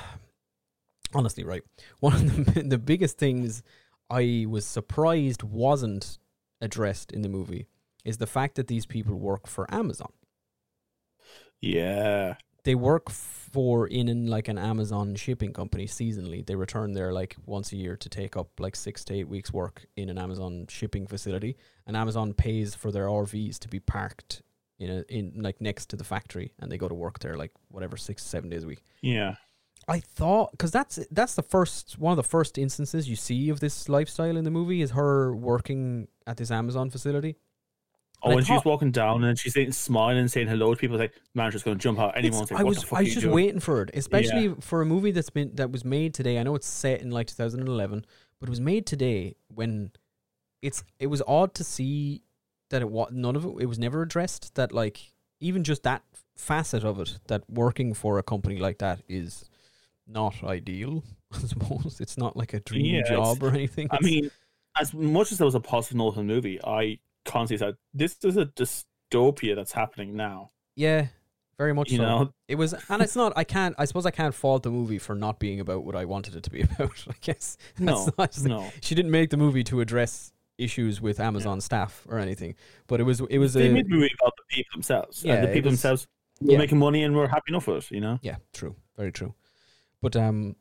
honestly 1.15 1.45
right. 1.45 1.63
One 2.01 2.15
of 2.15 2.55
the 2.55 2.63
the 2.69 2.79
biggest 2.79 3.19
things 3.19 3.63
I 4.09 4.47
was 4.49 4.67
surprised 4.67 5.43
wasn't 5.43 6.19
addressed 6.61 7.13
in 7.13 7.23
the 7.23 7.29
movie 7.29 7.67
is 8.05 8.19
the 8.19 8.27
fact 8.27 8.55
that 8.57 8.67
these 8.67 8.87
people 8.87 9.15
work 9.17 9.47
for 9.47 9.73
Amazon. 9.73 10.13
Yeah. 11.61 12.37
They 12.65 12.75
work 12.75 13.11
for 13.11 13.87
in, 13.87 14.09
in 14.09 14.27
like 14.27 14.49
an 14.49 14.59
Amazon 14.59 15.15
shipping 15.17 15.53
company 15.53 15.87
seasonally. 15.87 16.45
They 16.45 16.55
return 16.55 16.93
there 16.93 17.13
like 17.13 17.37
once 17.47 17.73
a 17.73 17.77
year 17.77 17.97
to 17.97 18.09
take 18.09 18.37
up 18.37 18.49
like 18.59 18.77
six 18.77 19.05
to 19.07 19.15
eight 19.15 19.29
weeks 19.29 19.53
work 19.53 19.87
in 19.97 20.09
an 20.09 20.19
Amazon 20.19 20.67
shipping 20.69 21.07
facility. 21.07 21.57
And 21.87 21.97
Amazon 21.97 22.33
pays 22.33 22.75
for 22.75 22.93
their 22.93 23.07
RVs 23.07 23.59
to 23.61 23.69
be 23.69 23.81
parked 23.81 24.43
in 24.79 24.91
a 24.91 25.05
in 25.09 25.35
like 25.37 25.61
next 25.61 25.87
to 25.91 25.97
the 25.97 26.05
factory, 26.05 26.53
and 26.59 26.71
they 26.71 26.79
go 26.79 26.89
to 26.89 26.95
work 26.95 27.19
there 27.19 27.37
like 27.37 27.53
whatever 27.69 27.97
six 27.97 28.23
seven 28.23 28.51
days 28.51 28.65
a 28.65 28.67
week. 28.67 28.83
Yeah. 29.03 29.35
I 29.89 30.01
thought 30.01 30.53
because 30.53 30.71
that's 30.71 30.99
that's 31.11 31.35
the 31.35 31.43
first 31.43 31.99
one 31.99 32.13
of 32.13 32.17
the 32.17 32.23
first 32.23 32.59
instances 32.59 33.09
you 33.09 33.17
see 33.17 33.49
of 33.49 33.61
this 33.61 33.89
lifestyle 33.89 34.37
in 34.37 34.45
the 34.45 34.51
movie 34.51 34.83
is 34.83 34.93
her 34.93 35.35
working 35.35 36.09
at 36.27 36.37
this 36.37 36.51
Amazon 36.51 36.91
facility. 36.91 37.37
Oh, 38.23 38.37
And 38.37 38.47
she's 38.47 38.65
walking 38.65 38.91
down 38.91 39.25
and 39.25 39.39
she's 39.39 39.55
saying, 39.55 39.73
smiling 39.73 40.19
and 40.19 40.31
saying 40.31 40.47
hello 40.49 40.75
to 40.75 40.79
people, 40.79 40.99
like 40.99 41.13
manager's 41.35 41.63
going 41.63 41.79
to 41.79 41.83
jump 41.83 41.99
out. 41.99 42.17
Anyone 42.17 42.43
It's- 42.43 42.49
say, 42.51 42.55
I 42.57 42.63
was 42.63 42.85
I 42.93 43.01
was 43.03 43.09
just 43.15 43.21
doing?" 43.23 43.35
waiting 43.35 43.61
for 43.61 43.83
it, 43.83 43.91
especially 43.95 44.55
for 44.61 44.83
a 44.83 44.87
movie 44.87 45.11
that's 45.11 45.31
been 45.31 45.53
that 45.55 45.71
was 45.73 45.85
made 45.85 46.13
today. 46.15 46.39
I 46.39 46.43
know 46.43 46.55
it's 46.55 46.67
set 46.69 47.01
in 47.01 47.11
like 47.11 47.29
2011, 47.29 48.05
but 48.39 48.49
it 48.49 48.51
was 48.51 48.61
made 48.61 48.87
today 48.87 49.37
when 49.49 49.93
it's 50.63 50.85
it 50.99 51.07
was 51.07 51.23
odd 51.27 51.55
to 51.55 51.65
see 51.65 52.23
that 52.69 52.83
it 52.83 52.91
was 52.91 53.11
none 53.13 53.37
of 53.37 53.45
it 53.47 53.53
it 53.61 53.67
was 53.67 53.79
never 53.79 54.03
addressed 54.03 54.55
that 54.55 54.73
like 54.73 55.13
even 55.41 55.65
just 55.65 55.83
that 55.85 56.03
facet 56.37 56.85
of 56.85 57.01
it 57.01 57.19
that 57.29 57.43
working 57.49 57.95
for 57.95 58.19
a 58.19 58.23
company 58.23 58.59
like 58.59 58.79
that 58.79 59.01
is 59.09 59.49
not 60.07 60.45
ideal 60.45 61.03
I 61.33 61.39
suppose 61.39 61.99
it's 62.01 62.19
not 62.19 62.37
like 62.37 62.53
a 62.53 62.61
dream 62.61 62.97
Yeah, 62.97 63.03
job 63.09 63.43
or 63.43 63.49
anything. 63.51 63.89
I 63.91 63.99
mean, 64.03 64.31
as 64.79 64.93
much 64.93 65.33
as 65.33 65.39
there 65.39 65.45
was 65.47 65.55
a 65.55 65.61
positive 65.61 65.97
note 65.97 66.17
in 66.17 66.27
the 66.27 66.35
movie, 66.35 66.61
I 66.63 66.99
constantly 67.31 67.67
said 67.67 67.75
this 67.95 68.17
is 68.25 68.37
a 68.37 68.47
dystopia 68.47 69.55
that's 69.57 69.73
happening 69.73 70.17
now. 70.17 70.51
yeah, 70.77 71.07
very 71.59 71.75
much 71.75 71.91
You 71.91 71.99
so. 71.99 72.03
know, 72.05 72.33
It 72.49 72.55
was, 72.57 72.75
and 72.89 73.03
it's 73.03 73.15
not. 73.17 73.33
I 73.37 73.45
can't. 73.45 73.75
I 73.79 73.85
suppose 73.85 74.07
I 74.07 74.11
can't 74.11 74.35
fault 74.35 74.63
the 74.63 74.71
movie 74.71 74.99
for 74.99 75.15
not 75.15 75.39
being 75.39 75.61
about 75.61 75.85
what 75.85 75.95
I 75.95 76.05
wanted 76.07 76.35
it 76.37 76.43
to 76.45 76.51
be 76.51 76.61
about. 76.69 77.05
I 77.09 77.15
guess 77.21 77.57
no, 77.79 78.09
not- 78.19 78.39
no. 78.45 78.71
she 78.81 78.95
didn't 78.95 79.11
make 79.11 79.31
the 79.31 79.37
movie 79.37 79.65
to 79.65 79.81
address 79.81 80.33
issues 80.59 81.01
with 81.01 81.21
Amazon 81.21 81.61
staff 81.61 82.07
or 82.09 82.19
anything, 82.19 82.55
but 82.87 82.99
it 83.01 83.05
was. 83.05 83.21
It 83.29 83.39
was 83.39 83.53
They 83.55 83.69
a 83.69 83.73
made 83.73 83.87
the 83.87 83.91
movie 83.95 84.11
about 84.21 84.33
the 84.37 84.43
people 84.57 84.71
themselves. 84.75 85.23
Yeah, 85.25 85.35
and 85.35 85.45
the 85.49 85.53
people 85.53 85.71
was- 85.71 85.83
themselves 85.83 86.07
were 86.41 86.53
yeah. 86.53 86.59
making 86.59 86.79
money 86.79 87.03
and 87.05 87.15
were 87.15 87.29
happy 87.29 87.51
enough 87.53 87.67
with 87.67 87.85
it. 87.91 87.95
You 87.95 88.01
know. 88.01 88.19
Yeah, 88.23 88.37
true. 88.55 88.75
Very 88.97 89.13
true. 89.13 89.35
But 90.01 90.17
um 90.17 90.57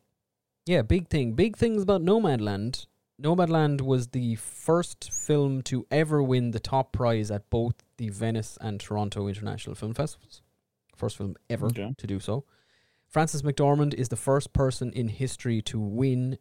yeah, 0.66 0.82
big 0.82 1.08
thing. 1.08 1.34
Big 1.34 1.56
things 1.58 1.82
about 1.82 2.02
Nomadland. 2.02 2.86
Nomadland 3.22 3.82
was 3.82 4.08
the 4.10 4.36
first 4.36 5.12
film 5.12 5.62
to 5.64 5.86
ever 5.92 6.24
win 6.24 6.52
the 6.52 6.60
top 6.60 6.94
prize 6.94 7.30
at 7.32 7.50
both 7.50 7.76
the 7.98 8.10
Venice 8.10 8.58
and 8.62 8.80
Toronto 8.80 9.28
International 9.28 9.76
Film 9.76 9.94
Festivals. 9.94 10.42
First 10.96 11.18
film 11.18 11.36
ever 11.50 11.68
Okay. 11.68 11.94
to 11.98 12.08
do 12.08 12.20
so. 12.20 12.46
Frances 13.08 13.42
McDormand 13.42 13.94
is 13.94 14.10
the 14.10 14.16
first 14.16 14.54
person 14.54 14.92
in 14.94 15.08
history 15.10 15.62
to 15.64 15.80
win 15.80 16.38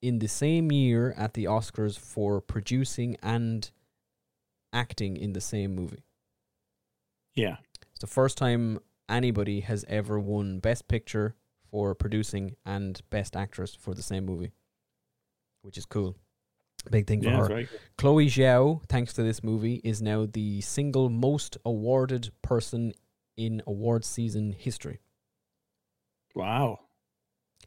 in 0.00 0.18
the 0.18 0.28
same 0.28 0.72
year 0.72 1.12
at 1.16 1.34
the 1.34 1.44
Oscars 1.44 1.98
for 1.98 2.40
producing 2.40 3.16
and 3.22 3.70
acting 4.72 5.16
in 5.16 5.32
the 5.32 5.40
same 5.40 5.74
movie. 5.74 6.04
Yeah. 7.34 7.56
It's 7.90 8.00
the 8.00 8.06
first 8.06 8.38
time 8.38 8.78
anybody 9.08 9.60
has 9.60 9.84
ever 9.88 10.18
won 10.18 10.58
Best 10.60 10.88
Picture 10.88 11.34
for 11.70 11.94
producing 11.94 12.56
and 12.64 13.00
Best 13.10 13.36
Actress 13.36 13.74
for 13.74 13.92
the 13.94 14.02
same 14.02 14.24
movie, 14.24 14.52
which 15.62 15.78
is 15.78 15.86
cool. 15.86 16.16
Big 16.90 17.06
thing 17.06 17.22
for 17.22 17.28
Yeah, 17.28 17.36
her. 17.36 17.48
good. 17.48 17.68
Chloe 17.98 18.26
Zhao, 18.28 18.82
thanks 18.88 19.12
to 19.14 19.22
this 19.22 19.42
movie, 19.44 19.80
is 19.84 20.00
now 20.00 20.26
the 20.26 20.60
single 20.62 21.10
most 21.10 21.58
awarded 21.64 22.30
person 22.42 22.92
in 23.36 23.62
award 23.66 24.04
season 24.04 24.52
history. 24.52 25.00
Wow. 26.34 26.80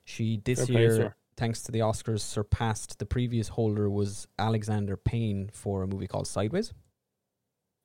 She 0.06 0.42
this 0.44 0.68
Fair 0.68 0.80
year, 0.80 1.16
thanks 1.38 1.62
to 1.64 1.72
the 1.72 1.80
Oscars, 1.80 2.22
surpassed 2.22 2.98
the 3.00 3.06
previous 3.06 3.50
holder 3.50 3.90
was 3.90 4.28
Alexander 4.40 4.98
Payne 4.98 5.50
for 5.54 5.84
a 5.84 5.88
movie 5.88 6.08
called 6.08 6.28
Sideways. 6.28 6.74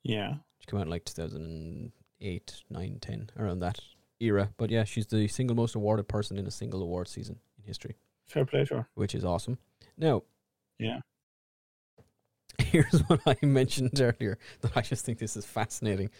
Yeah. 0.02 0.34
She 0.60 0.66
came 0.66 0.78
out 0.80 0.86
in 0.86 0.90
like 0.90 1.04
2008, 1.04 2.62
9, 2.70 2.98
10, 3.00 3.30
around 3.38 3.58
that 3.60 3.78
era. 4.20 4.50
But 4.56 4.70
yeah, 4.70 4.84
she's 4.84 5.06
the 5.06 5.28
single 5.28 5.56
most 5.56 5.74
awarded 5.74 6.08
person 6.08 6.38
in 6.38 6.46
a 6.46 6.50
single 6.50 6.82
award 6.82 7.08
season 7.08 7.38
in 7.58 7.64
history, 7.64 7.96
Fair 8.28 8.44
play 8.46 8.64
her. 8.70 8.88
which 8.94 9.14
is 9.14 9.24
awesome. 9.24 9.58
Now, 9.98 10.22
Yeah. 10.78 11.00
here's 12.58 13.00
what 13.08 13.20
I 13.26 13.36
mentioned 13.44 14.00
earlier 14.00 14.38
that 14.60 14.72
I 14.76 14.80
just 14.82 15.04
think 15.04 15.18
this 15.18 15.36
is 15.36 15.44
fascinating. 15.44 16.10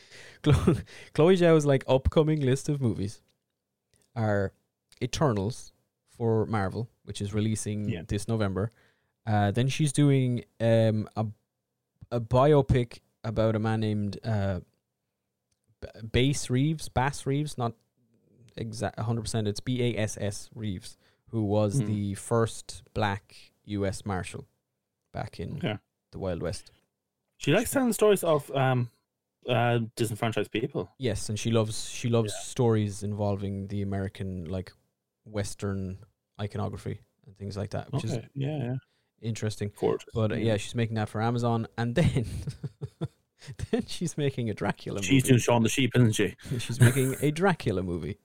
Chloe, 0.42 0.76
Chloe 1.14 1.36
Zhao's 1.36 1.66
like 1.66 1.84
upcoming 1.88 2.40
list 2.40 2.68
of 2.68 2.80
movies 2.80 3.22
are 4.14 4.52
Eternals 5.02 5.72
for 6.16 6.46
Marvel, 6.46 6.88
which 7.04 7.20
is 7.20 7.32
releasing 7.34 7.88
Yeah. 7.88 8.02
this 8.06 8.26
November. 8.28 8.70
Uh, 9.26 9.50
then 9.52 9.68
she's 9.68 9.92
doing 9.92 10.44
um, 10.60 11.08
a 11.16 11.26
a 12.10 12.20
biopic 12.20 13.00
about 13.22 13.54
a 13.54 13.58
man 13.58 13.80
named 13.80 14.18
uh, 14.24 14.60
Bass 16.12 16.48
Reeves, 16.50 16.88
Bass 16.88 17.26
Reeves, 17.26 17.58
not 17.58 17.74
exact 18.56 18.98
100%, 18.98 19.46
it's 19.46 19.60
B 19.60 19.82
A 19.94 19.98
S 20.00 20.16
S 20.20 20.48
Reeves, 20.54 20.96
who 21.30 21.44
was 21.44 21.78
Hmm. 21.80 21.86
the 21.86 22.14
first 22.14 22.82
black 22.94 23.47
US 23.68 24.04
Marshal 24.04 24.46
back 25.12 25.38
in 25.40 25.56
Okay. 25.56 25.76
the 26.12 26.18
Wild 26.18 26.42
West. 26.42 26.70
She 27.38 27.52
likes 27.52 27.70
telling 27.70 27.92
stories 27.92 28.24
of 28.24 28.50
um, 28.50 28.90
uh, 29.48 29.80
disenfranchised 29.96 30.50
people. 30.50 30.90
Yes, 30.98 31.28
and 31.28 31.38
she 31.38 31.50
loves 31.50 31.88
she 31.88 32.08
loves 32.08 32.32
Yeah. 32.34 32.42
stories 32.44 33.02
involving 33.02 33.68
the 33.68 33.82
American 33.82 34.44
like 34.46 34.72
Western 35.24 35.98
iconography 36.40 37.00
and 37.26 37.36
things 37.36 37.56
like 37.56 37.70
that, 37.70 37.92
which 37.92 38.04
is 38.04 38.18
Yeah, 38.34 38.56
yeah. 38.64 38.74
interesting. 39.20 39.70
But 40.14 40.32
uh, 40.32 40.36
yeah, 40.36 40.56
she's 40.56 40.74
making 40.74 40.96
that 40.96 41.08
for 41.08 41.20
Amazon, 41.22 41.66
and 41.76 41.94
then 41.94 42.24
then 43.70 43.86
she's 43.86 44.16
making 44.16 44.50
a 44.50 44.54
Dracula 44.54 45.02
She's 45.02 45.22
movie. 45.22 45.28
doing 45.28 45.40
Shaun 45.40 45.62
the 45.62 45.68
Sheep, 45.68 45.92
isn't 45.94 46.12
she? 46.12 46.34
she's 46.58 46.80
making 46.80 47.16
a 47.20 47.30
Dracula 47.30 47.82
movie, 47.82 48.18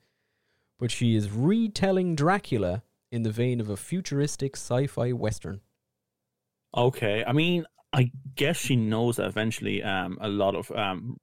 but 0.79 0.89
she 0.91 1.15
is 1.15 1.29
retelling 1.29 2.15
Dracula 2.15 2.83
in 3.14 3.22
the 3.22 3.30
vein 3.30 3.61
of 3.61 3.70
a 3.70 3.78
futuristic 3.78 4.57
sci-fi 4.57 5.14
western. 5.14 5.61
Okay. 6.76 7.24
I 7.26 7.32
mean, 7.32 7.66
I 7.93 8.11
guess 8.36 8.57
she 8.57 8.76
knows 8.76 9.18
that 9.18 9.28
eventually 9.28 9.84
um, 9.84 10.18
a 10.20 10.28
lot 10.28 10.55
of 10.55 10.72
um, 10.72 11.18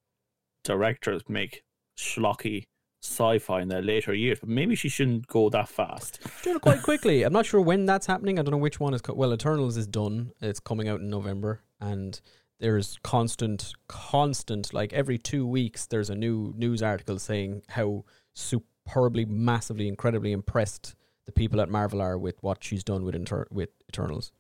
directors 0.63 1.23
make 1.29 1.65
schlocky 1.99 2.63
sci-fi 3.03 3.61
in 3.61 3.69
their 3.69 3.83
later 3.83 4.15
years, 4.15 4.39
but 4.39 4.49
maybe 4.49 4.77
she 4.77 4.89
shouldn't 4.89 5.27
go 5.27 5.51
that 5.51 5.69
fast. 5.69 6.21
Doing 6.45 6.57
it 6.57 6.63
quite 6.63 6.83
quickly. 6.83 7.25
I'm 7.25 7.33
not 7.33 7.45
sure 7.47 7.61
when 7.61 7.87
that's 7.87 8.07
happening. 8.07 8.39
I 8.39 8.43
don't 8.43 8.53
know 8.53 8.59
which 8.59 8.79
one 8.79 8.95
is. 8.95 9.03
Co- 9.03 9.15
well, 9.15 9.35
Eternals 9.35 9.77
is 9.77 9.89
done. 9.89 10.31
It's 10.41 10.61
coming 10.61 10.89
out 10.89 11.01
in 11.01 11.11
November, 11.11 11.63
and 11.81 12.21
there's 12.61 12.99
constant, 13.03 13.73
constant. 13.89 14.73
Like 14.73 14.93
every 14.93 15.19
two 15.19 15.45
weeks, 15.45 15.87
there's 15.87 16.11
a 16.11 16.15
new 16.15 16.55
news 16.57 16.83
article 16.83 17.19
saying 17.19 17.63
how 17.71 18.05
superbly, 18.35 19.25
massively, 19.25 19.89
incredibly 19.89 20.31
impressed 20.31 20.95
the 21.35 21.41
people 21.41 21.61
at 21.61 21.69
Marvel 21.69 22.01
are 22.01 22.19
with 22.19 22.43
what 22.43 22.63
she's 22.65 22.83
done 22.83 23.05
with 23.05 23.15
Inter- 23.15 23.47
with 23.51 23.69
Eternals, 23.89 24.33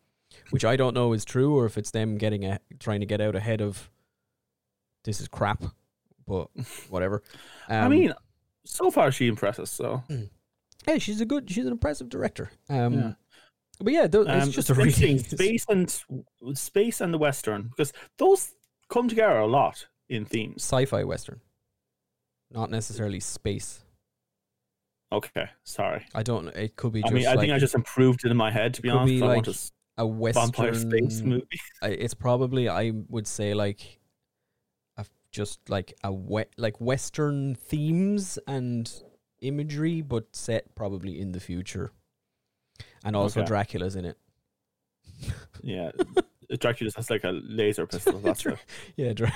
which 0.51 0.65
I 0.65 0.77
don't 0.77 0.95
know 0.95 1.13
is 1.13 1.25
true 1.25 1.55
or 1.57 1.65
if 1.67 1.79
it's 1.79 1.93
them 1.93 2.19
getting 2.19 2.45
a 2.45 2.59
trying 2.81 3.01
to 3.01 3.07
get 3.07 3.21
out 3.21 3.37
ahead 3.37 3.61
of. 3.61 3.91
This 5.05 5.21
is 5.21 5.29
crap, 5.29 5.63
but 6.27 6.49
whatever. 6.91 7.23
I 7.69 7.79
Um, 7.79 7.91
mean, 7.93 8.13
so 8.65 8.91
far 8.91 9.11
she 9.13 9.29
impresses. 9.29 9.71
So 9.71 10.03
Hey, 10.87 10.99
she's 10.99 11.21
a 11.21 11.25
good, 11.27 11.49
she's 11.51 11.65
an 11.67 11.73
impressive 11.73 12.09
director. 12.09 12.51
Um, 12.69 12.95
Yeah. 12.95 13.13
but 13.81 13.93
yeah, 13.93 14.07
th- 14.09 14.27
it's 14.27 14.45
um, 14.47 14.51
just 14.51 14.69
a 14.71 14.75
really 14.75 14.91
interesting, 14.91 15.19
space 15.39 15.65
and 15.69 16.57
space 16.59 17.01
and 17.01 17.15
the 17.15 17.19
western 17.19 17.69
because 17.69 17.93
those 18.19 18.53
come 18.89 19.09
together 19.09 19.39
a 19.39 19.47
lot 19.47 19.87
in 20.09 20.25
themes. 20.25 20.63
sci-fi 20.63 21.05
western, 21.05 21.41
not 22.51 22.69
necessarily 22.71 23.21
space. 23.21 23.85
Okay, 25.13 25.47
sorry. 25.65 26.07
I 26.15 26.23
don't. 26.23 26.45
know. 26.45 26.53
It 26.53 26.77
could 26.77 26.93
be. 26.93 27.03
I 27.05 27.11
mean, 27.11 27.27
I 27.27 27.31
like 27.33 27.41
think 27.41 27.53
I 27.53 27.59
just 27.59 27.75
improved 27.75 28.25
it 28.25 28.31
in 28.31 28.37
my 28.37 28.51
head. 28.51 28.75
To 28.75 28.83
be 28.83 28.91
honest, 28.91 29.07
be 29.07 29.21
like 29.21 29.47
a 29.47 29.51
s- 29.51 29.73
a 29.99 30.07
vampire 30.07 30.71
western 30.71 30.75
space 30.91 31.21
movie. 31.25 31.47
It's 31.83 32.15
probably 32.15 32.69
I 32.69 32.93
would 33.09 33.27
say 33.27 33.53
like, 33.55 33.99
a, 34.97 35.05
just 35.33 35.69
like 35.69 35.95
a 36.05 36.13
wet 36.13 36.51
like 36.57 36.81
western 36.81 37.57
themes 37.57 38.39
and 38.47 38.91
imagery, 39.41 40.01
but 40.01 40.35
set 40.37 40.75
probably 40.77 41.21
in 41.21 41.33
the 41.33 41.41
future, 41.41 41.91
and 43.05 43.17
also 43.17 43.41
Okay. 43.41 43.49
Dracula's 43.49 43.97
in 43.97 44.05
it. 44.05 44.17
Yeah, 45.63 45.91
Dracula 46.61 46.87
just 46.87 46.97
has 46.97 47.11
like 47.11 47.25
a 47.25 47.31
laser 47.43 47.87
pistol. 47.87 48.21
That's. 48.21 48.47
Yeah, 48.97 49.13
Dra- 49.13 49.33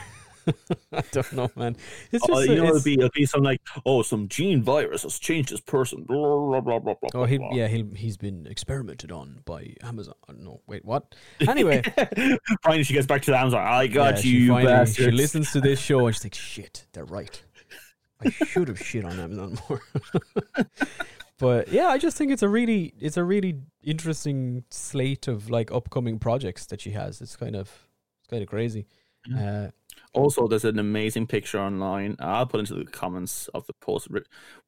I 0.92 1.03
don't 1.12 1.32
know, 1.32 1.51
man. 1.57 1.76
It's 2.12 2.24
Oh, 2.28 2.34
just 2.34 2.49
you 2.49 2.57
know, 2.57 2.66
it'll 2.66 2.82
be 2.82 2.95
it'll 2.95 3.11
be 3.14 3.26
some 3.26 3.42
like, 3.42 3.61
oh, 3.86 4.03
some 4.03 4.28
gene 4.28 4.62
virus 4.62 5.03
has 5.03 5.18
changed 5.18 5.51
this 5.51 5.61
person. 5.61 6.05
Blah, 6.05 6.16
blah, 6.16 6.61
blah, 6.61 6.78
blah, 6.78 6.95
blah, 7.01 7.11
Oh, 7.22 7.24
he 7.24 7.38
yeah, 7.53 7.66
he 7.68 7.84
he's 7.97 8.16
been 8.16 8.47
experimented 8.47 9.11
on 9.12 9.40
by 9.45 9.74
Amazon. 9.82 10.14
Uh, 10.28 10.34
no, 10.36 10.61
wait, 10.66 10.84
what? 10.84 11.14
Anyway, 11.49 11.82
finally 12.62 12.84
she 12.84 12.92
gets 12.95 13.07
back 13.07 13.22
to 13.22 13.30
the 13.30 13.38
Amazon. 13.38 13.61
I 13.66 13.86
got 13.86 14.24
yeah, 14.24 14.30
you, 14.30 14.38
you 14.38 14.49
finally- 14.49 14.72
bastards. 14.72 14.97
She 14.97 15.11
listens 15.11 15.53
to 15.53 15.61
this 15.61 15.80
show 15.80 16.07
and 16.07 16.14
she's 16.14 16.24
like, 16.24 16.34
"Shit, 16.34 16.86
they're 16.92 17.05
right. 17.05 17.42
I 18.24 18.30
should 18.30 18.68
have 18.68 18.78
shit 18.78 19.05
on 19.05 19.18
Amazon 19.18 19.59
more." 19.68 19.82
but 21.38 21.68
yeah, 21.68 21.88
I 21.88 21.99
just 21.99 22.16
think 22.16 22.30
it's 22.30 22.42
a 22.42 22.49
really 22.49 22.95
it's 23.01 23.16
a 23.16 23.24
really 23.24 23.61
interesting 23.82 24.64
slate 24.70 25.28
of 25.28 25.51
like 25.51 25.72
upcoming 25.72 26.18
projects 26.18 26.66
that 26.66 26.80
she 26.80 26.90
has. 26.92 27.20
It's 27.20 27.36
kind 27.36 27.57
of 27.57 27.70
it's 28.20 28.28
kind 28.28 28.42
of 28.42 28.49
crazy. 28.49 28.86
Uh, 29.37 29.68
Also, 30.14 30.47
there's 30.47 30.64
an 30.64 30.79
amazing 30.79 31.27
picture 31.27 31.59
online. 31.59 32.14
I'll 32.20 32.47
put 32.47 32.61
into 32.61 32.75
the 32.75 32.85
comments 32.85 33.49
of 33.49 33.66
the 33.66 33.72
post 33.81 34.09
where 34.11 34.22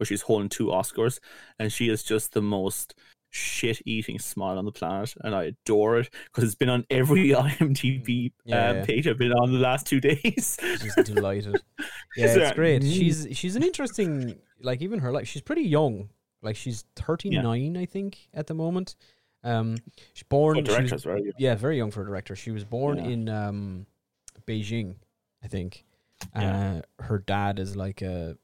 she's 0.05 0.23
holding 0.23 0.49
two 0.49 0.67
Oscars, 0.67 1.21
and 1.59 1.73
she 1.73 1.89
is 1.89 2.03
just 2.03 2.33
the 2.33 2.43
most 2.43 2.95
shit-eating 3.31 4.19
smile 4.19 4.59
on 4.59 4.65
the 4.65 4.73
planet, 4.73 5.15
and 5.23 5.35
I 5.35 5.45
adore 5.45 5.99
it 5.99 6.11
because 6.25 6.45
it's 6.45 6.55
been 6.55 6.69
on 6.69 6.85
every 6.91 7.29
IMDb 7.31 8.33
Yeah, 8.45 8.71
uh, 8.71 8.73
yeah. 8.75 8.85
page 8.85 9.07
I've 9.07 9.19
been 9.19 9.33
on 9.33 9.53
the 9.53 9.59
last 9.59 9.87
two 9.87 10.01
days. 10.11 10.57
just 10.61 11.05
delighted. 11.05 11.61
Yeah, 12.17 12.35
it's 12.35 12.53
great. 12.55 12.81
Mm. 12.83 12.93
She's 12.95 13.29
she's 13.33 13.57
an 13.57 13.63
interesting 13.63 14.39
like 14.63 14.81
even 14.81 15.01
her 15.01 15.13
like 15.13 15.27
she's 15.27 15.43
pretty 15.43 15.63
young. 15.65 16.09
Like 16.41 16.57
she's 16.57 16.85
39 16.97 17.77
I 17.77 17.85
think 17.85 18.29
at 18.33 18.47
the 18.47 18.55
moment. 18.55 18.97
Um 19.45 19.77
she's 20.15 20.23
born 20.23 20.57
Oh, 20.57 20.61
she 20.61 20.63
was- 20.63 20.77
directors, 20.77 21.05
right? 21.07 21.23
yeah, 21.39 21.55
very 21.55 21.77
young 21.77 21.91
for 21.91 22.01
a 22.03 22.07
director. 22.07 22.35
She 22.35 22.51
was 22.53 22.65
born 22.65 22.97
Yeah. 22.97 23.11
in 23.11 23.29
um 23.29 23.87
Beijing, 24.47 24.97
I 25.43 25.49
think. 25.49 25.85
Yeah. 26.35 26.81
Uh 27.01 27.03
her 27.03 27.19
dad 27.19 27.59
is 27.59 27.77
like 27.77 28.03
a 28.03 28.37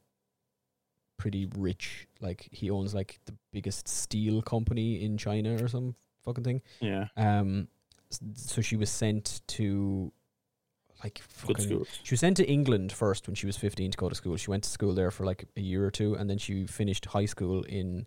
pretty 1.17 1.47
rich 1.57 2.07
like 2.21 2.47
he 2.51 2.69
owns 2.69 2.93
like 2.93 3.19
the 3.25 3.33
biggest 3.51 3.87
steel 3.87 4.41
company 4.41 5.03
in 5.03 5.17
China 5.17 5.63
or 5.63 5.67
some 5.67 5.95
fucking 6.23 6.43
thing. 6.43 6.61
Yeah. 6.79 7.07
Um, 7.15 7.67
so 8.35 8.61
she 8.61 8.75
was 8.75 8.89
sent 8.89 9.41
to 9.47 10.11
like 11.03 11.21
fucking. 11.27 11.85
She 12.03 12.13
was 12.13 12.19
sent 12.19 12.37
to 12.37 12.47
England 12.47 12.91
first 12.91 13.27
when 13.27 13.35
she 13.35 13.45
was 13.45 13.57
fifteen 13.57 13.91
to 13.91 13.97
go 13.97 14.09
to 14.09 14.15
school. 14.15 14.37
She 14.37 14.49
went 14.49 14.63
to 14.63 14.69
school 14.69 14.93
there 14.93 15.11
for 15.11 15.25
like 15.25 15.45
a 15.57 15.61
year 15.61 15.85
or 15.85 15.91
two, 15.91 16.15
and 16.15 16.29
then 16.29 16.37
she 16.37 16.65
finished 16.65 17.05
high 17.05 17.25
school 17.25 17.63
in 17.63 18.05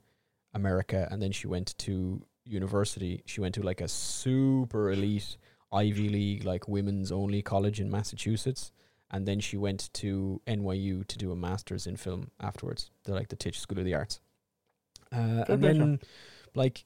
America, 0.55 1.09
and 1.11 1.21
then 1.21 1.33
she 1.33 1.47
went 1.47 1.77
to 1.79 2.23
university. 2.45 3.23
She 3.27 3.41
went 3.41 3.55
to 3.57 3.63
like 3.63 3.81
a 3.81 3.89
super 3.89 4.91
elite 4.91 5.37
Ivy 5.77 6.09
League, 6.09 6.45
like 6.45 6.66
women's 6.68 7.12
only 7.12 7.43
college 7.43 7.81
in 7.81 7.91
Massachusetts, 7.91 8.72
and 9.11 9.27
then 9.29 9.41
she 9.41 9.57
went 9.57 9.93
to 9.95 10.41
NYU 10.47 11.07
to 11.07 11.18
do 11.18 11.33
a 11.33 11.37
master's 11.37 11.87
in 11.87 11.97
film 11.97 12.31
afterwards. 12.41 12.91
They're 13.05 13.14
like 13.14 13.29
the 13.29 13.37
Tisch 13.37 13.61
School 13.61 13.79
of 13.79 13.85
the 13.85 13.95
Arts, 13.95 14.20
uh, 15.12 15.16
and 15.16 15.47
play 15.47 15.57
to 15.57 15.79
then 15.79 16.01
like 16.55 16.85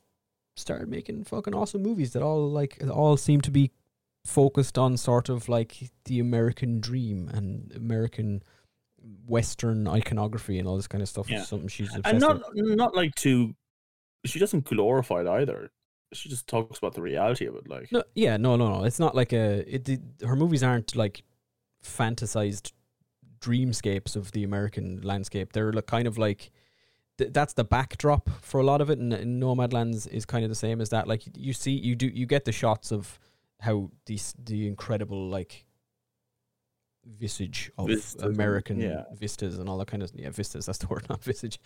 started 0.56 0.88
making 0.88 1.24
fucking 1.24 1.54
awesome 1.54 1.82
movies 1.82 2.12
that 2.12 2.22
all 2.22 2.50
like 2.50 2.78
all 2.90 3.16
seem 3.16 3.40
to 3.42 3.50
be 3.50 3.70
focused 4.26 4.76
on 4.76 4.96
sort 4.96 5.28
of 5.28 5.48
like 5.48 5.90
the 6.04 6.20
American 6.20 6.80
dream 6.80 7.28
and 7.32 7.72
American 7.74 8.42
Western 9.26 9.88
iconography 9.88 10.58
and 10.58 10.68
all 10.68 10.76
this 10.76 10.86
kind 10.88 11.02
of 11.02 11.08
stuff. 11.08 11.30
Yeah. 11.30 11.40
Is 11.40 11.48
something 11.48 11.68
she's 11.68 11.88
obsessed 11.94 12.06
And 12.06 12.20
not 12.20 12.54
with. 12.54 12.76
not 12.76 12.94
like 12.94 13.14
to. 13.16 13.54
She 14.26 14.38
doesn't 14.38 14.64
glorify 14.64 15.22
it 15.22 15.26
either. 15.26 15.70
She 16.12 16.28
just 16.28 16.46
talks 16.46 16.78
about 16.78 16.94
the 16.94 17.02
reality 17.02 17.46
of 17.46 17.54
it. 17.54 17.68
Like 17.68 17.90
No, 17.92 18.02
yeah, 18.14 18.36
no, 18.36 18.56
no, 18.56 18.78
no. 18.78 18.84
It's 18.84 18.98
not 18.98 19.14
like 19.14 19.32
a. 19.32 19.64
It, 19.72 19.88
it, 19.88 20.00
her 20.26 20.36
movies 20.36 20.62
aren't 20.62 20.96
like 20.96 21.22
fantasized 21.84 22.72
dreamscapes 23.40 24.16
of 24.16 24.32
the 24.32 24.44
American 24.44 25.00
landscape. 25.02 25.52
They're 25.52 25.72
like 25.72 25.86
kind 25.86 26.06
of 26.06 26.18
like 26.18 26.50
th- 27.18 27.32
that's 27.32 27.54
the 27.54 27.64
backdrop 27.64 28.28
for 28.42 28.60
a 28.60 28.64
lot 28.64 28.80
of 28.80 28.90
it, 28.90 28.98
and, 28.98 29.12
and 29.12 29.42
Nomadlands 29.42 30.08
is 30.08 30.24
kind 30.24 30.44
of 30.44 30.48
the 30.48 30.56
same 30.56 30.80
as 30.80 30.90
that. 30.90 31.06
Like 31.06 31.22
you 31.36 31.52
see, 31.52 31.72
you 31.72 31.94
do 31.94 32.06
you 32.06 32.26
get 32.26 32.44
the 32.44 32.52
shots 32.52 32.92
of 32.92 33.18
how 33.60 33.90
these 34.06 34.34
the 34.42 34.66
incredible 34.66 35.28
like 35.28 35.66
visage 37.06 37.70
of 37.78 37.88
American 38.22 38.78
yeah. 38.80 39.04
vistas 39.14 39.58
and 39.58 39.68
all 39.68 39.78
that 39.78 39.88
kind 39.88 40.02
of 40.02 40.10
yeah 40.14 40.30
vistas. 40.30 40.66
That's 40.66 40.78
the 40.78 40.86
word, 40.88 41.06
not 41.08 41.22
visage. 41.24 41.58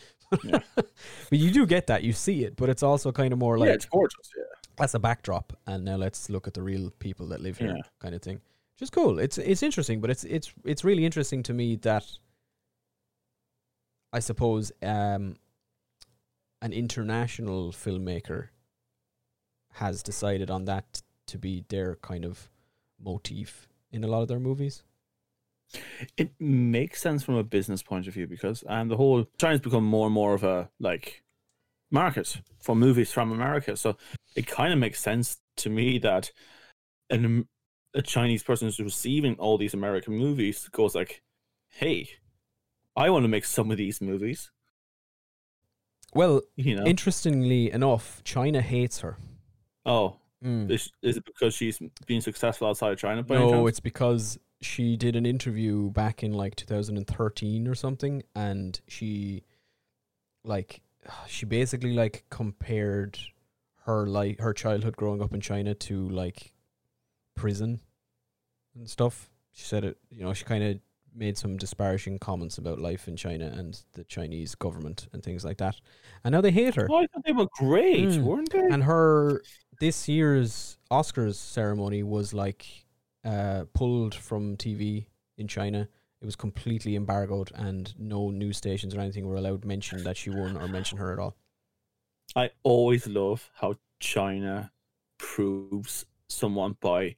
Yeah. 0.44 0.58
but 0.76 0.88
you 1.30 1.50
do 1.50 1.66
get 1.66 1.86
that. 1.88 2.02
You 2.02 2.12
see 2.12 2.44
it, 2.44 2.56
but 2.56 2.68
it's 2.68 2.82
also 2.82 3.12
kind 3.12 3.32
of 3.32 3.38
more 3.38 3.58
like 3.58 3.68
yeah, 3.68 3.74
it's 3.74 3.86
gorgeous. 3.86 4.30
Yeah. 4.36 4.44
that's 4.76 4.94
a 4.94 4.98
backdrop 4.98 5.52
and 5.66 5.84
now 5.84 5.96
let's 5.96 6.28
look 6.30 6.46
at 6.46 6.54
the 6.54 6.62
real 6.62 6.90
people 6.98 7.26
that 7.28 7.40
live 7.40 7.58
here 7.58 7.74
Yeah. 7.76 7.82
kind 8.00 8.14
of 8.14 8.22
thing 8.22 8.40
Just 8.76 8.92
cool 8.92 9.18
it's 9.18 9.38
it's 9.38 9.62
interesting 9.62 10.00
but 10.00 10.10
it's 10.10 10.24
it's 10.24 10.52
it's 10.64 10.82
really 10.84 11.04
interesting 11.04 11.42
to 11.44 11.52
me 11.54 11.76
that 11.76 12.04
i 14.12 14.18
suppose 14.20 14.72
um 14.82 15.36
an 16.60 16.72
international 16.72 17.70
filmmaker 17.72 18.48
has 19.74 20.02
decided 20.02 20.50
on 20.50 20.64
that 20.64 21.02
to 21.26 21.38
be 21.38 21.64
their 21.68 21.96
kind 21.96 22.24
of 22.24 22.50
motif 23.00 23.68
in 23.92 24.02
a 24.02 24.08
lot 24.08 24.22
of 24.22 24.28
their 24.28 24.40
movies 24.40 24.82
It 26.16 26.30
makes 26.40 27.00
sense 27.00 27.22
from 27.22 27.34
a 27.36 27.44
business 27.44 27.82
point 27.82 28.06
of 28.06 28.14
view 28.14 28.26
because 28.26 28.64
um, 28.68 28.88
the 28.88 28.96
whole 28.96 29.26
China's 29.38 29.60
become 29.60 29.84
more 29.84 30.06
and 30.06 30.14
more 30.14 30.34
of 30.34 30.44
a 30.44 30.70
like 30.80 31.22
market 31.90 32.40
for 32.60 32.74
movies 32.74 33.12
from 33.12 33.32
America. 33.32 33.76
So 33.76 33.96
it 34.36 34.46
kind 34.46 34.72
of 34.72 34.78
makes 34.78 35.00
sense 35.00 35.38
to 35.58 35.70
me 35.70 35.98
that 35.98 36.32
an, 37.10 37.46
a 37.94 38.02
Chinese 38.02 38.42
person 38.42 38.66
who's 38.66 38.80
receiving 38.80 39.34
all 39.36 39.58
these 39.58 39.74
American 39.74 40.16
movies 40.16 40.68
goes 40.72 40.94
like, 40.94 41.22
"Hey, 41.68 42.08
I 42.96 43.10
want 43.10 43.24
to 43.24 43.28
make 43.28 43.44
some 43.44 43.70
of 43.70 43.76
these 43.76 44.00
movies." 44.00 44.50
well 46.16 46.42
You 46.54 46.76
know? 46.76 46.84
interestingly 46.84 47.72
enough 47.72 48.22
china 48.22 48.60
hates 48.62 49.00
her 49.00 49.16
oh, 49.84 50.16
Mm. 50.44 50.70
is, 50.70 50.90
is 51.02 51.16
it 51.16 51.24
because 51.24 51.54
she's 51.54 51.80
been 52.06 52.20
successful 52.20 52.68
outside 52.68 52.92
of 52.92 52.98
China? 52.98 53.24
No, 53.26 53.66
it's 53.66 53.80
because 53.80 54.38
she 54.60 54.96
did 54.96 55.16
an 55.16 55.26
interview 55.26 55.90
back 55.90 56.22
in 56.22 56.32
like 56.32 56.56
2013 56.56 57.68
or 57.68 57.74
something, 57.74 58.22
and 58.34 58.80
she, 58.88 59.44
like, 60.44 60.80
she 61.26 61.46
basically 61.46 61.94
like 61.94 62.24
compared 62.30 63.18
her 63.86 64.06
like 64.06 64.40
her 64.40 64.54
childhood 64.54 64.96
growing 64.96 65.20
up 65.22 65.34
in 65.34 65.40
China 65.40 65.74
to 65.74 66.08
like 66.08 66.54
prison 67.36 67.80
and 68.74 68.88
stuff. 68.88 69.30
She 69.52 69.64
said 69.64 69.84
it, 69.84 69.98
you 70.10 70.24
know, 70.24 70.32
she 70.32 70.44
kind 70.44 70.64
of 70.64 70.78
made 71.14 71.38
some 71.38 71.56
disparaging 71.56 72.18
comments 72.18 72.58
about 72.58 72.80
life 72.80 73.06
in 73.06 73.16
China 73.16 73.46
and 73.56 73.80
the 73.92 74.02
Chinese 74.04 74.54
government 74.56 75.06
and 75.12 75.22
things 75.22 75.44
like 75.44 75.58
that. 75.58 75.76
And 76.24 76.32
now 76.32 76.40
they 76.40 76.50
hate 76.50 76.74
her. 76.74 76.88
Oh, 76.90 76.96
I 76.96 77.06
thought 77.06 77.24
they 77.24 77.32
were 77.32 77.46
great, 77.58 78.08
Mm. 78.08 78.22
weren't 78.24 78.50
they? 78.50 78.58
And 78.70 78.82
her 78.84 79.42
this 79.80 80.08
year's 80.08 80.78
Oscars 80.90 81.34
ceremony 81.34 82.02
was 82.02 82.32
like 82.34 82.83
uh, 83.24 83.64
pulled 83.74 84.14
from 84.14 84.56
TV 84.56 85.06
in 85.38 85.48
China. 85.48 85.88
It 86.20 86.24
was 86.24 86.36
completely 86.36 86.96
embargoed, 86.96 87.50
and 87.54 87.92
no 87.98 88.30
news 88.30 88.56
stations 88.56 88.94
or 88.94 89.00
anything 89.00 89.26
were 89.26 89.36
allowed 89.36 89.64
mention 89.64 90.02
that 90.04 90.16
she 90.16 90.30
won 90.30 90.56
or 90.56 90.68
mention 90.68 90.96
her 90.98 91.12
at 91.12 91.18
all. 91.18 91.36
I 92.34 92.50
always 92.62 93.06
love 93.06 93.50
how 93.54 93.74
China 94.00 94.72
proves 95.18 96.06
someone 96.28 96.76
by 96.80 97.16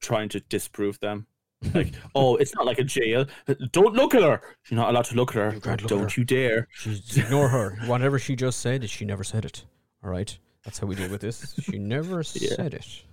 trying 0.00 0.28
to 0.30 0.40
disprove 0.40 0.98
them. 1.00 1.26
Like, 1.74 1.92
oh, 2.16 2.34
it's 2.36 2.52
not 2.56 2.66
like 2.66 2.80
a 2.80 2.84
jail. 2.84 3.24
Don't 3.70 3.94
look 3.94 4.16
at 4.16 4.22
her. 4.24 4.40
You're 4.68 4.80
not 4.80 4.90
allowed 4.90 5.04
to 5.04 5.14
look 5.14 5.30
at 5.30 5.36
her. 5.36 5.52
Look 5.52 5.66
at 5.68 5.78
Don't 5.86 6.10
her. 6.12 6.20
you 6.20 6.24
dare. 6.24 6.66
She's, 6.72 7.16
ignore 7.16 7.48
her. 7.50 7.78
Whatever 7.86 8.18
she 8.18 8.34
just 8.34 8.58
said, 8.58 8.90
she 8.90 9.04
never 9.04 9.22
said 9.22 9.44
it. 9.44 9.64
All 10.02 10.10
right, 10.10 10.36
that's 10.64 10.80
how 10.80 10.88
we 10.88 10.96
deal 10.96 11.08
with 11.08 11.20
this. 11.20 11.54
She 11.62 11.78
never 11.78 12.16
Yeah. 12.34 12.54
said 12.56 12.74
it. 12.74 13.04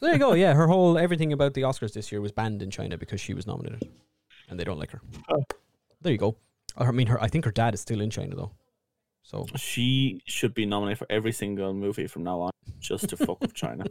So 0.00 0.06
there 0.06 0.14
you 0.14 0.18
go. 0.18 0.32
Yeah, 0.32 0.54
her 0.54 0.66
whole 0.66 0.96
everything 0.96 1.32
about 1.32 1.52
the 1.54 1.60
Oscars 1.62 1.92
this 1.92 2.10
year 2.10 2.20
was 2.22 2.32
banned 2.32 2.62
in 2.62 2.70
China 2.70 2.96
because 2.96 3.20
she 3.20 3.34
was 3.34 3.46
nominated, 3.46 3.86
and 4.48 4.58
they 4.58 4.64
don't 4.64 4.78
like 4.78 4.90
her. 4.92 5.02
Oh. 5.30 5.44
There 6.00 6.10
you 6.12 6.18
go. 6.18 6.36
I 6.76 6.90
mean, 6.90 7.08
her. 7.08 7.22
I 7.22 7.28
think 7.28 7.44
her 7.44 7.50
dad 7.50 7.74
is 7.74 7.80
still 7.82 8.00
in 8.00 8.08
China 8.08 8.34
though. 8.34 8.52
So 9.22 9.46
She 9.56 10.22
should 10.24 10.54
be 10.54 10.64
nominated 10.64 10.98
for 10.98 11.06
every 11.10 11.32
single 11.32 11.74
movie 11.74 12.06
from 12.06 12.24
now 12.24 12.40
on, 12.40 12.50
just 12.80 13.10
to 13.10 13.16
fuck 13.18 13.40
with 13.42 13.52
China. 13.52 13.84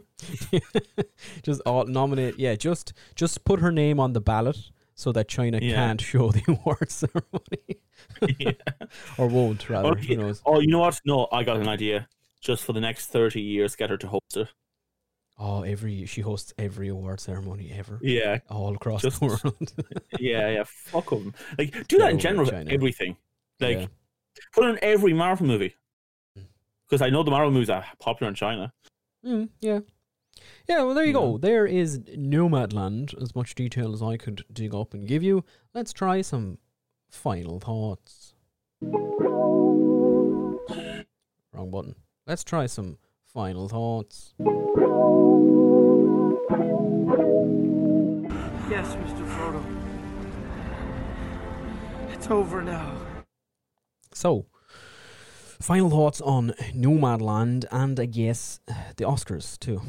just 1.42 1.60
all 1.64 1.84
nominate. 1.86 2.38
Yeah, 2.38 2.56
just 2.56 2.92
just 3.14 3.44
put 3.44 3.60
her 3.60 3.70
name 3.70 4.00
on 4.00 4.12
the 4.12 4.20
ballot 4.20 4.58
so 4.96 5.12
that 5.12 5.28
China 5.28 5.60
Yeah. 5.62 5.76
can't 5.76 6.00
show 6.00 6.32
the 6.32 6.42
award 6.48 6.90
ceremony 6.90 7.78
yeah. 8.38 8.52
or 9.16 9.28
won't 9.28 9.70
rather. 9.70 9.90
Okay. 9.90 10.16
Who 10.16 10.22
knows? 10.22 10.42
Oh, 10.44 10.58
you 10.58 10.66
know 10.66 10.80
what? 10.80 11.00
No, 11.04 11.28
I 11.30 11.44
got 11.44 11.56
an 11.56 11.68
idea. 11.68 12.08
Just 12.40 12.64
for 12.64 12.72
the 12.72 12.80
next 12.80 13.06
thirty 13.06 13.40
years, 13.40 13.76
get 13.76 13.90
her 13.90 13.96
to 13.98 14.08
host 14.08 14.36
it. 14.36 14.48
Oh, 15.42 15.62
every 15.62 16.04
she 16.04 16.20
hosts 16.20 16.52
every 16.58 16.88
award 16.88 17.18
ceremony 17.18 17.72
ever. 17.74 17.98
Yeah, 18.02 18.40
all 18.50 18.74
across 18.74 19.00
Just- 19.02 19.20
the 19.20 19.26
world. 19.26 19.72
yeah, 20.20 20.50
yeah. 20.50 20.64
Fuck 20.66 21.08
them. 21.10 21.32
Like, 21.58 21.88
do 21.88 21.96
that 21.98 22.10
in 22.10 22.18
general 22.18 22.46
China. 22.50 22.70
everything. 22.70 23.16
Like, 23.58 23.78
Yeah. 23.78 23.86
put 24.52 24.66
in 24.66 24.78
every 24.82 25.14
Marvel 25.14 25.46
movie. 25.46 25.74
Because 26.86 27.00
I 27.00 27.08
know 27.08 27.22
the 27.22 27.30
Marvel 27.30 27.50
movies 27.52 27.70
are 27.70 27.84
popular 28.00 28.28
in 28.28 28.34
China. 28.34 28.72
Mm, 29.24 29.48
yeah. 29.60 29.80
Yeah, 30.68 30.82
well, 30.82 30.94
there 30.94 31.04
you 31.04 31.12
go. 31.14 31.32
Yeah. 31.32 31.38
There 31.40 31.66
is 31.66 31.98
Nomadland. 32.00 33.20
As 33.20 33.34
much 33.34 33.54
detail 33.54 33.92
as 33.94 34.02
I 34.02 34.16
could 34.18 34.44
dig 34.52 34.74
up 34.74 34.92
and 34.92 35.06
give 35.08 35.22
you. 35.22 35.44
Let's 35.74 35.92
try 35.92 36.20
some 36.20 36.58
final 37.08 37.60
thoughts. 37.60 38.34
Wrong 41.52 41.70
button. 41.70 41.94
Let's 42.26 42.44
try 42.44 42.66
some 42.66 42.98
final 43.32 43.68
thoughts. 43.68 44.34
Yes, 48.68 48.94
Mr. 48.96 49.24
Frodo. 49.28 49.64
It's 52.12 52.28
over 52.30 52.62
now. 52.62 52.96
So, 54.12 54.46
final 55.60 55.90
thoughts 55.90 56.20
on 56.20 56.50
Nomadland 56.74 57.64
and 57.70 57.98
I 58.00 58.06
guess 58.06 58.60
the 58.96 59.04
Oscars 59.04 59.58
too. 59.58 59.80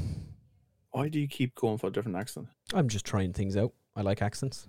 Why 0.92 1.10
do 1.10 1.20
you 1.20 1.28
keep 1.28 1.56
going 1.56 1.78
for 1.78 1.88
a 1.88 1.92
different 1.92 2.18
accent? 2.18 2.48
I'm 2.74 2.90
just 2.90 3.06
trying 3.06 3.34
things 3.34 3.58
out. 3.58 3.74
I 3.96 4.02
like 4.02 4.22
accents. 4.22 4.68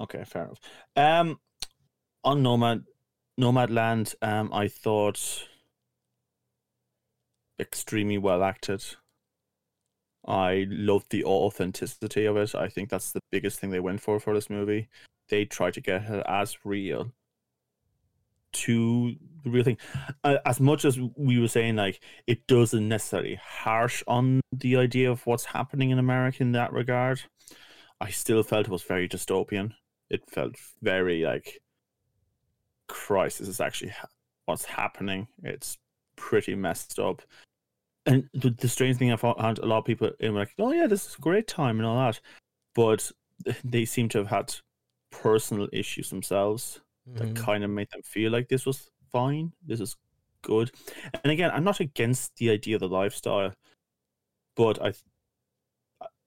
Okay, 0.00 0.24
fair 0.24 0.44
enough. 0.44 0.60
Um, 0.96 1.40
on 2.24 2.42
Nomad, 2.42 2.84
Nomadland, 3.40 4.14
um, 4.22 4.52
I 4.52 4.68
thought 4.68 5.48
extremely 7.62 8.18
well 8.18 8.42
acted. 8.44 8.84
I 10.26 10.66
loved 10.68 11.10
the 11.10 11.24
authenticity 11.24 12.26
of 12.26 12.36
it. 12.36 12.54
I 12.54 12.68
think 12.68 12.90
that's 12.90 13.12
the 13.12 13.20
biggest 13.30 13.58
thing 13.58 13.70
they 13.70 13.80
went 13.80 14.00
for 14.00 14.20
for 14.20 14.34
this 14.34 14.50
movie. 14.50 14.88
They 15.28 15.44
tried 15.44 15.74
to 15.74 15.80
get 15.80 16.02
it 16.02 16.24
as 16.28 16.64
real 16.64 17.12
to 18.52 19.14
the 19.42 19.50
real 19.50 19.64
thing. 19.64 19.78
As 20.22 20.60
much 20.60 20.84
as 20.84 20.98
we 21.16 21.40
were 21.40 21.48
saying, 21.48 21.76
like 21.76 22.00
it 22.26 22.46
doesn't 22.46 22.86
necessarily 22.86 23.40
harsh 23.42 24.02
on 24.06 24.40
the 24.52 24.76
idea 24.76 25.10
of 25.10 25.26
what's 25.26 25.46
happening 25.46 25.90
in 25.90 25.98
America 25.98 26.42
in 26.42 26.52
that 26.52 26.72
regard. 26.72 27.22
I 28.00 28.10
still 28.10 28.42
felt 28.42 28.66
it 28.66 28.70
was 28.72 28.82
very 28.82 29.08
dystopian. 29.08 29.72
It 30.10 30.28
felt 30.30 30.56
very 30.82 31.22
like, 31.22 31.62
Christ, 32.88 33.38
this 33.38 33.48
is 33.48 33.60
actually 33.60 33.90
ha- 33.90 34.08
what's 34.44 34.66
happening. 34.66 35.28
It's 35.42 35.78
pretty 36.16 36.54
messed 36.54 36.98
up. 36.98 37.22
And 38.06 38.28
the, 38.34 38.50
the 38.50 38.68
strange 38.68 38.96
thing 38.96 39.12
I 39.12 39.16
found 39.16 39.58
a 39.58 39.66
lot 39.66 39.78
of 39.78 39.84
people 39.84 40.10
in 40.18 40.34
like, 40.34 40.52
oh 40.58 40.72
yeah, 40.72 40.86
this 40.86 41.06
is 41.06 41.14
a 41.16 41.20
great 41.20 41.46
time 41.46 41.78
and 41.78 41.86
all 41.86 41.96
that, 41.96 42.20
but 42.74 43.10
they 43.64 43.84
seem 43.84 44.08
to 44.10 44.18
have 44.18 44.26
had 44.28 44.54
personal 45.10 45.68
issues 45.72 46.10
themselves 46.10 46.80
that 47.14 47.34
Mhm. 47.34 47.36
kind 47.36 47.64
of 47.64 47.70
made 47.70 47.90
them 47.90 48.02
feel 48.02 48.32
like 48.32 48.48
this 48.48 48.64
was 48.66 48.90
fine, 49.10 49.52
this 49.64 49.80
is 49.80 49.96
good. 50.42 50.70
And 51.22 51.30
again, 51.32 51.50
I'm 51.52 51.64
not 51.64 51.80
against 51.80 52.36
the 52.36 52.50
idea 52.50 52.76
of 52.76 52.80
the 52.80 52.88
lifestyle, 52.88 53.52
but 54.56 54.82
I 54.82 54.92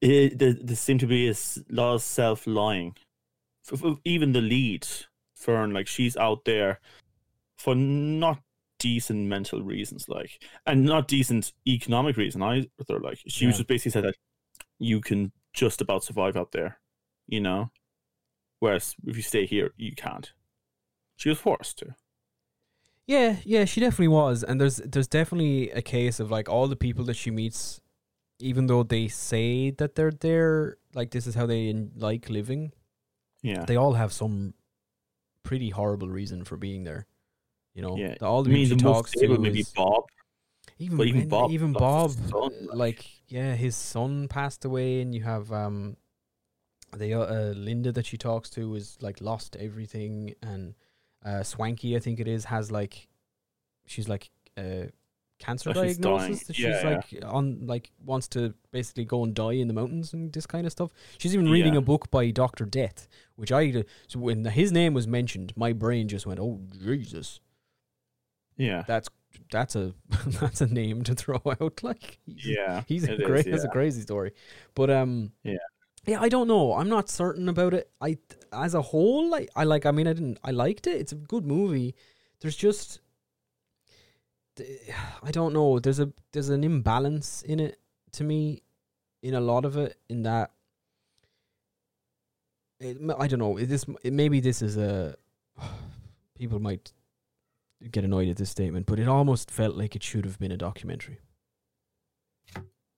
it, 0.01 0.37
there, 0.37 0.53
there 0.53 0.75
seemed 0.75 0.99
to 0.99 1.07
be 1.07 1.29
a 1.29 1.35
lot 1.69 1.95
of 1.95 2.01
self 2.01 2.45
lying. 2.45 2.95
Even 4.03 4.33
the 4.33 4.41
lead, 4.41 4.85
Fern, 5.35 5.73
like 5.73 5.87
she's 5.87 6.15
out 6.17 6.45
there 6.45 6.79
for 7.57 7.73
not 7.75 8.41
decent 8.89 9.21
mental 9.35 9.63
reasons, 9.63 10.07
like, 10.07 10.31
and 10.67 10.85
not 10.85 11.07
decent 11.07 11.53
economic 11.67 12.17
reason 12.17 12.41
either. 12.43 12.99
Like, 13.07 13.19
she 13.27 13.45
was 13.47 13.55
Yeah. 13.55 13.59
just 13.59 13.67
basically 13.67 13.91
said 13.91 14.03
that 14.03 14.17
you 14.79 15.01
can 15.01 15.31
just 15.53 15.81
about 15.81 16.03
survive 16.03 16.35
out 16.37 16.51
there, 16.51 16.71
you 17.27 17.41
know. 17.41 17.71
Whereas 18.59 18.95
if 19.05 19.15
you 19.17 19.23
stay 19.23 19.45
here, 19.45 19.71
you 19.77 19.93
can't. 19.95 20.31
She 21.15 21.29
was 21.29 21.39
forced 21.39 21.77
to. 21.79 21.95
Yeah, 23.07 23.37
yeah, 23.45 23.65
she 23.65 23.79
definitely 23.81 24.07
was, 24.23 24.43
and 24.43 24.59
there's 24.59 24.77
there's 24.77 25.07
definitely 25.07 25.69
a 25.71 25.81
case 25.81 26.19
of 26.19 26.31
like 26.31 26.49
all 26.49 26.67
the 26.67 26.75
people 26.87 27.03
that 27.05 27.15
she 27.15 27.31
meets, 27.31 27.79
even 28.39 28.67
though 28.67 28.83
they 28.83 29.07
say 29.07 29.71
that 29.79 29.95
they're 29.95 30.11
there, 30.27 30.77
like 30.95 31.11
this 31.11 31.27
is 31.27 31.35
how 31.35 31.45
they 31.45 31.71
like 31.95 32.29
living, 32.29 32.71
Yeah. 33.43 33.63
they 33.65 33.75
all 33.77 33.93
have 33.93 34.11
some 34.11 34.53
pretty 35.43 35.69
horrible 35.69 36.09
reason 36.09 36.43
for 36.45 36.57
being 36.57 36.83
there. 36.85 37.05
You 37.75 37.81
know, 37.83 37.95
Yeah. 37.97 38.15
the, 38.19 38.25
all 38.25 38.41
the 38.43 38.49
I 38.49 38.53
mean, 38.53 38.63
people 38.69 38.77
the 38.77 38.83
talks 38.93 39.11
to 39.11 39.37
maybe 39.37 39.59
is 39.59 39.69
Bob. 39.69 40.05
even 40.79 40.97
but 40.97 41.07
even 41.07 41.27
Bob 41.29 41.51
even 41.51 41.73
Bob, 41.73 42.11
son, 42.11 42.31
uh, 42.33 42.49
like- 42.67 42.75
like 42.77 43.05
yeah, 43.27 43.53
his 43.55 43.75
son 43.75 44.27
passed 44.27 44.65
away, 44.65 45.01
and 45.01 45.13
you 45.13 45.23
have 45.23 45.51
um, 45.51 45.97
the 46.95 47.13
uh, 47.13 47.53
Linda 47.55 47.91
that 47.91 48.05
she 48.05 48.17
talks 48.17 48.49
to 48.51 48.75
is 48.75 48.97
like 49.01 49.19
lost 49.21 49.55
everything, 49.57 50.33
and 50.41 50.73
uh, 51.25 51.41
Swankie, 51.43 51.95
I 51.95 51.99
think 51.99 52.19
it 52.19 52.27
is, 52.27 52.45
has 52.45 52.71
like 52.71 53.07
she's 53.85 54.07
like 54.07 54.29
uh 54.57 54.85
cancer 55.37 55.71
Oh, 55.71 55.73
diagnosis 55.73 56.01
dying. 56.01 56.39
that 56.47 56.55
she's 56.55 56.65
yeah. 56.65 57.01
like 57.11 57.23
on 57.25 57.67
like 57.67 57.91
wants 58.05 58.27
to 58.29 58.53
basically 58.71 59.03
go 59.03 59.21
and 59.23 59.33
die 59.35 59.53
in 59.53 59.67
the 59.67 59.73
mountains 59.73 60.13
and 60.13 60.31
this 60.31 60.45
kind 60.47 60.65
of 60.65 60.71
stuff. 60.71 60.91
She's 61.17 61.33
even 61.33 61.49
reading 61.49 61.73
Yeah. 61.73 61.79
a 61.79 61.81
book 61.81 62.09
by 62.09 62.31
Doctor 62.31 62.63
Death, 62.65 63.07
which 63.35 63.51
I 63.51 63.83
so 64.07 64.19
when 64.19 64.45
his 64.45 64.71
name 64.71 64.93
was 64.93 65.07
mentioned, 65.07 65.51
my 65.57 65.73
brain 65.73 66.07
just 66.07 66.25
went, 66.25 66.39
"Oh 66.39 66.61
Jesus, 66.81 67.41
Yeah. 68.57 68.83
that's 68.87 69.09
that's 69.51 69.75
a 69.75 69.93
that's 70.27 70.61
a 70.61 70.67
name 70.67 71.03
to 71.03 71.15
throw 71.15 71.41
out." 71.61 71.83
Like 71.83 72.19
he's- 72.25 72.45
Yeah. 72.45 72.83
he's 72.87 73.03
a 73.07 73.17
great. 73.17 73.47
It's 73.47 73.63
a 73.63 73.69
crazy 73.69 74.01
story, 74.01 74.31
but 74.75 74.89
um, 74.89 75.31
Yeah. 75.43 75.57
yeah. 76.05 76.21
I 76.21 76.29
don't 76.29 76.47
know. 76.47 76.73
I'm 76.73 76.89
not 76.89 77.09
certain 77.09 77.49
about 77.49 77.73
it. 77.73 77.89
I 78.01 78.17
as 78.53 78.73
a 78.73 78.81
whole, 78.81 79.29
like 79.29 79.49
I 79.55 79.63
like. 79.65 79.85
I 79.85 79.91
mean, 79.91 80.07
I 80.07 80.13
didn't. 80.13 80.39
I 80.43 80.51
liked 80.51 80.87
it. 80.87 80.99
It's 81.01 81.11
a 81.11 81.15
good 81.15 81.45
movie. 81.45 81.95
There's 82.41 82.55
just, 82.55 82.99
I 85.23 85.31
don't 85.31 85.53
know. 85.53 85.79
There's 85.79 85.99
a 85.99 86.11
there's 86.31 86.49
an 86.49 86.63
imbalance 86.63 87.41
in 87.43 87.59
it 87.59 87.79
to 88.13 88.23
me, 88.23 88.61
in 89.21 89.33
a 89.33 89.41
lot 89.41 89.65
of 89.65 89.75
it. 89.77 89.97
In 90.09 90.23
that, 90.23 90.51
it, 92.79 92.97
I 93.19 93.27
don't 93.27 93.39
know. 93.39 93.57
It, 93.57 93.67
this 93.67 93.85
it, 94.03 94.13
maybe 94.13 94.39
this 94.39 94.61
is 94.61 94.77
a 94.77 95.15
people 96.37 96.59
might 96.59 96.91
get 97.91 98.03
annoyed 98.03 98.29
at 98.29 98.37
this 98.37 98.49
statement, 98.49 98.85
but 98.85 98.99
it 98.99 99.07
almost 99.07 99.51
felt 99.51 99.75
like 99.75 99.95
it 99.95 100.03
should 100.03 100.25
have 100.25 100.39
been 100.39 100.51
a 100.51 100.57
documentary. 100.57 101.19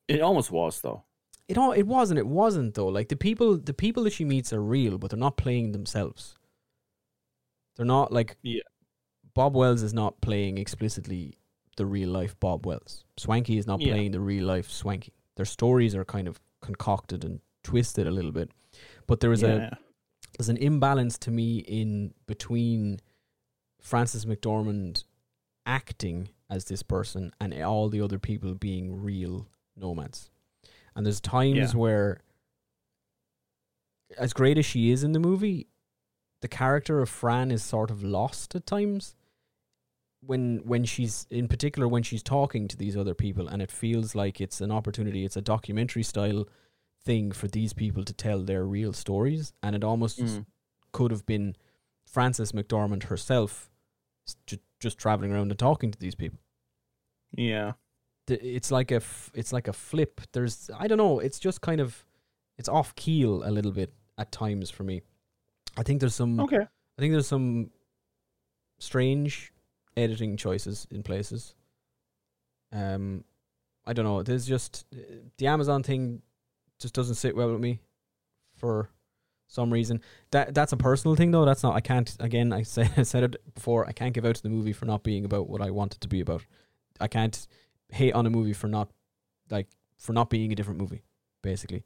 It 0.07 0.21
almost 0.21 0.51
was 0.51 0.81
though. 0.81 1.03
It 1.47 1.57
all 1.57 1.71
it 1.71 1.87
wasn't. 1.87 2.19
It 2.19 2.27
wasn't 2.27 2.73
though. 2.75 2.87
Like 2.87 3.09
the 3.09 3.15
people, 3.15 3.57
the 3.57 3.73
people 3.73 4.03
that 4.03 4.13
she 4.13 4.25
meets 4.25 4.51
are 4.53 4.61
real, 4.61 4.97
but 4.97 5.11
they're 5.11 5.19
not 5.19 5.37
playing 5.37 5.71
themselves. 5.71 6.35
They're 7.75 7.85
not 7.85 8.11
like 8.11 8.37
Yeah. 8.41 8.61
Bob 9.33 9.55
Wells 9.55 9.83
is 9.83 9.93
not 9.93 10.19
playing 10.21 10.57
explicitly 10.57 11.37
the 11.75 11.85
real 11.85 12.09
life 12.09 12.37
Bob 12.39 12.65
Wells. 12.65 13.03
Swankie 13.17 13.57
is 13.59 13.67
not 13.67 13.79
Yeah. 13.81 13.93
playing 13.93 14.11
the 14.11 14.19
real 14.19 14.45
life 14.45 14.69
Swankie. 14.69 15.11
Their 15.35 15.45
stories 15.45 15.93
are 15.93 16.03
kind 16.05 16.27
of 16.27 16.39
concocted 16.61 17.23
and 17.23 17.39
twisted 17.63 18.07
a 18.07 18.11
little 18.11 18.31
bit, 18.31 18.49
but 19.05 19.19
there 19.19 19.31
is 19.31 19.43
a 19.43 19.77
there's 20.37 20.49
an 20.49 20.57
imbalance 20.57 21.17
to 21.19 21.31
me 21.31 21.59
in 21.59 22.13
between 22.27 22.99
Frances 23.87 24.25
McDormand 24.25 25.05
acting 25.65 26.27
as 26.49 26.65
this 26.65 26.83
person 26.83 27.31
and 27.39 27.53
all 27.63 27.87
the 27.87 28.01
other 28.01 28.19
people 28.19 28.53
being 28.53 29.01
real 29.01 29.47
nomads. 29.77 30.29
And 30.95 31.05
there's 31.05 31.21
times 31.21 31.55
Yeah. 31.73 31.79
where 31.79 32.21
as 34.17 34.33
great 34.33 34.57
as 34.57 34.65
she 34.65 34.91
is 34.91 35.03
in 35.03 35.11
the 35.13 35.19
movie, 35.19 35.67
the 36.41 36.47
character 36.47 37.01
of 37.01 37.09
Fran 37.09 37.49
is 37.51 37.63
sort 37.63 37.89
of 37.91 38.03
lost 38.03 38.55
at 38.55 38.65
times 38.65 39.15
when 40.21 40.57
when 40.65 40.83
she's 40.83 41.27
in 41.29 41.47
particular 41.47 41.87
when 41.87 42.03
she's 42.03 42.23
talking 42.23 42.67
to 42.67 42.75
these 42.75 42.97
other 42.97 43.13
people 43.13 43.47
and 43.47 43.61
it 43.61 43.71
feels 43.71 44.15
like 44.15 44.41
it's 44.41 44.59
an 44.61 44.71
opportunity, 44.71 45.23
it's 45.23 45.37
a 45.37 45.41
documentary 45.41 46.03
style 46.03 46.45
thing 47.03 47.31
for 47.31 47.47
these 47.47 47.71
people 47.73 48.03
to 48.03 48.13
tell 48.13 48.41
their 48.41 48.65
real 48.65 48.91
stories 48.91 49.53
and 49.63 49.75
it 49.75 49.83
almost 49.83 50.19
Mm. 50.19 50.45
could 50.91 51.11
have 51.11 51.25
been 51.25 51.55
Frances 52.05 52.51
McDormand 52.51 53.03
herself 53.03 53.69
s- 54.27 54.35
ju- 54.45 54.57
just 54.79 54.97
traveling 54.97 55.31
around 55.31 55.51
and 55.51 55.59
talking 55.59 55.91
to 55.91 55.99
these 55.99 56.15
people. 56.15 56.39
Yeah. 57.35 57.73
It's 58.29 58.71
like 58.71 58.91
a 58.91 58.95
f- 58.97 59.31
it's 59.33 59.53
like 59.53 59.67
a 59.67 59.73
flip. 59.73 60.19
There's 60.33 60.69
I 60.77 60.87
don't 60.87 60.97
know. 60.97 61.19
It's 61.19 61.39
just 61.39 61.61
kind 61.61 61.79
of 61.79 62.05
it's 62.57 62.67
off 62.69 62.93
keel 62.95 63.43
a 63.47 63.51
little 63.51 63.71
bit 63.71 63.93
at 64.17 64.31
times 64.31 64.69
for 64.69 64.83
me. 64.83 65.01
I 65.77 65.83
think 65.83 65.99
there's 65.99 66.15
some 66.15 66.39
Okay. 66.39 66.57
I 66.57 67.01
think 67.01 67.13
there's 67.13 67.27
some 67.27 67.69
strange 68.79 69.51
editing 69.95 70.37
choices 70.37 70.87
in 70.91 71.03
places. 71.03 71.55
Um, 72.71 73.23
I 73.85 73.93
don't 73.93 74.05
know. 74.05 74.23
There's 74.23 74.45
just 74.45 74.85
the 75.37 75.47
Amazon 75.47 75.83
thing 75.83 76.21
just 76.79 76.93
doesn't 76.93 77.15
sit 77.15 77.35
well 77.35 77.51
with 77.51 77.61
me 77.61 77.79
for 78.55 78.89
some 79.47 79.71
reason. 79.71 80.01
That 80.31 80.53
that's 80.53 80.73
a 80.73 80.77
personal 80.77 81.15
thing 81.15 81.31
though. 81.31 81.45
That's 81.45 81.63
not. 81.63 81.75
I 81.75 81.79
can't. 81.79 82.15
Again, 82.19 82.53
I 82.53 82.63
said 82.63 82.91
I 82.97 83.03
said 83.03 83.23
it 83.23 83.55
before. 83.55 83.87
I 83.87 83.91
can't 83.91 84.13
give 84.13 84.25
out 84.25 84.35
to 84.35 84.43
the 84.43 84.49
movie 84.49 84.73
for 84.73 84.85
not 84.85 85.03
being 85.03 85.25
about 85.25 85.49
what 85.49 85.61
I 85.61 85.71
want 85.71 85.95
it 85.95 86.01
to 86.01 86.07
be 86.07 86.19
about. 86.19 86.43
I 86.99 87.07
can't 87.07 87.47
hate 87.89 88.13
on 88.13 88.25
a 88.25 88.29
movie 88.29 88.53
for 88.53 88.67
not 88.67 88.89
like 89.49 89.67
for 89.97 90.13
not 90.13 90.29
being 90.29 90.51
a 90.51 90.55
different 90.55 90.79
movie, 90.79 91.03
basically. 91.41 91.83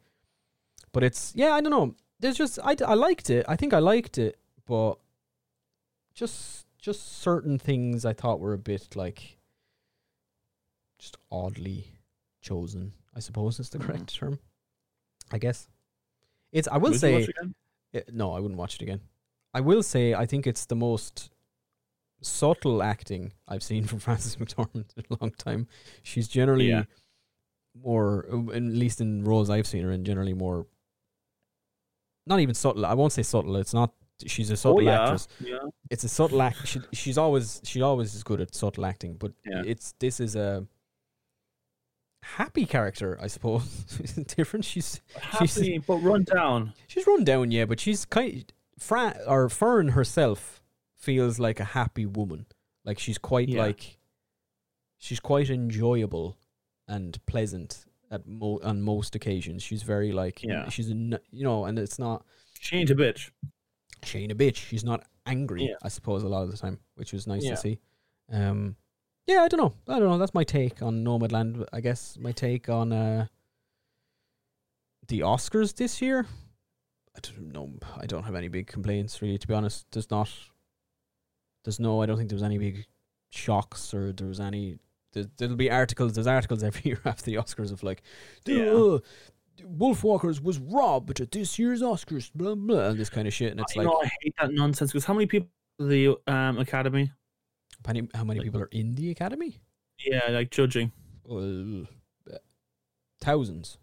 But 0.91 1.03
it's 1.03 1.34
yeah. 1.36 1.53
I 1.53 1.62
don't 1.62 1.72
know. 1.72 1.95
There's 2.20 2.38
just 2.38 2.59
I, 2.64 2.76
I 2.86 2.95
liked 2.95 3.30
it. 3.30 3.45
I 3.47 3.55
think 3.55 3.74
I 3.74 3.80
liked 3.80 4.18
it, 4.18 4.38
but 4.66 4.95
just 6.14 6.66
just 6.80 7.22
certain 7.22 7.59
things 7.59 8.05
I 8.05 8.14
thought 8.14 8.39
were 8.39 8.53
a 8.53 8.57
bit 8.57 8.95
like 8.95 9.38
just 10.97 11.18
oddly 11.32 11.86
chosen. 12.41 12.93
I 13.16 13.20
suppose 13.20 13.59
is 13.59 13.70
the 13.70 13.80
correct 13.86 14.14
mm. 14.14 14.20
term. 14.20 14.39
I 15.32 15.38
guess 15.38 15.67
it's. 16.51 16.67
I 16.67 16.78
will 16.78 16.91
Would 16.91 16.99
say 16.99 17.28
it? 17.93 18.13
No, 18.13 18.33
I 18.33 18.39
wouldn't 18.39 18.57
watch 18.59 18.75
it 18.75 18.82
again. 18.82 19.01
I 19.53 19.61
will 19.61 19.83
say 19.83 20.13
I 20.13 20.25
think 20.25 20.47
it's 20.47 20.65
the 20.65 20.75
most 20.75 21.29
subtle 22.21 22.82
acting 22.83 23.33
I've 23.47 23.63
seen 23.63 23.83
from 23.89 23.99
Frances 23.99 24.36
McDormand 24.37 24.86
in 24.95 25.03
a 25.09 25.17
long 25.19 25.32
time. 25.32 25.67
She's 26.03 26.28
generally 26.28 26.69
Yeah. 26.69 26.83
more, 27.75 28.25
uh, 28.32 28.51
at 28.51 28.61
least 28.61 29.01
in 29.01 29.23
roles 29.23 29.49
I've 29.49 29.67
seen 29.67 29.83
her 29.83 29.91
in, 29.91 30.05
generally 30.05 30.33
more. 30.33 30.67
Not 32.28 32.39
even 32.39 32.55
subtle. 32.55 32.86
I 32.86 32.93
won't 32.93 33.11
say 33.13 33.23
subtle. 33.23 33.55
It's 33.57 33.73
not. 33.73 33.93
She's 34.28 34.51
a 34.51 34.57
subtle 34.57 34.78
oh, 34.78 34.82
yeah. 34.82 35.01
actress. 35.01 35.28
Yeah. 35.39 35.57
It's 35.89 36.03
a 36.03 36.09
subtle 36.09 36.41
act. 36.43 36.67
She, 36.67 36.79
she's 36.93 37.17
always 37.17 37.59
she 37.63 37.82
always 37.82 38.13
is 38.13 38.23
good 38.23 38.39
at 38.39 38.53
subtle 38.53 38.86
acting, 38.86 39.15
but 39.15 39.32
Yeah. 39.43 39.63
it's 39.65 39.93
this 39.99 40.19
is 40.19 40.36
a 40.36 40.65
happy 42.23 42.65
character, 42.65 43.17
I 43.21 43.27
suppose. 43.27 43.63
Different. 44.35 44.65
She's 44.65 45.01
Happy, 45.19 45.77
but 45.79 45.97
run 45.97 46.23
down. 46.23 46.73
She's 46.87 47.05
run 47.07 47.23
down, 47.23 47.51
yeah, 47.51 47.65
but 47.65 47.79
she's 47.79 48.05
kind 48.05 48.51
Fran 48.79 49.15
or 49.27 49.49
Fern 49.49 49.89
herself 49.89 50.61
feels 50.95 51.39
like 51.39 51.59
a 51.59 51.63
happy 51.65 52.05
woman. 52.05 52.45
Like 52.85 52.99
she's 52.99 53.17
quite 53.17 53.49
Yeah. 53.49 53.61
like 53.61 53.97
she's 54.97 55.19
quite 55.19 55.49
enjoyable 55.49 56.37
and 56.87 57.23
pleasant 57.25 57.85
at 58.09 58.27
mo- 58.27 58.59
on 58.63 58.81
most 58.81 59.15
occasions. 59.15 59.63
She's 59.63 59.83
very 59.83 60.11
like 60.11 60.43
Yeah. 60.43 60.69
she's 60.69 60.89
a 60.89 60.93
n- 60.93 61.19
you 61.31 61.43
know, 61.43 61.65
and 61.65 61.77
it's 61.79 61.97
not 61.99 62.25
She 62.59 62.75
ain't 62.77 62.89
a 62.89 62.95
bitch. 62.95 63.31
she 64.03 64.19
ain't 64.19 64.31
a 64.31 64.35
bitch. 64.35 64.57
She's 64.57 64.83
not 64.83 65.05
angry, 65.25 65.65
Yeah. 65.69 65.75
I 65.83 65.89
suppose, 65.89 66.23
a 66.23 66.27
lot 66.27 66.43
of 66.43 66.51
the 66.51 66.57
time, 66.57 66.79
which 66.95 67.13
was 67.13 67.25
nice 67.27 67.43
Yeah. 67.43 67.51
to 67.51 67.57
see. 67.57 67.79
Um, 68.31 68.75
yeah, 69.32 69.43
I 69.43 69.47
don't 69.47 69.59
know. 69.59 69.74
I 69.87 69.99
don't 69.99 70.09
know. 70.09 70.17
That's 70.17 70.33
my 70.33 70.43
take 70.43 70.82
on 70.82 71.03
Nomadland. 71.03 71.66
I 71.74 71.82
guess 71.82 72.17
my 72.20 72.32
take 72.32 72.70
on 72.70 72.91
uh, 72.91 73.28
the 75.08 75.20
Oscars 75.21 75.75
this 75.75 76.01
year. 76.01 76.25
I 77.16 77.20
don't 77.21 77.51
know. 77.51 77.71
I 77.99 78.05
don't 78.05 78.24
have 78.24 78.36
any 78.36 78.47
big 78.47 78.67
complaints, 78.67 79.21
really. 79.21 79.37
To 79.37 79.47
be 79.47 79.53
honest, 79.53 79.86
there's 79.91 80.09
not. 80.09 80.29
There's 81.63 81.79
no. 81.79 82.01
I 82.01 82.05
don't 82.05 82.17
think 82.17 82.29
there's 82.29 82.43
any 82.43 82.58
big 82.58 82.86
shocks 83.29 83.93
or 83.93 84.12
there 84.13 84.28
was 84.28 84.39
any. 84.39 84.78
There, 85.13 85.25
there'll 85.37 85.55
be 85.55 85.70
articles. 85.70 86.13
There's 86.13 86.28
articles 86.28 86.63
every 86.70 86.82
year 86.86 87.01
after 87.05 87.25
the 87.25 87.36
Oscars 87.36 87.71
of 87.71 87.83
like, 87.83 88.01
Yeah. 88.45 88.71
"Uh, 88.71 88.99
Wolfwalkers 89.63 90.41
was 90.41 90.58
robbed 90.58 91.20
at 91.21 91.32
this 91.32 91.59
year's 91.59 91.82
Oscars, 91.82 92.32
blah 92.33 92.55
blah, 92.55 92.89
and 92.89 92.99
this 92.99 93.09
kind 93.09 93.28
of 93.28 93.33
shit. 93.33 93.51
And 93.51 93.59
it's 93.59 93.75
I 93.78 93.82
like, 93.82 93.87
know 93.87 94.01
I 94.01 94.09
hate 94.21 94.33
that 94.41 94.53
nonsense 94.53 94.91
because 94.91 95.05
how 95.05 95.13
many 95.13 95.25
people 95.28 95.49
the 95.78 96.16
um 96.28 96.58
academy? 96.58 97.12
How 97.86 97.93
many, 97.93 98.08
how 98.13 98.24
many 98.24 98.39
people 98.41 98.62
are 98.62 98.70
in 98.71 98.95
the 98.95 99.12
academy? 99.12 99.62
Yeah, 100.05 100.21
like 100.29 100.51
judging. 100.51 100.91
Uh, 101.29 101.86
thousands. 103.21 103.78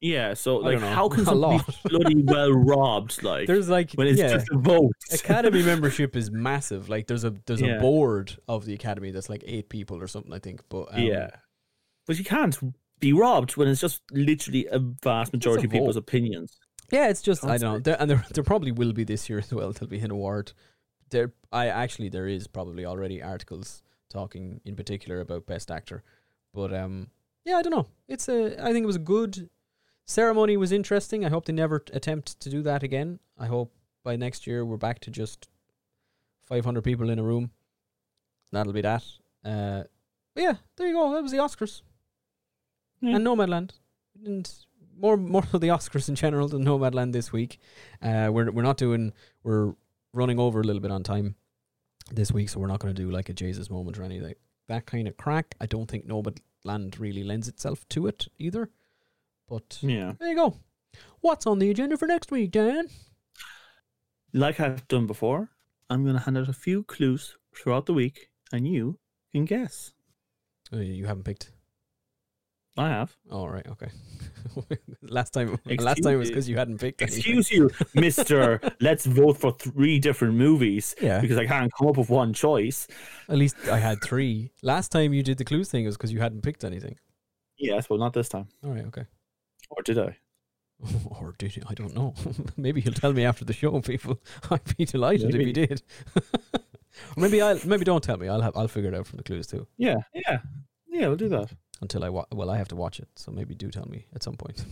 Yeah, 0.00 0.32
so 0.32 0.56
like 0.56 0.78
how 0.80 1.10
can 1.10 1.20
A 1.22 1.24
somebody 1.26 1.58
lot. 1.58 1.66
be 1.66 1.88
bloody 1.90 2.22
well 2.24 2.52
robbed? 2.52 3.22
Like 3.22 3.46
There's 3.46 3.68
like 3.68 3.92
when 3.92 4.06
it's 4.06 4.18
yeah. 4.18 4.28
just 4.32 4.50
a 4.50 4.56
vote. 4.56 4.92
academy 5.12 5.62
membership 5.72 6.16
is 6.16 6.30
massive. 6.30 6.88
Like 6.88 7.06
there's 7.06 7.24
a 7.24 7.34
there's 7.46 7.60
Yeah. 7.60 7.76
a 7.76 7.80
board 7.80 8.38
of 8.48 8.64
the 8.64 8.72
academy 8.72 9.10
that's 9.10 9.28
like 9.28 9.44
eight 9.46 9.68
people 9.68 10.00
or 10.02 10.06
something. 10.06 10.32
I 10.32 10.38
think, 10.38 10.62
but 10.70 10.86
um, 10.94 11.02
yeah, 11.02 11.28
but 12.06 12.16
you 12.18 12.24
can't 12.24 12.58
be 12.98 13.12
robbed 13.12 13.56
when 13.58 13.68
it's 13.68 13.80
just 13.82 14.00
literally 14.10 14.66
a 14.70 14.78
vast 14.78 15.34
majority 15.34 15.66
of 15.66 15.70
people's 15.70 15.96
opinions. 15.96 16.58
yeah, 16.90 17.08
it's 17.08 17.20
just 17.20 17.44
I 17.44 17.58
don't 17.58 17.72
know. 17.74 17.78
There, 17.80 17.96
and 18.00 18.10
there 18.10 18.24
there 18.32 18.44
probably 18.44 18.72
will 18.72 18.94
be 18.94 19.04
this 19.04 19.28
year 19.28 19.40
as 19.40 19.52
well. 19.52 19.72
There'll 19.72 19.86
be 19.90 19.98
an 19.98 20.10
award. 20.10 20.52
There, 21.10 21.32
I 21.52 21.66
actually 21.66 22.08
there 22.08 22.28
is 22.28 22.46
probably 22.46 22.84
already 22.86 23.22
articles 23.22 23.82
talking 24.08 24.60
in 24.64 24.76
particular 24.76 25.20
about 25.20 25.46
best 25.46 25.70
actor, 25.70 26.02
but 26.54 26.72
um, 26.72 27.08
yeah, 27.44 27.56
I 27.56 27.62
don't 27.62 27.72
know. 27.72 27.86
It's 28.08 28.28
a 28.28 28.56
I 28.62 28.72
think 28.72 28.84
it 28.84 28.86
was 28.86 28.96
a 28.96 29.00
good 29.00 29.50
ceremony. 30.06 30.56
Was 30.56 30.72
interesting. 30.72 31.24
I 31.24 31.28
hope 31.28 31.44
they 31.46 31.52
never 31.52 31.82
attempt 31.92 32.38
to 32.40 32.50
do 32.50 32.62
that 32.62 32.82
again. 32.82 33.18
I 33.38 33.46
hope 33.46 33.72
by 34.04 34.16
next 34.16 34.46
year 34.46 34.64
we're 34.64 34.76
back 34.76 35.00
to 35.00 35.10
just 35.10 35.48
500 36.44 36.82
people 36.82 37.10
in 37.10 37.18
a 37.18 37.22
room. 37.22 37.50
That'll 38.52 38.72
be 38.72 38.80
that. 38.82 39.04
Uh, 39.44 39.84
but 40.34 40.42
yeah, 40.42 40.54
there 40.76 40.86
you 40.88 40.94
go. 40.94 41.12
That 41.14 41.22
was 41.22 41.32
the 41.32 41.38
Oscars 41.38 41.82
Yeah. 43.00 43.16
and 43.16 43.24
Nomadland, 43.26 43.72
and 44.24 44.50
more 44.96 45.16
more 45.16 45.44
of 45.52 45.60
the 45.60 45.68
Oscars 45.68 46.08
in 46.08 46.14
general 46.14 46.48
than 46.48 46.64
Nomadland 46.64 47.12
this 47.12 47.32
week. 47.32 47.58
Uh, 48.02 48.28
we're 48.32 48.50
we're 48.50 48.62
not 48.62 48.76
doing. 48.76 49.12
We're 49.42 49.74
running 50.12 50.38
over 50.38 50.60
a 50.60 50.64
little 50.64 50.80
bit 50.80 50.90
on 50.90 51.02
time 51.02 51.36
this 52.12 52.32
week, 52.32 52.48
so 52.48 52.60
we're 52.60 52.66
not 52.66 52.80
going 52.80 52.94
to 52.94 53.02
do 53.02 53.10
like 53.10 53.28
a 53.28 53.32
Jesus 53.32 53.70
moment 53.70 53.98
or 53.98 54.02
anything 54.02 54.34
that 54.70 54.86
kind 54.86 55.08
of 55.08 55.16
crack. 55.16 55.54
I 55.60 55.66
don't 55.66 55.90
think 55.90 56.06
Nomadland 56.06 56.98
really 56.98 57.24
lends 57.24 57.48
itself 57.48 57.86
to 57.90 58.06
it 58.06 58.28
either. 58.38 58.70
But 59.48 59.78
Yeah, 59.82 60.12
there 60.18 60.30
you 60.30 60.36
go. 60.36 60.56
What's 61.20 61.46
on 61.46 61.58
the 61.58 61.70
agenda 61.70 61.96
for 61.96 62.06
next 62.06 62.30
week, 62.30 62.52
Dan? 62.52 62.88
like 64.32 64.60
I've 64.60 64.86
done 64.86 65.08
before, 65.08 65.50
I'm 65.90 66.04
going 66.04 66.16
to 66.16 66.22
hand 66.22 66.38
out 66.38 66.48
a 66.48 66.52
few 66.52 66.84
clues 66.84 67.36
throughout 67.54 67.86
the 67.86 67.92
week, 67.92 68.28
and 68.52 68.66
you 68.66 69.00
can 69.32 69.44
guess. 69.44 69.92
Oh, 70.72 70.78
you 70.78 71.06
haven't 71.06 71.24
picked. 71.24 71.50
I 72.76 72.88
have. 72.88 73.14
All 73.30 73.48
right, 73.48 73.66
okay. 73.66 73.88
last 75.02 75.32
time, 75.32 75.58
last 75.80 76.02
time 76.02 76.14
it 76.14 76.16
was 76.16 76.28
because 76.28 76.48
you 76.48 76.56
hadn't 76.56 76.78
picked. 76.78 77.02
anything. 77.02 77.18
Excuse 77.18 77.50
you, 77.50 77.70
Mister. 77.94 78.60
Let's 78.80 79.04
vote 79.06 79.38
for 79.38 79.52
three 79.52 79.98
different 79.98 80.34
movies 80.34 80.94
Yeah. 81.00 81.20
because 81.20 81.36
I 81.36 81.46
can't 81.46 81.70
come 81.78 81.88
up 81.88 81.96
with 81.96 82.08
one 82.10 82.32
choice. 82.32 82.86
At 83.28 83.36
least 83.36 83.56
I 83.70 83.78
had 83.78 84.02
three. 84.02 84.52
Last 84.62 84.90
time 84.92 85.12
you 85.12 85.22
did 85.22 85.38
the 85.38 85.44
clues 85.44 85.70
thing 85.70 85.84
was 85.84 85.96
because 85.96 86.12
you 86.12 86.20
hadn't 86.20 86.42
picked 86.42 86.64
anything. 86.64 86.96
Yes, 87.58 87.90
well, 87.90 87.98
not 87.98 88.12
this 88.14 88.28
time. 88.28 88.48
All 88.64 88.70
right, 88.70 88.86
okay. 88.86 89.04
Or 89.70 89.82
did 89.82 89.98
I? 89.98 90.16
or 91.20 91.34
did 91.36 91.54
you? 91.56 91.62
I 91.66 91.74
don't 91.74 91.94
know. 91.94 92.14
maybe 92.56 92.80
you'll 92.80 92.94
tell 92.94 93.12
me 93.12 93.24
after 93.24 93.44
the 93.44 93.52
show, 93.52 93.80
people. 93.82 94.18
I'd 94.50 94.76
be 94.78 94.86
delighted 94.86 95.28
if 95.28 95.34
Maybe. 95.34 95.46
you 95.46 95.52
did. 95.52 95.82
maybe 97.16 97.42
I'll 97.42 97.58
maybe 97.66 97.84
don't 97.84 98.02
tell 98.02 98.16
me. 98.16 98.28
I'll 98.28 98.40
have 98.40 98.56
I'll 98.56 98.68
figure 98.68 98.90
it 98.90 98.96
out 98.96 99.06
from 99.06 99.18
the 99.18 99.22
clues 99.24 99.46
too. 99.46 99.66
Yeah, 99.76 99.96
yeah, 100.14 100.38
yeah. 100.88 101.08
We'll 101.08 101.16
do 101.16 101.28
that. 101.28 101.50
Until 101.80 102.04
I 102.04 102.08
wa- 102.10 102.26
well, 102.30 102.50
I 102.50 102.58
have 102.58 102.68
to 102.68 102.76
watch 102.76 103.00
it, 103.00 103.08
so 103.16 103.32
maybe 103.32 103.54
do 103.54 103.70
tell 103.70 103.86
me 103.86 104.06
at 104.14 104.22
some 104.22 104.36
point. 104.36 104.64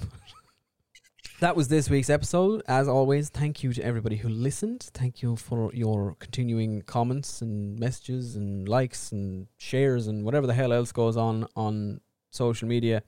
that 1.40 1.56
was 1.56 1.68
this 1.68 1.88
week's 1.88 2.10
episode. 2.10 2.62
As 2.66 2.88
always, 2.88 3.30
thank 3.30 3.62
you 3.62 3.72
to 3.72 3.82
everybody 3.82 4.16
who 4.16 4.28
listened. 4.28 4.90
Thank 4.92 5.22
you 5.22 5.36
for 5.36 5.72
your 5.72 6.16
continuing 6.18 6.82
comments 6.82 7.40
and 7.40 7.78
messages 7.78 8.36
and 8.36 8.68
likes 8.68 9.12
and 9.12 9.46
shares 9.56 10.06
and 10.06 10.24
whatever 10.24 10.46
the 10.46 10.54
hell 10.54 10.72
else 10.72 10.92
goes 10.92 11.16
on 11.16 11.46
on 11.56 12.00
social 12.30 12.68
media. 12.68 13.02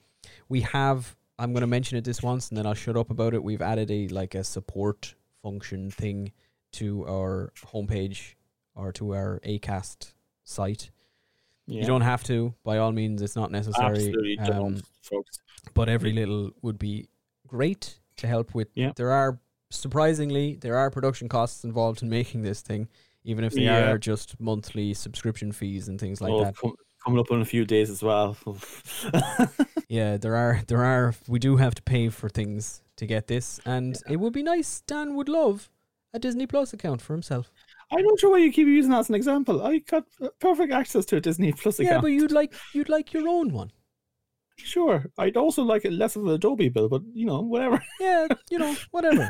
We 0.48 0.62
have 0.62 1.16
I'm 1.38 1.52
going 1.52 1.62
to 1.62 1.66
mention 1.66 1.96
it 1.96 2.04
this 2.04 2.22
once 2.22 2.50
and 2.50 2.58
then 2.58 2.66
I'll 2.66 2.74
shut 2.74 2.98
up 2.98 3.10
about 3.10 3.32
it. 3.32 3.42
We've 3.42 3.62
added 3.62 3.90
a 3.90 4.08
like 4.08 4.34
a 4.34 4.44
support 4.44 5.14
function 5.42 5.90
thing 5.90 6.32
to 6.72 7.06
our 7.06 7.52
homepage 7.72 8.34
or 8.74 8.92
to 8.92 9.14
our 9.14 9.40
Acast 9.44 10.12
site. 10.44 10.90
Yeah. 11.70 11.80
You 11.82 11.86
don't 11.86 12.00
have 12.02 12.24
to. 12.24 12.52
By 12.64 12.78
all 12.78 12.92
means, 12.92 13.22
it's 13.22 13.36
not 13.36 13.50
necessary. 13.50 13.86
absolutely 13.96 14.38
Um, 14.40 14.46
don't, 14.46 14.82
folks. 15.02 15.38
but 15.74 15.88
every 15.88 16.12
little 16.12 16.50
would 16.62 16.78
be 16.78 17.08
great 17.46 17.98
to 18.16 18.26
help 18.26 18.54
with. 18.54 18.68
Yeah. 18.74 18.92
There 18.96 19.12
are 19.12 19.38
surprisingly 19.70 20.56
there 20.56 20.76
are 20.76 20.90
production 20.90 21.28
costs 21.28 21.62
involved 21.64 22.02
in 22.02 22.08
making 22.08 22.42
this 22.42 22.60
thing, 22.60 22.88
even 23.24 23.44
if 23.44 23.52
they 23.54 23.62
Yeah. 23.62 23.90
are 23.90 23.98
just 23.98 24.38
monthly 24.40 24.94
subscription 24.94 25.52
fees 25.52 25.88
and 25.88 26.00
things 26.00 26.20
like 26.20 26.32
Oh, 26.32 26.44
that. 26.44 26.56
com- 26.56 26.74
coming 27.04 27.20
up 27.20 27.30
in 27.30 27.40
a 27.40 27.44
few 27.44 27.64
days 27.64 27.88
as 27.88 28.02
well. 28.02 28.36
Yeah, 29.88 30.18
there 30.18 30.36
are 30.36 30.60
there 30.68 30.84
are 30.84 31.14
we 31.26 31.38
do 31.40 31.56
have 31.56 31.74
to 31.74 31.82
pay 31.82 32.10
for 32.10 32.28
things 32.28 32.80
to 32.96 33.06
get 33.06 33.26
this, 33.26 33.58
and 33.64 33.96
it 34.08 34.16
would 34.20 34.32
be 34.32 34.42
nice. 34.42 34.82
Dan 34.86 35.14
would 35.16 35.28
love 35.28 35.68
a 36.14 36.18
Disney 36.20 36.46
Plus 36.46 36.72
account 36.72 37.02
for 37.02 37.12
himself. 37.12 37.50
I'm 37.92 38.04
not 38.04 38.20
sure 38.20 38.30
why 38.30 38.38
you 38.38 38.52
keep 38.52 38.68
using 38.68 38.92
that 38.92 39.00
as 39.00 39.08
an 39.08 39.14
example. 39.16 39.62
I 39.66 39.78
got 39.78 40.04
perfect 40.40 40.72
access 40.72 41.04
to 41.06 41.16
a 41.16 41.20
Disney 41.20 41.52
Plus 41.52 41.78
account. 41.80 41.96
Yeah, 41.96 42.00
but 42.00 42.08
you'd 42.08 42.32
like 42.32 42.54
you'd 42.72 42.88
like 42.88 43.12
your 43.12 43.28
own 43.28 43.52
one. 43.52 43.72
Sure, 44.56 45.06
I'd 45.18 45.36
also 45.36 45.62
like 45.62 45.84
it 45.84 45.92
less 45.92 46.16
of 46.16 46.24
an 46.24 46.30
Adobe 46.30 46.68
bill, 46.68 46.88
but 46.88 47.02
you 47.12 47.26
know, 47.26 47.40
whatever. 47.40 47.82
Yeah, 48.00 48.28
you 48.50 48.58
know, 48.58 48.76
whatever. 48.90 49.28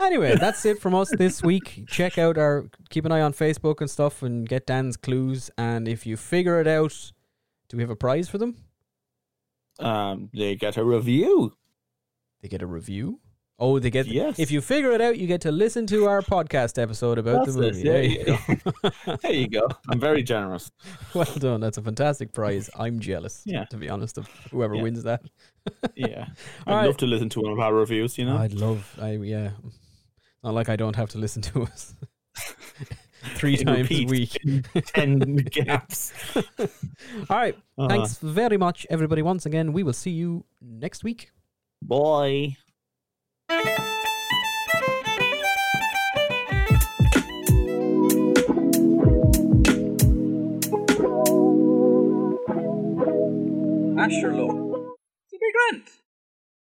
anyway, 0.00 0.36
that's 0.36 0.64
it 0.64 0.80
from 0.80 0.94
us 0.94 1.10
this 1.16 1.42
week. 1.42 1.84
Check 1.88 2.18
out 2.18 2.38
our 2.38 2.66
keep 2.90 3.04
an 3.04 3.12
eye 3.12 3.20
on 3.20 3.32
Facebook 3.32 3.80
and 3.80 3.90
stuff 3.90 4.22
and 4.22 4.48
get 4.48 4.66
Dan's 4.66 4.96
clues. 4.96 5.50
And 5.58 5.86
if 5.86 6.06
you 6.06 6.16
figure 6.16 6.60
it 6.60 6.66
out, 6.66 7.12
do 7.68 7.76
we 7.76 7.82
have 7.82 7.90
a 7.90 7.96
prize 7.96 8.28
for 8.28 8.38
them? 8.38 8.56
Um, 9.78 10.30
they 10.34 10.54
get 10.56 10.76
a 10.76 10.84
review. 10.84 11.54
They 12.42 12.48
get 12.48 12.62
a 12.62 12.66
review. 12.66 13.20
Oh, 13.64 13.78
they 13.78 13.90
get 13.90 14.06
Yes. 14.08 14.40
If 14.40 14.50
you 14.50 14.60
figure 14.60 14.90
it 14.90 15.00
out, 15.00 15.18
you 15.18 15.28
get 15.28 15.40
to 15.42 15.52
listen 15.52 15.86
to 15.86 16.06
our 16.06 16.20
podcast 16.20 16.82
episode 16.82 17.16
about 17.16 17.44
That's 17.46 17.56
the 17.56 17.68
it. 17.68 17.74
movie. 17.74 17.82
There 17.84 17.92
There 17.92 18.02
you 18.02 18.24
go. 18.24 19.16
There 19.22 19.32
you 19.32 19.48
go. 19.48 19.68
I'm 19.88 20.00
very 20.00 20.24
generous. 20.24 20.72
well 21.14 21.32
done. 21.38 21.60
That's 21.60 21.78
a 21.78 21.82
fantastic 21.82 22.32
prize. 22.32 22.68
I'm 22.76 22.98
jealous. 22.98 23.42
Yeah. 23.46 23.64
To 23.66 23.76
be 23.76 23.88
honest, 23.88 24.18
of 24.18 24.26
whoever 24.50 24.74
Yeah. 24.74 24.82
wins 24.82 25.02
that. 25.04 25.22
Yeah, 25.94 26.26
I'd 26.66 26.74
right. 26.74 26.86
love 26.86 26.96
to 26.96 27.06
listen 27.06 27.28
to 27.28 27.40
one 27.40 27.52
of 27.52 27.60
our 27.60 27.72
reviews. 27.72 28.18
You 28.18 28.24
know, 28.24 28.36
I'd 28.36 28.52
love. 28.52 28.98
I 29.00 29.12
yeah. 29.12 29.50
Not 30.42 30.54
like 30.54 30.68
I 30.68 30.74
don't 30.74 30.96
have 30.96 31.10
to 31.10 31.18
listen 31.18 31.40
to 31.42 31.62
us 31.62 31.94
three 33.36 33.54
It 33.54 33.64
times 33.64 33.88
a 33.92 34.04
week. 34.06 34.36
ten 34.86 35.36
gaps. 35.36 36.12
All 37.30 37.36
right. 37.36 37.56
Uh, 37.78 37.86
Thanks 37.88 38.18
very 38.18 38.56
much, 38.56 38.88
everybody. 38.90 39.22
Once 39.22 39.46
again, 39.46 39.72
we 39.72 39.84
will 39.84 39.92
see 39.92 40.10
you 40.10 40.44
next 40.60 41.04
week. 41.04 41.30
Asherlow. 54.02 54.96
It'll. 55.32 56.01